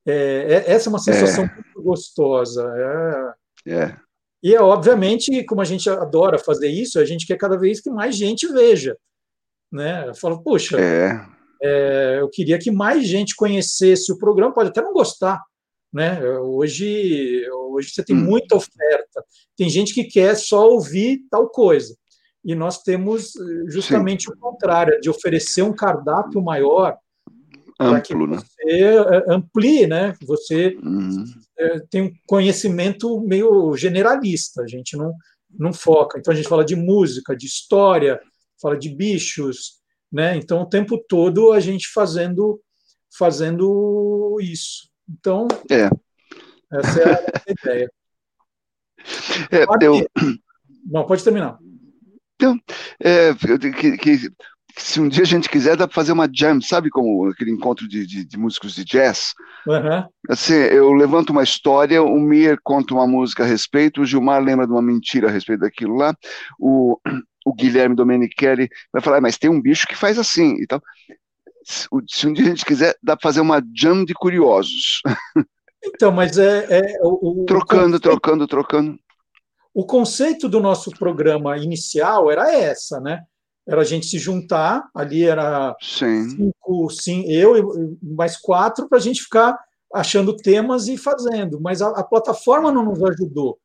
É, 0.06 0.64
é 0.66 0.72
essa 0.72 0.88
é 0.88 0.90
uma 0.90 0.98
sensação 0.98 1.44
é. 1.44 1.54
muito 1.54 1.82
gostosa. 1.82 2.64
É. 3.66 3.96
E 4.46 4.54
é 4.54 4.60
obviamente, 4.60 5.42
como 5.42 5.60
a 5.60 5.64
gente 5.64 5.90
adora 5.90 6.38
fazer 6.38 6.68
isso, 6.68 7.00
a 7.00 7.04
gente 7.04 7.26
quer 7.26 7.36
cada 7.36 7.58
vez 7.58 7.80
que 7.80 7.90
mais 7.90 8.14
gente 8.14 8.46
veja, 8.46 8.96
né? 9.72 10.06
Eu 10.06 10.14
falo, 10.14 10.40
puxa, 10.40 10.80
é. 10.80 11.20
É, 11.60 12.18
eu 12.20 12.30
queria 12.30 12.56
que 12.56 12.70
mais 12.70 13.08
gente 13.08 13.34
conhecesse 13.34 14.12
o 14.12 14.16
programa, 14.16 14.54
pode 14.54 14.68
até 14.68 14.80
não 14.80 14.92
gostar. 14.92 15.42
Né? 15.92 16.22
Hoje, 16.38 17.44
hoje 17.72 17.90
você 17.90 18.04
tem 18.04 18.14
hum. 18.14 18.20
muita 18.20 18.54
oferta. 18.54 19.24
Tem 19.56 19.68
gente 19.68 19.92
que 19.92 20.04
quer 20.04 20.36
só 20.36 20.70
ouvir 20.70 21.22
tal 21.28 21.48
coisa. 21.48 21.96
E 22.44 22.54
nós 22.54 22.84
temos 22.84 23.34
eh, 23.34 23.64
justamente 23.66 24.26
Sim. 24.26 24.30
o 24.32 24.36
contrário, 24.36 25.00
de 25.00 25.10
oferecer 25.10 25.62
um 25.62 25.74
cardápio 25.74 26.40
maior 26.40 26.96
que 28.00 28.14
né? 28.14 28.26
você 28.26 28.64
né? 28.64 29.22
amplie, 29.28 29.86
né? 29.86 30.14
Você 30.22 30.76
uhum. 30.82 31.24
tem 31.90 32.02
um 32.02 32.12
conhecimento 32.26 33.20
meio 33.20 33.76
generalista. 33.76 34.62
A 34.62 34.66
gente 34.66 34.96
não, 34.96 35.12
não 35.50 35.72
foca. 35.72 36.18
Então 36.18 36.32
a 36.32 36.36
gente 36.36 36.48
fala 36.48 36.64
de 36.64 36.74
música, 36.74 37.36
de 37.36 37.46
história, 37.46 38.20
fala 38.60 38.76
de 38.78 38.88
bichos, 38.88 39.80
né? 40.10 40.36
Então, 40.36 40.62
o 40.62 40.68
tempo 40.68 40.98
todo 41.08 41.52
a 41.52 41.60
gente 41.60 41.88
fazendo, 41.92 42.60
fazendo 43.18 44.38
isso. 44.40 44.88
Então, 45.08 45.46
é. 45.70 45.90
essa 46.72 47.00
é 47.00 47.14
a 47.14 47.42
ideia. 47.52 47.92
É, 49.50 49.66
pode, 49.66 49.84
eu... 49.84 50.06
Não, 50.84 51.06
pode 51.06 51.22
terminar. 51.22 51.58
Então, 52.34 52.58
é, 53.00 53.34
que, 53.34 53.96
que, 53.96 54.30
se 54.78 55.00
um 55.00 55.08
dia 55.08 55.22
a 55.22 55.26
gente 55.26 55.48
quiser, 55.48 55.76
dá 55.76 55.86
para 55.86 55.94
fazer 55.94 56.12
uma 56.12 56.28
jam, 56.32 56.60
sabe 56.60 56.90
como 56.90 57.28
aquele 57.30 57.50
encontro 57.50 57.88
de, 57.88 58.06
de, 58.06 58.24
de 58.24 58.38
músicos 58.38 58.74
de 58.74 58.84
jazz? 58.84 59.32
Uhum. 59.66 60.06
Assim, 60.28 60.54
eu 60.54 60.92
levanto 60.92 61.30
uma 61.30 61.42
história, 61.42 62.02
o 62.02 62.20
Mir 62.20 62.58
conta 62.62 62.92
uma 62.92 63.06
música 63.06 63.42
a 63.42 63.46
respeito, 63.46 64.02
o 64.02 64.04
Gilmar 64.04 64.42
lembra 64.42 64.66
de 64.66 64.72
uma 64.72 64.82
mentira 64.82 65.28
a 65.28 65.30
respeito 65.30 65.60
daquilo 65.60 65.96
lá, 65.96 66.14
o, 66.58 66.98
o 67.46 67.54
Guilherme 67.54 67.96
Domenichelli 67.96 68.68
vai 68.92 69.00
falar, 69.00 69.20
mas 69.20 69.38
tem 69.38 69.48
um 69.48 69.60
bicho 69.60 69.86
que 69.86 69.96
faz 69.96 70.18
assim 70.18 70.56
e 70.60 70.66
tal. 70.66 70.82
se 71.64 72.26
um 72.26 72.32
dia 72.32 72.44
a 72.44 72.48
gente 72.48 72.64
quiser, 72.64 72.94
dá 73.02 73.16
para 73.16 73.22
fazer 73.22 73.40
uma 73.40 73.62
jam 73.74 74.04
de 74.04 74.12
curiosos. 74.12 75.00
Então, 75.84 76.10
mas 76.10 76.36
é. 76.36 76.66
é 76.68 76.98
o, 77.02 77.44
trocando, 77.46 77.96
o 77.96 78.00
trocando, 78.00 78.46
trocando. 78.46 78.98
O 79.72 79.86
conceito 79.86 80.48
do 80.48 80.58
nosso 80.58 80.90
programa 80.90 81.56
inicial 81.58 82.28
era 82.30 82.52
essa, 82.52 82.98
né? 82.98 83.22
Era 83.66 83.80
a 83.80 83.84
gente 83.84 84.06
se 84.06 84.18
juntar, 84.18 84.88
ali 84.94 85.24
era 85.24 85.74
sim. 85.80 86.28
cinco, 86.30 86.90
sim, 86.90 87.24
eu 87.30 87.56
e 87.56 87.98
mais 88.14 88.36
quatro, 88.36 88.88
para 88.88 88.98
a 88.98 89.00
gente 89.00 89.22
ficar 89.22 89.58
achando 89.92 90.36
temas 90.36 90.86
e 90.88 90.96
fazendo. 90.96 91.60
Mas 91.60 91.82
a, 91.82 91.88
a 91.88 92.04
plataforma 92.04 92.70
não 92.70 92.84
nos 92.84 93.02
ajudou, 93.02 93.58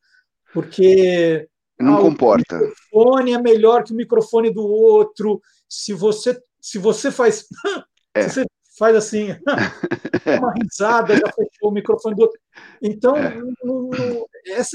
porque 0.53 1.48
não 1.80 1.98
ah, 1.98 2.02
comporta. 2.02 2.56
O 2.56 2.60
microfone 2.60 3.34
é 3.34 3.41
melhor 3.41 3.84
que 3.84 3.94
o 3.94 3.95
microfone 3.95 4.53
do 4.53 4.64
outro. 4.64 5.41
Se 5.68 5.94
você, 5.94 6.40
se 6.60 6.78
você 6.78 7.11
faz. 7.11 7.45
É. 8.14 8.28
Se 8.28 8.41
você 8.41 8.45
faz 8.78 8.94
assim, 8.94 9.28
uma 10.38 10.53
risada, 10.61 11.15
já 11.15 11.28
fechou 11.28 11.69
o 11.69 11.72
microfone 11.72 12.14
do 12.14 12.23
outro. 12.23 12.38
Então, 12.82 13.15
é. 13.15 13.36
no, 13.64 13.90
no, 13.90 14.28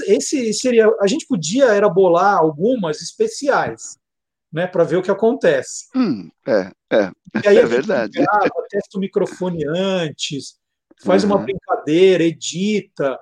esse 0.07 0.51
seria. 0.55 0.91
A 0.99 1.05
gente 1.05 1.27
podia 1.27 1.65
era 1.65 1.87
bolar 1.87 2.35
algumas 2.35 2.99
especiais, 2.99 3.95
né, 4.51 4.67
para 4.67 4.83
ver 4.83 4.97
o 4.97 5.01
que 5.01 5.11
acontece. 5.11 5.85
Hum, 5.95 6.29
é, 6.47 6.71
é. 6.91 7.11
E 7.43 7.47
aí 7.47 7.57
é 7.57 7.65
verdade. 7.65 8.19
Grava, 8.19 8.49
testa 8.69 8.97
o 8.97 9.01
microfone 9.01 9.65
antes, 9.67 10.55
faz 11.03 11.23
uhum. 11.23 11.31
uma 11.31 11.39
brincadeira, 11.39 12.23
edita, 12.23 13.19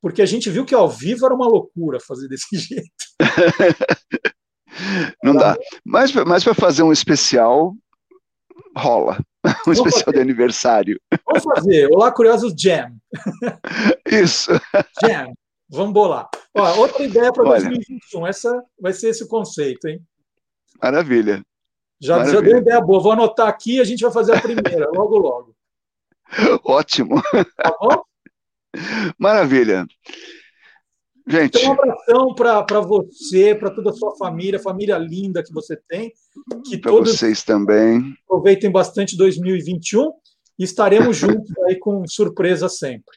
porque 0.00 0.22
a 0.22 0.26
gente 0.26 0.50
viu 0.50 0.64
que 0.64 0.74
ao 0.74 0.88
vivo 0.88 1.24
era 1.24 1.34
uma 1.34 1.46
loucura 1.46 1.98
fazer 2.00 2.28
desse 2.28 2.46
jeito. 2.58 2.90
Não 5.22 5.34
dá. 5.34 5.56
Mas, 5.84 6.12
mas 6.12 6.42
para 6.42 6.54
fazer 6.54 6.82
um 6.82 6.92
especial, 6.92 7.74
rola. 8.76 9.18
Um 9.44 9.74
Vamos 9.74 9.78
especial 9.78 10.04
fazer. 10.04 10.16
de 10.18 10.20
aniversário. 10.20 11.00
Vamos 11.26 11.42
fazer. 11.42 11.88
Olá, 11.92 12.12
Curiosos 12.12 12.54
Jam. 12.56 12.94
Isso. 14.06 14.52
Jam. 15.02 15.32
Vamos 15.68 15.92
bolar. 15.92 16.28
Ó, 16.54 16.76
outra 16.76 17.02
ideia 17.02 17.32
para 17.32 17.42
2021. 17.42 18.26
Essa 18.28 18.62
vai 18.80 18.92
ser 18.92 19.08
esse 19.08 19.26
conceito, 19.26 19.88
hein? 19.88 20.00
Maravilha. 20.82 21.44
Já, 22.00 22.16
Maravilha. 22.18 22.40
já 22.40 22.46
deu 22.46 22.58
ideia 22.58 22.80
boa. 22.80 23.00
Vou 23.00 23.12
anotar 23.12 23.48
aqui 23.48 23.76
e 23.76 23.80
a 23.80 23.84
gente 23.84 24.02
vai 24.02 24.12
fazer 24.12 24.34
a 24.34 24.40
primeira, 24.40 24.90
logo, 24.92 25.16
logo. 25.16 25.54
Ótimo. 26.64 27.22
Tá 27.56 27.76
bom? 27.80 28.02
Maravilha. 29.18 29.86
Gente. 31.28 31.58
Então, 31.58 31.70
um 31.70 31.72
abração 31.72 32.34
para 32.34 32.80
você, 32.80 33.54
para 33.54 33.70
toda 33.70 33.90
a 33.90 33.92
sua 33.92 34.16
família, 34.16 34.58
família 34.58 34.98
linda 34.98 35.42
que 35.42 35.52
você 35.52 35.76
tem. 35.88 36.12
Que 36.68 36.76
para 36.76 36.90
vocês 36.90 37.44
também. 37.44 38.16
Aproveitem 38.24 38.70
bastante 38.72 39.16
2021 39.16 40.10
e 40.58 40.64
estaremos 40.64 41.16
juntos 41.16 41.52
aí 41.66 41.78
com 41.78 42.04
surpresa 42.08 42.68
sempre. 42.68 43.16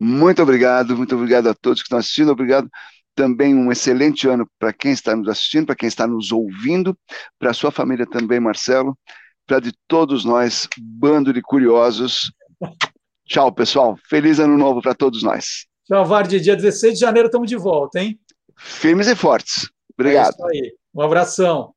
Muito 0.00 0.42
obrigado, 0.42 0.96
muito 0.96 1.14
obrigado 1.14 1.48
a 1.48 1.54
todos 1.54 1.80
que 1.80 1.86
estão 1.86 1.98
assistindo. 1.98 2.32
Obrigado 2.32 2.68
também 3.14 3.54
um 3.54 3.70
excelente 3.70 4.28
ano 4.28 4.48
para 4.58 4.72
quem 4.72 4.92
está 4.92 5.14
nos 5.14 5.28
assistindo, 5.28 5.66
para 5.66 5.76
quem 5.76 5.86
está 5.86 6.06
nos 6.06 6.32
ouvindo, 6.32 6.96
para 7.38 7.50
a 7.50 7.54
sua 7.54 7.70
família 7.70 8.06
também, 8.06 8.40
Marcelo, 8.40 8.96
para 9.46 9.60
de 9.60 9.72
todos 9.86 10.24
nós, 10.24 10.68
bando 10.78 11.32
de 11.32 11.42
curiosos. 11.42 12.32
Tchau, 13.26 13.52
pessoal. 13.52 13.98
Feliz 14.08 14.38
ano 14.38 14.56
novo 14.56 14.80
para 14.80 14.94
todos 14.94 15.22
nós. 15.22 15.66
Tchau, 15.86 16.04
Vardy. 16.04 16.40
Dia 16.40 16.56
16 16.56 16.94
de 16.94 17.00
janeiro 17.00 17.26
estamos 17.26 17.48
de 17.48 17.56
volta, 17.56 18.00
hein? 18.00 18.18
Firmes 18.56 19.06
e 19.08 19.16
fortes. 19.16 19.70
Obrigado. 19.98 20.34
É 20.40 20.56
aí. 20.56 20.74
Um 20.94 21.02
abração. 21.02 21.74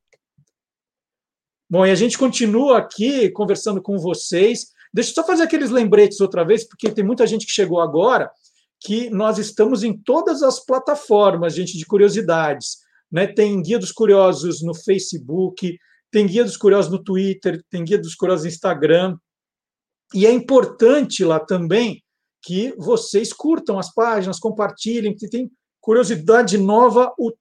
Bom, 1.69 1.85
e 1.85 1.91
a 1.91 1.95
gente 1.95 2.17
continua 2.17 2.77
aqui 2.77 3.29
conversando 3.31 3.81
com 3.81 3.97
vocês. 3.97 4.67
Deixa 4.93 5.09
eu 5.09 5.15
só 5.15 5.23
fazer 5.25 5.43
aqueles 5.43 5.71
lembretes 5.71 6.21
outra 6.21 6.45
vez, 6.45 6.63
porque 6.67 6.91
tem 6.91 7.03
muita 7.03 7.25
gente 7.25 7.45
que 7.45 7.51
chegou 7.51 7.81
agora, 7.81 8.31
que 8.85 9.09
nós 9.09 9.39
estamos 9.39 9.83
em 9.83 9.97
todas 9.97 10.43
as 10.43 10.63
plataformas, 10.63 11.55
gente, 11.55 11.75
de 11.75 11.85
curiosidades. 11.85 12.77
Né? 13.11 13.25
Tem 13.25 13.59
Guia 13.59 13.79
dos 13.79 13.91
Curiosos 13.91 14.61
no 14.61 14.75
Facebook, 14.75 15.75
tem 16.11 16.27
Guia 16.27 16.43
dos 16.43 16.55
Curiosos 16.55 16.91
no 16.91 17.03
Twitter, 17.03 17.63
tem 17.69 17.83
Guia 17.83 17.97
dos 17.97 18.13
Curiosos 18.13 18.43
no 18.43 18.49
Instagram. 18.49 19.17
E 20.13 20.27
é 20.27 20.31
importante 20.31 21.25
lá 21.25 21.39
também 21.39 22.03
que 22.43 22.75
vocês 22.77 23.33
curtam 23.33 23.79
as 23.79 23.91
páginas, 23.91 24.39
compartilhem, 24.39 25.15
que 25.15 25.27
tem 25.27 25.51
curiosidade 25.81 26.59
nova 26.59 27.11
o, 27.17 27.33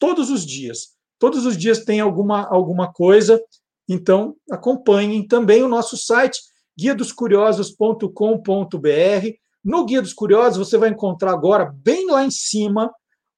todos 0.00 0.30
os 0.30 0.44
dias. 0.44 0.96
Todos 1.16 1.46
os 1.46 1.56
dias 1.56 1.84
tem 1.84 2.00
alguma, 2.00 2.44
alguma 2.48 2.92
coisa, 2.92 3.40
então 3.88 4.34
acompanhem 4.50 5.24
também 5.26 5.62
o 5.62 5.68
nosso 5.68 5.96
site, 5.96 6.40
guiadoscuriosos.com.br. 6.76 9.47
No 9.64 9.84
Guia 9.84 10.00
dos 10.00 10.12
Curiosos, 10.12 10.68
você 10.68 10.78
vai 10.78 10.90
encontrar 10.90 11.32
agora, 11.32 11.72
bem 11.82 12.10
lá 12.10 12.24
em 12.24 12.30
cima, 12.30 12.92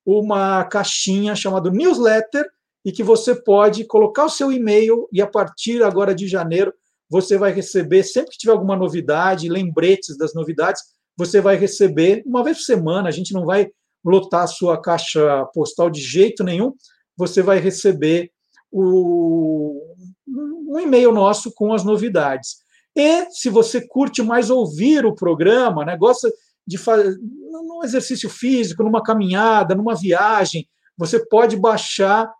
uma 0.05 0.65
caixinha 0.65 1.35
chamada 1.35 1.71
newsletter, 1.71 2.47
e 2.85 2.93
que 2.93 3.03
você 3.03 3.35
pode 3.35 3.85
colocar 3.85 4.25
o 4.25 4.31
seu 4.31 4.51
e-mail 4.51 5.09
e 5.13 5.21
a 5.21 5.27
partir 5.27 5.83
agora 5.83 6.15
de 6.15 6.27
janeiro 6.27 6.73
você 7.11 7.37
vai 7.37 7.53
receber, 7.53 8.05
sempre 8.05 8.31
que 8.31 8.39
tiver 8.39 8.53
alguma 8.53 8.77
novidade, 8.77 9.49
lembretes 9.49 10.17
das 10.17 10.33
novidades, 10.33 10.81
você 11.17 11.41
vai 11.41 11.57
receber 11.57 12.23
uma 12.25 12.45
vez 12.45 12.59
por 12.59 12.65
semana. 12.65 13.09
A 13.09 13.13
gente 13.13 13.35
não 13.35 13.45
vai 13.45 13.69
lotar 14.05 14.45
a 14.45 14.47
sua 14.47 14.81
caixa 14.81 15.45
postal 15.53 15.91
de 15.91 16.01
jeito 16.01 16.45
nenhum. 16.45 16.73
Você 17.17 17.43
vai 17.43 17.59
receber 17.59 18.31
o, 18.71 19.95
um 20.27 20.79
e-mail 20.79 21.13
nosso 21.13 21.53
com 21.53 21.75
as 21.75 21.85
novidades. 21.85 22.59
E 23.01 23.31
se 23.31 23.49
você 23.49 23.81
curte 23.81 24.23
mais 24.23 24.51
ouvir 24.51 25.07
o 25.07 25.15
programa, 25.15 25.87
né, 25.87 25.97
gosta 25.97 26.31
de 26.67 26.77
fazer 26.77 27.17
num 27.19 27.83
exercício 27.83 28.29
físico, 28.29 28.83
numa 28.83 29.03
caminhada, 29.03 29.75
numa 29.75 29.95
viagem, 29.95 30.69
você 30.99 31.19
pode 31.27 31.57
baixar 31.57 32.31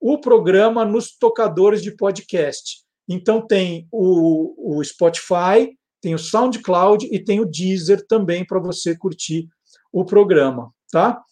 o 0.00 0.18
programa 0.18 0.84
nos 0.84 1.16
tocadores 1.16 1.80
de 1.82 1.92
podcast. 1.92 2.82
Então, 3.08 3.40
tem 3.40 3.86
o, 3.92 4.78
o 4.78 4.84
Spotify, 4.84 5.76
tem 6.00 6.16
o 6.16 6.18
SoundCloud 6.18 7.08
e 7.12 7.22
tem 7.22 7.38
o 7.40 7.46
Deezer 7.46 8.04
também 8.08 8.44
para 8.44 8.58
você 8.58 8.96
curtir 8.96 9.48
o 9.92 10.04
programa, 10.04 10.72
tá? 10.90 11.22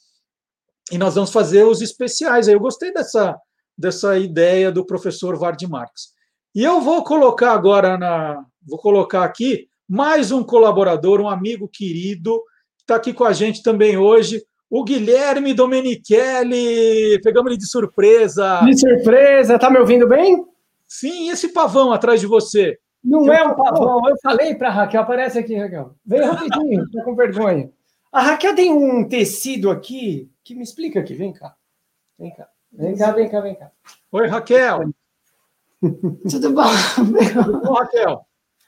E 0.93 0.97
nós 0.97 1.17
vamos 1.17 1.33
fazer 1.33 1.65
os 1.65 1.83
especiais. 1.83 2.47
Eu 2.47 2.61
gostei 2.61 2.93
dessa, 2.93 3.37
dessa 3.77 4.17
ideia 4.17 4.71
do 4.71 4.87
professor 4.87 5.37
Vard 5.37 5.61
Marx. 5.69 6.15
E 6.57 6.65
eu 6.65 6.81
vou 6.81 7.05
colocar 7.05 7.53
agora 7.53 7.99
na. 7.99 8.43
Vou 8.67 8.79
colocar 8.79 9.23
aqui 9.23 9.69
mais 9.89 10.33
um 10.33 10.43
colaborador, 10.43 11.21
um 11.21 11.29
amigo 11.29 11.69
querido, 11.69 12.43
que 12.77 12.83
está 12.83 12.97
aqui 12.97 13.13
com 13.13 13.25
a 13.25 13.33
gente 13.33 13.63
também 13.63 13.97
hoje, 13.97 14.45
o 14.69 14.83
Guilherme 14.83 15.55
Domenichelli. 15.55 17.21
Pegamos 17.23 17.53
ele 17.53 17.61
de 17.61 17.69
surpresa. 17.69 18.61
De 18.65 18.77
surpresa, 18.77 19.57
tá 19.59 19.71
me 19.71 19.79
ouvindo 19.79 20.09
bem? 20.09 20.45
Sim, 20.89 21.31
esse 21.31 21.53
pavão 21.53 21.93
atrás 21.93 22.21
de 22.21 22.27
você. 22.27 22.77
Não 23.05 23.33
é 23.33 23.47
um 23.47 23.55
pavão, 23.55 24.09
eu 24.09 24.17
falei 24.21 24.57
para 24.57 24.69
a 24.69 24.73
Raquel, 24.73 25.03
aparece 25.03 25.39
aqui, 25.39 25.55
Raquel. 25.55 25.95
Vem 26.05 26.23
rapidinho, 26.23 26.83
estou 26.83 27.05
com 27.05 27.15
vergonha. 27.15 27.71
A 28.11 28.21
Raquel 28.21 28.57
tem 28.57 28.73
um 28.73 29.09
tecido 29.09 29.71
aqui 29.71 30.29
que 30.43 30.57
me 30.57 30.65
explica 30.65 30.99
aqui, 30.99 31.15
vem 31.15 31.33
cá. 31.33 31.55
Vem 32.19 32.35
cá, 32.35 32.49
vem 32.73 32.97
cá, 32.97 33.13
vem 33.13 33.29
cá, 33.29 33.41
vem 33.41 33.55
cá. 33.55 33.71
Oi, 34.11 34.27
Raquel. 34.27 34.91
Tudo 36.29 36.51
bom? 36.53 36.65
Tudo 37.45 37.61
bom, 37.61 37.75
Raquel? 37.75 38.26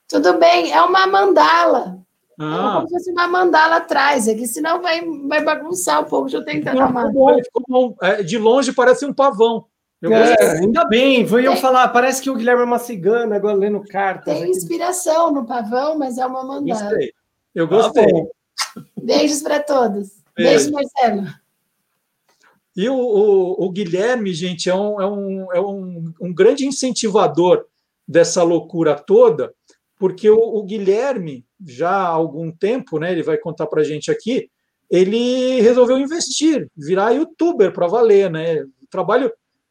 Tudo 0.09 0.39
bem, 0.39 0.73
é 0.73 0.83
uma 0.83 1.07
mandala. 1.07 1.99
Ah. 2.41 2.45
É 2.45 2.75
como 2.75 2.89
se 2.89 2.95
fosse 2.95 3.11
uma 3.11 3.29
mandala 3.29 3.77
atrás 3.77 4.27
aqui, 4.27 4.47
senão 4.47 4.81
vai, 4.81 5.05
vai 5.27 5.45
bagunçar 5.45 6.01
um 6.01 6.05
pouco. 6.05 6.29
Deixa 6.29 6.39
eu 6.39 6.45
tentar 6.45 6.75
Não, 6.75 6.89
uma. 6.89 7.97
É, 8.03 8.23
de 8.23 8.39
longe 8.39 8.73
parece 8.73 9.05
um 9.05 9.13
pavão. 9.13 9.67
É, 10.01 10.59
ainda 10.61 10.85
bem, 10.85 11.27
foi 11.27 11.45
eu 11.45 11.57
falar, 11.57 11.89
parece 11.89 12.23
que 12.23 12.31
o 12.31 12.37
Guilherme 12.37 12.63
é 12.63 12.65
uma 12.65 12.79
cigana 12.79 13.35
agora 13.35 13.57
lendo 13.57 13.81
cartas. 13.81 14.33
Tem 14.33 14.49
inspiração 14.49 15.33
no 15.33 15.45
pavão, 15.45 15.99
mas 15.99 16.19
é 16.19 16.25
uma 16.25 16.45
mandala. 16.45 16.91
Gostei. 16.91 17.13
Eu 17.53 17.67
gostei. 17.67 18.05
Ah, 18.05 18.83
Beijos 19.03 19.43
para 19.43 19.61
todos. 19.61 20.23
Beijo, 20.37 20.71
Beijo 20.71 20.73
Marcelo. 20.73 21.27
E 22.77 22.89
o, 22.89 22.95
o, 22.95 23.67
o, 23.67 23.71
Guilherme, 23.71 24.33
gente, 24.33 24.71
é, 24.71 24.75
um, 24.75 25.01
é, 25.01 25.07
um, 25.07 25.53
é 25.55 25.61
um, 25.61 26.15
um, 26.21 26.33
grande 26.33 26.65
incentivador 26.65 27.65
dessa 28.07 28.45
loucura 28.45 28.95
toda, 28.95 29.53
porque 29.99 30.31
o, 30.31 30.39
o, 30.39 30.63
Guilherme, 30.63 31.45
já 31.67 31.91
há 31.91 32.07
algum 32.07 32.53
tempo, 32.53 32.99
né, 32.99 33.13
ele 33.13 33.23
vai 33.23 33.37
contar 33.37 33.67
para 33.67 33.81
a 33.81 33.85
gente 33.85 34.11
aqui, 34.11 34.49
ele 34.91 35.61
resolveu 35.61 35.99
investir, 35.99 36.71
virar 36.77 37.11
youtuber 37.11 37.73
para 37.73 37.87
valer, 37.87 38.31
né? 38.31 38.63
O 38.63 38.87
trabalho 38.91 39.31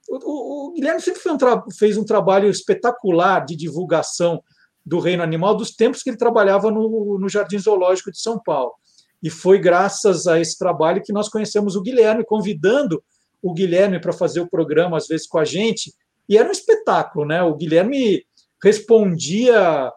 o, 0.10 0.70
o, 0.70 0.74
Guilherme 0.74 1.02
sempre 1.02 1.22
um 1.30 1.72
fez 1.72 1.98
um 1.98 2.06
trabalho 2.06 2.50
espetacular 2.50 3.46
de 3.46 3.56
divulgação 3.56 4.42
do 4.86 5.00
reino 5.00 5.22
animal 5.22 5.56
dos 5.56 5.72
tempos 5.72 6.02
que 6.02 6.10
ele 6.10 6.18
trabalhava 6.18 6.72
no, 6.72 7.20
no 7.20 7.28
Jardim 7.28 7.60
Zoológico 7.60 8.12
de 8.12 8.22
São 8.22 8.40
Paulo. 8.40 8.74
E 9.22 9.30
foi 9.30 9.60
graças 9.60 10.28
a 10.28 10.40
esse 10.40 10.58
trabalho 10.58 11.02
que 11.04 11.12
nós 11.12 11.28
conhecemos 11.28 11.76
o 11.76 11.82
Guilherme, 11.82 12.24
convidando 12.24 13.04
o 13.42 13.54
Guilherme 13.54 14.00
para 14.00 14.14
fazer 14.14 14.40
o 14.40 14.50
programa, 14.50 14.96
às 14.96 15.08
vezes, 15.08 15.28
com 15.28 15.40
a 15.40 15.44
gente. 15.44 15.94
E 16.30 16.38
era 16.38 16.48
um 16.48 16.52
espetáculo, 16.52 17.26
né? 17.26 17.44
O 17.44 17.56
Guilherme 17.56 18.24
respondia 18.64 19.92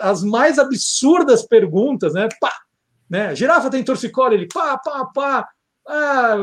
as 0.00 0.22
mais 0.22 0.58
absurdas 0.58 1.46
perguntas, 1.46 2.12
né? 2.14 2.28
Pá, 2.40 2.52
né? 3.08 3.34
Girafa 3.34 3.70
tem 3.70 3.82
torcicolo, 3.82 4.34
ele 4.34 4.46
pá, 4.46 4.78
pá, 4.78 5.06
pá. 5.06 5.48
Ah, 5.88 6.36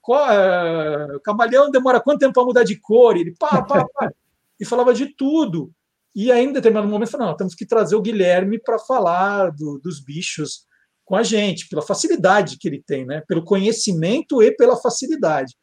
qual, 0.00 0.30
é, 0.30 1.18
camaleão 1.24 1.70
demora 1.70 2.00
quanto 2.00 2.20
tempo 2.20 2.32
para 2.32 2.44
mudar 2.44 2.64
de 2.64 2.78
cor? 2.80 3.16
Ele 3.16 3.34
pá, 3.38 3.62
pá, 3.62 3.86
pá. 3.92 4.10
E 4.58 4.64
falava 4.64 4.94
de 4.94 5.14
tudo. 5.14 5.70
E 6.14 6.32
aí, 6.32 6.44
em 6.44 6.52
determinado 6.52 6.88
momento, 6.88 7.10
falou: 7.10 7.28
não, 7.28 7.36
temos 7.36 7.54
que 7.54 7.66
trazer 7.66 7.94
o 7.94 8.02
Guilherme 8.02 8.58
para 8.58 8.78
falar 8.78 9.50
do, 9.50 9.78
dos 9.78 10.02
bichos 10.02 10.66
com 11.04 11.16
a 11.16 11.22
gente, 11.22 11.68
pela 11.68 11.80
facilidade 11.80 12.58
que 12.58 12.68
ele 12.68 12.82
tem, 12.86 13.06
né? 13.06 13.22
pelo 13.26 13.42
conhecimento 13.42 14.42
e 14.42 14.50
pela 14.54 14.76
facilidade. 14.76 15.54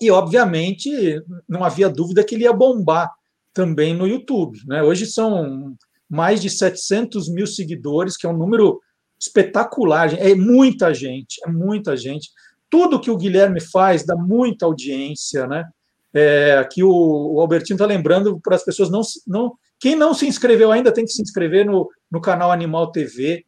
E, 0.00 0.08
obviamente, 0.08 1.20
não 1.48 1.64
havia 1.64 1.88
dúvida 1.88 2.22
que 2.22 2.36
ele 2.36 2.44
ia 2.44 2.52
bombar 2.52 3.10
também 3.56 3.94
no 3.94 4.06
YouTube. 4.06 4.60
Né? 4.66 4.82
Hoje 4.82 5.06
são 5.06 5.74
mais 6.06 6.42
de 6.42 6.50
700 6.50 7.32
mil 7.32 7.46
seguidores, 7.46 8.14
que 8.14 8.26
é 8.26 8.28
um 8.28 8.36
número 8.36 8.78
espetacular. 9.18 10.12
É 10.20 10.34
muita 10.34 10.92
gente, 10.92 11.40
é 11.42 11.50
muita 11.50 11.96
gente. 11.96 12.28
Tudo 12.68 13.00
que 13.00 13.10
o 13.10 13.16
Guilherme 13.16 13.58
faz 13.58 14.04
dá 14.04 14.14
muita 14.14 14.66
audiência, 14.66 15.46
né? 15.46 15.64
É, 16.12 16.58
aqui 16.58 16.82
o, 16.82 16.90
o 16.90 17.40
Albertinho 17.40 17.76
está 17.76 17.86
lembrando 17.86 18.38
para 18.40 18.56
as 18.56 18.64
pessoas 18.64 18.90
não, 18.90 19.00
não. 19.26 19.54
Quem 19.80 19.96
não 19.96 20.12
se 20.12 20.26
inscreveu 20.26 20.70
ainda 20.70 20.92
tem 20.92 21.04
que 21.06 21.12
se 21.12 21.22
inscrever 21.22 21.64
no, 21.64 21.88
no 22.10 22.20
canal 22.20 22.52
Animal 22.52 22.92
TV. 22.92 23.44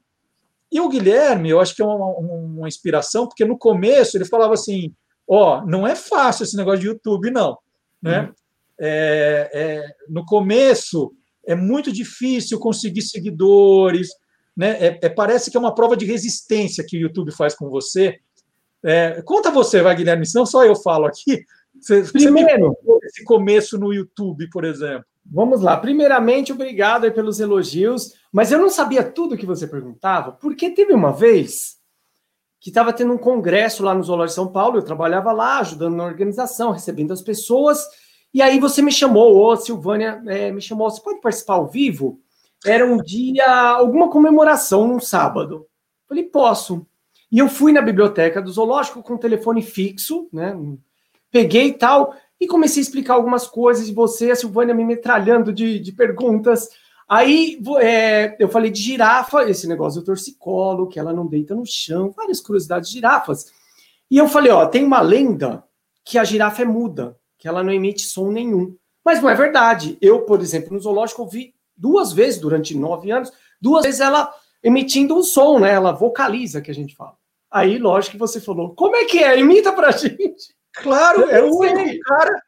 E 0.72 0.80
o 0.80 0.88
Guilherme, 0.88 1.50
eu 1.50 1.60
acho 1.60 1.74
que 1.74 1.82
é 1.82 1.84
uma, 1.84 2.06
uma 2.16 2.68
inspiração, 2.68 3.26
porque 3.26 3.44
no 3.44 3.58
começo 3.58 4.16
ele 4.16 4.24
falava 4.24 4.54
assim: 4.54 4.90
ó, 5.28 5.58
oh, 5.58 5.66
não 5.66 5.86
é 5.86 5.94
fácil 5.94 6.44
esse 6.44 6.56
negócio 6.56 6.80
de 6.80 6.86
YouTube, 6.86 7.30
não. 7.30 7.58
Né? 8.02 8.22
Uhum. 8.22 8.32
É, 8.80 9.50
é, 9.52 9.94
no 10.08 10.24
começo 10.24 11.12
é 11.46 11.54
muito 11.54 11.90
difícil 11.90 12.58
conseguir 12.58 13.02
seguidores, 13.02 14.08
né? 14.56 14.70
É, 14.80 14.98
é, 15.02 15.08
parece 15.08 15.50
que 15.50 15.56
é 15.56 15.60
uma 15.60 15.74
prova 15.74 15.96
de 15.96 16.04
resistência 16.04 16.84
que 16.86 16.96
o 16.96 17.00
YouTube 17.00 17.32
faz 17.32 17.54
com 17.54 17.70
você. 17.70 18.18
É, 18.84 19.22
conta 19.22 19.50
você, 19.50 19.80
vai, 19.82 19.94
Guilherme, 19.96 20.26
não 20.34 20.44
só 20.44 20.64
eu 20.64 20.76
falo 20.76 21.06
aqui. 21.06 21.44
Você, 21.80 22.02
Primeiro, 22.02 22.76
você 22.84 23.06
esse 23.06 23.24
começo 23.24 23.78
no 23.78 23.92
YouTube, 23.92 24.48
por 24.50 24.64
exemplo. 24.64 25.04
Vamos 25.24 25.60
lá. 25.60 25.76
Primeiramente, 25.76 26.52
obrigado 26.52 27.10
pelos 27.12 27.38
elogios, 27.38 28.14
mas 28.32 28.50
eu 28.50 28.58
não 28.58 28.70
sabia 28.70 29.04
tudo 29.04 29.36
que 29.36 29.46
você 29.46 29.66
perguntava, 29.66 30.32
porque 30.32 30.70
teve 30.70 30.92
uma 30.92 31.12
vez 31.12 31.78
que 32.60 32.70
estava 32.70 32.92
tendo 32.92 33.12
um 33.12 33.18
congresso 33.18 33.84
lá 33.84 33.94
no 33.94 34.02
Zoológico 34.02 34.30
de 34.30 34.34
São 34.34 34.52
Paulo, 34.52 34.78
eu 34.78 34.82
trabalhava 34.82 35.30
lá, 35.32 35.60
ajudando 35.60 35.94
na 35.94 36.04
organização, 36.04 36.72
recebendo 36.72 37.12
as 37.12 37.22
pessoas, 37.22 37.86
e 38.38 38.42
aí 38.42 38.60
você 38.60 38.80
me 38.80 38.92
chamou, 38.92 39.36
ô 39.36 39.56
Silvânia, 39.56 40.22
é, 40.28 40.52
me 40.52 40.60
chamou, 40.60 40.88
você 40.88 41.02
pode 41.02 41.20
participar 41.20 41.54
ao 41.54 41.66
vivo? 41.66 42.20
Era 42.64 42.86
um 42.86 43.02
dia, 43.02 43.44
alguma 43.50 44.08
comemoração, 44.08 44.86
num 44.86 45.00
sábado. 45.00 45.66
Falei, 46.08 46.22
posso. 46.22 46.86
E 47.32 47.40
eu 47.40 47.48
fui 47.48 47.72
na 47.72 47.82
biblioteca 47.82 48.40
do 48.40 48.52
zoológico 48.52 49.02
com 49.02 49.14
o 49.14 49.18
telefone 49.18 49.60
fixo, 49.60 50.28
né? 50.32 50.56
Peguei 51.32 51.70
e 51.70 51.72
tal, 51.72 52.14
e 52.40 52.46
comecei 52.46 52.80
a 52.80 52.84
explicar 52.84 53.14
algumas 53.14 53.44
coisas, 53.44 53.88
e 53.88 53.92
você, 53.92 54.30
a 54.30 54.36
Silvânia, 54.36 54.72
me 54.72 54.84
metralhando 54.84 55.52
de, 55.52 55.80
de 55.80 55.90
perguntas. 55.90 56.68
Aí 57.08 57.60
é, 57.80 58.36
eu 58.38 58.48
falei 58.48 58.70
de 58.70 58.80
girafa, 58.80 59.50
esse 59.50 59.66
negócio 59.66 60.00
do 60.00 60.06
torcicolo, 60.06 60.86
que 60.86 61.00
ela 61.00 61.12
não 61.12 61.26
deita 61.26 61.56
no 61.56 61.66
chão, 61.66 62.12
várias 62.16 62.40
curiosidades 62.40 62.88
de 62.88 62.94
girafas. 62.94 63.46
E 64.08 64.16
eu 64.16 64.28
falei, 64.28 64.52
ó, 64.52 64.64
tem 64.64 64.84
uma 64.84 65.00
lenda 65.00 65.64
que 66.04 66.18
a 66.18 66.22
girafa 66.22 66.62
é 66.62 66.64
muda, 66.64 67.17
que 67.38 67.48
ela 67.48 67.62
não 67.62 67.72
emite 67.72 68.02
som 68.02 68.30
nenhum. 68.30 68.76
Mas 69.04 69.22
não 69.22 69.30
é 69.30 69.34
verdade. 69.34 69.96
Eu, 70.00 70.22
por 70.22 70.40
exemplo, 70.40 70.72
no 70.72 70.80
zoológico 70.80 71.22
ouvi 71.22 71.54
duas 71.76 72.12
vezes 72.12 72.40
durante 72.40 72.76
nove 72.76 73.10
anos, 73.10 73.32
duas 73.60 73.84
vezes 73.84 74.00
ela 74.00 74.32
emitindo 74.62 75.16
um 75.16 75.22
som, 75.22 75.60
né? 75.60 75.70
Ela 75.70 75.92
vocaliza, 75.92 76.60
que 76.60 76.70
a 76.70 76.74
gente 76.74 76.94
fala. 76.94 77.16
Aí, 77.50 77.78
lógico 77.78 78.12
que 78.12 78.18
você 78.18 78.40
falou, 78.40 78.74
como 78.74 78.96
é 78.96 79.04
que 79.04 79.22
é? 79.22 79.38
Imita 79.38 79.72
pra 79.72 79.92
gente. 79.96 80.54
Claro, 80.74 81.30
é 81.30 81.42
o 81.42 81.56
único 81.56 82.00
cara. 82.00 82.42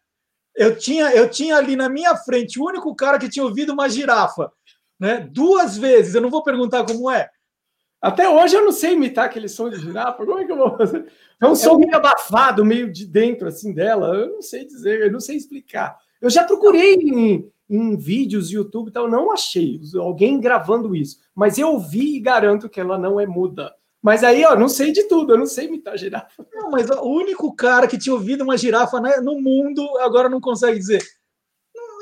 Eu 0.55 0.77
tinha, 0.77 1.15
eu 1.15 1.31
tinha 1.31 1.57
ali 1.57 1.77
na 1.77 1.89
minha 1.89 2.15
frente 2.17 2.61
o 2.61 2.65
único 2.65 2.95
cara 2.95 3.19
que 3.19 3.31
tinha 3.31 3.45
ouvido 3.45 3.73
uma 3.73 3.89
girafa, 3.89 4.53
né? 4.99 5.27
Duas 5.31 5.79
vezes. 5.79 6.15
Eu 6.15 6.21
não 6.21 6.31
vou 6.31 6.43
perguntar 6.43 6.85
como 6.85 7.11
é. 7.11 7.31
Até 8.01 8.29
hoje 8.29 8.57
eu 8.57 8.65
não 8.65 8.73
sei 8.73 8.93
imitar 8.93 9.27
aquele 9.27 9.49
som 9.49 9.69
de 9.69 9.77
girafa. 9.77 10.25
Como 10.25 10.39
é 10.39 10.45
que 10.45 10.53
eu 10.53 10.57
vou 10.57 10.77
fazer? 10.77 11.07
É 11.41 11.47
um 11.47 11.55
som 11.55 11.77
meio 11.77 11.95
abafado, 11.95 12.65
meio 12.65 12.91
de 12.91 13.07
dentro 13.07 13.47
assim 13.47 13.75
dela. 13.75 14.15
Eu 14.15 14.35
não 14.35 14.43
sei 14.43 14.65
dizer, 14.65 15.01
eu 15.03 15.13
não 15.13 15.21
sei 15.21 15.37
explicar. 15.37 15.99
Eu 16.21 16.31
já 16.31 16.45
procurei 16.45 16.95
em, 16.95 17.51
em 17.69 17.97
vídeos, 17.97 18.51
YouTube 18.51 18.89
e 18.89 18.93
tal, 18.93 19.09
não 19.09 19.31
achei 19.31 19.81
alguém 19.97 20.41
gravando 20.41 20.95
isso. 20.95 21.19
Mas 21.35 21.59
eu 21.59 21.79
vi 21.79 22.17
e 22.17 22.21
garanto 22.21 22.69
que 22.69 22.81
ela 22.81 22.97
não 22.97 23.21
é 23.21 23.27
muda. 23.27 23.75
Mas 24.03 24.25
aí, 24.25 24.45
ó, 24.47 24.57
não 24.57 24.69
sei 24.69 24.93
de 24.93 25.05
tudo, 25.05 25.35
eu 25.35 25.39
não 25.39 25.47
sei 25.47 25.67
imitar 25.67 25.97
girafa. 25.97 26.47
Não, 26.55 26.71
mas 26.71 26.89
o 26.89 27.05
único 27.05 27.55
cara 27.55 27.87
que 27.87 27.99
tinha 27.99 28.15
ouvido 28.15 28.45
uma 28.45 28.57
girafa 28.57 28.99
né, 28.99 29.17
no 29.17 29.39
mundo 29.39 29.87
agora 29.99 30.29
não 30.29 30.41
consegue 30.41 30.79
dizer. 30.79 31.03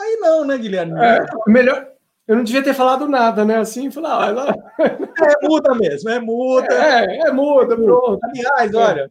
Aí 0.01 0.17
não, 0.21 0.45
né, 0.45 0.57
Guilherme? 0.57 0.93
É, 0.97 1.27
melhor. 1.49 1.98
Eu 2.29 2.37
não 2.37 2.45
devia 2.45 2.63
ter 2.63 2.75
falado 2.75 3.09
nada, 3.09 3.43
né? 3.43 3.57
Assim, 3.57 3.91
falar, 3.91 4.23
ah, 4.23 4.29
ela... 4.29 4.55
É 5.19 5.49
muda 5.49 5.75
mesmo, 5.75 6.11
é 6.11 6.21
muda. 6.21 6.73
É, 6.73 7.29
é 7.29 7.33
muda, 7.33 7.75
pronto. 7.75 8.21
Aliás, 8.23 8.75
olha. 8.75 9.11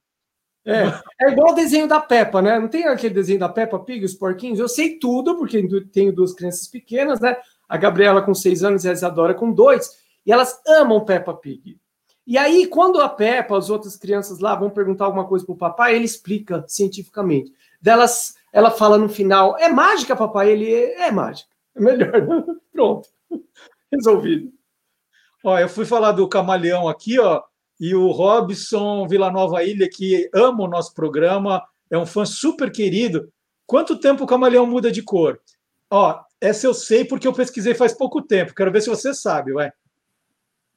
É, 0.64 0.84
é 1.22 1.32
igual 1.32 1.54
o 1.54 1.56
desenho 1.56 1.88
da 1.88 2.00
Peppa, 2.00 2.42
né? 2.42 2.60
Não 2.60 2.68
tem 2.68 2.86
aquele 2.86 3.14
desenho 3.14 3.40
da 3.40 3.50
Peppa 3.50 3.80
Pig, 3.80 4.06
os 4.06 4.14
porquinhos? 4.14 4.60
Eu 4.60 4.70
sei 4.70 5.00
tudo, 5.00 5.36
porque 5.36 5.66
tenho 5.92 6.14
duas 6.14 6.34
crianças 6.34 6.68
pequenas, 6.68 7.20
né? 7.20 7.38
A 7.68 7.76
Gabriela 7.76 8.22
com 8.22 8.34
seis 8.34 8.64
anos 8.64 8.84
e 8.84 8.90
a 8.90 8.94
Isadora 8.94 9.34
com 9.34 9.52
dois, 9.52 9.90
e 10.26 10.32
elas 10.32 10.62
amam 10.68 11.04
Peppa 11.04 11.34
Pig. 11.34 11.78
E 12.26 12.38
aí, 12.38 12.68
quando 12.68 13.00
a 13.00 13.08
Peppa, 13.08 13.58
as 13.58 13.70
outras 13.70 13.96
crianças 13.96 14.40
lá 14.40 14.54
vão 14.54 14.70
perguntar 14.70 15.06
alguma 15.06 15.26
coisa 15.26 15.46
para 15.46 15.54
o 15.54 15.58
papai, 15.58 15.96
ele 15.96 16.06
explica 16.06 16.64
cientificamente. 16.68 17.52
Delas, 17.82 18.36
ela 18.52 18.70
fala 18.70 18.98
no 18.98 19.08
final: 19.08 19.58
é 19.58 19.70
mágica, 19.70 20.16
papai? 20.16 20.52
Ele 20.52 20.72
é, 20.72 21.08
é 21.08 21.12
mágica. 21.12 21.50
É 21.78 21.80
melhor. 21.80 22.12
Pronto. 22.74 23.08
Resolvido. 23.92 24.52
Ó, 25.44 25.58
eu 25.58 25.70
fui 25.70 25.86
falar 25.86 26.12
do 26.12 26.28
camaleão 26.28 26.90
aqui, 26.90 27.20
ó, 27.20 27.42
e 27.80 27.94
o 27.94 28.12
Robson 28.12 29.08
Villanova 29.08 29.64
Ilha, 29.64 29.88
que 29.90 30.30
ama 30.34 30.64
o 30.64 30.68
nosso 30.68 30.94
programa, 30.94 31.64
é 31.90 31.98
um 31.98 32.06
fã 32.06 32.26
super 32.26 32.72
querido. 32.72 33.32
Quanto 33.66 34.00
tempo 34.00 34.24
o 34.24 34.28
camaleão 34.28 34.66
muda 34.66 34.92
de 34.92 35.04
cor? 35.04 35.40
Ó, 35.90 36.20
essa 36.42 36.66
eu 36.66 36.74
sei 36.74 37.06
porque 37.06 37.28
eu 37.28 37.34
pesquisei 37.34 37.74
faz 37.74 37.94
pouco 37.94 38.22
tempo. 38.22 38.56
Quero 38.56 38.72
ver 38.72 38.82
se 38.82 38.90
você 38.90 39.14
sabe, 39.14 39.54
vai. 39.54 39.72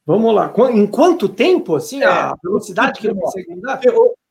Vamos 0.05 0.33
lá. 0.33 0.53
Em 0.71 0.87
quanto 0.87 1.27
tempo, 1.27 1.75
assim, 1.75 2.01
é, 2.01 2.05
a 2.05 2.35
velocidade 2.43 2.99
que 2.99 3.07
ele 3.07 3.19
consegue 3.19 3.49
mudar? 3.49 3.79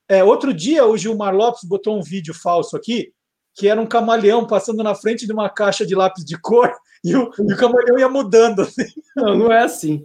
É, 0.09 0.25
outro 0.25 0.53
dia, 0.53 0.85
o 0.87 0.97
Gilmar 0.97 1.35
Lopes 1.35 1.65
botou 1.65 1.97
um 1.97 2.03
vídeo 2.03 2.35
falso 2.35 2.77
aqui, 2.77 3.13
que 3.55 3.69
era 3.69 3.81
um 3.81 3.87
camaleão 3.87 4.47
passando 4.47 4.83
na 4.83 4.95
frente 4.95 5.27
de 5.27 5.33
uma 5.33 5.49
caixa 5.49 5.85
de 5.85 5.95
lápis 5.95 6.25
de 6.25 6.39
cor 6.39 6.73
e 7.05 7.15
o, 7.15 7.31
e 7.39 7.53
o 7.53 7.57
camaleão 7.57 7.99
ia 7.99 8.09
mudando. 8.09 8.63
Assim. 8.63 8.87
Não, 9.17 9.37
não 9.37 9.53
é 9.53 9.63
assim. 9.63 10.05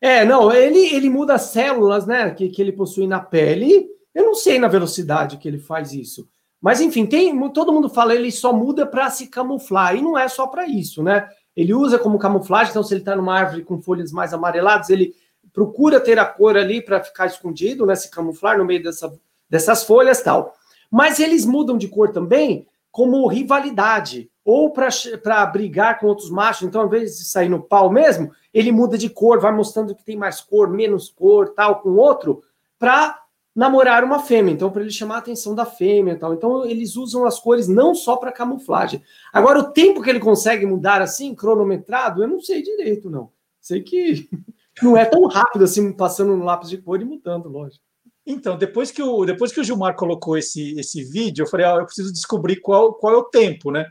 É, 0.00 0.24
não, 0.24 0.52
ele, 0.52 0.94
ele 0.94 1.08
muda 1.08 1.34
as 1.34 1.42
células, 1.42 2.06
né, 2.06 2.30
que, 2.30 2.48
que 2.48 2.60
ele 2.60 2.72
possui 2.72 3.06
na 3.06 3.20
pele. 3.20 3.88
Eu 4.14 4.24
não 4.24 4.34
sei 4.34 4.58
na 4.58 4.68
velocidade 4.68 5.38
que 5.38 5.48
ele 5.48 5.58
faz 5.58 5.92
isso. 5.92 6.28
Mas, 6.60 6.80
enfim, 6.80 7.06
tem, 7.06 7.48
todo 7.50 7.72
mundo 7.72 7.88
fala, 7.88 8.14
ele 8.14 8.30
só 8.32 8.52
muda 8.52 8.86
para 8.86 9.10
se 9.10 9.28
camuflar. 9.28 9.96
E 9.96 10.02
não 10.02 10.18
é 10.18 10.28
só 10.28 10.46
para 10.46 10.66
isso, 10.66 11.02
né? 11.02 11.28
Ele 11.54 11.72
usa 11.72 11.98
como 11.98 12.18
camuflagem, 12.18 12.70
então 12.70 12.82
se 12.82 12.92
ele 12.92 13.00
está 13.00 13.16
numa 13.16 13.34
árvore 13.34 13.62
com 13.62 13.80
folhas 13.80 14.12
mais 14.12 14.34
amareladas, 14.34 14.90
ele 14.90 15.14
procura 15.52 15.98
ter 15.98 16.18
a 16.18 16.24
cor 16.26 16.56
ali 16.56 16.82
para 16.82 17.02
ficar 17.02 17.26
escondido, 17.26 17.86
né, 17.86 17.94
se 17.94 18.10
camuflar 18.10 18.58
no 18.58 18.64
meio 18.64 18.82
dessa, 18.82 19.10
dessas 19.48 19.84
folhas 19.84 20.22
tal. 20.22 20.54
Mas 20.90 21.18
eles 21.18 21.46
mudam 21.46 21.78
de 21.78 21.88
cor 21.88 22.12
também 22.12 22.66
como 22.96 23.26
rivalidade, 23.26 24.30
ou 24.42 24.72
para 24.72 25.44
brigar 25.44 26.00
com 26.00 26.06
outros 26.06 26.30
machos. 26.30 26.66
Então, 26.66 26.80
ao 26.80 26.86
invés 26.86 27.18
de 27.18 27.26
sair 27.26 27.50
no 27.50 27.62
pau 27.62 27.92
mesmo, 27.92 28.32
ele 28.54 28.72
muda 28.72 28.96
de 28.96 29.10
cor, 29.10 29.38
vai 29.38 29.54
mostrando 29.54 29.94
que 29.94 30.02
tem 30.02 30.16
mais 30.16 30.40
cor, 30.40 30.70
menos 30.70 31.10
cor, 31.10 31.50
tal, 31.50 31.82
com 31.82 31.90
outro, 31.90 32.42
para 32.78 33.20
namorar 33.54 34.02
uma 34.02 34.20
fêmea, 34.20 34.50
então 34.50 34.70
para 34.70 34.80
ele 34.80 34.90
chamar 34.90 35.16
a 35.16 35.18
atenção 35.18 35.54
da 35.54 35.66
fêmea 35.66 36.14
e 36.14 36.16
tal. 36.16 36.32
Então 36.32 36.64
eles 36.64 36.96
usam 36.96 37.26
as 37.26 37.38
cores 37.38 37.68
não 37.68 37.94
só 37.94 38.16
para 38.16 38.32
camuflagem. 38.32 39.02
Agora 39.30 39.58
o 39.58 39.72
tempo 39.72 40.00
que 40.00 40.08
ele 40.08 40.18
consegue 40.18 40.64
mudar 40.64 41.02
assim, 41.02 41.34
cronometrado, 41.34 42.22
eu 42.22 42.28
não 42.28 42.40
sei 42.40 42.62
direito 42.62 43.10
não. 43.10 43.30
Sei 43.60 43.82
que 43.82 44.26
não 44.82 44.96
é 44.96 45.04
tão 45.04 45.26
rápido 45.26 45.64
assim 45.64 45.92
passando 45.92 46.34
no 46.34 46.44
lápis 46.46 46.70
de 46.70 46.78
cor 46.78 46.98
e 47.02 47.04
mudando, 47.04 47.46
lógico. 47.46 47.85
Então, 48.26 48.58
depois 48.58 48.90
que 48.90 49.02
o 49.02 49.24
depois 49.24 49.52
que 49.52 49.60
o 49.60 49.64
Gilmar 49.64 49.94
colocou 49.94 50.36
esse 50.36 50.78
esse 50.78 51.04
vídeo, 51.04 51.44
eu 51.44 51.48
falei, 51.48 51.66
ah, 51.66 51.76
eu 51.76 51.86
preciso 51.86 52.12
descobrir 52.12 52.56
qual 52.56 52.94
qual 52.94 53.14
é 53.14 53.16
o 53.16 53.24
tempo, 53.24 53.70
né? 53.70 53.86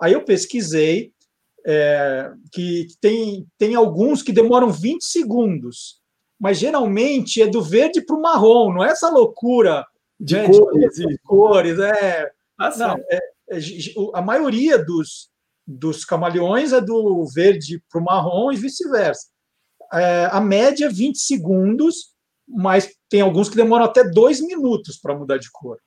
Aí 0.00 0.12
eu 0.12 0.24
pesquisei 0.24 1.12
é, 1.66 2.30
que 2.52 2.86
tem 3.00 3.46
tem 3.58 3.74
alguns 3.74 4.22
que 4.22 4.32
demoram 4.32 4.70
20 4.70 5.02
segundos 5.02 6.00
mas 6.40 6.58
geralmente 6.58 7.42
é 7.42 7.46
do 7.46 7.60
verde 7.60 8.00
para 8.00 8.16
o 8.16 8.22
marrom, 8.22 8.72
não 8.72 8.82
é 8.82 8.90
essa 8.90 9.10
loucura 9.10 9.86
de, 10.18 10.36
né, 10.36 10.48
cores, 10.48 10.94
de 10.94 11.18
cores. 11.18 11.78
É, 11.78 12.32
ah, 12.58 12.76
não, 12.78 12.96
é, 13.10 13.18
é, 13.50 13.58
a 14.14 14.22
maioria 14.22 14.82
dos, 14.82 15.28
dos 15.66 16.02
camaleões 16.02 16.72
é 16.72 16.80
do 16.80 17.26
verde 17.26 17.82
para 17.90 18.00
o 18.00 18.04
marrom 18.04 18.50
e 18.50 18.56
vice-versa. 18.56 19.28
É, 19.92 20.28
a 20.32 20.40
média 20.40 20.86
é 20.86 20.88
20 20.88 21.18
segundos, 21.18 22.14
mas 22.52 22.90
tem 23.08 23.20
alguns 23.20 23.48
que 23.48 23.56
demoram 23.56 23.84
até 23.84 24.04
dois 24.04 24.40
minutos 24.40 24.96
para 24.96 25.14
mudar 25.14 25.38
de 25.38 25.50
cor. 25.50 25.78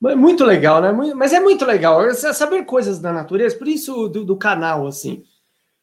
Muito 0.00 0.44
legal, 0.44 0.82
né? 0.82 0.92
Mas 1.14 1.32
é 1.32 1.40
muito 1.40 1.64
legal 1.64 2.12
saber 2.14 2.64
coisas 2.64 2.98
da 2.98 3.12
natureza, 3.12 3.56
por 3.56 3.66
isso 3.66 4.08
do, 4.08 4.24
do 4.24 4.36
canal, 4.36 4.86
assim. 4.86 5.24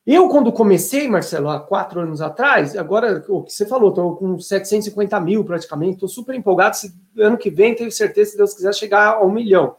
Eu, 0.05 0.27
quando 0.29 0.51
comecei, 0.51 1.07
Marcelo, 1.07 1.49
há 1.49 1.59
quatro 1.59 2.01
anos 2.01 2.21
atrás, 2.21 2.75
agora 2.75 3.23
o 3.27 3.43
que 3.43 3.51
você 3.51 3.65
falou, 3.67 3.89
estou 3.89 4.15
com 4.15 4.39
750 4.39 5.19
mil 5.19 5.43
praticamente, 5.43 5.93
estou 5.93 6.09
super 6.09 6.35
empolgado. 6.35 6.75
Se, 6.75 6.91
ano 7.17 7.37
que 7.37 7.49
vem, 7.49 7.75
tenho 7.75 7.91
certeza, 7.91 8.31
se 8.31 8.37
Deus 8.37 8.53
quiser, 8.53 8.73
chegar 8.73 9.15
a 9.15 9.23
um 9.23 9.31
milhão. 9.31 9.75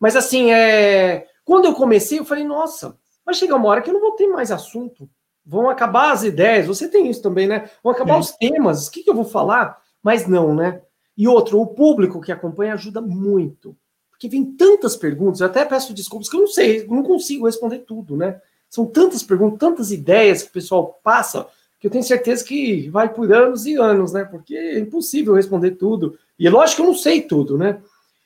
Mas 0.00 0.16
assim, 0.16 0.50
é... 0.50 1.26
quando 1.44 1.66
eu 1.66 1.74
comecei, 1.74 2.18
eu 2.18 2.24
falei, 2.24 2.44
nossa, 2.44 2.96
vai 3.24 3.34
chegar 3.34 3.56
uma 3.56 3.68
hora 3.68 3.82
que 3.82 3.90
eu 3.90 3.94
não 3.94 4.00
vou 4.00 4.12
ter 4.12 4.26
mais 4.26 4.50
assunto. 4.50 5.08
Vão 5.46 5.70
acabar 5.70 6.12
as 6.12 6.24
ideias, 6.24 6.66
você 6.66 6.88
tem 6.88 7.08
isso 7.08 7.22
também, 7.22 7.46
né? 7.46 7.70
Vão 7.82 7.92
acabar 7.92 8.18
os 8.18 8.32
temas, 8.32 8.88
o 8.88 8.90
que, 8.90 9.04
que 9.04 9.10
eu 9.10 9.14
vou 9.14 9.24
falar? 9.24 9.80
Mas 10.02 10.26
não, 10.26 10.52
né? 10.54 10.82
E 11.16 11.28
outro, 11.28 11.60
o 11.60 11.66
público 11.66 12.20
que 12.20 12.32
acompanha 12.32 12.74
ajuda 12.74 13.00
muito. 13.00 13.76
Porque 14.10 14.28
vem 14.28 14.44
tantas 14.44 14.96
perguntas, 14.96 15.40
eu 15.40 15.46
até 15.46 15.64
peço 15.64 15.94
desculpas 15.94 16.28
que 16.28 16.36
eu 16.36 16.40
não 16.40 16.48
sei, 16.48 16.82
eu 16.82 16.88
não 16.88 17.02
consigo 17.02 17.46
responder 17.46 17.80
tudo, 17.80 18.16
né? 18.16 18.40
São 18.68 18.86
tantas 18.86 19.22
perguntas, 19.22 19.58
tantas 19.58 19.92
ideias 19.92 20.42
que 20.42 20.48
o 20.48 20.52
pessoal 20.52 20.98
passa, 21.04 21.46
que 21.78 21.86
eu 21.86 21.90
tenho 21.90 22.02
certeza 22.02 22.44
que 22.44 22.88
vai 22.88 23.12
por 23.12 23.32
anos 23.32 23.66
e 23.66 23.76
anos, 23.76 24.12
né? 24.12 24.24
Porque 24.24 24.56
é 24.56 24.78
impossível 24.78 25.34
responder 25.34 25.72
tudo. 25.72 26.18
E 26.38 26.46
é 26.46 26.50
lógico 26.50 26.76
que 26.76 26.82
eu 26.82 26.86
não 26.86 26.94
sei 26.94 27.22
tudo, 27.22 27.56
né? 27.56 27.80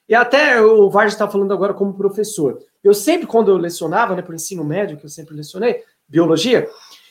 E 0.08 0.14
até 0.14 0.60
o 0.60 0.88
Vargas 0.90 1.12
está 1.12 1.28
falando 1.28 1.52
agora 1.52 1.74
como 1.74 1.94
professor. 1.94 2.58
Eu 2.82 2.94
sempre, 2.94 3.26
quando 3.26 3.50
eu 3.50 3.56
lecionava, 3.56 4.16
né, 4.16 4.22
para 4.22 4.32
o 4.32 4.34
ensino 4.34 4.64
médio, 4.64 4.96
que 4.96 5.04
eu 5.04 5.10
sempre 5.10 5.36
lecionei, 5.36 5.84
biologia, 6.08 6.68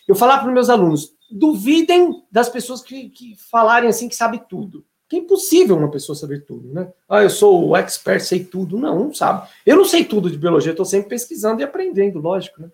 eu 0.10 0.16
falava 0.16 0.42
para 0.42 0.48
os 0.48 0.54
meus 0.54 0.70
alunos: 0.70 1.14
duvidem 1.30 2.24
das 2.32 2.50
pessoas 2.50 2.82
que, 2.82 3.10
que 3.10 3.36
falarem 3.52 3.88
assim 3.88 4.10
que 4.10 4.16
sabe 4.16 4.42
tudo. 4.50 4.84
Que 5.08 5.16
é 5.16 5.20
impossível 5.20 5.78
uma 5.78 5.90
pessoa 5.90 6.16
saber 6.16 6.46
tudo, 6.46 6.74
né? 6.74 6.92
Ah, 7.08 7.24
eu 7.24 7.30
sou 7.30 7.70
o 7.70 7.78
expert, 7.78 8.22
sei 8.22 8.44
tudo. 8.44 8.78
Não, 8.78 9.06
não 9.06 9.14
sabe. 9.14 9.48
Eu 9.66 9.78
não 9.78 9.86
sei 9.86 10.04
tudo 10.04 10.30
de 10.30 10.38
biologia, 10.38 10.72
estou 10.72 10.86
sempre 10.86 11.10
pesquisando 11.10 11.62
e 11.62 11.64
aprendendo, 11.64 12.20
lógico, 12.20 12.62
né? 12.62 12.70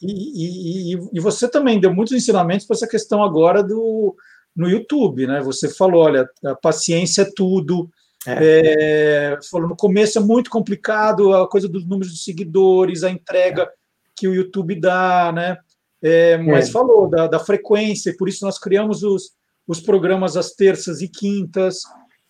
E, 0.00 0.94
e, 0.94 0.98
e, 1.12 1.20
você 1.20 1.48
também 1.48 1.78
deu 1.78 1.92
muitos 1.92 2.14
ensinamentos 2.14 2.66
para 2.66 2.76
essa 2.76 2.88
questão 2.88 3.22
agora 3.22 3.62
do 3.62 4.16
no 4.56 4.68
YouTube, 4.68 5.26
né? 5.26 5.40
Você 5.42 5.68
falou, 5.68 6.02
olha, 6.02 6.28
a 6.44 6.54
paciência 6.54 7.22
é 7.22 7.30
tudo. 7.36 7.90
É. 8.26 9.34
É, 9.34 9.38
falou 9.50 9.68
no 9.68 9.76
começo 9.76 10.18
é 10.18 10.20
muito 10.20 10.50
complicado 10.50 11.34
a 11.34 11.48
coisa 11.48 11.68
dos 11.68 11.86
números 11.86 12.12
de 12.12 12.22
seguidores, 12.22 13.02
a 13.02 13.10
entrega 13.10 13.62
é. 13.62 13.68
que 14.16 14.28
o 14.28 14.34
YouTube 14.34 14.78
dá, 14.78 15.32
né? 15.32 15.58
É, 16.02 16.38
mas 16.38 16.68
é. 16.68 16.72
falou 16.72 17.08
da, 17.08 17.26
da 17.26 17.38
frequência, 17.38 18.14
por 18.18 18.28
isso 18.28 18.44
nós 18.44 18.58
criamos 18.58 19.02
os, 19.02 19.32
os 19.66 19.80
programas 19.80 20.36
às 20.36 20.52
terças 20.52 21.02
e 21.02 21.08
quintas, 21.08 21.82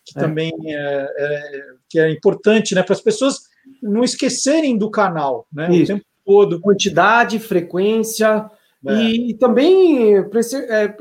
que 0.05 0.17
é. 0.17 0.21
também 0.21 0.51
é, 0.65 1.61
que 1.89 1.99
é 1.99 2.11
importante, 2.11 2.75
né? 2.75 2.83
Para 2.83 2.93
as 2.93 3.01
pessoas 3.01 3.39
não 3.81 4.03
esquecerem 4.03 4.77
do 4.77 4.89
canal, 4.89 5.47
né? 5.51 5.71
Isso. 5.73 5.93
O 5.93 5.95
tempo 5.95 6.05
todo. 6.25 6.61
Quantidade, 6.61 7.39
frequência 7.39 8.49
é. 8.85 8.93
e 9.03 9.33
também 9.35 10.17
é, 10.17 10.95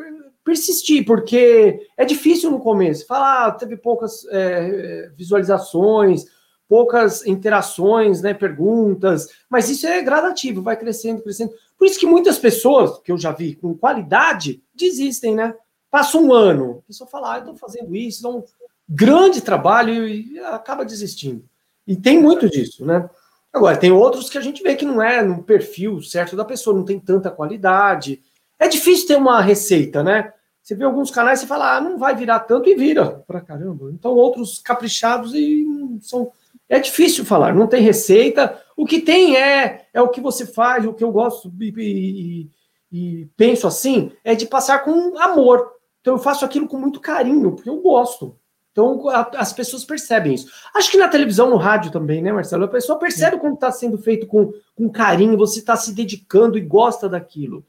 persistir, 0.45 1.05
porque 1.05 1.87
é 1.97 2.05
difícil 2.05 2.51
no 2.51 2.61
começo. 2.61 3.07
Falar, 3.07 3.47
ah, 3.47 3.53
teve 3.53 3.77
poucas 3.77 4.25
é, 4.31 5.11
visualizações, 5.17 6.25
poucas 6.71 7.27
interações, 7.27 8.23
né, 8.23 8.33
perguntas, 8.33 9.29
mas 9.51 9.69
isso 9.69 9.89
é 9.89 10.01
gradativo, 10.01 10.63
vai 10.63 10.77
crescendo, 10.77 11.21
crescendo. 11.21 11.53
Por 11.77 11.89
isso 11.89 11.99
que 11.99 12.07
muitas 12.07 12.39
pessoas, 12.39 13.01
que 13.01 13.11
eu 13.11 13.19
já 13.19 13.33
vi 13.33 13.57
com 13.57 13.77
qualidade, 13.77 14.63
desistem, 14.73 15.35
né? 15.35 15.53
Passa 15.91 16.17
um 16.17 16.33
ano, 16.33 16.79
a 16.85 16.87
pessoa 16.87 17.11
fala, 17.11 17.33
ah, 17.33 17.37
eu 17.39 17.41
estou 17.41 17.57
fazendo 17.57 17.97
isso, 17.97 18.23
dá 18.23 18.29
um 18.29 18.45
grande 18.89 19.41
trabalho 19.41 20.07
e 20.07 20.39
acaba 20.39 20.85
desistindo. 20.85 21.45
E 21.85 21.97
tem 21.97 22.23
muito 22.23 22.49
disso, 22.49 22.87
né? 22.87 23.11
Agora, 23.53 23.77
tem 23.77 23.91
outros 23.91 24.31
que 24.31 24.39
a 24.39 24.41
gente 24.41 24.63
vê 24.63 24.77
que 24.77 24.85
não 24.85 25.03
é 25.03 25.25
no 25.25 25.43
perfil 25.43 26.01
certo 26.01 26.37
da 26.37 26.45
pessoa, 26.45 26.77
não 26.77 26.85
tem 26.85 27.01
tanta 27.01 27.33
qualidade. 27.33 28.23
É 28.57 28.69
difícil 28.69 29.09
ter 29.09 29.17
uma 29.17 29.41
receita, 29.41 30.05
né? 30.05 30.33
Você 30.63 30.77
vê 30.77 30.85
alguns 30.85 31.11
canais 31.11 31.43
e 31.43 31.49
fala, 31.49 31.79
ah, 31.79 31.81
não 31.81 31.99
vai 31.99 32.15
virar 32.15 32.39
tanto 32.41 32.69
e 32.69 32.77
vira 32.77 33.25
pra 33.27 33.41
caramba. 33.41 33.91
Então, 33.91 34.13
outros 34.13 34.61
caprichados 34.61 35.35
e 35.35 35.67
são. 36.01 36.31
É 36.71 36.79
difícil 36.79 37.25
falar, 37.25 37.53
não 37.53 37.67
tem 37.67 37.83
receita. 37.83 38.63
O 38.77 38.87
que 38.87 39.01
tem 39.01 39.37
é, 39.37 39.89
é 39.93 40.01
o 40.01 40.09
que 40.09 40.21
você 40.21 40.47
faz, 40.47 40.87
o 40.87 40.95
que 40.95 41.03
eu 41.03 41.11
gosto 41.11 41.53
e, 41.61 41.75
e, 41.77 42.51
e 42.93 43.29
penso 43.37 43.67
assim, 43.67 44.13
é 44.25 44.37
de 44.37 44.47
passar 44.47 44.79
com 44.85 45.19
amor. 45.19 45.73
Então, 46.01 46.15
eu 46.15 46.19
faço 46.19 46.45
aquilo 46.45 46.69
com 46.69 46.79
muito 46.79 47.01
carinho, 47.01 47.53
porque 47.53 47.69
eu 47.69 47.79
gosto. 47.79 48.37
Então 48.73 49.09
a, 49.09 49.29
as 49.37 49.53
pessoas 49.53 49.85
percebem 49.85 50.35
isso. 50.35 50.47
Acho 50.75 50.91
que 50.91 50.97
na 50.97 51.09
televisão, 51.09 51.51
no 51.51 51.57
rádio 51.57 51.91
também, 51.91 52.23
né, 52.23 52.33
Marcelo? 52.33 52.65
A 52.65 52.69
pessoa 52.69 52.99
percebe 52.99 53.39
quando 53.39 53.55
está 53.55 53.73
sendo 53.73 53.99
feito 53.99 54.27
com, 54.27 54.53
com 54.77 54.89
carinho, 54.89 55.37
você 55.37 55.59
está 55.59 55.77
se 55.77 55.93
dedicando 55.93 56.57
e 56.57 56.61
gosta 56.61 57.09
daquilo. 57.09 57.65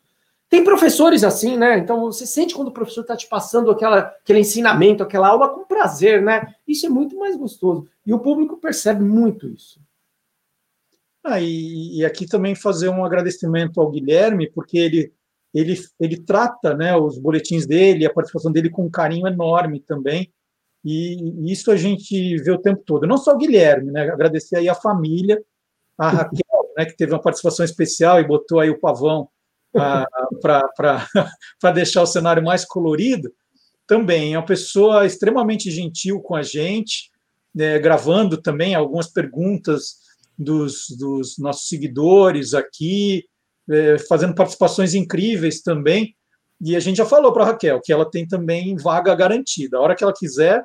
Tem 0.51 0.65
professores 0.65 1.23
assim, 1.23 1.55
né? 1.55 1.77
Então 1.77 2.01
você 2.01 2.27
sente 2.27 2.53
quando 2.53 2.67
o 2.67 2.73
professor 2.73 3.01
está 3.01 3.15
te 3.15 3.25
passando 3.25 3.71
aquela, 3.71 3.99
aquele 3.99 4.39
ensinamento, 4.39 5.01
aquela 5.01 5.29
aula 5.29 5.47
com 5.47 5.63
prazer, 5.63 6.21
né? 6.21 6.53
Isso 6.67 6.85
é 6.85 6.89
muito 6.89 7.17
mais 7.17 7.37
gostoso. 7.37 7.87
E 8.05 8.13
o 8.13 8.19
público 8.19 8.57
percebe 8.57 9.01
muito 9.01 9.47
isso. 9.47 9.79
Ah, 11.23 11.39
e, 11.39 11.99
e 11.99 12.05
aqui 12.05 12.27
também 12.27 12.53
fazer 12.53 12.89
um 12.89 13.05
agradecimento 13.05 13.79
ao 13.79 13.89
Guilherme, 13.89 14.51
porque 14.51 14.77
ele, 14.77 15.13
ele, 15.53 15.79
ele 15.97 16.21
trata 16.21 16.75
né, 16.75 16.97
os 16.97 17.17
boletins 17.17 17.65
dele, 17.65 18.05
a 18.05 18.13
participação 18.13 18.51
dele 18.51 18.69
com 18.69 18.83
um 18.83 18.91
carinho 18.91 19.27
enorme 19.27 19.79
também. 19.79 20.33
E 20.83 21.49
isso 21.49 21.71
a 21.71 21.77
gente 21.77 22.35
vê 22.43 22.51
o 22.51 22.61
tempo 22.61 22.83
todo. 22.85 23.07
Não 23.07 23.17
só 23.17 23.35
o 23.35 23.37
Guilherme, 23.37 23.89
né? 23.89 24.01
Agradecer 24.01 24.57
aí 24.57 24.67
a 24.67 24.75
família, 24.75 25.41
a 25.97 26.09
Raquel, 26.09 26.73
né, 26.77 26.83
que 26.83 26.97
teve 26.97 27.13
uma 27.13 27.21
participação 27.21 27.63
especial 27.63 28.19
e 28.19 28.27
botou 28.27 28.59
aí 28.59 28.69
o 28.69 28.79
pavão 28.81 29.29
para 29.71 31.07
deixar 31.73 32.01
o 32.01 32.07
cenário 32.07 32.43
mais 32.43 32.65
colorido. 32.65 33.31
Também 33.87 34.33
é 34.33 34.37
uma 34.37 34.45
pessoa 34.45 35.05
extremamente 35.05 35.71
gentil 35.71 36.21
com 36.21 36.35
a 36.35 36.41
gente, 36.41 37.11
né, 37.53 37.79
gravando 37.79 38.41
também 38.41 38.73
algumas 38.73 39.07
perguntas 39.07 39.97
dos, 40.37 40.85
dos 40.97 41.37
nossos 41.37 41.67
seguidores 41.67 42.53
aqui, 42.53 43.25
é, 43.69 43.97
fazendo 43.99 44.35
participações 44.35 44.93
incríveis 44.93 45.61
também. 45.61 46.15
E 46.59 46.75
a 46.75 46.79
gente 46.79 46.97
já 46.97 47.05
falou 47.05 47.33
para 47.33 47.43
a 47.43 47.47
Raquel 47.47 47.81
que 47.81 47.91
ela 47.91 48.09
tem 48.09 48.27
também 48.27 48.75
vaga 48.75 49.15
garantida. 49.15 49.77
A 49.77 49.81
hora 49.81 49.95
que 49.95 50.03
ela 50.03 50.13
quiser, 50.13 50.63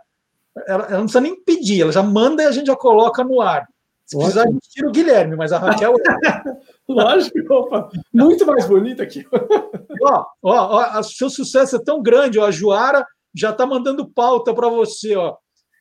ela, 0.66 0.85
ela, 0.85 0.99
não 0.99 1.05
precisa 1.05 1.20
nem 1.20 1.43
pedir, 1.43 1.83
ela 1.83 1.93
já 1.93 2.03
manda 2.03 2.43
e 2.43 2.47
a 2.47 2.53
gente 2.53 2.66
já 2.66 2.77
coloca 2.77 3.24
no 3.24 3.41
ar. 3.41 3.66
Se 4.05 4.16
precisar, 4.16 4.43
a 4.43 4.47
gente 4.47 4.69
tira 4.69 4.89
o 4.89 4.93
Guilherme, 4.93 5.37
mas 5.37 5.53
a 5.53 5.59
Raquel. 5.59 5.95
Lógico, 6.88 7.52
opa, 7.52 7.88
muito 8.12 8.46
mais 8.46 8.66
bonita 8.66 9.02
aqui. 9.02 9.26
ó, 10.02 10.24
ó, 10.42 10.98
ó, 10.98 11.02
seu 11.02 11.28
sucesso 11.28 11.76
é 11.76 11.82
tão 11.82 12.02
grande, 12.02 12.38
ó, 12.38 12.46
a 12.46 12.50
Juara 12.50 13.04
já 13.34 13.50
está 13.50 13.66
mandando 13.66 14.08
pauta 14.08 14.54
para 14.54 14.68
você. 14.68 15.16
Ó. 15.16 15.36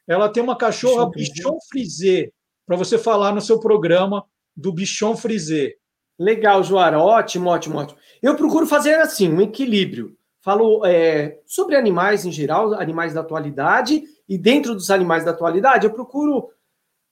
Ela 0.08 0.30
tem 0.30 0.44
uma 0.44 0.58
cachorra 0.58 1.10
bichon 1.10 1.58
frisé 1.70 2.30
para 2.66 2.76
você 2.76 2.98
falar 2.98 3.34
no 3.34 3.42
seu 3.42 3.60
programa 3.60 4.26
do 4.56 4.74
bichon 4.74 5.16
frisé. 5.16 5.74
Legal, 6.18 6.64
Joara, 6.64 7.00
ótimo, 7.00 7.50
ótimo, 7.50 7.78
ótimo. 7.78 8.00
Eu 8.22 8.36
procuro 8.36 8.66
fazer 8.66 8.96
assim, 8.96 9.30
um 9.30 9.42
equilíbrio. 9.42 10.16
Falo 10.42 10.86
é, 10.86 11.40
sobre 11.46 11.76
animais 11.76 12.26
em 12.26 12.32
geral, 12.32 12.74
animais 12.76 13.14
da 13.14 13.22
atualidade, 13.22 14.04
e 14.28 14.38
dentro 14.38 14.74
dos 14.74 14.92
animais 14.92 15.26
da 15.26 15.32
atualidade, 15.32 15.86
eu 15.86 15.94
procuro. 15.94 16.50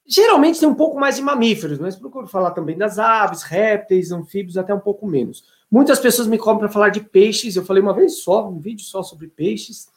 Geralmente 0.06 0.60
tem 0.60 0.68
um 0.68 0.76
pouco 0.76 1.00
mais 1.00 1.16
de 1.16 1.22
mamíferos, 1.22 1.80
mas 1.80 1.96
procuro 1.96 2.28
falar 2.28 2.52
também 2.52 2.78
das 2.78 3.00
aves, 3.00 3.42
répteis, 3.44 4.12
anfíbios, 4.12 4.58
até 4.58 4.74
um 4.74 4.80
pouco 4.80 5.08
menos. 5.08 5.46
Muitas 5.72 6.00
pessoas 6.00 6.28
me 6.28 6.38
cobram 6.38 6.60
para 6.60 6.70
falar 6.70 6.90
de 6.90 7.00
peixes, 7.00 7.56
eu 7.56 7.64
falei 7.64 7.82
uma 7.82 7.94
vez 7.94 8.20
só, 8.20 8.48
um 8.48 8.60
vídeo 8.60 8.86
só 8.86 9.02
sobre 9.02 9.28
peixes. 9.28 9.88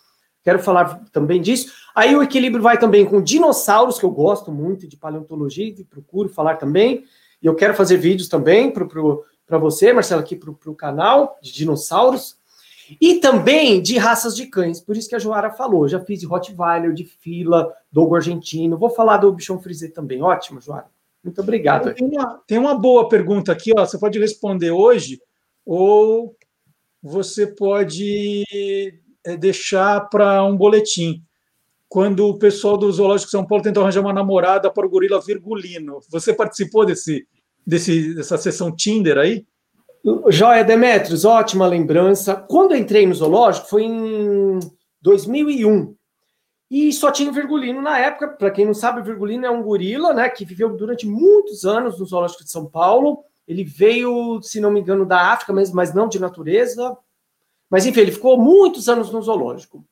Quero 0.45 0.61
falar 0.61 1.05
também 1.11 1.43
disso. 1.43 1.73
Aí 1.93 2.15
o 2.15 2.23
equilíbrio 2.23 2.63
vai 2.63 2.79
também 2.79 3.05
com 3.05 3.21
dinossauros, 3.21 3.99
que 3.99 4.05
eu 4.05 4.11
gosto 4.11 4.53
muito 4.53 4.87
de 4.87 4.97
paleontologia, 4.97 5.67
e 5.67 5.85
procuro 5.85 6.29
falar 6.29 6.55
também. 6.55 7.05
E 7.43 7.47
eu 7.47 7.57
quero 7.57 7.75
fazer 7.75 7.97
vídeos 7.97 8.29
também 8.29 8.71
para 8.71 9.59
você, 9.59 9.93
Marcelo, 9.93 10.21
aqui 10.21 10.37
para 10.37 10.51
o 10.51 10.75
canal 10.75 11.37
de 11.43 11.53
dinossauros. 11.53 12.37
E 13.01 13.17
também 13.17 13.83
de 13.83 13.99
raças 13.99 14.37
de 14.37 14.47
cães, 14.47 14.81
por 14.81 14.97
isso 14.97 15.09
que 15.09 15.15
a 15.15 15.19
Joara 15.19 15.51
falou. 15.51 15.89
Já 15.89 16.01
fiz 16.01 16.21
de 16.21 16.27
Rottweiler, 16.27 16.93
de 16.93 17.05
fila, 17.05 17.73
dogo 17.91 18.15
argentino. 18.15 18.79
Vou 18.79 18.91
falar 18.91 19.19
do 19.19 19.33
bichão 19.33 19.61
frisé 19.61 19.89
também. 19.89 20.23
Ótimo, 20.23 20.61
Joara. 20.61 20.87
Muito 21.23 21.41
obrigado. 21.41 21.93
Tem 21.93 22.07
uma, 22.07 22.43
tem 22.47 22.59
uma 22.59 22.75
boa 22.75 23.09
pergunta 23.09 23.51
aqui, 23.51 23.73
ó. 23.77 23.85
Você 23.85 23.99
pode 23.99 24.19
responder 24.19 24.71
hoje, 24.71 25.21
ou 25.65 26.37
você 27.03 27.47
pode 27.47 28.45
é, 29.25 29.37
deixar 29.37 30.09
para 30.09 30.45
um 30.45 30.57
boletim. 30.57 31.23
Quando 31.89 32.29
o 32.29 32.39
pessoal 32.39 32.77
do 32.77 32.91
Zoológico 32.91 33.31
São 33.31 33.47
Paulo 33.47 33.63
tentou 33.63 33.83
arranjar 33.83 34.01
uma 34.01 34.13
namorada 34.13 34.71
para 34.71 34.87
o 34.87 34.89
gorila 34.89 35.21
virgulino. 35.21 36.01
Você 36.11 36.33
participou 36.33 36.85
desse, 36.85 37.27
desse, 37.67 38.15
dessa 38.15 38.39
sessão 38.39 38.75
Tinder 38.75 39.19
aí? 39.19 39.45
Joia 40.29 40.63
Demetrios, 40.63 41.25
ótima 41.25 41.67
lembrança. 41.67 42.35
Quando 42.35 42.73
eu 42.73 42.79
entrei 42.79 43.07
no 43.07 43.15
zoológico 43.15 43.69
foi 43.69 43.85
em 43.85 44.61
2001. 45.03 45.95
E 46.71 46.93
só 46.93 47.11
tinha 47.11 47.31
o 47.31 47.33
Virgulino 47.33 47.81
na 47.81 47.99
época. 47.99 48.29
Para 48.29 48.51
quem 48.51 48.65
não 48.65 48.75
sabe, 48.75 49.01
o 49.01 49.05
Virgulino 49.05 49.47
é 49.47 49.51
um 49.51 49.63
gorila, 49.63 50.13
né, 50.13 50.29
que 50.29 50.45
viveu 50.45 50.77
durante 50.77 51.07
muitos 51.07 51.65
anos 51.65 51.99
no 51.99 52.07
zoológico 52.07 52.45
de 52.45 52.51
São 52.51 52.67
Paulo. 52.67 53.25
Ele 53.47 53.63
veio, 53.63 54.41
se 54.43 54.61
não 54.61 54.71
me 54.71 54.81
engano, 54.81 55.07
da 55.07 55.33
África 55.33 55.53
mesmo, 55.53 55.77
mas 55.77 55.95
não 55.95 56.09
de 56.09 56.19
natureza. 56.19 56.97
Mas 57.71 57.87
enfim, 57.87 58.01
ele 58.01 58.13
ficou 58.13 58.37
muitos 58.37 58.89
anos 58.89 59.11
no 59.11 59.23
zoológico. 59.23 59.85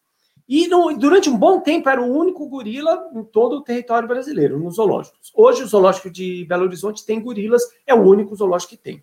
E 0.48 0.68
no, 0.68 0.96
durante 0.98 1.30
um 1.30 1.38
bom 1.38 1.60
tempo 1.60 1.88
era 1.88 2.02
o 2.02 2.12
único 2.12 2.46
gorila 2.48 3.08
em 3.14 3.24
todo 3.24 3.56
o 3.56 3.62
território 3.62 4.06
brasileiro, 4.06 4.58
nos 4.58 4.76
zoológicos. 4.76 5.32
Hoje 5.34 5.62
o 5.62 5.66
zoológico 5.66 6.10
de 6.10 6.44
Belo 6.44 6.64
Horizonte 6.64 7.06
tem 7.06 7.20
gorilas, 7.20 7.62
é 7.86 7.94
o 7.94 8.02
único 8.02 8.36
zoológico 8.36 8.70
que 8.70 8.76
tem. 8.76 9.02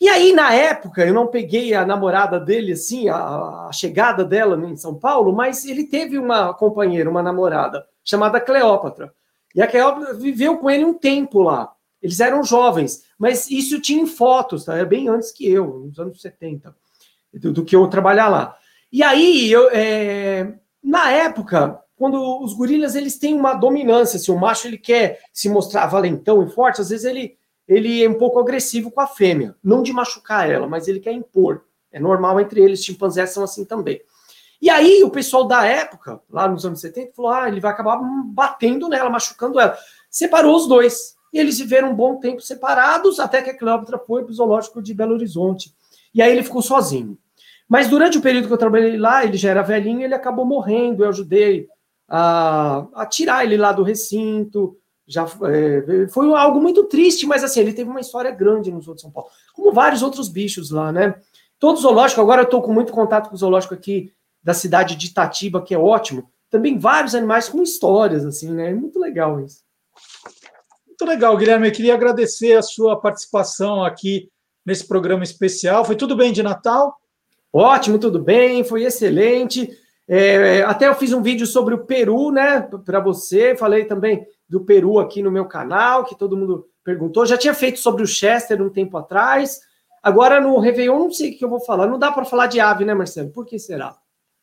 E 0.00 0.08
aí, 0.08 0.32
na 0.32 0.54
época, 0.54 1.04
eu 1.04 1.12
não 1.12 1.26
peguei 1.26 1.74
a 1.74 1.84
namorada 1.84 2.40
dele, 2.40 2.72
assim, 2.72 3.10
a, 3.10 3.66
a 3.68 3.70
chegada 3.72 4.24
dela 4.24 4.56
em 4.66 4.76
São 4.76 4.94
Paulo, 4.94 5.32
mas 5.32 5.66
ele 5.66 5.84
teve 5.84 6.18
uma 6.18 6.54
companheira, 6.54 7.10
uma 7.10 7.22
namorada, 7.22 7.86
chamada 8.02 8.40
Cleópatra. 8.40 9.12
E 9.54 9.60
a 9.60 9.66
Cleópatra 9.66 10.14
viveu 10.14 10.56
com 10.56 10.70
ele 10.70 10.84
um 10.86 10.94
tempo 10.94 11.42
lá. 11.42 11.70
Eles 12.00 12.18
eram 12.18 12.42
jovens, 12.42 13.04
mas 13.18 13.50
isso 13.50 13.78
tinha 13.78 14.02
em 14.02 14.06
fotos, 14.06 14.64
tá? 14.64 14.74
É 14.78 14.86
bem 14.86 15.08
antes 15.08 15.32
que 15.32 15.46
eu, 15.46 15.66
nos 15.80 15.98
anos 15.98 16.22
70, 16.22 16.74
do, 17.34 17.52
do 17.52 17.64
que 17.64 17.76
eu 17.76 17.86
trabalhar 17.88 18.28
lá. 18.28 18.56
E 18.90 19.02
aí, 19.02 19.52
eu, 19.52 19.68
é, 19.70 20.54
na 20.82 21.10
época, 21.10 21.78
quando 21.94 22.42
os 22.42 22.54
gorilas 22.54 22.94
eles 22.94 23.18
têm 23.18 23.34
uma 23.34 23.52
dominância, 23.52 24.18
se 24.18 24.30
assim, 24.30 24.32
o 24.32 24.40
macho 24.40 24.66
ele 24.66 24.78
quer 24.78 25.20
se 25.30 25.50
mostrar 25.50 25.86
valentão 25.86 26.42
e 26.42 26.50
forte, 26.50 26.80
às 26.80 26.88
vezes 26.88 27.04
ele, 27.04 27.36
ele 27.70 28.02
é 28.02 28.08
um 28.08 28.14
pouco 28.14 28.40
agressivo 28.40 28.90
com 28.90 29.00
a 29.00 29.06
fêmea, 29.06 29.54
não 29.62 29.80
de 29.80 29.92
machucar 29.92 30.50
ela, 30.50 30.66
mas 30.66 30.88
ele 30.88 30.98
quer 30.98 31.12
impor. 31.12 31.62
É 31.92 32.00
normal 32.00 32.40
entre 32.40 32.60
eles, 32.60 32.84
chimpanzés 32.84 33.30
são 33.30 33.44
assim 33.44 33.64
também. 33.64 34.00
E 34.60 34.68
aí 34.68 35.04
o 35.04 35.10
pessoal 35.10 35.46
da 35.46 35.64
época, 35.64 36.20
lá 36.28 36.48
nos 36.48 36.66
anos 36.66 36.80
70, 36.80 37.12
falou: 37.14 37.30
ah, 37.30 37.46
ele 37.46 37.60
vai 37.60 37.70
acabar 37.70 37.96
batendo 38.26 38.88
nela, 38.88 39.08
machucando 39.08 39.60
ela. 39.60 39.78
Separou 40.10 40.56
os 40.56 40.66
dois. 40.66 41.14
E 41.32 41.38
eles 41.38 41.58
viveram 41.60 41.92
um 41.92 41.94
bom 41.94 42.18
tempo 42.18 42.42
separados, 42.42 43.20
até 43.20 43.40
que 43.40 43.50
a 43.50 43.56
Cleópatra 43.56 43.98
foi 43.98 44.24
para 44.24 44.32
o 44.32 44.34
zoológico 44.34 44.82
de 44.82 44.92
Belo 44.92 45.14
Horizonte. 45.14 45.72
E 46.12 46.20
aí 46.20 46.32
ele 46.32 46.42
ficou 46.42 46.60
sozinho. 46.60 47.16
Mas 47.68 47.86
durante 47.86 48.18
o 48.18 48.20
período 48.20 48.48
que 48.48 48.52
eu 48.52 48.58
trabalhei 48.58 48.98
lá, 48.98 49.24
ele 49.24 49.36
já 49.36 49.50
era 49.50 49.62
velhinho, 49.62 50.02
ele 50.02 50.14
acabou 50.14 50.44
morrendo. 50.44 51.04
Eu 51.04 51.08
ajudei 51.08 51.68
a, 52.08 52.84
a 52.94 53.06
tirar 53.06 53.44
ele 53.44 53.56
lá 53.56 53.70
do 53.70 53.84
recinto. 53.84 54.76
Já 55.10 55.24
é, 55.24 56.06
foi 56.06 56.32
algo 56.34 56.60
muito 56.60 56.84
triste, 56.84 57.26
mas 57.26 57.42
assim, 57.42 57.58
ele 57.58 57.72
teve 57.72 57.90
uma 57.90 58.00
história 58.00 58.30
grande 58.30 58.70
no 58.70 58.80
Zoo 58.80 58.94
de 58.94 59.00
São 59.00 59.10
Paulo, 59.10 59.28
como 59.52 59.72
vários 59.72 60.02
outros 60.02 60.28
bichos 60.28 60.70
lá, 60.70 60.92
né? 60.92 61.16
Todo 61.58 61.80
zoológico, 61.80 62.20
agora 62.20 62.42
eu 62.42 62.44
estou 62.44 62.62
com 62.62 62.72
muito 62.72 62.92
contato 62.92 63.28
com 63.28 63.34
o 63.34 63.38
zoológico 63.38 63.74
aqui 63.74 64.12
da 64.40 64.54
cidade 64.54 64.94
de 64.94 65.08
Itatiba, 65.08 65.60
que 65.60 65.74
é 65.74 65.78
ótimo. 65.78 66.30
Também 66.48 66.78
vários 66.78 67.14
animais 67.16 67.48
com 67.48 67.60
histórias, 67.60 68.24
assim, 68.24 68.52
né? 68.52 68.70
É 68.70 68.74
muito 68.74 69.00
legal 69.00 69.40
isso. 69.40 69.62
Muito 70.86 71.04
legal, 71.04 71.36
Guilherme. 71.36 71.66
Eu 71.66 71.72
queria 71.72 71.94
agradecer 71.94 72.56
a 72.56 72.62
sua 72.62 72.98
participação 73.00 73.84
aqui 73.84 74.30
nesse 74.64 74.86
programa 74.86 75.24
especial. 75.24 75.84
Foi 75.84 75.96
tudo 75.96 76.14
bem 76.14 76.32
de 76.32 76.42
Natal? 76.42 76.96
Ótimo, 77.52 77.98
tudo 77.98 78.22
bem, 78.22 78.62
foi 78.62 78.84
excelente. 78.84 79.68
É, 80.06 80.62
até 80.62 80.86
eu 80.88 80.94
fiz 80.94 81.12
um 81.12 81.22
vídeo 81.22 81.46
sobre 81.46 81.74
o 81.74 81.84
Peru, 81.84 82.30
né, 82.30 82.60
para 82.84 83.00
você. 83.00 83.56
Falei 83.56 83.84
também 83.84 84.24
do 84.50 84.64
Peru 84.64 84.98
aqui 84.98 85.22
no 85.22 85.30
meu 85.30 85.46
canal, 85.46 86.04
que 86.04 86.18
todo 86.18 86.36
mundo 86.36 86.68
perguntou. 86.82 87.24
Já 87.24 87.38
tinha 87.38 87.54
feito 87.54 87.78
sobre 87.78 88.02
o 88.02 88.06
Chester 88.06 88.60
um 88.60 88.68
tempo 88.68 88.98
atrás. 88.98 89.60
Agora 90.02 90.40
no 90.40 90.58
Réveillon, 90.58 90.98
não 90.98 91.12
sei 91.12 91.30
o 91.30 91.38
que 91.38 91.44
eu 91.44 91.48
vou 91.48 91.60
falar. 91.60 91.86
Não 91.86 91.98
dá 91.98 92.10
para 92.10 92.24
falar 92.24 92.48
de 92.48 92.58
ave, 92.58 92.84
né, 92.84 92.92
Marcelo? 92.92 93.30
Por 93.30 93.46
que 93.46 93.58
será? 93.58 93.96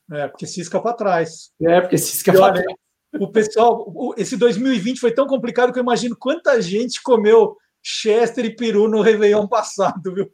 É, 0.09 0.27
porque 0.29 0.47
cisca 0.47 0.79
para 0.79 0.93
trás. 0.93 1.51
É, 1.61 1.81
porque 1.81 1.97
cisca 1.97 2.31
para 2.31 2.53
trás. 2.53 2.77
O 3.19 3.29
pessoal, 3.29 4.13
esse 4.15 4.37
2020 4.37 4.99
foi 4.99 5.13
tão 5.13 5.27
complicado 5.27 5.73
que 5.73 5.79
eu 5.79 5.83
imagino 5.83 6.15
quanta 6.17 6.61
gente 6.61 7.01
comeu 7.01 7.57
Chester 7.83 8.45
e 8.45 8.55
Peru 8.55 8.87
no 8.87 9.01
Réveillon 9.01 9.47
passado, 9.47 10.13
viu? 10.13 10.31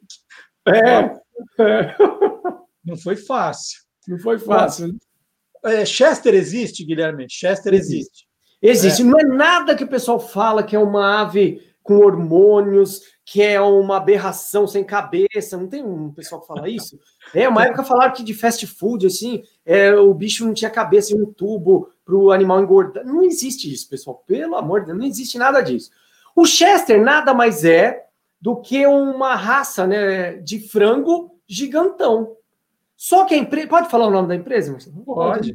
É. 0.66 1.62
é. 1.62 1.96
Não 2.84 2.96
foi 2.96 3.16
fácil. 3.16 3.80
Não 4.06 4.18
foi 4.18 4.38
fácil. 4.38 4.96
É, 5.64 5.84
Chester 5.84 6.34
existe, 6.34 6.84
Guilherme? 6.84 7.26
Chester 7.28 7.72
existe. 7.74 7.94
Existe. 7.96 8.33
É. 8.64 9.02
Não 9.04 9.18
é 9.20 9.24
nada 9.24 9.74
que 9.74 9.84
o 9.84 9.88
pessoal 9.88 10.18
fala 10.18 10.62
que 10.62 10.74
é 10.74 10.78
uma 10.78 11.20
ave 11.20 11.60
com 11.82 11.98
hormônios, 11.98 13.02
que 13.26 13.42
é 13.42 13.60
uma 13.60 13.98
aberração 13.98 14.66
sem 14.66 14.82
cabeça. 14.82 15.58
Não 15.58 15.68
tem 15.68 15.84
um 15.84 16.10
pessoal 16.10 16.40
que 16.40 16.46
fala 16.46 16.66
isso? 16.66 16.98
É, 17.34 17.46
uma 17.46 17.62
época 17.64 17.84
falaram 17.84 18.14
que 18.14 18.24
de 18.24 18.32
fast 18.32 18.66
food, 18.66 19.06
assim, 19.06 19.42
é, 19.66 19.94
o 19.94 20.14
bicho 20.14 20.46
não 20.46 20.54
tinha 20.54 20.70
cabeça 20.70 21.12
em 21.12 21.20
um 21.20 21.30
tubo 21.30 21.90
para 22.04 22.16
o 22.16 22.32
animal 22.32 22.62
engordar. 22.62 23.04
Não 23.04 23.22
existe 23.22 23.70
isso, 23.70 23.86
pessoal. 23.88 24.24
Pelo 24.26 24.56
amor 24.56 24.80
de 24.80 24.86
Deus, 24.86 24.98
não 24.98 25.04
existe 25.04 25.36
nada 25.36 25.60
disso. 25.60 25.90
O 26.34 26.46
Chester 26.46 27.02
nada 27.02 27.34
mais 27.34 27.64
é 27.64 28.06
do 28.40 28.56
que 28.56 28.86
uma 28.86 29.34
raça 29.34 29.86
né, 29.86 30.38
de 30.38 30.58
frango 30.68 31.38
gigantão. 31.46 32.34
Só 32.96 33.24
que 33.26 33.34
a 33.34 33.38
empresa. 33.38 33.68
Pode 33.68 33.90
falar 33.90 34.06
o 34.06 34.10
nome 34.10 34.28
da 34.28 34.34
empresa, 34.34 34.72
Marcelo? 34.72 35.04
Pode. 35.04 35.54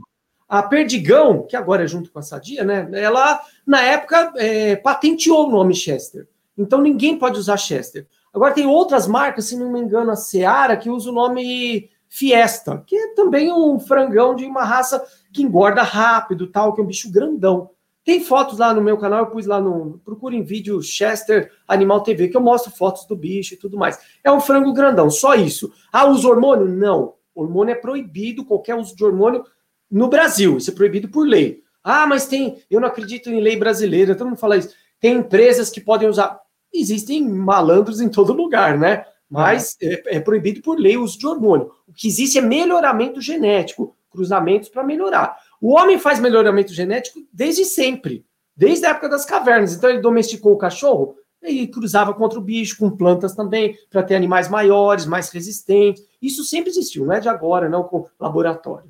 A 0.50 0.64
Perdigão, 0.64 1.44
que 1.44 1.56
agora 1.56 1.84
é 1.84 1.88
junto 1.88 2.12
com 2.12 2.18
a 2.18 2.24
Sadia, 2.24 2.64
né? 2.64 2.90
Ela, 2.94 3.40
na 3.66 3.84
época, 3.84 4.34
é, 4.36 4.76
patenteou 4.76 5.48
o 5.48 5.52
nome 5.52 5.76
Chester. 5.76 6.28
Então 6.58 6.82
ninguém 6.82 7.18
pode 7.20 7.38
usar 7.38 7.56
Chester. 7.56 8.08
Agora 8.34 8.54
tem 8.54 8.66
outras 8.66 9.08
marcas, 9.08 9.46
se 9.46 9.56
não 9.56 9.72
me 9.72 9.80
engano, 9.80 10.12
a 10.12 10.16
Seara, 10.16 10.76
que 10.76 10.90
usa 10.90 11.10
o 11.10 11.14
nome 11.14 11.90
Fiesta, 12.08 12.84
que 12.88 12.96
é 12.96 13.14
também 13.14 13.54
um 13.54 13.80
frangão 13.80 14.36
de 14.36 14.44
uma 14.44 14.64
raça 14.64 15.06
que 15.32 15.44
engorda 15.44 15.84
rápido, 15.84 16.48
tal, 16.48 16.74
que 16.74 16.82
é 16.82 16.84
um 16.84 16.88
bicho 16.88 17.12
grandão. 17.12 17.70
Tem 18.04 18.20
fotos 18.20 18.58
lá 18.58 18.74
no 18.74 18.82
meu 18.82 18.98
canal, 18.98 19.20
eu 19.20 19.28
pus 19.28 19.46
lá 19.46 19.62
no. 19.62 20.00
Procurem 20.04 20.42
vídeo 20.42 20.82
Chester 20.82 21.52
Animal 21.68 22.02
TV, 22.02 22.28
que 22.28 22.36
eu 22.36 22.42
mostro 22.42 22.72
fotos 22.72 23.06
do 23.06 23.16
bicho 23.16 23.54
e 23.54 23.58
tudo 23.58 23.78
mais. 23.78 24.00
É 24.24 24.32
um 24.32 24.40
frango 24.40 24.74
grandão, 24.74 25.12
só 25.12 25.36
isso. 25.36 25.72
Ah, 25.92 26.08
usa 26.08 26.28
hormônio? 26.28 26.66
Não. 26.66 27.14
Hormônio 27.36 27.74
é 27.74 27.76
proibido, 27.76 28.44
qualquer 28.44 28.76
uso 28.76 28.96
de 28.96 29.06
hormônio 29.06 29.46
no 29.90 30.08
Brasil. 30.08 30.58
Isso 30.58 30.72
é 30.72 30.74
proibido 30.74 31.10
por 31.10 31.28
lei. 31.28 31.64
Ah, 31.84 32.06
mas 32.06 32.28
tem. 32.28 32.62
Eu 32.70 32.80
não 32.80 32.88
acredito 32.88 33.30
em 33.30 33.42
lei 33.42 33.58
brasileira. 33.58 34.16
Todo 34.16 34.28
mundo 34.28 34.40
fala 34.40 34.58
isso. 34.58 34.74
Tem 35.00 35.16
empresas 35.16 35.70
que 35.70 35.82
podem 35.82 36.08
usar. 36.08 36.40
Existem 36.74 37.28
malandros 37.28 38.02
em 38.02 38.10
todo 38.10 38.34
lugar, 38.34 38.78
né? 38.78 39.06
Mas 39.30 39.78
é, 39.82 40.18
é 40.18 40.20
proibido 40.20 40.62
por 40.62 40.80
lei 40.80 40.98
o 40.98 41.04
uso 41.04 41.18
de 41.18 41.26
hormônio. 41.26 41.72
O 41.88 41.94
que 41.94 42.08
existe 42.08 42.38
é 42.38 42.42
melhoramento 42.42 43.22
genético, 43.22 43.96
cruzamentos 44.10 44.70
para 44.70 44.84
melhorar. 44.84 45.38
O 45.62 45.74
homem 45.76 46.00
faz 46.00 46.20
melhoramento 46.20 46.74
genético 46.74 47.20
desde 47.32 47.66
sempre, 47.66 48.26
desde 48.56 48.86
a 48.86 48.90
época 48.90 49.10
das 49.10 49.26
cavernas. 49.26 49.74
Então 49.74 49.90
ele 49.90 50.00
domesticou 50.02 50.54
o 50.54 50.58
cachorro 50.58 51.16
e 51.44 51.68
cruzava 51.68 52.14
contra 52.14 52.40
o 52.40 52.42
bicho, 52.42 52.78
com 52.78 52.90
plantas 52.90 53.34
também, 53.34 53.78
para 53.90 54.04
ter 54.04 54.16
animais 54.16 54.50
maiores, 54.50 55.06
mais 55.06 55.30
resistentes. 55.30 56.04
Isso 56.22 56.44
sempre 56.44 56.70
existiu, 56.70 57.06
não 57.06 57.14
é 57.14 57.20
de 57.20 57.30
agora, 57.30 57.70
não 57.70 57.84
com 57.84 58.08
laboratório. 58.20 58.90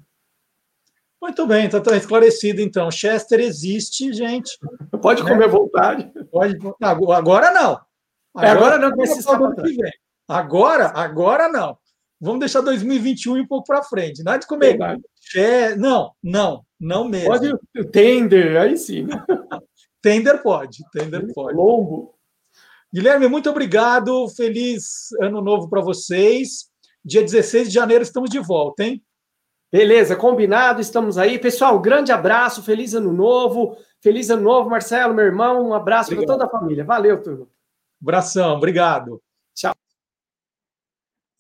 Muito 1.22 1.46
bem, 1.46 1.66
está 1.66 1.82
tá 1.82 1.98
esclarecido 1.98 2.62
então. 2.62 2.90
Chester 2.90 3.40
existe, 3.42 4.14
gente. 4.14 4.58
Pode 5.02 5.22
comer 5.22 5.46
à 5.46 5.48
vontade. 5.48 6.12
Pode, 6.32 6.58
agora 6.82 7.52
não. 7.52 7.80
Agora, 8.34 8.48
é, 8.48 8.50
agora 8.50 8.78
não 8.78 8.96
vai 8.96 9.08
se 9.08 9.22
Agora, 10.28 10.88
agora 10.96 11.50
não. 11.50 11.78
Vamos 12.22 12.40
deixar 12.40 12.62
2021 12.62 13.38
um 13.38 13.48
pouco 13.48 13.68
para 13.68 13.84
frente. 13.84 14.24
Nada 14.24 14.40
de 14.40 14.48
comer. 14.48 14.78
É, 15.36 15.76
não, 15.76 16.12
não, 16.22 16.64
não 16.80 17.08
mesmo. 17.08 17.30
Pode 17.30 17.54
o 17.54 17.86
tender, 17.92 18.58
aí 18.58 18.78
sim. 18.78 19.08
tender 20.02 20.42
pode, 20.42 20.84
tender 20.92 21.34
pode. 21.34 21.56
Longo. 21.56 22.14
Guilherme, 22.94 23.28
muito 23.28 23.50
obrigado. 23.50 24.28
Feliz 24.30 25.10
ano 25.22 25.42
novo 25.42 25.70
para 25.70 25.82
vocês. 25.82 26.70
Dia 27.04 27.22
16 27.22 27.70
de 27.70 27.74
janeiro 27.74 28.04
estamos 28.04 28.30
de 28.30 28.40
volta, 28.40 28.84
hein? 28.84 29.02
Beleza, 29.72 30.16
combinado, 30.16 30.82
estamos 30.82 31.18
aí. 31.18 31.38
Pessoal, 31.38 31.80
grande 31.80 32.12
abraço, 32.12 32.64
feliz 32.64 32.96
ano 32.96 33.14
novo. 33.14 33.78
Feliz 34.02 34.30
ano 34.30 34.42
novo, 34.42 34.70
Marcelo, 34.70 35.14
meu 35.14 35.26
irmão. 35.26 35.70
Um 35.70 35.74
abraço 35.74 36.16
para 36.16 36.26
toda 36.26 36.46
a 36.46 36.50
família. 36.50 36.84
Valeu, 36.84 37.22
turma. 37.22 37.48
Abração, 38.02 38.56
obrigado. 38.56 39.22
Tchau. 39.54 39.76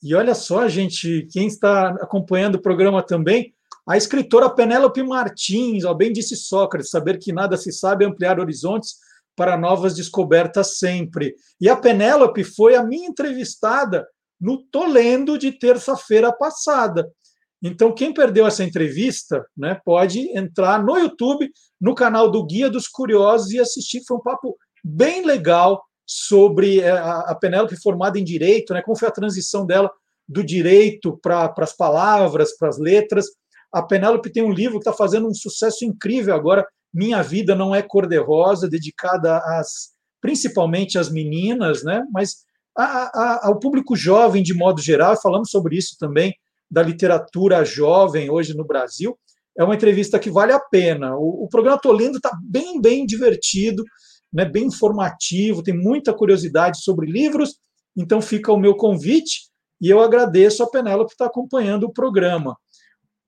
E 0.03 0.13
olha 0.13 0.35
só, 0.35 0.67
gente, 0.67 1.27
quem 1.31 1.47
está 1.47 1.89
acompanhando 2.01 2.55
o 2.55 2.61
programa 2.61 3.01
também, 3.01 3.53
a 3.87 3.97
escritora 3.97 4.49
Penélope 4.49 5.01
Martins, 5.01 5.83
ó, 5.83 5.95
bem 5.95 6.13
disse 6.13 6.35
Sócrates, 6.35 6.91
saber 6.91 7.17
que 7.17 7.33
nada 7.33 7.57
se 7.57 7.71
sabe 7.71 8.05
é 8.05 8.07
ampliar 8.07 8.39
horizontes 8.39 8.97
para 9.35 9.57
novas 9.57 9.95
descobertas 9.95 10.77
sempre. 10.77 11.33
E 11.59 11.67
a 11.67 11.75
Penélope 11.75 12.43
foi 12.43 12.75
a 12.75 12.83
minha 12.83 13.07
entrevistada 13.07 14.07
no 14.39 14.61
Tolendo 14.65 15.37
de 15.37 15.51
terça-feira 15.51 16.31
passada. 16.31 17.11
Então, 17.61 17.93
quem 17.93 18.13
perdeu 18.13 18.47
essa 18.47 18.63
entrevista, 18.63 19.45
né, 19.55 19.79
pode 19.83 20.19
entrar 20.37 20.83
no 20.83 20.97
YouTube, 20.97 21.51
no 21.79 21.93
canal 21.93 22.31
do 22.31 22.45
Guia 22.45 22.69
dos 22.69 22.87
Curiosos 22.87 23.51
e 23.51 23.59
assistir. 23.59 24.01
Foi 24.07 24.17
um 24.17 24.21
papo 24.21 24.57
bem 24.83 25.25
legal 25.25 25.83
sobre 26.05 26.83
a, 26.83 27.19
a 27.19 27.35
Penélope 27.35 27.75
formada 27.81 28.17
em 28.17 28.23
direito, 28.23 28.73
né? 28.73 28.81
Como 28.81 28.97
foi 28.97 29.07
a 29.07 29.11
transição 29.11 29.65
dela 29.65 29.91
do 30.27 30.43
direito 30.43 31.19
para 31.21 31.53
as 31.57 31.75
palavras, 31.75 32.57
para 32.57 32.69
as 32.69 32.79
letras. 32.79 33.27
A 33.71 33.83
Penélope 33.83 34.31
tem 34.31 34.43
um 34.43 34.51
livro 34.51 34.79
que 34.79 34.89
está 34.89 34.93
fazendo 34.93 35.27
um 35.27 35.33
sucesso 35.33 35.85
incrível 35.85 36.33
agora, 36.33 36.65
Minha 36.93 37.21
Vida 37.21 37.55
Não 37.55 37.75
É 37.75 37.81
Cor-de-Rosa, 37.81 38.69
dedicada 38.69 39.37
às, 39.37 39.91
principalmente 40.21 40.97
às 40.97 41.11
meninas, 41.11 41.83
né? 41.83 42.03
mas 42.11 42.37
a, 42.75 42.83
a, 42.83 43.47
ao 43.47 43.59
público 43.59 43.95
jovem 43.95 44.41
de 44.41 44.53
modo 44.53 44.81
geral, 44.81 45.19
falamos 45.21 45.51
sobre 45.51 45.77
isso 45.77 45.95
também, 45.99 46.33
da 46.69 46.81
literatura 46.83 47.63
jovem 47.63 48.29
hoje 48.29 48.55
no 48.55 48.65
Brasil. 48.65 49.17
É 49.57 49.63
uma 49.63 49.75
entrevista 49.75 50.19
que 50.19 50.29
vale 50.29 50.53
a 50.53 50.59
pena. 50.59 51.15
O, 51.17 51.45
o 51.45 51.49
programa 51.49 51.79
Tolindo 51.79 52.17
está 52.17 52.31
bem, 52.43 52.79
bem 52.79 53.05
divertido, 53.05 53.83
né, 54.31 54.45
bem 54.45 54.65
informativo, 54.65 55.63
tem 55.63 55.75
muita 55.75 56.13
curiosidade 56.13 56.81
sobre 56.83 57.09
livros, 57.09 57.57
então 57.97 58.21
fica 58.21 58.53
o 58.53 58.59
meu 58.59 58.75
convite 58.75 59.49
e 59.81 59.89
eu 59.89 59.99
agradeço 59.99 60.61
a 60.61 60.69
Penélope 60.69 61.09
por 61.09 61.13
estar 61.13 61.25
acompanhando 61.25 61.85
o 61.85 61.93
programa. 61.93 62.55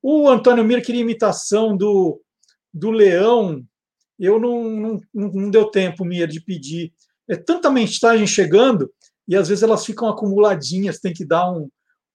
O 0.02 0.30
Antônio 0.30 0.64
Mir 0.64 0.84
queria 0.84 1.02
imitação 1.02 1.76
do, 1.76 2.22
do 2.74 2.92
leão, 2.92 3.64
eu 4.20 4.40
não, 4.40 4.64
não, 4.64 5.02
não 5.14 5.50
deu 5.50 5.66
tempo, 5.72 6.06
Mir, 6.06 6.28
de 6.28 6.42
pedir. 6.42 6.94
É 7.28 7.36
tanta 7.36 7.72
mensagem 7.72 8.28
chegando 8.28 8.92
e 9.28 9.36
às 9.36 9.48
vezes 9.48 9.64
elas 9.64 9.86
ficam 9.86 10.08
acumuladinhas, 10.08 11.00
tem 11.00 11.14
que 11.14 11.26
dar 11.26 11.52
um, 11.52 11.70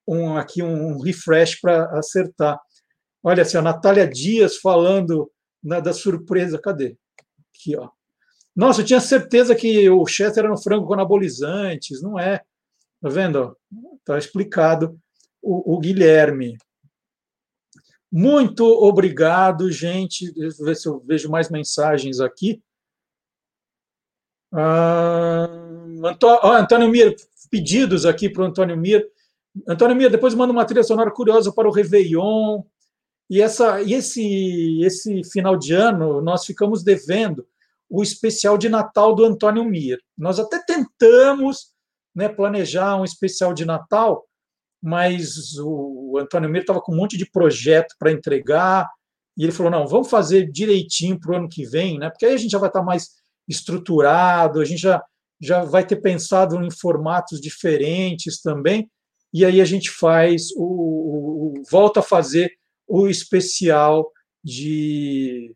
um 0.07 0.37
aqui 0.37 0.63
um 0.63 1.01
refresh 1.01 1.61
para 1.61 1.99
acertar. 1.99 2.61
Olha 3.23 3.43
assim, 3.43 3.57
a 3.57 3.63
Natália 3.63 4.07
Dias 4.07 4.57
falando 4.57 5.31
na, 5.63 5.81
da 5.81 5.93
surpresa, 5.93 6.61
cadê? 6.61 6.97
Aqui, 7.51 7.77
ó. 7.77 7.91
Nossa, 8.55 8.81
eu 8.81 8.87
tinha 8.87 9.01
certeza 9.01 9.55
que 9.55 9.91
o 9.91 10.07
Chester 10.07 10.45
era 10.45 10.53
um 10.53 10.57
frango 10.57 10.87
com 10.87 10.95
anabolizantes, 10.95 12.01
não 12.01 12.19
é? 12.19 12.39
Tá 13.01 13.09
vendo? 13.09 13.57
Está 13.99 14.17
explicado 14.17 14.99
o, 15.43 15.75
o, 15.75 15.79
Guilherme. 15.79 16.57
Muito 18.11 18.65
obrigado, 18.65 19.71
gente. 19.71 20.33
Deixa 20.33 20.63
eu 20.63 20.65
ver 20.65 20.77
se 20.77 20.89
eu 20.89 21.01
vejo 21.01 21.31
mais 21.31 21.51
mensagens 21.51 22.19
aqui. 22.21 22.63
Ah, 24.53 25.49
Antônio 26.59 26.89
Mir, 26.89 27.15
pedidos 27.51 28.07
aqui 28.07 28.31
para 28.31 28.43
o 28.43 28.47
Antônio 28.47 28.77
Mir. 28.77 29.07
Antônio 29.69 29.97
Mir, 29.97 30.11
depois 30.11 30.35
manda 30.35 30.53
uma 30.53 30.65
trilha 30.65 30.85
sonora 30.85 31.11
curiosa 31.11 31.53
para 31.53 31.69
o 31.69 31.73
Réveillon. 31.73 32.63
E, 33.29 33.41
essa, 33.41 33.83
e 33.83 33.93
esse, 33.93 34.81
esse 34.83 35.23
final 35.25 35.57
de 35.57 35.73
ano 35.75 36.21
nós 36.23 36.45
ficamos 36.45 36.83
devendo 36.83 37.47
o 37.89 38.03
especial 38.03 38.59
de 38.59 38.69
Natal 38.69 39.15
do 39.15 39.25
Antônio 39.25 39.65
Mir. 39.65 39.99
Nós 40.17 40.39
até 40.39 40.59
tentamos 40.59 41.73
né, 42.15 42.29
planejar 42.29 42.97
um 42.97 43.05
especial 43.05 43.53
de 43.53 43.65
Natal, 43.65 44.27
mas 44.83 45.57
o 45.59 46.19
Antônio 46.19 46.51
Mir 46.51 46.61
estava 46.61 46.81
com 46.81 46.93
um 46.93 46.97
monte 46.97 47.17
de 47.17 47.31
projeto 47.31 47.95
para 47.99 48.13
entregar, 48.13 48.89
e 49.37 49.45
ele 49.45 49.53
falou: 49.53 49.71
não, 49.71 49.87
vamos 49.87 50.09
fazer 50.09 50.51
direitinho 50.51 51.21
para 51.21 51.33
o 51.33 51.37
ano 51.37 51.49
que 51.49 51.67
vem, 51.67 51.99
né? 51.99 52.09
Porque 52.09 52.25
aí 52.25 52.35
a 52.35 52.39
gente 52.39 52.53
já 52.53 52.59
vai 52.59 52.69
estar 52.69 52.81
tá 52.81 52.87
mais 52.87 53.11
estruturado, 53.47 54.61
a 54.61 54.65
gente 54.65 54.81
já, 54.81 55.03
já 55.41 55.63
vai 55.63 55.87
ter 55.87 55.97
pensado 55.97 56.61
em 56.63 56.71
formatos 56.71 57.41
diferentes 57.41 58.41
também, 58.41 58.91
e 59.37 59.45
aí 59.45 59.61
a 59.61 59.67
gente 59.67 59.91
faz 59.91 60.51
o, 60.57 61.59
o 61.59 61.63
volta 61.71 62.01
a 62.01 62.03
fazer 62.03 62.51
o 62.89 63.07
especial 63.07 64.11
de, 64.43 65.55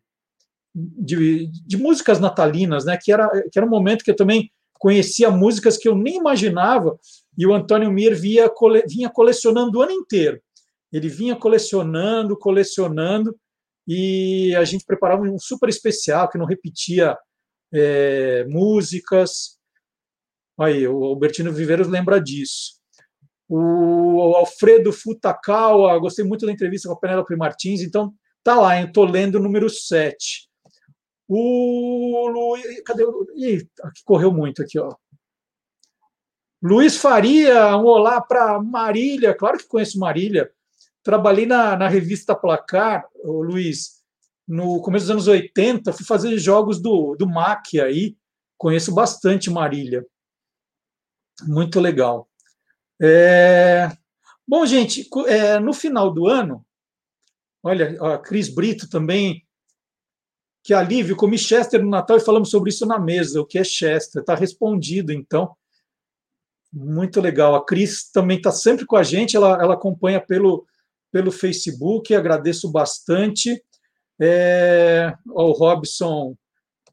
de, 0.75 1.47
de, 1.65 1.77
músicas 1.77 2.19
natalinas, 2.19 2.85
né? 2.85 2.95
Que 3.01 3.11
era, 3.11 3.27
que 3.51 3.57
era 3.57 3.65
um 3.65 3.69
momento 3.71 4.03
que 4.03 4.11
eu 4.11 4.15
também 4.15 4.51
conhecia 4.73 5.31
músicas 5.31 5.77
que 5.77 5.89
eu 5.89 5.95
nem 5.95 6.17
imaginava, 6.17 6.95
e 7.35 7.47
o 7.47 7.55
Antônio 7.55 7.91
Mir 7.91 8.13
via, 8.13 8.47
cole, 8.49 8.83
vinha 8.87 9.09
colecionando 9.09 9.79
o 9.79 9.81
ano 9.81 9.93
inteiro. 9.93 10.39
Ele 10.93 11.09
vinha 11.09 11.35
colecionando, 11.35 12.37
colecionando, 12.37 13.35
e 13.87 14.53
a 14.57 14.63
gente 14.63 14.85
preparava 14.85 15.23
um 15.23 15.39
super 15.39 15.69
especial 15.69 16.29
que 16.29 16.37
não 16.37 16.45
repetia 16.45 17.17
é, 17.73 18.45
músicas. 18.47 19.57
Aí, 20.59 20.87
o 20.87 21.03
Albertino 21.03 21.51
Viveiros 21.51 21.87
lembra 21.87 22.21
disso. 22.21 22.80
O 23.53 24.33
Alfredo 24.37 24.93
Futakawa, 24.93 25.99
gostei 25.99 26.23
muito 26.23 26.45
da 26.45 26.53
entrevista 26.53 26.87
com 26.87 26.95
a 26.95 26.97
Penélope 26.97 27.35
Martins, 27.35 27.81
então 27.81 28.13
tá 28.41 28.55
lá, 28.55 28.79
eu 28.79 28.87
estou 28.87 29.03
lendo 29.03 29.35
o 29.35 29.41
número 29.41 29.69
7. 29.69 30.49
O 31.27 32.29
Luiz. 32.29 32.81
Cadê 32.83 33.03
o. 33.03 33.27
Ih, 33.35 33.67
aqui 33.83 34.01
correu 34.05 34.31
muito 34.31 34.61
aqui, 34.61 34.79
ó. 34.79 34.95
Luiz 36.63 36.95
Faria, 36.95 37.75
um 37.75 37.87
olá 37.87 38.21
para 38.21 38.57
Marília. 38.61 39.35
Claro 39.35 39.57
que 39.57 39.67
conheço 39.67 39.99
Marília. 39.99 40.49
Trabalhei 41.03 41.45
na, 41.45 41.75
na 41.75 41.89
revista 41.89 42.33
Placar, 42.33 43.05
Luiz, 43.21 44.01
no 44.47 44.81
começo 44.81 45.07
dos 45.07 45.11
anos 45.11 45.27
80, 45.27 45.91
fui 45.91 46.05
fazer 46.05 46.37
jogos 46.37 46.81
do, 46.81 47.17
do 47.17 47.27
MAC 47.27 47.81
aí. 47.81 48.15
Conheço 48.57 48.93
bastante 48.93 49.49
Marília. 49.49 50.05
Muito 51.43 51.81
legal. 51.81 52.30
É... 53.01 53.91
Bom, 54.47 54.65
gente, 54.65 55.07
é, 55.27 55.59
no 55.59 55.73
final 55.73 56.13
do 56.13 56.27
ano, 56.27 56.65
olha, 57.63 57.97
a 58.01 58.17
Cris 58.17 58.49
Brito 58.49 58.89
também 58.89 59.45
que 60.63 60.73
alívio, 60.73 61.15
comi 61.15 61.37
Chester 61.37 61.81
no 61.81 61.89
Natal 61.89 62.17
e 62.17 62.21
falamos 62.21 62.49
sobre 62.49 62.69
isso 62.69 62.85
na 62.85 62.99
mesa, 62.99 63.41
o 63.41 63.45
que 63.45 63.57
é 63.57 63.63
Chester. 63.63 64.21
Está 64.21 64.35
respondido, 64.35 65.11
então. 65.11 65.55
Muito 66.71 67.19
legal. 67.19 67.55
A 67.55 67.65
Cris 67.65 68.09
também 68.11 68.37
está 68.37 68.51
sempre 68.51 68.85
com 68.85 68.95
a 68.95 69.03
gente, 69.03 69.35
ela, 69.35 69.61
ela 69.61 69.73
acompanha 69.73 70.21
pelo, 70.21 70.65
pelo 71.11 71.31
Facebook, 71.31 72.13
agradeço 72.13 72.71
bastante. 72.71 73.61
É, 74.19 75.13
o 75.27 75.51
Robson. 75.51 76.35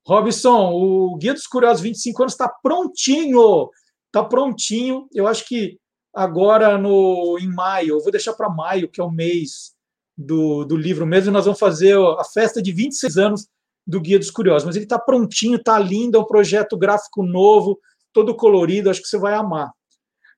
Robson, 0.06 0.72
o 0.72 1.16
Guia 1.16 1.35
dos 1.35 1.47
Curiosos 1.47 1.82
25 1.82 2.22
anos 2.22 2.32
está 2.32 2.48
prontinho. 2.48 3.68
Está 4.06 4.24
prontinho. 4.24 5.06
Eu 5.12 5.26
acho 5.26 5.47
que 5.47 5.78
agora 6.18 6.76
no 6.76 7.38
em 7.40 7.46
maio, 7.46 7.90
eu 7.90 8.00
vou 8.00 8.10
deixar 8.10 8.32
para 8.32 8.50
maio, 8.50 8.88
que 8.88 9.00
é 9.00 9.04
o 9.04 9.10
mês 9.10 9.72
do, 10.16 10.64
do 10.64 10.76
livro 10.76 11.06
mesmo, 11.06 11.30
nós 11.30 11.44
vamos 11.44 11.60
fazer 11.60 11.96
a 11.96 12.24
festa 12.24 12.60
de 12.60 12.72
26 12.72 13.16
anos 13.16 13.46
do 13.86 14.00
Guia 14.00 14.18
dos 14.18 14.30
Curiosos, 14.30 14.66
mas 14.66 14.74
ele 14.74 14.84
está 14.84 14.98
prontinho, 14.98 15.56
está 15.56 15.78
lindo, 15.78 16.18
é 16.18 16.20
um 16.20 16.26
projeto 16.26 16.76
gráfico 16.76 17.22
novo, 17.22 17.78
todo 18.12 18.34
colorido, 18.34 18.90
acho 18.90 19.00
que 19.00 19.06
você 19.06 19.16
vai 19.16 19.34
amar. 19.34 19.70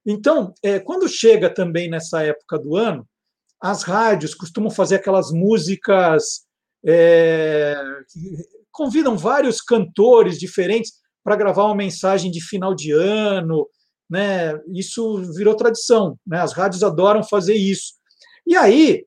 Então, 0.05 0.52
é, 0.62 0.78
quando 0.78 1.09
chega 1.09 1.48
também 1.48 1.89
nessa 1.89 2.23
época 2.23 2.59
do 2.59 2.77
ano, 2.77 3.09
as 3.59 3.82
rádios 3.82 4.35
costumam 4.35 4.70
fazer 4.70 4.97
aquelas 4.97 5.31
músicas 5.31 6.43
é, 6.86 7.77
convidam 8.70 9.16
vários 9.16 9.61
cantores 9.61 10.39
diferentes 10.39 10.93
para 11.24 11.36
gravar 11.36 11.65
uma 11.65 11.74
mensagem 11.74 12.31
de 12.31 12.43
final 12.43 12.74
de 12.74 12.93
ano, 12.93 13.66
né? 14.11 14.59
Isso 14.74 15.23
virou 15.35 15.55
tradição, 15.55 16.19
né? 16.27 16.41
As 16.41 16.53
rádios 16.53 16.82
adoram 16.82 17.23
fazer 17.23 17.55
isso. 17.55 17.95
E 18.47 18.57
aí, 18.57 19.07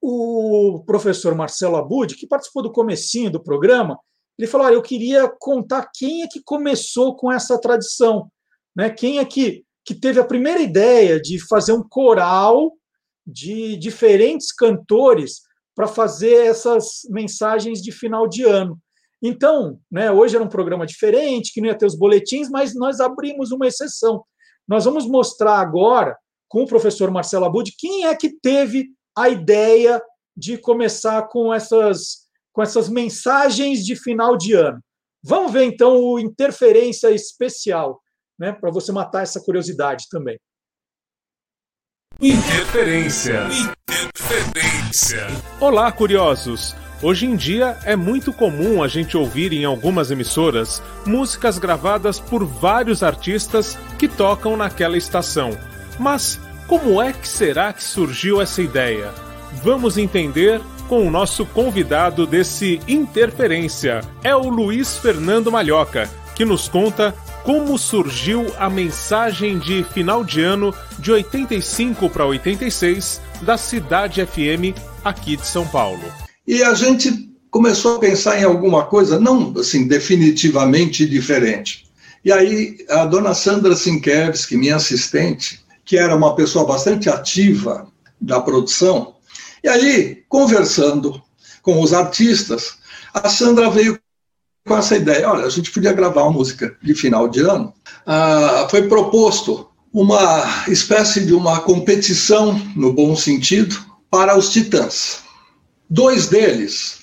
o 0.00 0.82
professor 0.86 1.34
Marcelo 1.34 1.76
Abud, 1.76 2.16
que 2.16 2.26
participou 2.26 2.62
do 2.62 2.72
comecinho 2.72 3.30
do 3.30 3.42
programa, 3.42 3.98
ele 4.38 4.48
falou: 4.48 4.66
Olha, 4.66 4.74
eu 4.74 4.82
queria 4.82 5.30
contar 5.38 5.90
quem 5.94 6.22
é 6.22 6.26
que 6.26 6.42
começou 6.42 7.14
com 7.14 7.30
essa 7.30 7.60
tradição, 7.60 8.30
né? 8.74 8.88
quem 8.88 9.18
é 9.18 9.24
que, 9.24 9.64
que 9.84 9.94
teve 9.94 10.18
a 10.18 10.24
primeira 10.24 10.60
ideia 10.60 11.20
de 11.20 11.38
fazer 11.46 11.72
um 11.72 11.86
coral 11.86 12.72
de 13.26 13.76
diferentes 13.76 14.52
cantores 14.52 15.42
para 15.74 15.86
fazer 15.86 16.46
essas 16.46 17.02
mensagens 17.08 17.80
de 17.80 17.92
final 17.92 18.26
de 18.26 18.42
ano. 18.42 18.78
Então, 19.22 19.78
né, 19.90 20.10
hoje 20.10 20.34
era 20.34 20.44
um 20.44 20.48
programa 20.48 20.84
diferente, 20.84 21.52
que 21.52 21.60
não 21.60 21.68
ia 21.68 21.78
ter 21.78 21.86
os 21.86 21.96
boletins, 21.96 22.50
mas 22.50 22.74
nós 22.74 22.98
abrimos 22.98 23.52
uma 23.52 23.68
exceção. 23.68 24.24
Nós 24.66 24.84
vamos 24.84 25.06
mostrar 25.06 25.58
agora, 25.58 26.16
com 26.48 26.64
o 26.64 26.66
professor 26.66 27.10
Marcelo 27.10 27.44
Abud, 27.44 27.72
quem 27.78 28.06
é 28.06 28.16
que 28.16 28.30
teve 28.40 28.88
a 29.16 29.28
ideia 29.28 30.02
de 30.36 30.58
começar 30.58 31.28
com 31.28 31.54
essas, 31.54 32.28
com 32.52 32.62
essas 32.62 32.88
mensagens 32.88 33.84
de 33.84 33.94
final 33.94 34.36
de 34.36 34.54
ano. 34.54 34.80
Vamos 35.22 35.52
ver 35.52 35.64
então 35.64 36.00
o 36.00 36.18
interferência 36.18 37.10
especial, 37.10 38.00
né, 38.38 38.52
para 38.52 38.70
você 38.70 38.90
matar 38.90 39.22
essa 39.22 39.40
curiosidade 39.40 40.06
também. 40.10 40.38
Interferência. 42.20 43.46
Interferência. 43.88 45.26
Olá, 45.60 45.92
curiosos. 45.92 46.74
Hoje 47.02 47.26
em 47.26 47.34
dia 47.34 47.76
é 47.84 47.96
muito 47.96 48.32
comum 48.32 48.80
a 48.80 48.86
gente 48.86 49.16
ouvir 49.16 49.52
em 49.52 49.64
algumas 49.64 50.12
emissoras 50.12 50.80
músicas 51.04 51.58
gravadas 51.58 52.20
por 52.20 52.44
vários 52.44 53.02
artistas 53.02 53.76
que 53.98 54.06
tocam 54.06 54.56
naquela 54.56 54.96
estação. 54.96 55.50
Mas 55.98 56.40
como 56.68 57.02
é 57.02 57.12
que 57.12 57.26
será 57.26 57.72
que 57.72 57.82
surgiu 57.82 58.40
essa 58.40 58.62
ideia? 58.62 59.12
Vamos 59.64 59.98
entender 59.98 60.60
com 60.88 61.04
o 61.04 61.10
nosso 61.10 61.44
convidado 61.44 62.24
desse 62.24 62.80
Interferência. 62.86 64.00
É 64.22 64.36
o 64.36 64.48
Luiz 64.48 64.96
Fernando 64.96 65.50
Malhoca, 65.50 66.08
que 66.36 66.44
nos 66.44 66.68
conta 66.68 67.12
como 67.42 67.76
surgiu 67.78 68.46
a 68.56 68.70
mensagem 68.70 69.58
de 69.58 69.82
final 69.82 70.22
de 70.22 70.40
ano 70.40 70.72
de 71.00 71.10
85 71.10 72.08
para 72.08 72.26
86 72.26 73.20
da 73.40 73.56
Cidade 73.56 74.24
FM 74.24 74.78
aqui 75.04 75.36
de 75.36 75.44
São 75.44 75.66
Paulo. 75.66 76.21
E 76.46 76.62
a 76.62 76.74
gente 76.74 77.30
começou 77.50 77.96
a 77.96 77.98
pensar 77.98 78.40
em 78.40 78.44
alguma 78.44 78.84
coisa, 78.86 79.18
não 79.20 79.54
assim, 79.58 79.86
definitivamente 79.86 81.06
diferente. 81.06 81.86
E 82.24 82.32
aí 82.32 82.78
a 82.88 83.04
dona 83.04 83.34
Sandra 83.34 83.76
Sinkevski, 83.76 84.56
minha 84.56 84.76
assistente, 84.76 85.60
que 85.84 85.98
era 85.98 86.14
uma 86.14 86.34
pessoa 86.34 86.66
bastante 86.66 87.10
ativa 87.10 87.86
da 88.20 88.40
produção, 88.40 89.14
e 89.64 89.68
aí, 89.68 90.24
conversando 90.28 91.22
com 91.62 91.80
os 91.80 91.92
artistas, 91.92 92.78
a 93.14 93.28
Sandra 93.28 93.70
veio 93.70 93.96
com 94.66 94.76
essa 94.76 94.96
ideia: 94.96 95.30
olha, 95.30 95.44
a 95.44 95.50
gente 95.50 95.70
podia 95.70 95.92
gravar 95.92 96.22
uma 96.22 96.32
música 96.32 96.76
de 96.82 96.94
final 96.94 97.28
de 97.28 97.40
ano. 97.40 97.72
Ah, 98.04 98.66
foi 98.68 98.88
proposto 98.88 99.68
uma 99.92 100.64
espécie 100.66 101.24
de 101.24 101.32
uma 101.32 101.60
competição, 101.60 102.60
no 102.74 102.92
bom 102.92 103.14
sentido, 103.14 103.78
para 104.10 104.36
os 104.36 104.50
titãs. 104.50 105.20
Dois 105.94 106.26
deles 106.26 107.00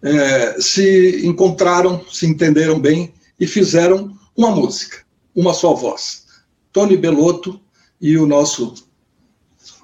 é, 0.00 0.60
se 0.60 1.26
encontraram, 1.26 2.00
se 2.08 2.26
entenderam 2.26 2.78
bem 2.78 3.12
e 3.40 3.44
fizeram 3.44 4.16
uma 4.36 4.52
música, 4.52 4.98
uma 5.34 5.52
só 5.52 5.74
voz. 5.74 6.26
Tony 6.72 6.96
Belotto 6.96 7.60
e 8.00 8.16
o 8.16 8.28
nosso, 8.28 8.72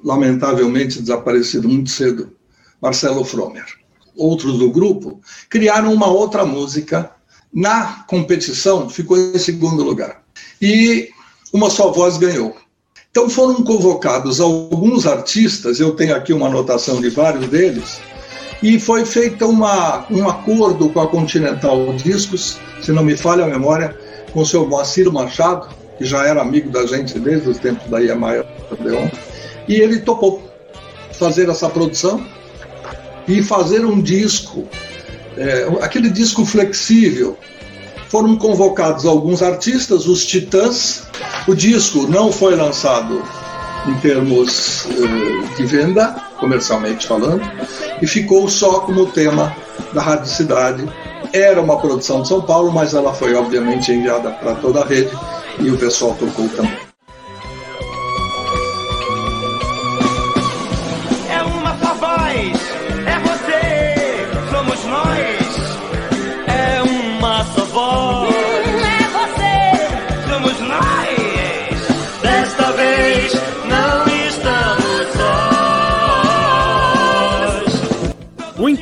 lamentavelmente 0.04 1.02
desaparecido 1.02 1.68
muito 1.68 1.90
cedo, 1.90 2.36
Marcelo 2.80 3.24
Fromer. 3.24 3.66
Outros 4.14 4.60
do 4.60 4.70
grupo 4.70 5.20
criaram 5.50 5.92
uma 5.92 6.06
outra 6.06 6.46
música. 6.46 7.10
Na 7.52 8.04
competição, 8.04 8.88
ficou 8.88 9.18
em 9.18 9.38
segundo 9.38 9.82
lugar. 9.82 10.22
E 10.62 11.10
uma 11.52 11.68
só 11.68 11.90
voz 11.90 12.16
ganhou. 12.16 12.56
Então 13.10 13.28
foram 13.28 13.64
convocados 13.64 14.40
alguns 14.40 15.04
artistas, 15.04 15.80
eu 15.80 15.96
tenho 15.96 16.14
aqui 16.14 16.32
uma 16.32 16.46
anotação 16.46 17.00
de 17.00 17.10
vários 17.10 17.48
deles, 17.48 17.98
e 18.62 18.78
foi 18.80 19.04
feito 19.04 19.46
uma, 19.48 20.06
um 20.10 20.28
acordo 20.28 20.88
com 20.88 21.00
a 21.00 21.08
Continental 21.08 21.92
Discos, 21.94 22.58
se 22.80 22.92
não 22.92 23.04
me 23.04 23.16
falha 23.16 23.44
a 23.44 23.48
memória, 23.48 23.96
com 24.32 24.40
o 24.40 24.46
seu 24.46 24.66
Moacir 24.66 25.10
Machado, 25.12 25.68
que 25.98 26.04
já 26.04 26.26
era 26.26 26.40
amigo 26.40 26.70
da 26.70 26.86
gente 26.86 27.18
desde 27.18 27.48
os 27.48 27.58
tempos 27.58 27.88
da 27.90 27.98
Yamaha 27.98 28.44
Leon, 28.80 29.08
e 29.68 29.74
ele 29.74 30.00
topou 30.00 30.42
fazer 31.18 31.48
essa 31.48 31.68
produção 31.68 32.24
e 33.26 33.42
fazer 33.42 33.84
um 33.84 34.00
disco, 34.00 34.66
é, 35.36 35.68
aquele 35.82 36.10
disco 36.10 36.44
flexível. 36.44 37.36
Foram 38.08 38.36
convocados 38.36 39.04
alguns 39.04 39.42
artistas, 39.42 40.06
os 40.06 40.24
Titãs. 40.24 41.02
O 41.48 41.54
disco 41.54 42.06
não 42.06 42.30
foi 42.30 42.54
lançado 42.54 43.20
em 43.88 43.94
termos 43.94 44.84
uh, 44.84 45.56
de 45.56 45.64
venda, 45.66 46.14
comercialmente 46.38 47.06
falando, 47.06 47.42
e 48.00 48.06
ficou 48.06 48.48
só 48.48 48.80
como 48.80 49.06
tema 49.06 49.54
da 49.92 50.02
Rádio 50.02 50.26
Cidade. 50.26 50.88
Era 51.32 51.60
uma 51.60 51.78
produção 51.78 52.22
de 52.22 52.28
São 52.28 52.40
Paulo, 52.40 52.72
mas 52.72 52.94
ela 52.94 53.12
foi 53.12 53.34
obviamente 53.34 53.92
enviada 53.92 54.30
para 54.30 54.54
toda 54.54 54.82
a 54.82 54.84
rede 54.84 55.10
e 55.58 55.70
o 55.70 55.76
pessoal 55.76 56.14
tocou 56.14 56.48
também. 56.50 56.85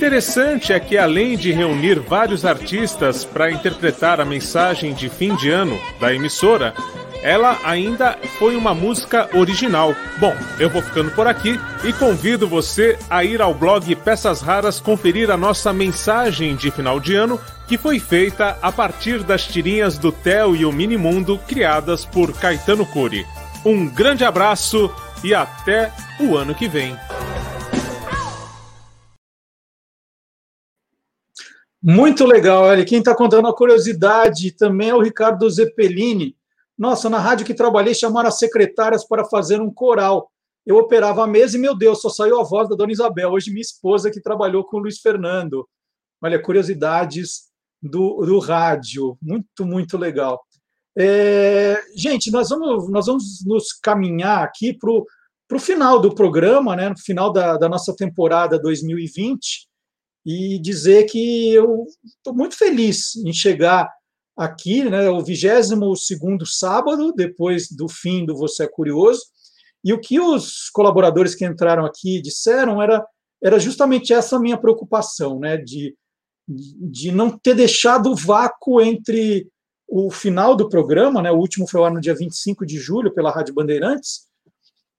Interessante 0.05 0.71
é 0.71 0.79
que, 0.79 0.99
além 0.99 1.35
de 1.35 1.51
reunir 1.51 1.99
vários 1.99 2.45
artistas 2.45 3.25
para 3.25 3.51
interpretar 3.51 4.21
a 4.21 4.25
mensagem 4.25 4.93
de 4.93 5.09
fim 5.09 5.35
de 5.35 5.49
ano 5.49 5.81
da 5.99 6.13
emissora, 6.15 6.75
ela 7.23 7.59
ainda 7.65 8.19
foi 8.39 8.55
uma 8.55 8.75
música 8.75 9.31
original. 9.33 9.97
Bom, 10.19 10.37
eu 10.61 10.69
vou 10.69 10.83
ficando 10.83 11.11
por 11.13 11.27
aqui 11.27 11.59
e 11.83 11.91
convido 11.95 12.47
você 12.47 12.99
a 13.09 13.25
ir 13.25 13.41
ao 13.41 13.55
blog 13.55 13.97
Peças 13.97 14.43
Raras 14.43 14.79
conferir 14.79 15.31
a 15.31 15.39
nossa 15.39 15.73
mensagem 15.73 16.55
de 16.55 16.71
final 16.71 17.01
de 17.01 17.15
ano, 17.15 17.41
que 17.67 17.79
foi 17.79 17.99
feita 17.99 18.59
a 18.61 18.71
partir 18.71 19.23
das 19.23 19.47
tirinhas 19.47 19.97
do 19.97 20.13
Theo 20.13 20.55
e 20.55 20.67
o 20.67 20.73
Minimundo 20.73 21.39
criadas 21.49 22.05
por 22.05 22.31
Caetano 22.35 22.85
Cury. 22.85 23.25
Um 23.65 23.89
grande 23.89 24.23
abraço 24.23 24.95
e 25.25 25.35
até 25.35 25.91
o 26.21 26.37
ano 26.37 26.55
que 26.55 26.69
vem. 26.69 26.95
Muito 31.86 32.24
legal, 32.24 32.62
olha, 32.62 32.82
quem 32.82 33.01
está 33.01 33.15
contando 33.15 33.47
a 33.47 33.55
curiosidade 33.55 34.52
também 34.52 34.89
é 34.89 34.94
o 34.94 35.02
Ricardo 35.02 35.51
Zeppelini. 35.51 36.35
Nossa, 36.78 37.11
na 37.11 37.19
rádio 37.19 37.44
que 37.44 37.52
trabalhei 37.52 37.94
chamaram 37.94 38.28
as 38.31 38.39
secretárias 38.39 39.06
para 39.06 39.27
fazer 39.27 39.61
um 39.61 39.70
coral. 39.70 40.32
Eu 40.65 40.77
operava 40.77 41.23
a 41.23 41.27
mesa 41.27 41.59
e, 41.59 41.61
meu 41.61 41.77
Deus, 41.77 42.01
só 42.01 42.09
saiu 42.09 42.40
a 42.40 42.43
voz 42.43 42.70
da 42.70 42.74
dona 42.74 42.90
Isabel, 42.90 43.32
hoje 43.32 43.51
minha 43.51 43.61
esposa 43.61 44.11
que 44.11 44.19
trabalhou 44.19 44.65
com 44.65 44.78
o 44.78 44.81
Luiz 44.81 44.98
Fernando. 44.98 45.69
Olha, 46.23 46.40
curiosidades 46.40 47.51
do, 47.82 48.24
do 48.24 48.39
rádio, 48.39 49.19
muito, 49.20 49.66
muito 49.66 49.98
legal. 49.98 50.43
É, 50.97 51.82
gente, 51.94 52.31
nós 52.31 52.48
vamos, 52.48 52.89
nós 52.89 53.05
vamos 53.05 53.44
nos 53.44 53.74
caminhar 53.74 54.43
aqui 54.43 54.73
para 54.73 54.90
o 54.90 55.61
final 55.61 56.01
do 56.01 56.15
programa, 56.15 56.74
né, 56.74 56.89
no 56.89 56.98
final 56.98 57.31
da, 57.31 57.59
da 57.59 57.69
nossa 57.69 57.94
temporada 57.94 58.59
2020, 58.59 59.69
e 60.25 60.59
dizer 60.59 61.05
que 61.05 61.53
eu 61.53 61.87
estou 62.05 62.35
muito 62.35 62.57
feliz 62.57 63.15
em 63.17 63.33
chegar 63.33 63.91
aqui, 64.37 64.83
né, 64.85 65.09
o 65.11 65.21
22 65.23 65.99
sábado, 66.47 67.13
depois 67.13 67.71
do 67.71 67.89
fim 67.89 68.25
do 68.25 68.37
Você 68.37 68.65
é 68.65 68.69
Curioso, 68.69 69.23
e 69.85 69.93
o 69.93 70.01
que 70.01 70.19
os 70.19 70.71
colaboradores 70.71 71.35
que 71.35 71.45
entraram 71.45 71.85
aqui 71.85 72.21
disseram 72.21 72.83
era, 72.83 73.05
era 73.43 73.59
justamente 73.59 74.13
essa 74.13 74.41
minha 74.41 74.57
preocupação, 74.57 75.39
né, 75.39 75.57
de, 75.59 75.95
de 76.49 77.13
não 77.13 77.31
ter 77.39 77.55
deixado 77.55 78.11
o 78.11 78.17
vácuo 78.17 78.81
entre 78.81 79.47
o 79.87 80.11
final 80.11 80.57
do 80.57 80.69
programa, 80.69 81.21
né, 81.23 81.31
o 81.31 81.37
último 81.37 81.69
foi 81.69 81.89
no 81.91 82.01
dia 82.01 82.15
25 82.15 82.65
de 82.65 82.79
julho, 82.79 83.15
pela 83.15 83.31
Rádio 83.31 83.55
Bandeirantes, 83.55 84.23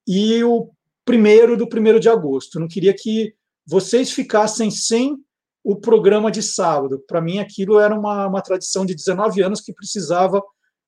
e 0.07 0.43
o 0.43 0.69
primeiro 1.03 1.57
do 1.57 1.67
primeiro 1.67 1.99
de 1.99 2.07
agosto. 2.07 2.59
Não 2.59 2.67
queria 2.67 2.93
que 2.93 3.34
vocês 3.65 4.11
ficassem 4.11 4.69
sem 4.69 5.17
o 5.63 5.75
programa 5.75 6.29
de 6.29 6.43
sábado. 6.43 7.03
Para 7.07 7.21
mim, 7.21 7.39
aquilo 7.39 7.79
era 7.79 7.97
uma, 7.97 8.27
uma 8.27 8.41
tradição 8.41 8.85
de 8.85 8.93
19 8.93 9.41
anos 9.41 9.61
que 9.61 9.73
precisava 9.73 10.41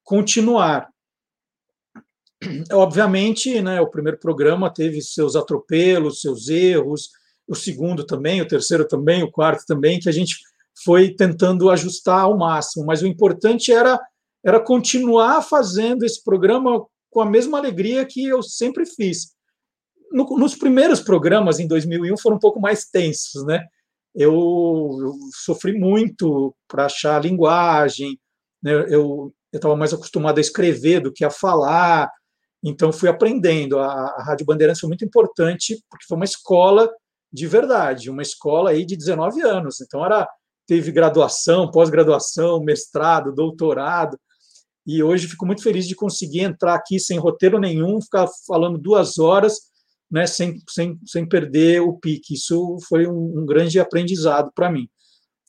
continuar. 0.04 0.88
Obviamente, 2.72 3.60
né, 3.62 3.82
o 3.82 3.90
primeiro 3.90 4.20
programa 4.20 4.72
teve 4.72 5.02
seus 5.02 5.36
atropelos, 5.36 6.22
seus 6.22 6.48
erros, 6.48 7.10
o 7.48 7.56
segundo 7.56 8.06
também, 8.06 8.42
o 8.42 8.48
terceiro 8.48 8.88
também, 8.88 9.24
o 9.24 9.32
quarto 9.32 9.66
também, 9.66 10.00
que 10.00 10.10
a 10.10 10.12
gente 10.12 10.36
foi 10.84 11.16
tentando 11.16 11.72
ajustar 11.72 12.22
ao 12.22 12.38
máximo. 12.38 12.86
Mas 12.86 13.02
o 13.02 13.08
importante 13.08 13.72
era, 13.72 14.00
era 14.46 14.60
continuar 14.60 15.42
fazendo 15.42 16.04
esse 16.04 16.24
programa 16.24 16.86
com 17.10 17.22
a 17.22 17.26
mesma 17.26 17.58
alegria 17.58 18.06
que 18.06 18.24
eu 18.26 18.44
sempre 18.44 18.86
fiz. 18.86 19.37
No, 20.12 20.26
nos 20.38 20.56
primeiros 20.56 21.02
programas, 21.02 21.60
em 21.60 21.68
2001, 21.68 22.18
foram 22.18 22.38
um 22.38 22.40
pouco 22.40 22.60
mais 22.60 22.86
tensos, 22.86 23.46
né? 23.46 23.66
eu, 24.18 24.34
eu 25.00 25.14
sofri 25.32 25.78
muito 25.78 26.56
para 26.68 26.86
achar 26.86 27.18
a 27.18 27.20
linguagem, 27.20 28.20
né? 28.62 28.74
eu 28.90 29.32
estava 29.54 29.76
mais 29.76 29.94
acostumado 29.94 30.40
a 30.40 30.42
escrever 30.42 31.02
do 31.02 31.14
que 31.14 31.24
a 31.24 31.30
falar, 31.30 32.12
então 32.64 32.92
fui 32.92 33.08
aprendendo. 33.08 33.78
A, 33.78 33.92
a 33.92 34.24
Rádio 34.24 34.46
Bandeirantes 34.46 34.82
foi 34.82 34.88
muito 34.88 35.06
importante, 35.06 35.80
porque 35.88 36.06
foi 36.08 36.18
uma 36.18 36.26
escola 36.26 36.92
de 37.32 37.46
verdade, 37.46 38.10
uma 38.10 38.24
escola 38.24 38.72
aí 38.72 38.86
de 38.86 38.98
19 38.98 39.42
anos, 39.44 39.82
então 39.82 40.04
era 40.04 40.28
teve 40.66 40.92
graduação, 40.92 41.70
pós-graduação, 41.70 42.62
mestrado, 42.62 43.32
doutorado, 43.32 44.20
e 44.86 45.04
hoje 45.04 45.28
fico 45.28 45.46
muito 45.46 45.62
feliz 45.62 45.88
de 45.88 45.96
conseguir 45.96 46.42
entrar 46.42 46.74
aqui 46.74 47.00
sem 47.00 47.20
roteiro 47.20 47.60
nenhum, 47.60 48.02
ficar 48.02 48.28
falando 48.48 48.78
duas 48.78 49.20
horas 49.20 49.60
né, 50.10 50.26
sem, 50.26 50.62
sem, 50.70 51.00
sem 51.06 51.28
perder 51.28 51.82
o 51.82 51.94
pique. 51.94 52.34
Isso 52.34 52.78
foi 52.88 53.08
um, 53.08 53.40
um 53.40 53.46
grande 53.46 53.80
aprendizado 53.80 54.52
para 54.56 54.72
mim. 54.72 54.88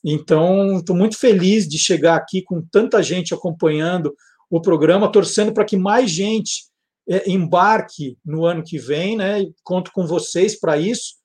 Então, 0.03 0.77
estou 0.77 0.95
muito 0.95 1.17
feliz 1.17 1.67
de 1.67 1.77
chegar 1.77 2.15
aqui 2.15 2.41
com 2.41 2.61
tanta 2.61 3.03
gente 3.03 3.33
acompanhando 3.33 4.13
o 4.49 4.61
programa, 4.61 5.11
torcendo 5.11 5.53
para 5.53 5.65
que 5.65 5.77
mais 5.77 6.09
gente 6.09 6.69
é, 7.07 7.29
embarque 7.29 8.17
no 8.25 8.45
ano 8.45 8.63
que 8.63 8.77
vem, 8.77 9.17
né? 9.17 9.45
Conto 9.63 9.91
com 9.91 10.05
vocês 10.05 10.59
para 10.59 10.77
isso 10.77 11.15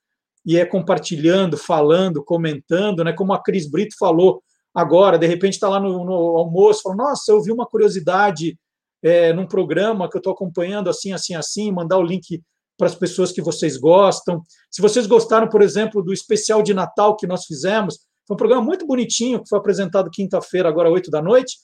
e 0.45 0.57
é 0.57 0.65
compartilhando, 0.65 1.57
falando, 1.57 2.23
comentando, 2.23 3.03
né? 3.03 3.13
Como 3.13 3.33
a 3.33 3.41
Cris 3.41 3.69
Brito 3.69 3.95
falou, 3.97 4.43
agora, 4.73 5.17
de 5.17 5.25
repente 5.25 5.53
está 5.53 5.69
lá 5.69 5.79
no, 5.79 6.03
no, 6.05 6.37
almoço, 6.37 6.83
fala, 6.83 6.95
nossa, 6.95 7.31
eu 7.31 7.41
vi 7.41 7.51
uma 7.51 7.65
curiosidade 7.65 8.57
é, 9.01 9.33
num 9.33 9.47
programa 9.47 10.09
que 10.09 10.17
eu 10.17 10.19
estou 10.19 10.33
acompanhando 10.33 10.89
assim, 10.89 11.13
assim, 11.13 11.33
assim, 11.33 11.71
mandar 11.71 11.97
o 11.97 12.03
link 12.03 12.41
para 12.77 12.87
as 12.87 12.95
pessoas 12.95 13.31
que 13.31 13.41
vocês 13.41 13.77
gostam. 13.77 14.41
Se 14.69 14.81
vocês 14.81 15.07
gostaram, 15.07 15.47
por 15.49 15.61
exemplo, 15.61 16.03
do 16.03 16.13
especial 16.13 16.61
de 16.61 16.73
Natal 16.73 17.15
que 17.15 17.27
nós 17.27 17.45
fizemos, 17.45 17.99
foi 18.27 18.35
um 18.35 18.37
programa 18.37 18.63
muito 18.63 18.85
bonitinho, 18.85 19.41
que 19.41 19.49
foi 19.49 19.59
apresentado 19.59 20.09
quinta-feira, 20.09 20.67
agora, 20.67 20.89
oito 20.89 21.11
da 21.11 21.21
noite. 21.21 21.57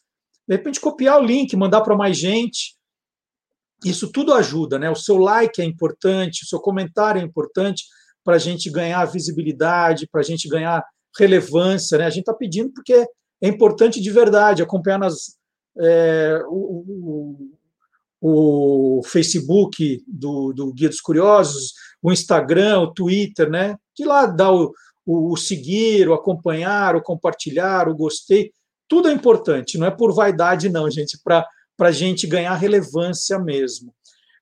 De 0.47 0.55
repente, 0.55 0.79
copiar 0.79 1.19
o 1.19 1.25
link, 1.25 1.55
mandar 1.55 1.81
para 1.81 1.95
mais 1.95 2.17
gente. 2.17 2.75
Isso 3.83 4.11
tudo 4.11 4.33
ajuda, 4.33 4.77
né? 4.77 4.89
O 4.89 4.95
seu 4.95 5.17
like 5.17 5.61
é 5.61 5.65
importante, 5.65 6.43
o 6.43 6.47
seu 6.47 6.59
comentário 6.59 7.19
é 7.19 7.25
importante 7.25 7.83
para 8.23 8.35
a 8.35 8.39
gente 8.39 8.69
ganhar 8.69 9.03
visibilidade, 9.05 10.07
para 10.07 10.21
a 10.21 10.23
gente 10.23 10.47
ganhar 10.47 10.85
relevância, 11.17 11.97
né? 11.97 12.05
A 12.05 12.09
gente 12.09 12.21
está 12.21 12.33
pedindo 12.33 12.71
porque 12.73 12.93
é 13.41 13.47
importante 13.47 13.99
de 13.99 14.11
verdade 14.11 14.61
acompanhar 14.61 14.99
nas, 14.99 15.35
é, 15.79 16.41
o, 16.47 17.51
o, 18.21 19.01
Facebook 19.03 20.03
do, 20.07 20.53
do 20.53 20.71
Guia 20.71 20.89
dos 20.89 21.01
Curiosos, 21.01 21.73
o 22.01 22.11
Instagram, 22.11 22.81
o 22.81 22.93
Twitter, 22.93 23.49
né? 23.49 23.75
De 23.97 24.05
lá 24.05 24.27
dá 24.27 24.51
o, 24.53 24.71
o, 25.05 25.33
o 25.33 25.37
seguir, 25.37 26.07
o 26.07 26.13
acompanhar, 26.13 26.95
o 26.95 27.01
compartilhar, 27.01 27.89
o 27.89 27.95
gostei, 27.95 28.51
tudo 28.87 29.09
é 29.09 29.13
importante, 29.13 29.77
não 29.77 29.87
é 29.87 29.91
por 29.91 30.13
vaidade, 30.13 30.69
não, 30.69 30.89
gente, 30.89 31.17
para 31.23 31.47
a 31.79 31.91
gente 31.91 32.27
ganhar 32.27 32.53
relevância 32.55 33.39
mesmo. 33.39 33.93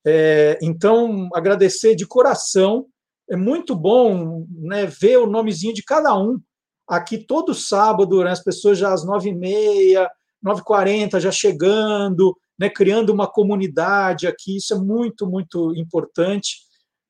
É, 0.05 0.57
então, 0.61 1.29
agradecer 1.33 1.95
de 1.95 2.05
coração, 2.05 2.87
é 3.29 3.35
muito 3.35 3.75
bom 3.75 4.45
né, 4.49 4.85
ver 4.85 5.17
o 5.17 5.27
nomezinho 5.27 5.73
de 5.73 5.83
cada 5.83 6.17
um 6.17 6.39
aqui 6.87 7.19
todo 7.19 7.53
sábado, 7.53 8.23
né, 8.23 8.31
as 8.31 8.43
pessoas 8.43 8.79
já 8.79 8.91
às 8.91 9.05
nove 9.05 9.29
e 9.29 9.35
meia, 9.35 10.09
nove 10.41 10.61
e 10.61 10.63
quarenta, 10.63 11.19
já 11.19 11.31
chegando, 11.31 12.35
né, 12.59 12.69
criando 12.69 13.11
uma 13.11 13.27
comunidade 13.27 14.27
aqui, 14.27 14.57
isso 14.57 14.73
é 14.73 14.77
muito, 14.77 15.25
muito 15.25 15.73
importante. 15.75 16.57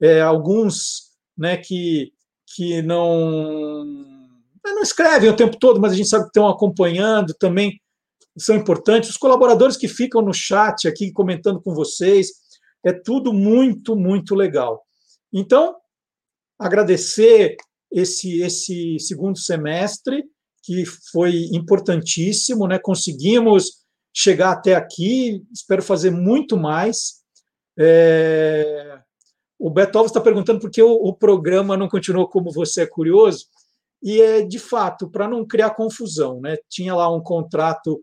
É, 0.02 0.22
alguns 0.22 1.10
né, 1.38 1.58
que 1.58 2.14
que 2.56 2.82
não 2.82 3.86
não 4.66 4.82
escrevem 4.82 5.30
o 5.30 5.36
tempo 5.36 5.58
todo, 5.58 5.80
mas 5.80 5.94
a 5.94 5.96
gente 5.96 6.10
sabe 6.10 6.24
que 6.24 6.30
estão 6.30 6.48
acompanhando 6.48 7.34
também 7.34 7.80
são 8.38 8.56
importantes. 8.56 9.10
Os 9.10 9.18
colaboradores 9.18 9.76
que 9.76 9.88
ficam 9.88 10.22
no 10.22 10.34
chat 10.34 10.88
aqui 10.88 11.12
comentando 11.12 11.62
com 11.62 11.74
vocês, 11.74 12.30
é 12.84 12.94
tudo 12.94 13.34
muito, 13.34 13.96
muito 13.96 14.36
legal. 14.36 14.82
Então, 15.34 15.76
agradecer 16.58 17.58
esse, 17.92 18.42
esse 18.42 18.98
segundo 19.00 19.38
semestre, 19.38 20.24
que 20.64 20.86
foi 21.12 21.50
importantíssimo, 21.52 22.68
né? 22.68 22.80
conseguimos 22.80 23.79
chegar 24.14 24.52
até 24.52 24.76
aqui, 24.76 25.44
espero 25.52 25.82
fazer 25.82 26.12
muito 26.12 26.58
mais. 26.58 27.22
É... 27.78 29.00
O 29.58 29.70
Beto 29.70 30.06
está 30.06 30.22
perguntando 30.22 30.60
por 30.60 30.72
que 30.72 30.82
o, 30.82 30.92
o, 30.92 31.14
programa 31.14 31.76
não 31.76 31.90
continuou 31.90 32.28
como 32.28 32.52
você 32.52 32.84
é 32.84 32.88
curioso. 32.88 33.46
E 34.02 34.22
é 34.22 34.42
de 34.42 34.58
fato, 34.58 35.10
para 35.10 35.28
não 35.28 35.46
criar 35.46 35.72
confusão, 35.72 36.40
né? 36.40 36.58
Tinha 36.70 36.96
lá 36.96 37.14
um 37.14 37.22
contrato 37.22 38.02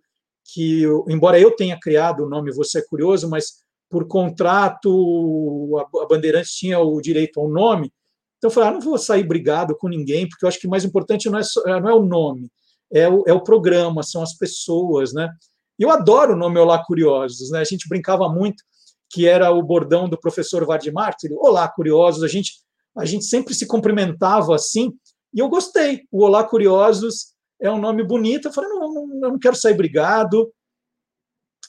que, 0.53 0.85
embora 1.09 1.41
eu 1.41 1.55
tenha 1.55 1.79
criado 1.79 2.25
o 2.25 2.29
nome 2.29 2.53
Você 2.53 2.79
é 2.79 2.83
Curioso, 2.83 3.29
mas 3.29 3.65
por 3.89 4.07
contrato 4.07 5.79
a 5.79 6.07
Bandeirantes 6.07 6.53
tinha 6.53 6.79
o 6.79 7.01
direito 7.01 7.41
ao 7.41 7.49
nome. 7.49 7.93
Então 8.39 8.49
eu 8.49 8.51
falei, 8.51 8.69
ah, 8.69 8.73
não 8.73 8.81
vou 8.81 8.99
sair 8.99 9.25
brigado 9.25 9.77
com 9.77 9.89
ninguém, 9.89 10.29
porque 10.29 10.45
eu 10.45 10.49
acho 10.49 10.61
que 10.61 10.67
o 10.67 10.71
mais 10.71 10.85
importante 10.85 11.31
não 11.31 11.39
é, 11.39 11.43
não 11.81 11.89
é 11.89 11.95
o 11.95 12.05
nome, 12.05 12.51
é 12.93 13.09
o, 13.09 13.25
é 13.27 13.33
o 13.33 13.43
programa, 13.43 14.03
são 14.03 14.23
as 14.23 14.35
pessoas, 14.35 15.13
né? 15.13 15.33
Eu 15.79 15.91
adoro 15.91 16.33
o 16.33 16.37
nome 16.37 16.59
Olá 16.59 16.83
Curiosos, 16.83 17.51
né? 17.51 17.61
A 17.61 17.65
gente 17.65 17.89
brincava 17.89 18.29
muito 18.29 18.63
que 19.11 19.27
era 19.27 19.51
o 19.51 19.63
bordão 19.63 20.09
do 20.09 20.19
professor 20.19 20.65
Vardimar, 20.65 21.15
Olá, 21.39 21.69
curiosos, 21.69 22.23
a 22.23 22.29
gente, 22.29 22.55
a 22.97 23.05
gente 23.05 23.25
sempre 23.25 23.55
se 23.55 23.67
cumprimentava 23.67 24.55
assim, 24.55 24.93
e 25.33 25.39
eu 25.39 25.49
gostei. 25.49 26.03
O 26.11 26.25
Olá, 26.25 26.43
curiosos 26.45 27.35
é 27.61 27.71
um 27.71 27.79
nome 27.79 28.03
bonito. 28.03 28.49
Eu 28.49 28.53
falei, 28.53 28.71
não, 28.71 28.93
não, 28.93 29.07
não 29.07 29.39
quero 29.39 29.55
sair 29.55 29.75
brigado. 29.75 30.53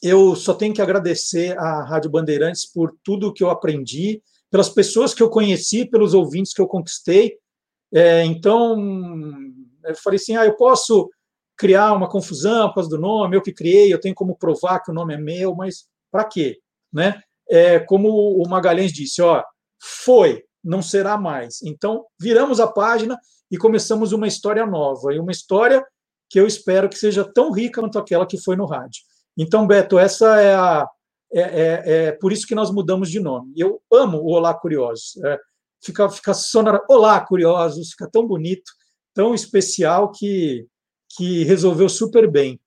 Eu 0.01 0.35
só 0.35 0.53
tenho 0.53 0.73
que 0.73 0.81
agradecer 0.81 1.57
à 1.57 1.83
Rádio 1.83 2.09
Bandeirantes 2.09 2.65
por 2.65 2.95
tudo 3.03 3.33
que 3.33 3.43
eu 3.43 3.49
aprendi, 3.49 4.21
pelas 4.49 4.69
pessoas 4.69 5.13
que 5.13 5.21
eu 5.21 5.29
conheci, 5.29 5.85
pelos 5.85 6.13
ouvintes 6.13 6.53
que 6.53 6.61
eu 6.61 6.67
conquistei. 6.67 7.37
É, 7.93 8.23
então, 8.23 8.77
eu 9.85 9.95
falei 9.95 10.17
assim: 10.17 10.35
ah, 10.35 10.45
eu 10.45 10.55
posso 10.55 11.09
criar 11.57 11.93
uma 11.93 12.09
confusão 12.09 12.67
por 12.69 12.75
causa 12.75 12.89
do 12.89 12.99
nome, 12.99 13.35
eu 13.35 13.41
que 13.41 13.51
criei, 13.51 13.91
eu 13.91 13.99
tenho 13.99 14.13
como 14.15 14.37
provar 14.37 14.79
que 14.79 14.91
o 14.91 14.93
nome 14.93 15.15
é 15.15 15.17
meu, 15.17 15.55
mas 15.55 15.87
para 16.11 16.23
quê? 16.23 16.59
Né? 16.93 17.21
é, 17.49 17.79
como 17.79 18.09
o 18.09 18.47
Magalhães 18.47 18.91
disse, 18.91 19.21
ó, 19.21 19.43
foi, 19.81 20.43
não 20.63 20.81
será 20.81 21.17
mais. 21.17 21.61
Então, 21.63 22.05
viramos 22.19 22.59
a 22.59 22.67
página 22.67 23.17
e 23.49 23.57
começamos 23.57 24.11
uma 24.11 24.27
história 24.27 24.65
nova, 24.65 25.13
e 25.13 25.19
uma 25.19 25.31
história 25.31 25.85
que 26.29 26.39
eu 26.39 26.45
espero 26.45 26.89
que 26.89 26.97
seja 26.97 27.23
tão 27.23 27.51
rica 27.51 27.79
quanto 27.81 27.97
aquela 27.97 28.25
que 28.25 28.37
foi 28.37 28.57
no 28.57 28.65
rádio. 28.65 29.01
Então, 29.37 29.65
Beto, 29.65 29.97
essa 29.97 30.41
é 30.41 30.55
a. 30.55 30.87
É, 31.31 31.41
é, 31.41 31.83
é 32.07 32.11
por 32.13 32.31
isso 32.31 32.47
que 32.47 32.55
nós 32.55 32.71
mudamos 32.71 33.09
de 33.09 33.19
nome. 33.19 33.53
Eu 33.55 33.81
amo 33.91 34.17
o 34.19 34.31
Olá 34.31 34.53
Curiosos. 34.53 35.17
É, 35.23 35.37
fica, 35.83 36.09
fica 36.09 36.33
sonora. 36.33 36.83
Olá, 36.89 37.19
Curiosos, 37.19 37.91
fica 37.91 38.09
tão 38.09 38.25
bonito, 38.25 38.71
tão 39.13 39.33
especial 39.35 40.11
que, 40.11 40.65
que 41.17 41.43
resolveu 41.43 41.89
super 41.89 42.29
bem. 42.29 42.59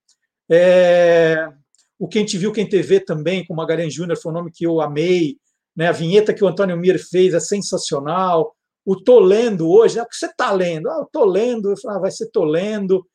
É, 0.50 1.48
o 1.96 2.08
Quem 2.08 2.24
Te 2.24 2.36
Viu, 2.36 2.52
Quem 2.52 2.68
Te 2.68 2.82
Vê 2.82 2.98
também, 2.98 3.46
com 3.46 3.54
Magalhães 3.54 3.94
Júnior, 3.94 4.18
foi 4.18 4.32
um 4.32 4.34
nome 4.34 4.50
que 4.50 4.66
eu 4.66 4.80
amei. 4.80 5.36
Né? 5.76 5.86
A 5.86 5.92
vinheta 5.92 6.34
que 6.34 6.42
o 6.42 6.48
Antônio 6.48 6.76
Mir 6.76 6.98
fez 6.98 7.32
é 7.32 7.38
sensacional. 7.38 8.54
O 8.84 8.96
Tô 8.96 9.20
Lendo 9.20 9.70
hoje, 9.70 9.96
né? 9.96 10.02
o 10.02 10.06
que 10.06 10.16
você 10.16 10.26
está 10.26 10.50
lendo? 10.50 10.90
Ah, 10.90 10.98
eu 10.98 11.08
tô 11.12 11.24
lendo. 11.24 11.70
Eu 11.70 11.76
falei, 11.76 11.96
ah, 11.96 12.00
vai 12.00 12.10
ser 12.10 12.28
Tô 12.30 12.44
Lendo. 12.44 13.06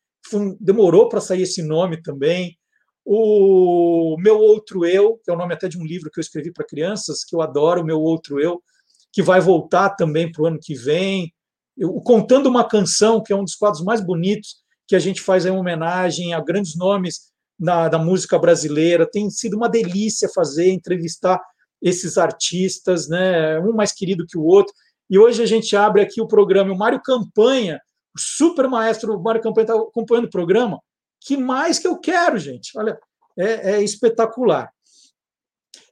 Demorou 0.59 1.09
para 1.09 1.19
sair 1.19 1.41
esse 1.41 1.61
nome 1.61 2.01
também. 2.01 2.57
O 3.03 4.15
Meu 4.17 4.39
Outro 4.39 4.85
Eu, 4.85 5.19
que 5.23 5.29
é 5.29 5.33
o 5.33 5.37
nome 5.37 5.53
até 5.53 5.67
de 5.67 5.77
um 5.77 5.85
livro 5.85 6.09
que 6.09 6.19
eu 6.19 6.21
escrevi 6.21 6.51
para 6.51 6.65
crianças, 6.65 7.23
que 7.23 7.35
eu 7.35 7.41
adoro, 7.41 7.81
o 7.81 7.85
Meu 7.85 7.99
Outro 7.99 8.39
Eu, 8.39 8.63
que 9.11 9.21
vai 9.21 9.41
voltar 9.41 9.91
também 9.91 10.31
para 10.31 10.41
o 10.41 10.45
ano 10.45 10.59
que 10.59 10.73
vem. 10.73 11.31
Eu, 11.77 11.93
Contando 12.01 12.47
uma 12.47 12.67
Canção, 12.67 13.21
que 13.21 13.33
é 13.33 13.35
um 13.35 13.43
dos 13.43 13.55
quadros 13.55 13.83
mais 13.83 13.99
bonitos 13.99 14.64
que 14.87 14.95
a 14.95 14.99
gente 14.99 15.21
faz 15.21 15.45
em 15.45 15.51
homenagem 15.51 16.33
a 16.33 16.41
grandes 16.41 16.75
nomes 16.75 17.31
da, 17.57 17.87
da 17.87 17.97
música 17.97 18.37
brasileira. 18.37 19.09
Tem 19.09 19.29
sido 19.29 19.55
uma 19.55 19.69
delícia 19.69 20.29
fazer, 20.29 20.71
entrevistar 20.71 21.41
esses 21.81 22.17
artistas, 22.17 23.07
né? 23.07 23.59
um 23.59 23.73
mais 23.73 23.91
querido 23.91 24.25
que 24.27 24.37
o 24.37 24.43
outro. 24.43 24.73
E 25.09 25.19
hoje 25.19 25.43
a 25.43 25.45
gente 25.45 25.75
abre 25.75 26.01
aqui 26.01 26.21
o 26.21 26.27
programa. 26.27 26.73
O 26.73 26.77
Mário 26.77 27.01
Campanha, 27.01 27.79
o 28.15 28.19
super 28.19 28.67
maestro 28.67 29.19
Mário 29.21 29.41
Campanha 29.41 29.65
está 29.65 29.75
acompanhando 29.75 30.25
o 30.25 30.31
programa. 30.31 30.79
Que 31.21 31.37
mais 31.37 31.79
que 31.79 31.87
eu 31.87 31.97
quero, 31.99 32.37
gente? 32.37 32.77
Olha, 32.77 32.97
é, 33.37 33.73
é 33.73 33.83
espetacular. 33.83 34.71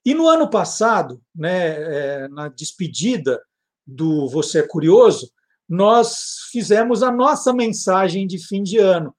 E 0.06 0.14
no 0.14 0.28
ano 0.28 0.49
passado, 0.49 1.22
né, 1.34 2.24
é, 2.24 2.28
na 2.28 2.49
despedida 2.49 3.41
do 3.86 4.28
Você 4.30 4.60
é 4.60 4.68
Curioso, 4.68 5.32
nós 5.68 6.49
fizemos 6.52 7.02
a 7.02 7.11
nossa 7.11 7.53
mensagem 7.53 8.27
de 8.27 8.38
fim 8.45 8.61
de 8.64 8.77
ano 8.77 9.14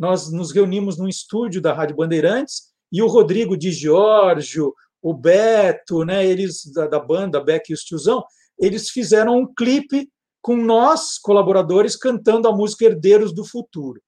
nós 0.00 0.32
nos 0.32 0.50
reunimos 0.50 0.96
num 0.96 1.06
estúdio 1.06 1.60
da 1.60 1.74
Rádio 1.74 1.94
Bandeirantes 1.94 2.70
e 2.90 3.02
o 3.02 3.06
Rodrigo 3.06 3.54
de 3.54 3.70
Giorgio, 3.70 4.74
o 5.02 5.12
Beto, 5.12 6.06
né, 6.06 6.26
eles 6.26 6.64
da, 6.72 6.86
da 6.86 6.98
banda 6.98 7.38
Beck 7.38 7.68
e 7.68 7.74
os 7.74 7.82
Tiozão, 7.82 8.24
eles 8.58 8.88
fizeram 8.88 9.36
um 9.36 9.54
clipe 9.54 10.10
com 10.40 10.56
nós, 10.56 11.18
colaboradores, 11.18 11.96
cantando 11.96 12.48
a 12.48 12.56
música 12.56 12.86
Herdeiros 12.86 13.34
do 13.34 13.44
Futuro. 13.44 14.00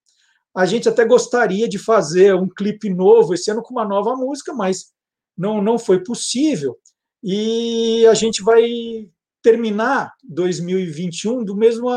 A 0.55 0.65
gente 0.65 0.89
até 0.89 1.05
gostaria 1.05 1.69
de 1.69 1.77
fazer 1.77 2.33
um 2.33 2.49
clipe 2.49 2.89
novo 2.89 3.35
esse 3.35 3.51
ano 3.51 3.61
com 3.61 3.71
uma 3.71 3.85
nova 3.85 4.15
música, 4.15 4.51
mas 4.51 4.91
não, 5.37 5.61
não 5.61 5.77
foi 5.77 6.03
possível. 6.03 6.75
E 7.23 8.03
a 8.07 8.15
gente 8.15 8.41
vai 8.41 9.07
terminar 9.43 10.13
2021 10.23 11.43
do 11.43 11.55
mesmo 11.55 11.89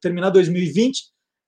terminar 0.00 0.30
2020 0.30 1.02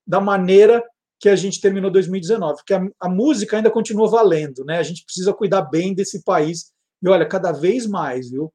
da 0.07 0.21
maneira 0.21 0.83
que 1.21 1.29
a 1.29 1.37
gente 1.37 1.61
terminou 1.61 1.89
2019, 1.89 2.57
porque 2.57 2.75
a, 2.75 2.85
a, 3.01 3.09
música 3.09 3.57
ainda 3.57 3.71
continua 3.71 4.11
valendo, 4.11 4.65
né? 4.65 4.79
A 4.79 4.83
gente 4.83 5.05
precisa 5.05 5.33
cuidar 5.33 5.63
bem 5.63 5.95
desse 5.95 6.25
país. 6.25 6.73
E 7.01 7.09
olha, 7.09 7.25
cada 7.25 7.53
vez 7.53 7.87
mais, 7.87 8.31
viu? 8.31 8.53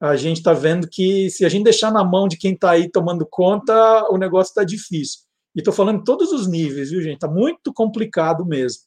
A 0.00 0.16
gente 0.16 0.38
está 0.38 0.54
vendo 0.54 0.88
que 0.88 1.28
se 1.28 1.44
a 1.44 1.48
gente 1.50 1.64
deixar 1.64 1.92
na 1.92 2.02
mão 2.02 2.26
de 2.26 2.38
quem 2.38 2.54
está 2.54 2.70
aí 2.70 2.90
tomando 2.90 3.26
conta, 3.30 4.06
o 4.10 4.16
negócio 4.16 4.50
está 4.50 4.64
difícil. 4.64 5.20
E 5.54 5.58
estou 5.58 5.74
falando 5.74 6.04
todos 6.04 6.32
os 6.32 6.46
níveis, 6.46 6.90
viu, 6.90 7.02
gente? 7.02 7.16
Está 7.16 7.28
muito 7.28 7.72
complicado 7.72 8.46
mesmo. 8.46 8.82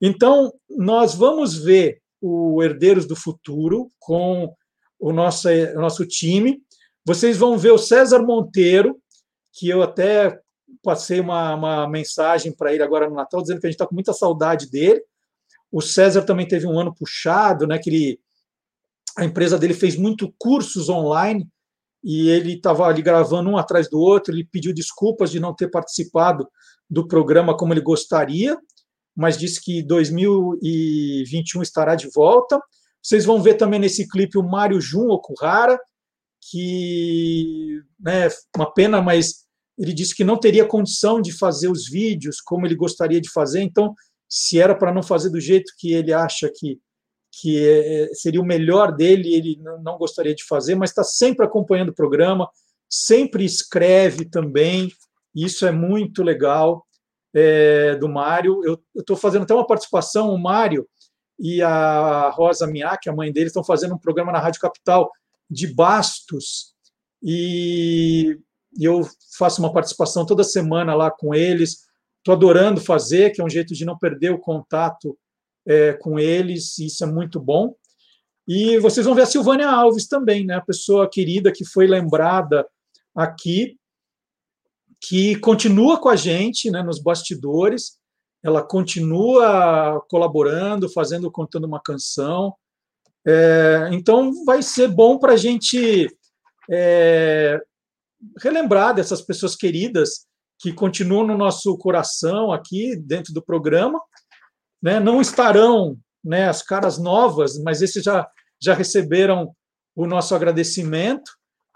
Então, 0.00 0.52
nós 0.68 1.14
vamos 1.14 1.56
ver 1.56 2.00
o 2.20 2.62
Herdeiros 2.62 3.06
do 3.06 3.16
Futuro 3.16 3.90
com 3.98 4.54
o 4.98 5.12
nosso, 5.12 5.48
o 5.48 5.80
nosso 5.80 6.04
time. 6.06 6.60
Vocês 7.06 7.36
vão 7.36 7.56
ver 7.56 7.70
o 7.70 7.78
César 7.78 8.18
Monteiro, 8.18 9.00
que 9.52 9.68
eu 9.68 9.80
até 9.80 10.40
passei 10.82 11.20
uma, 11.20 11.54
uma 11.54 11.88
mensagem 11.88 12.50
para 12.50 12.74
ele 12.74 12.82
agora 12.82 13.08
no 13.08 13.14
Natal, 13.14 13.40
dizendo 13.40 13.60
que 13.60 13.66
a 13.68 13.70
gente 13.70 13.76
está 13.76 13.86
com 13.86 13.94
muita 13.94 14.12
saudade 14.12 14.68
dele. 14.68 15.00
O 15.70 15.80
César 15.80 16.22
também 16.22 16.48
teve 16.48 16.66
um 16.66 16.76
ano 16.76 16.92
puxado, 16.92 17.64
né? 17.64 17.78
Que 17.78 17.90
ele, 17.90 18.20
a 19.16 19.24
empresa 19.24 19.56
dele 19.56 19.72
fez 19.72 19.94
muito 19.94 20.34
cursos 20.36 20.88
online 20.88 21.48
e 22.02 22.28
ele 22.28 22.54
estava 22.54 22.84
ali 22.86 23.02
gravando 23.02 23.50
um 23.50 23.56
atrás 23.56 23.88
do 23.88 24.00
outro. 24.00 24.34
Ele 24.34 24.42
pediu 24.44 24.74
desculpas 24.74 25.30
de 25.30 25.38
não 25.38 25.54
ter 25.54 25.70
participado 25.70 26.48
do 26.90 27.06
programa 27.06 27.56
como 27.56 27.72
ele 27.72 27.80
gostaria, 27.80 28.58
mas 29.14 29.38
disse 29.38 29.60
que 29.62 29.80
2021 29.80 31.62
estará 31.62 31.94
de 31.94 32.10
volta. 32.12 32.60
Vocês 33.00 33.24
vão 33.24 33.40
ver 33.40 33.54
também 33.54 33.78
nesse 33.78 34.08
clipe 34.08 34.36
o 34.36 34.42
Mário 34.42 34.80
Jun 34.80 35.08
Okuhara, 35.10 35.78
que, 36.50 37.82
né, 37.98 38.28
uma 38.56 38.72
pena, 38.72 39.00
mas 39.00 39.46
ele 39.78 39.92
disse 39.92 40.14
que 40.14 40.24
não 40.24 40.38
teria 40.38 40.64
condição 40.66 41.20
de 41.20 41.32
fazer 41.32 41.68
os 41.68 41.88
vídeos 41.88 42.40
como 42.40 42.66
ele 42.66 42.74
gostaria 42.74 43.20
de 43.20 43.30
fazer, 43.30 43.62
então, 43.62 43.94
se 44.28 44.60
era 44.60 44.74
para 44.74 44.92
não 44.92 45.02
fazer 45.02 45.30
do 45.30 45.40
jeito 45.40 45.72
que 45.78 45.92
ele 45.92 46.12
acha 46.12 46.50
que, 46.54 46.78
que 47.40 47.68
é, 47.68 48.08
seria 48.14 48.40
o 48.40 48.46
melhor 48.46 48.94
dele, 48.94 49.34
ele 49.34 49.58
não 49.82 49.98
gostaria 49.98 50.34
de 50.34 50.44
fazer, 50.44 50.74
mas 50.74 50.90
está 50.90 51.04
sempre 51.04 51.44
acompanhando 51.44 51.90
o 51.90 51.94
programa, 51.94 52.48
sempre 52.88 53.44
escreve 53.44 54.24
também, 54.24 54.90
isso 55.34 55.66
é 55.66 55.72
muito 55.72 56.22
legal 56.22 56.86
é, 57.34 57.94
do 57.96 58.08
Mário. 58.08 58.62
Eu 58.64 58.82
estou 58.96 59.16
fazendo 59.16 59.42
até 59.42 59.52
uma 59.52 59.66
participação, 59.66 60.30
o 60.30 60.38
Mário 60.38 60.88
e 61.38 61.60
a 61.60 62.30
Rosa 62.30 62.66
Miak, 62.66 63.08
a 63.08 63.12
mãe 63.12 63.30
dele, 63.30 63.48
estão 63.48 63.62
fazendo 63.62 63.94
um 63.94 63.98
programa 63.98 64.32
na 64.32 64.38
Rádio 64.38 64.60
Capital 64.60 65.10
de 65.50 65.72
Bastos, 65.72 66.74
e 67.22 68.38
eu 68.78 69.02
faço 69.38 69.60
uma 69.60 69.72
participação 69.72 70.26
toda 70.26 70.44
semana 70.44 70.94
lá 70.94 71.10
com 71.10 71.34
eles. 71.34 71.86
Estou 72.18 72.34
adorando 72.34 72.80
fazer, 72.80 73.30
que 73.30 73.40
é 73.40 73.44
um 73.44 73.50
jeito 73.50 73.74
de 73.74 73.84
não 73.84 73.98
perder 73.98 74.30
o 74.32 74.38
contato 74.38 75.16
é, 75.66 75.92
com 75.94 76.18
eles, 76.18 76.78
e 76.78 76.86
isso 76.86 77.02
é 77.04 77.06
muito 77.06 77.40
bom. 77.40 77.74
E 78.46 78.78
vocês 78.78 79.04
vão 79.04 79.14
ver 79.14 79.22
a 79.22 79.26
Silvânia 79.26 79.68
Alves 79.68 80.06
também, 80.06 80.44
né? 80.44 80.54
a 80.54 80.60
pessoa 80.60 81.10
querida 81.10 81.50
que 81.50 81.64
foi 81.64 81.86
lembrada 81.86 82.66
aqui, 83.14 83.76
que 85.00 85.36
continua 85.36 85.98
com 85.98 86.08
a 86.08 86.16
gente 86.16 86.70
né, 86.70 86.82
nos 86.82 87.00
bastidores, 87.00 87.98
ela 88.42 88.62
continua 88.62 90.00
colaborando, 90.08 90.88
fazendo, 90.88 91.30
contando 91.30 91.64
uma 91.66 91.80
canção. 91.80 92.54
É, 93.26 93.88
então, 93.92 94.44
vai 94.44 94.62
ser 94.62 94.88
bom 94.88 95.18
para 95.18 95.32
a 95.32 95.36
gente 95.36 96.08
é, 96.70 97.60
relembrar 98.40 98.94
dessas 98.94 99.20
pessoas 99.20 99.56
queridas 99.56 100.26
que 100.58 100.72
continuam 100.72 101.26
no 101.26 101.36
nosso 101.36 101.76
coração 101.76 102.52
aqui 102.52 102.96
dentro 102.96 103.34
do 103.34 103.42
programa. 103.42 104.00
Né? 104.82 105.00
Não 105.00 105.20
estarão 105.20 105.98
né, 106.24 106.48
as 106.48 106.62
caras 106.62 106.98
novas, 106.98 107.58
mas 107.62 107.82
esses 107.82 108.02
já, 108.02 108.28
já 108.60 108.74
receberam 108.74 109.54
o 109.94 110.06
nosso 110.06 110.34
agradecimento. 110.34 111.30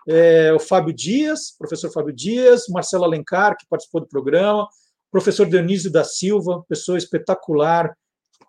É, 0.08 0.52
o 0.52 0.58
Fábio 0.58 0.94
Dias, 0.94 1.54
professor 1.58 1.90
Fábio 1.90 2.14
Dias, 2.14 2.68
Marcelo 2.68 3.04
Alencar, 3.04 3.56
que 3.56 3.66
participou 3.68 4.00
do 4.00 4.08
programa, 4.08 4.68
professor 5.10 5.46
Dionísio 5.46 5.90
da 5.90 6.04
Silva, 6.04 6.64
pessoa 6.68 6.96
espetacular, 6.96 7.94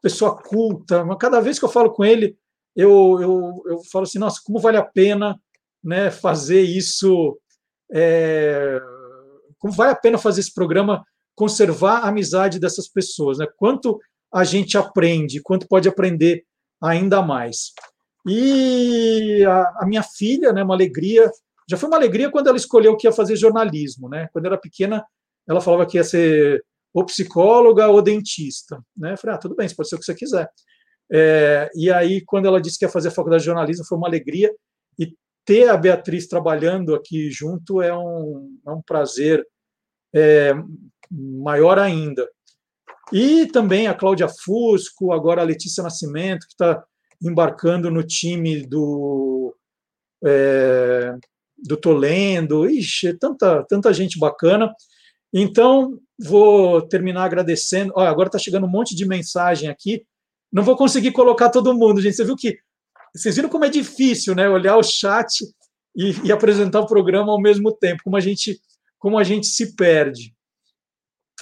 pessoa 0.02 0.36
culta. 0.36 1.06
Cada 1.18 1.41
vez 1.41 1.60
que 1.60 1.65
eu 1.65 1.69
falo 1.69 1.91
com 1.91 2.06
ele, 2.06 2.38
eu, 2.76 3.19
eu, 3.22 3.64
eu 3.65 3.80
falo 3.91 4.03
assim, 4.03 4.19
nossa, 4.19 4.39
como 4.43 4.60
vale 4.60 4.77
a 4.77 4.84
pena 4.84 5.39
né, 5.84 6.11
fazer 6.11 6.61
isso, 6.61 7.38
é, 7.91 8.80
como 9.60 9.73
vale 9.73 9.91
a 9.91 9.95
pena 9.95 10.18
fazer 10.18 10.41
esse 10.41 10.53
programa, 10.53 11.03
conservar 11.35 11.99
a 11.99 12.10
amizade 12.10 12.60
dessas 12.60 12.88
pessoas, 12.88 13.38
né? 13.38 13.48
Quanto 13.57 13.99
a 14.34 14.43
gente 14.43 14.77
aprende, 14.77 15.41
quanto 15.41 15.68
pode 15.68 15.89
aprender 15.89 16.43
ainda 16.81 17.22
mais. 17.22 17.72
E 18.27 19.43
a, 19.45 19.84
a 19.84 19.85
minha 19.85 20.03
filha, 20.03 20.53
né, 20.53 20.64
uma 20.64 20.76
alegria, 20.76 21.30
já 21.69 21.77
foi 21.77 21.89
uma 21.89 21.98
alegria 21.98 22.30
quando 22.30 22.48
ela 22.48 22.57
escolheu 22.57 22.95
que 22.95 23.07
ia 23.07 23.11
fazer 23.11 23.35
jornalismo, 23.35 24.07
né? 24.10 24.30
Quando 24.31 24.45
era 24.45 24.57
pequena, 24.57 25.03
ela 25.48 25.61
falava 25.61 25.85
que 25.85 25.98
ia 25.98 26.03
ser 26.03 26.64
ou 26.93 27.06
psicóloga 27.06 27.88
ou 27.88 28.02
dentista, 28.02 28.84
né? 28.95 29.14
Eu 29.14 29.18
falei, 29.18 29.35
ah, 29.35 29.39
tudo 29.39 29.56
bem, 29.56 29.68
pode 29.76 29.88
ser 29.88 29.95
o 29.95 29.99
que 29.99 30.06
você 30.06 30.14
quiser. 30.14 30.49
É, 31.11 31.69
e 31.75 31.91
aí, 31.91 32.21
quando 32.25 32.45
ela 32.45 32.61
disse 32.61 32.79
que 32.79 32.85
ia 32.85 32.89
fazer 32.89 33.09
a 33.09 33.11
faculdade 33.11 33.41
de 33.41 33.47
jornalismo, 33.47 33.85
foi 33.85 33.97
uma 33.97 34.07
alegria. 34.07 34.51
E 34.97 35.13
ter 35.45 35.69
a 35.69 35.75
Beatriz 35.75 36.27
trabalhando 36.27 36.95
aqui 36.95 37.29
junto 37.29 37.81
é 37.81 37.95
um, 37.95 38.57
é 38.65 38.71
um 38.71 38.81
prazer 38.81 39.45
é, 40.13 40.53
maior 41.11 41.77
ainda. 41.77 42.27
E 43.11 43.45
também 43.47 43.88
a 43.88 43.93
Cláudia 43.93 44.29
Fusco, 44.29 45.11
agora 45.11 45.41
a 45.41 45.45
Letícia 45.45 45.83
Nascimento, 45.83 46.47
que 46.47 46.53
está 46.53 46.81
embarcando 47.21 47.91
no 47.91 48.03
time 48.03 48.65
do, 48.65 49.53
é, 50.23 51.13
do 51.57 51.75
Tolendo. 51.75 52.69
Ixi, 52.69 53.17
tanta, 53.17 53.65
tanta 53.67 53.93
gente 53.93 54.17
bacana. 54.17 54.73
Então, 55.33 55.99
vou 56.17 56.81
terminar 56.81 57.25
agradecendo. 57.25 57.91
Olha, 57.95 58.09
agora 58.09 58.27
está 58.27 58.39
chegando 58.39 58.65
um 58.65 58.69
monte 58.69 58.95
de 58.95 59.05
mensagem 59.05 59.69
aqui. 59.69 60.05
Não 60.52 60.64
vou 60.64 60.76
conseguir 60.76 61.11
colocar 61.11 61.49
todo 61.49 61.73
mundo, 61.73 62.02
gente. 62.02 62.15
Você 62.15 62.26
viu 62.26 62.36
que. 62.36 62.57
Vocês 63.15 63.36
viram 63.36 63.49
como 63.49 63.65
é 63.65 63.69
difícil, 63.69 64.36
né? 64.36 64.49
Olhar 64.49 64.78
o 64.78 64.84
chat 64.84 65.44
e, 65.95 66.28
e 66.28 66.32
apresentar 66.32 66.80
o 66.80 66.88
programa 66.88 67.32
ao 67.32 67.41
mesmo 67.41 67.72
tempo, 67.72 68.03
como 68.03 68.18
a 68.18 68.19
gente, 68.19 68.60
como 68.98 69.18
a 69.18 69.23
gente 69.23 69.48
se 69.48 69.76
perde. 69.76 70.34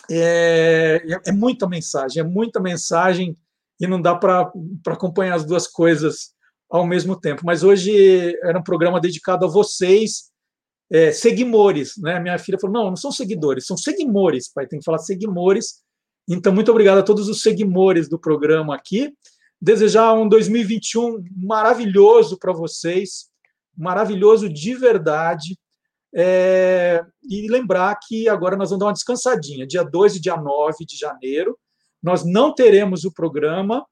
É, 0.09 1.01
é, 1.05 1.29
é 1.29 1.31
muita 1.31 1.67
mensagem, 1.67 2.21
é 2.21 2.23
muita 2.23 2.59
mensagem 2.59 3.37
e 3.79 3.87
não 3.87 4.01
dá 4.01 4.15
para 4.15 4.51
acompanhar 4.87 5.35
as 5.35 5.45
duas 5.45 5.67
coisas 5.67 6.33
ao 6.69 6.85
mesmo 6.85 7.19
tempo. 7.19 7.43
Mas 7.45 7.63
hoje 7.63 8.35
era 8.43 8.57
um 8.57 8.63
programa 8.63 8.99
dedicado 8.99 9.45
a 9.45 9.49
vocês, 9.49 10.31
é, 10.91 11.11
seguimores. 11.11 11.93
Né? 11.97 12.19
Minha 12.19 12.37
filha 12.37 12.59
falou: 12.59 12.73
não, 12.73 12.89
não 12.89 12.95
são 12.95 13.11
seguidores, 13.11 13.65
são 13.65 13.77
seguimores, 13.77 14.51
pai, 14.51 14.67
tem 14.67 14.79
que 14.79 14.85
falar 14.85 14.99
seguimores 14.99 15.83
então, 16.29 16.53
muito 16.53 16.69
obrigado 16.69 16.99
a 16.99 17.03
todos 17.03 17.27
os 17.27 17.41
seguidores 17.41 18.07
do 18.07 18.19
programa 18.19 18.75
aqui. 18.75 19.11
Desejar 19.59 20.13
um 20.13 20.29
2021 20.29 21.23
maravilhoso 21.35 22.37
para 22.37 22.53
vocês, 22.53 23.29
maravilhoso 23.75 24.47
de 24.47 24.75
verdade. 24.75 25.57
É, 26.13 27.03
e 27.27 27.49
lembrar 27.49 27.97
que 27.99 28.29
agora 28.29 28.55
nós 28.55 28.69
vamos 28.69 28.79
dar 28.79 28.85
uma 28.87 28.93
descansadinha. 28.93 29.65
Dia 29.65 29.83
2 29.83 30.17
e 30.17 30.21
dia 30.21 30.37
9 30.37 30.85
de 30.85 30.95
janeiro, 30.95 31.57
nós 32.01 32.23
não 32.23 32.53
teremos 32.53 33.05
o 33.05 33.11
programa, 33.11 33.85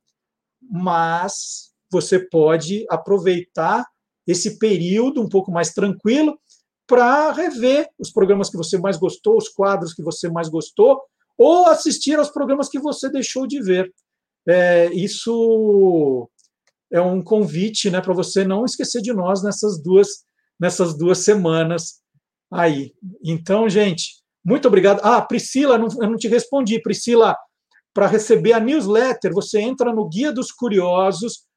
mas 0.61 1.71
você 1.91 2.19
pode 2.19 2.85
aproveitar 2.89 3.85
esse 4.27 4.59
período 4.59 5.21
um 5.21 5.29
pouco 5.29 5.51
mais 5.51 5.73
tranquilo 5.73 6.39
para 6.85 7.31
rever 7.31 7.89
os 7.97 8.11
programas 8.11 8.49
que 8.49 8.57
você 8.57 8.77
mais 8.77 8.97
gostou, 8.97 9.37
os 9.37 9.49
quadros 9.49 9.93
que 9.93 10.03
você 10.03 10.29
mais 10.29 10.49
gostou, 10.49 11.01
ou 11.37 11.67
assistir 11.67 12.17
aos 12.17 12.29
programas 12.29 12.69
que 12.69 12.79
você 12.79 13.09
deixou 13.09 13.45
de 13.45 13.61
ver. 13.61 13.93
É, 14.47 14.91
isso 14.93 16.29
é 16.91 17.01
um 17.01 17.21
convite 17.21 17.89
né, 17.89 18.01
para 18.01 18.13
você 18.13 18.43
não 18.43 18.65
esquecer 18.65 19.01
de 19.01 19.13
nós 19.13 19.43
nessas 19.43 19.81
duas, 19.81 20.25
nessas 20.59 20.97
duas 20.97 21.19
semanas 21.19 22.01
aí. 22.51 22.93
Então, 23.23 23.69
gente, 23.69 24.21
muito 24.43 24.67
obrigado. 24.67 25.01
Ah, 25.03 25.21
Priscila, 25.21 25.77
não, 25.77 25.87
eu 26.01 26.09
não 26.09 26.17
te 26.17 26.27
respondi. 26.27 26.81
Priscila, 26.81 27.35
para 27.93 28.07
receber 28.07 28.53
a 28.53 28.59
newsletter, 28.59 29.33
você 29.33 29.59
entra 29.59 29.91
no 29.93 30.07
guia 30.07 30.31
dos 30.31 30.51
curiosos.com.br 30.51 31.47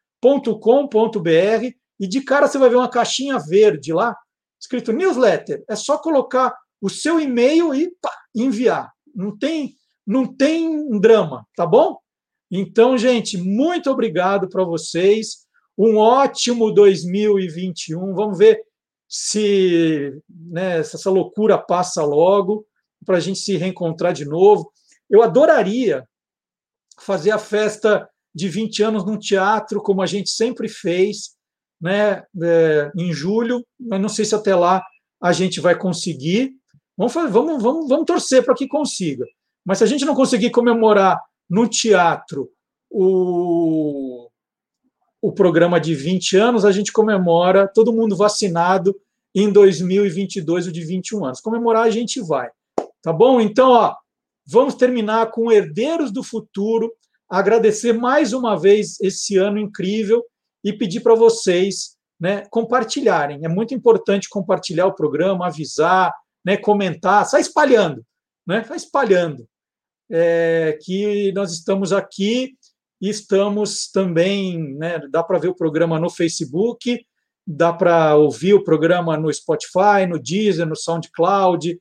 e 2.01 2.09
de 2.09 2.21
cara 2.23 2.49
você 2.49 2.59
vai 2.59 2.71
ver 2.71 2.77
uma 2.77 2.89
caixinha 2.89 3.39
verde 3.39 3.93
lá, 3.93 4.17
escrito 4.61 4.93
newsletter. 4.93 5.63
É 5.69 5.77
só 5.77 5.99
colocar 5.99 6.57
o 6.81 6.89
seu 6.89 7.21
e-mail 7.21 7.75
e 7.75 7.95
pá, 8.01 8.11
enviar. 8.35 8.91
Não 9.21 9.37
tem, 9.37 9.75
não 10.07 10.27
tem 10.27 10.99
drama, 10.99 11.47
tá 11.55 11.67
bom? 11.67 11.99
Então, 12.51 12.97
gente, 12.97 13.37
muito 13.37 13.91
obrigado 13.91 14.49
para 14.49 14.65
vocês. 14.65 15.47
Um 15.77 15.99
ótimo 15.99 16.73
2021. 16.73 18.15
Vamos 18.15 18.39
ver 18.39 18.63
se, 19.07 20.19
né, 20.29 20.83
se 20.83 20.97
essa 20.97 21.11
loucura 21.11 21.59
passa 21.59 22.03
logo 22.03 22.67
para 23.05 23.19
a 23.19 23.21
gente 23.21 23.41
se 23.41 23.57
reencontrar 23.59 24.15
de 24.15 24.25
novo. 24.25 24.73
Eu 25.09 25.23
adoraria 25.23 26.09
fazer 26.99 27.31
a 27.31 27.39
festa 27.39 28.09
de 28.35 28.49
20 28.49 28.83
anos 28.83 29.05
num 29.05 29.19
teatro, 29.19 29.83
como 29.83 30.01
a 30.01 30.07
gente 30.07 30.31
sempre 30.31 30.69
fez, 30.69 31.37
né, 31.81 32.23
é, 32.43 32.91
em 32.97 33.13
julho, 33.13 33.67
mas 33.79 34.01
não 34.01 34.09
sei 34.09 34.25
se 34.25 34.35
até 34.35 34.55
lá 34.55 34.83
a 35.21 35.33
gente 35.33 35.61
vai 35.61 35.77
conseguir, 35.77 36.60
Vamos, 37.01 37.15
fazer, 37.15 37.31
vamos, 37.31 37.63
vamos, 37.63 37.89
vamos 37.89 38.05
torcer 38.05 38.45
para 38.45 38.55
que 38.55 38.69
consiga. 38.69 39.25
Mas 39.65 39.79
se 39.79 39.85
a 39.85 39.87
gente 39.87 40.05
não 40.05 40.15
conseguir 40.15 40.51
comemorar 40.51 41.19
no 41.49 41.67
teatro 41.67 42.51
o, 42.91 44.29
o 45.23 45.33
programa 45.33 45.81
de 45.81 45.95
20 45.95 46.37
anos, 46.37 46.63
a 46.63 46.71
gente 46.71 46.93
comemora 46.93 47.67
todo 47.67 47.91
mundo 47.91 48.15
vacinado 48.15 48.95
em 49.35 49.51
2022, 49.51 50.67
o 50.67 50.73
de 50.73 50.85
21 50.85 51.25
anos. 51.25 51.41
Comemorar 51.41 51.85
a 51.85 51.91
gente 51.91 52.21
vai. 52.21 52.51
Tá 53.01 53.15
bom? 53.15 53.41
Então, 53.41 53.71
ó, 53.71 53.97
vamos 54.47 54.75
terminar 54.75 55.31
com 55.31 55.51
Herdeiros 55.51 56.13
do 56.13 56.23
Futuro. 56.23 56.93
Agradecer 57.31 57.95
mais 57.95 58.35
uma 58.35 58.61
vez 58.61 59.01
esse 59.01 59.39
ano 59.39 59.57
incrível 59.57 60.23
e 60.63 60.71
pedir 60.71 61.01
para 61.01 61.15
vocês 61.15 61.97
né, 62.21 62.43
compartilharem. 62.51 63.43
É 63.43 63.49
muito 63.49 63.73
importante 63.73 64.29
compartilhar 64.29 64.85
o 64.85 64.95
programa, 64.95 65.47
avisar, 65.47 66.13
né, 66.45 66.57
comentar, 66.57 67.27
sai 67.27 67.41
espalhando, 67.41 68.05
né, 68.47 68.65
sai 68.65 68.77
espalhando. 68.77 69.47
É, 70.13 70.77
que 70.83 71.31
nós 71.33 71.53
estamos 71.53 71.93
aqui 71.93 72.55
e 73.01 73.09
estamos 73.09 73.89
também, 73.91 74.75
né, 74.75 74.99
dá 75.11 75.23
para 75.23 75.39
ver 75.39 75.49
o 75.49 75.55
programa 75.55 76.01
no 76.01 76.11
Facebook, 76.11 77.05
dá 77.47 77.73
para 77.73 78.17
ouvir 78.17 78.55
o 78.55 78.65
programa 78.65 79.17
no 79.17 79.33
Spotify, 79.33 80.07
no 80.09 80.19
Deezer, 80.19 80.67
no 80.67 80.77
SoundCloud, 80.77 81.81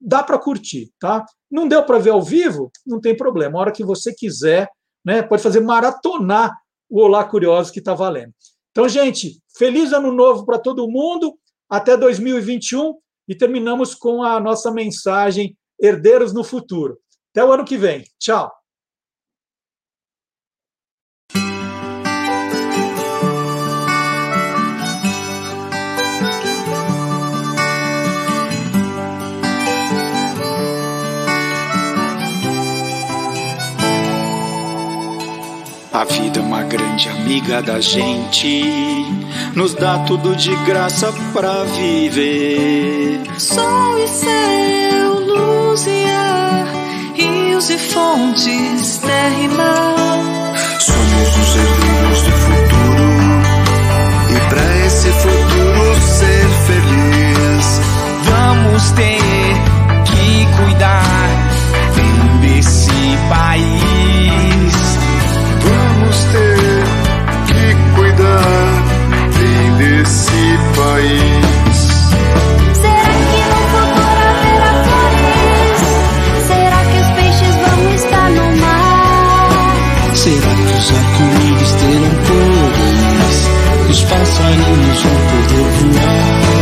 dá 0.00 0.22
para 0.22 0.38
curtir, 0.38 0.90
tá? 0.98 1.24
Não 1.50 1.66
deu 1.66 1.84
para 1.84 1.98
ver 1.98 2.10
ao 2.10 2.22
vivo? 2.22 2.70
Não 2.86 3.00
tem 3.00 3.16
problema. 3.16 3.58
A 3.58 3.60
hora 3.62 3.72
que 3.72 3.84
você 3.84 4.14
quiser, 4.14 4.68
né, 5.04 5.22
pode 5.22 5.42
fazer 5.42 5.60
maratonar 5.60 6.56
o 6.88 7.00
Olá 7.00 7.24
Curioso 7.24 7.72
que 7.72 7.78
está 7.78 7.94
valendo. 7.94 8.32
Então, 8.70 8.88
gente, 8.88 9.40
feliz 9.56 9.92
ano 9.92 10.12
novo 10.12 10.44
para 10.44 10.58
todo 10.58 10.88
mundo, 10.88 11.38
até 11.68 11.96
2021 11.96 12.94
e 13.28 13.34
terminamos 13.34 13.94
com 13.94 14.22
a 14.22 14.38
nossa 14.40 14.70
mensagem 14.70 15.56
Herdeiros 15.80 16.32
no 16.32 16.44
Futuro. 16.44 16.98
Até 17.30 17.44
o 17.44 17.52
ano 17.52 17.64
que 17.64 17.76
vem. 17.76 18.04
Tchau. 18.18 18.50
A 36.04 36.06
vida 36.06 36.38
é 36.38 36.42
uma 36.42 36.62
grande 36.62 37.08
amiga 37.08 37.62
da 37.62 37.80
gente, 37.80 38.62
nos 39.54 39.72
dá 39.72 40.00
tudo 40.00 40.36
de 40.36 40.54
graça 40.66 41.10
pra 41.32 41.64
viver. 41.64 43.22
Sol 43.38 43.98
e 43.98 44.06
céu, 44.08 45.18
luz 45.20 45.86
e 45.86 46.04
ar, 46.04 46.66
rios 47.14 47.70
e 47.70 47.78
fontes, 47.78 48.98
terra 48.98 49.40
e 49.44 49.48
mar. 49.48 50.54
Somos 50.78 51.36
os 51.38 51.56
herdeiros 51.56 52.20
do 52.20 52.32
futuro, 52.32 53.06
e 54.28 54.40
pra 54.50 54.86
esse 54.86 55.08
futuro 55.08 55.94
ser 56.02 56.46
feliz, 56.66 57.80
vamos 58.24 58.90
ter 58.90 59.22
que 60.04 60.46
cuidar 60.62 61.30
bem 61.96 62.40
desse 62.42 62.90
país. 63.30 64.53
Bem 69.38 69.66
desse 69.78 70.44
país. 70.76 71.76
Será 72.74 73.12
que 73.30 73.40
no 73.50 73.60
futuro 73.72 74.22
haverá 74.30 74.72
flores? 74.84 75.80
Será 76.46 76.80
que 76.84 76.96
os 77.00 77.08
peixes 77.10 77.54
vão 77.56 77.78
estar 77.94 78.28
no 78.30 78.46
mar? 78.60 80.14
Será 80.14 80.52
que 80.54 80.72
os 80.78 80.86
arco-íris 80.90 81.72
terão 81.74 82.14
cores? 82.26 83.36
Os 83.90 84.00
passarinhos 84.04 85.02
vão 85.02 85.18
poder 85.30 85.68
voar? 85.80 86.54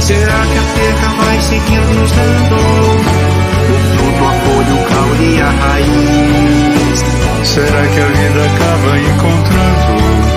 Será 0.00 0.40
que 0.46 0.58
a 0.58 0.66
terra 0.74 1.08
vai 1.24 1.40
seguir 1.42 1.84
nos 1.94 2.10
dando 2.12 2.54
o 2.54 3.78
fruto, 3.96 4.24
a 4.24 4.32
folha, 4.32 4.74
o 4.74 4.84
caule 4.86 5.28
e 5.36 5.40
a 5.40 5.50
raiz? 5.50 6.98
Será 7.44 7.86
que 7.86 8.00
a 8.00 8.06
vida 8.06 8.44
acaba 8.46 8.98
encontrando 8.98 10.31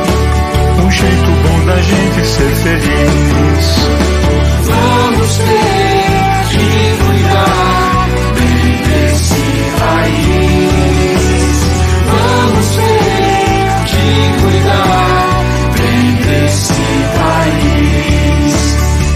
jeito 0.96 1.32
bom 1.44 1.66
da 1.66 1.82
gente 1.82 2.26
ser 2.26 2.56
feliz? 2.56 3.66
Vamos 4.64 5.38
ter 5.38 6.46
que 6.50 6.68
cuidar 7.04 8.08
bem 8.36 8.78
desse 8.88 9.44
país. 9.80 10.76
Vamos 12.12 12.68
ter 12.76 13.86
que 13.86 14.06
cuidar 14.42 15.44
bem 15.78 16.06
desse 16.26 16.84
país. 17.20 18.56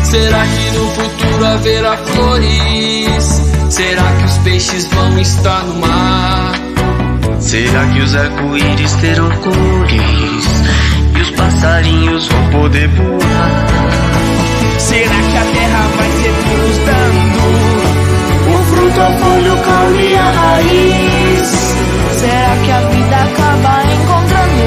Será 0.03 0.43
que 0.45 0.65
no 0.77 0.85
futuro 0.91 1.45
haverá 1.45 1.97
flores? 1.97 3.41
Será 3.69 4.03
que 4.03 4.25
os 4.25 4.37
peixes 4.39 4.85
vão 4.87 5.19
estar 5.19 5.63
no 5.63 5.75
mar? 5.75 6.53
Será 7.39 7.87
que 7.87 7.99
os 8.01 8.15
arco-íris 8.15 8.93
terão 8.95 9.29
cores? 9.37 10.98
Os 11.39 11.53
passarinhos 11.53 12.27
vão 12.27 12.49
poder 12.49 12.87
voar? 12.89 13.67
Será 14.77 15.15
que 15.15 15.37
a 15.37 15.45
terra 15.53 15.87
vai 15.95 16.11
ser 16.11 16.33
nos 16.59 16.77
dando 16.85 17.43
o 18.49 18.63
fruto, 18.65 18.99
a 18.99 19.11
folha, 19.11 19.53
o 19.53 19.57
caule 19.63 20.09
e 20.09 20.15
a 20.15 20.31
raiz? 20.31 21.47
Será 22.19 22.57
que 22.65 22.71
a 22.71 22.79
vida 22.89 23.15
acaba 23.15 23.83
encontrando 23.93 24.63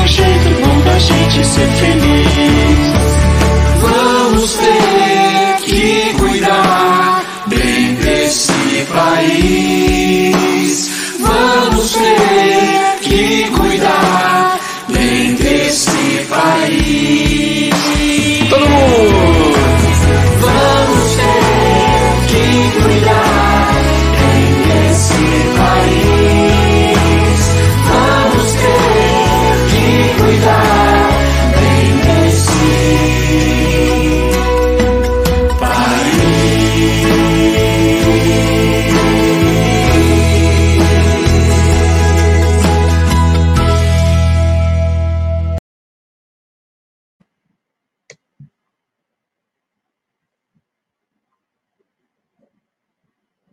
um 0.00 0.06
jeito 0.06 0.48
bom 0.60 0.80
da 0.84 0.98
gente 0.98 1.44
ser 1.44 1.68
feliz? 1.68 2.92
Vamos 3.80 4.52
ter 4.54 5.56
que 5.64 6.14
cuidar 6.18 7.22
bem 7.48 7.94
desse 7.96 8.86
país. 8.92 9.81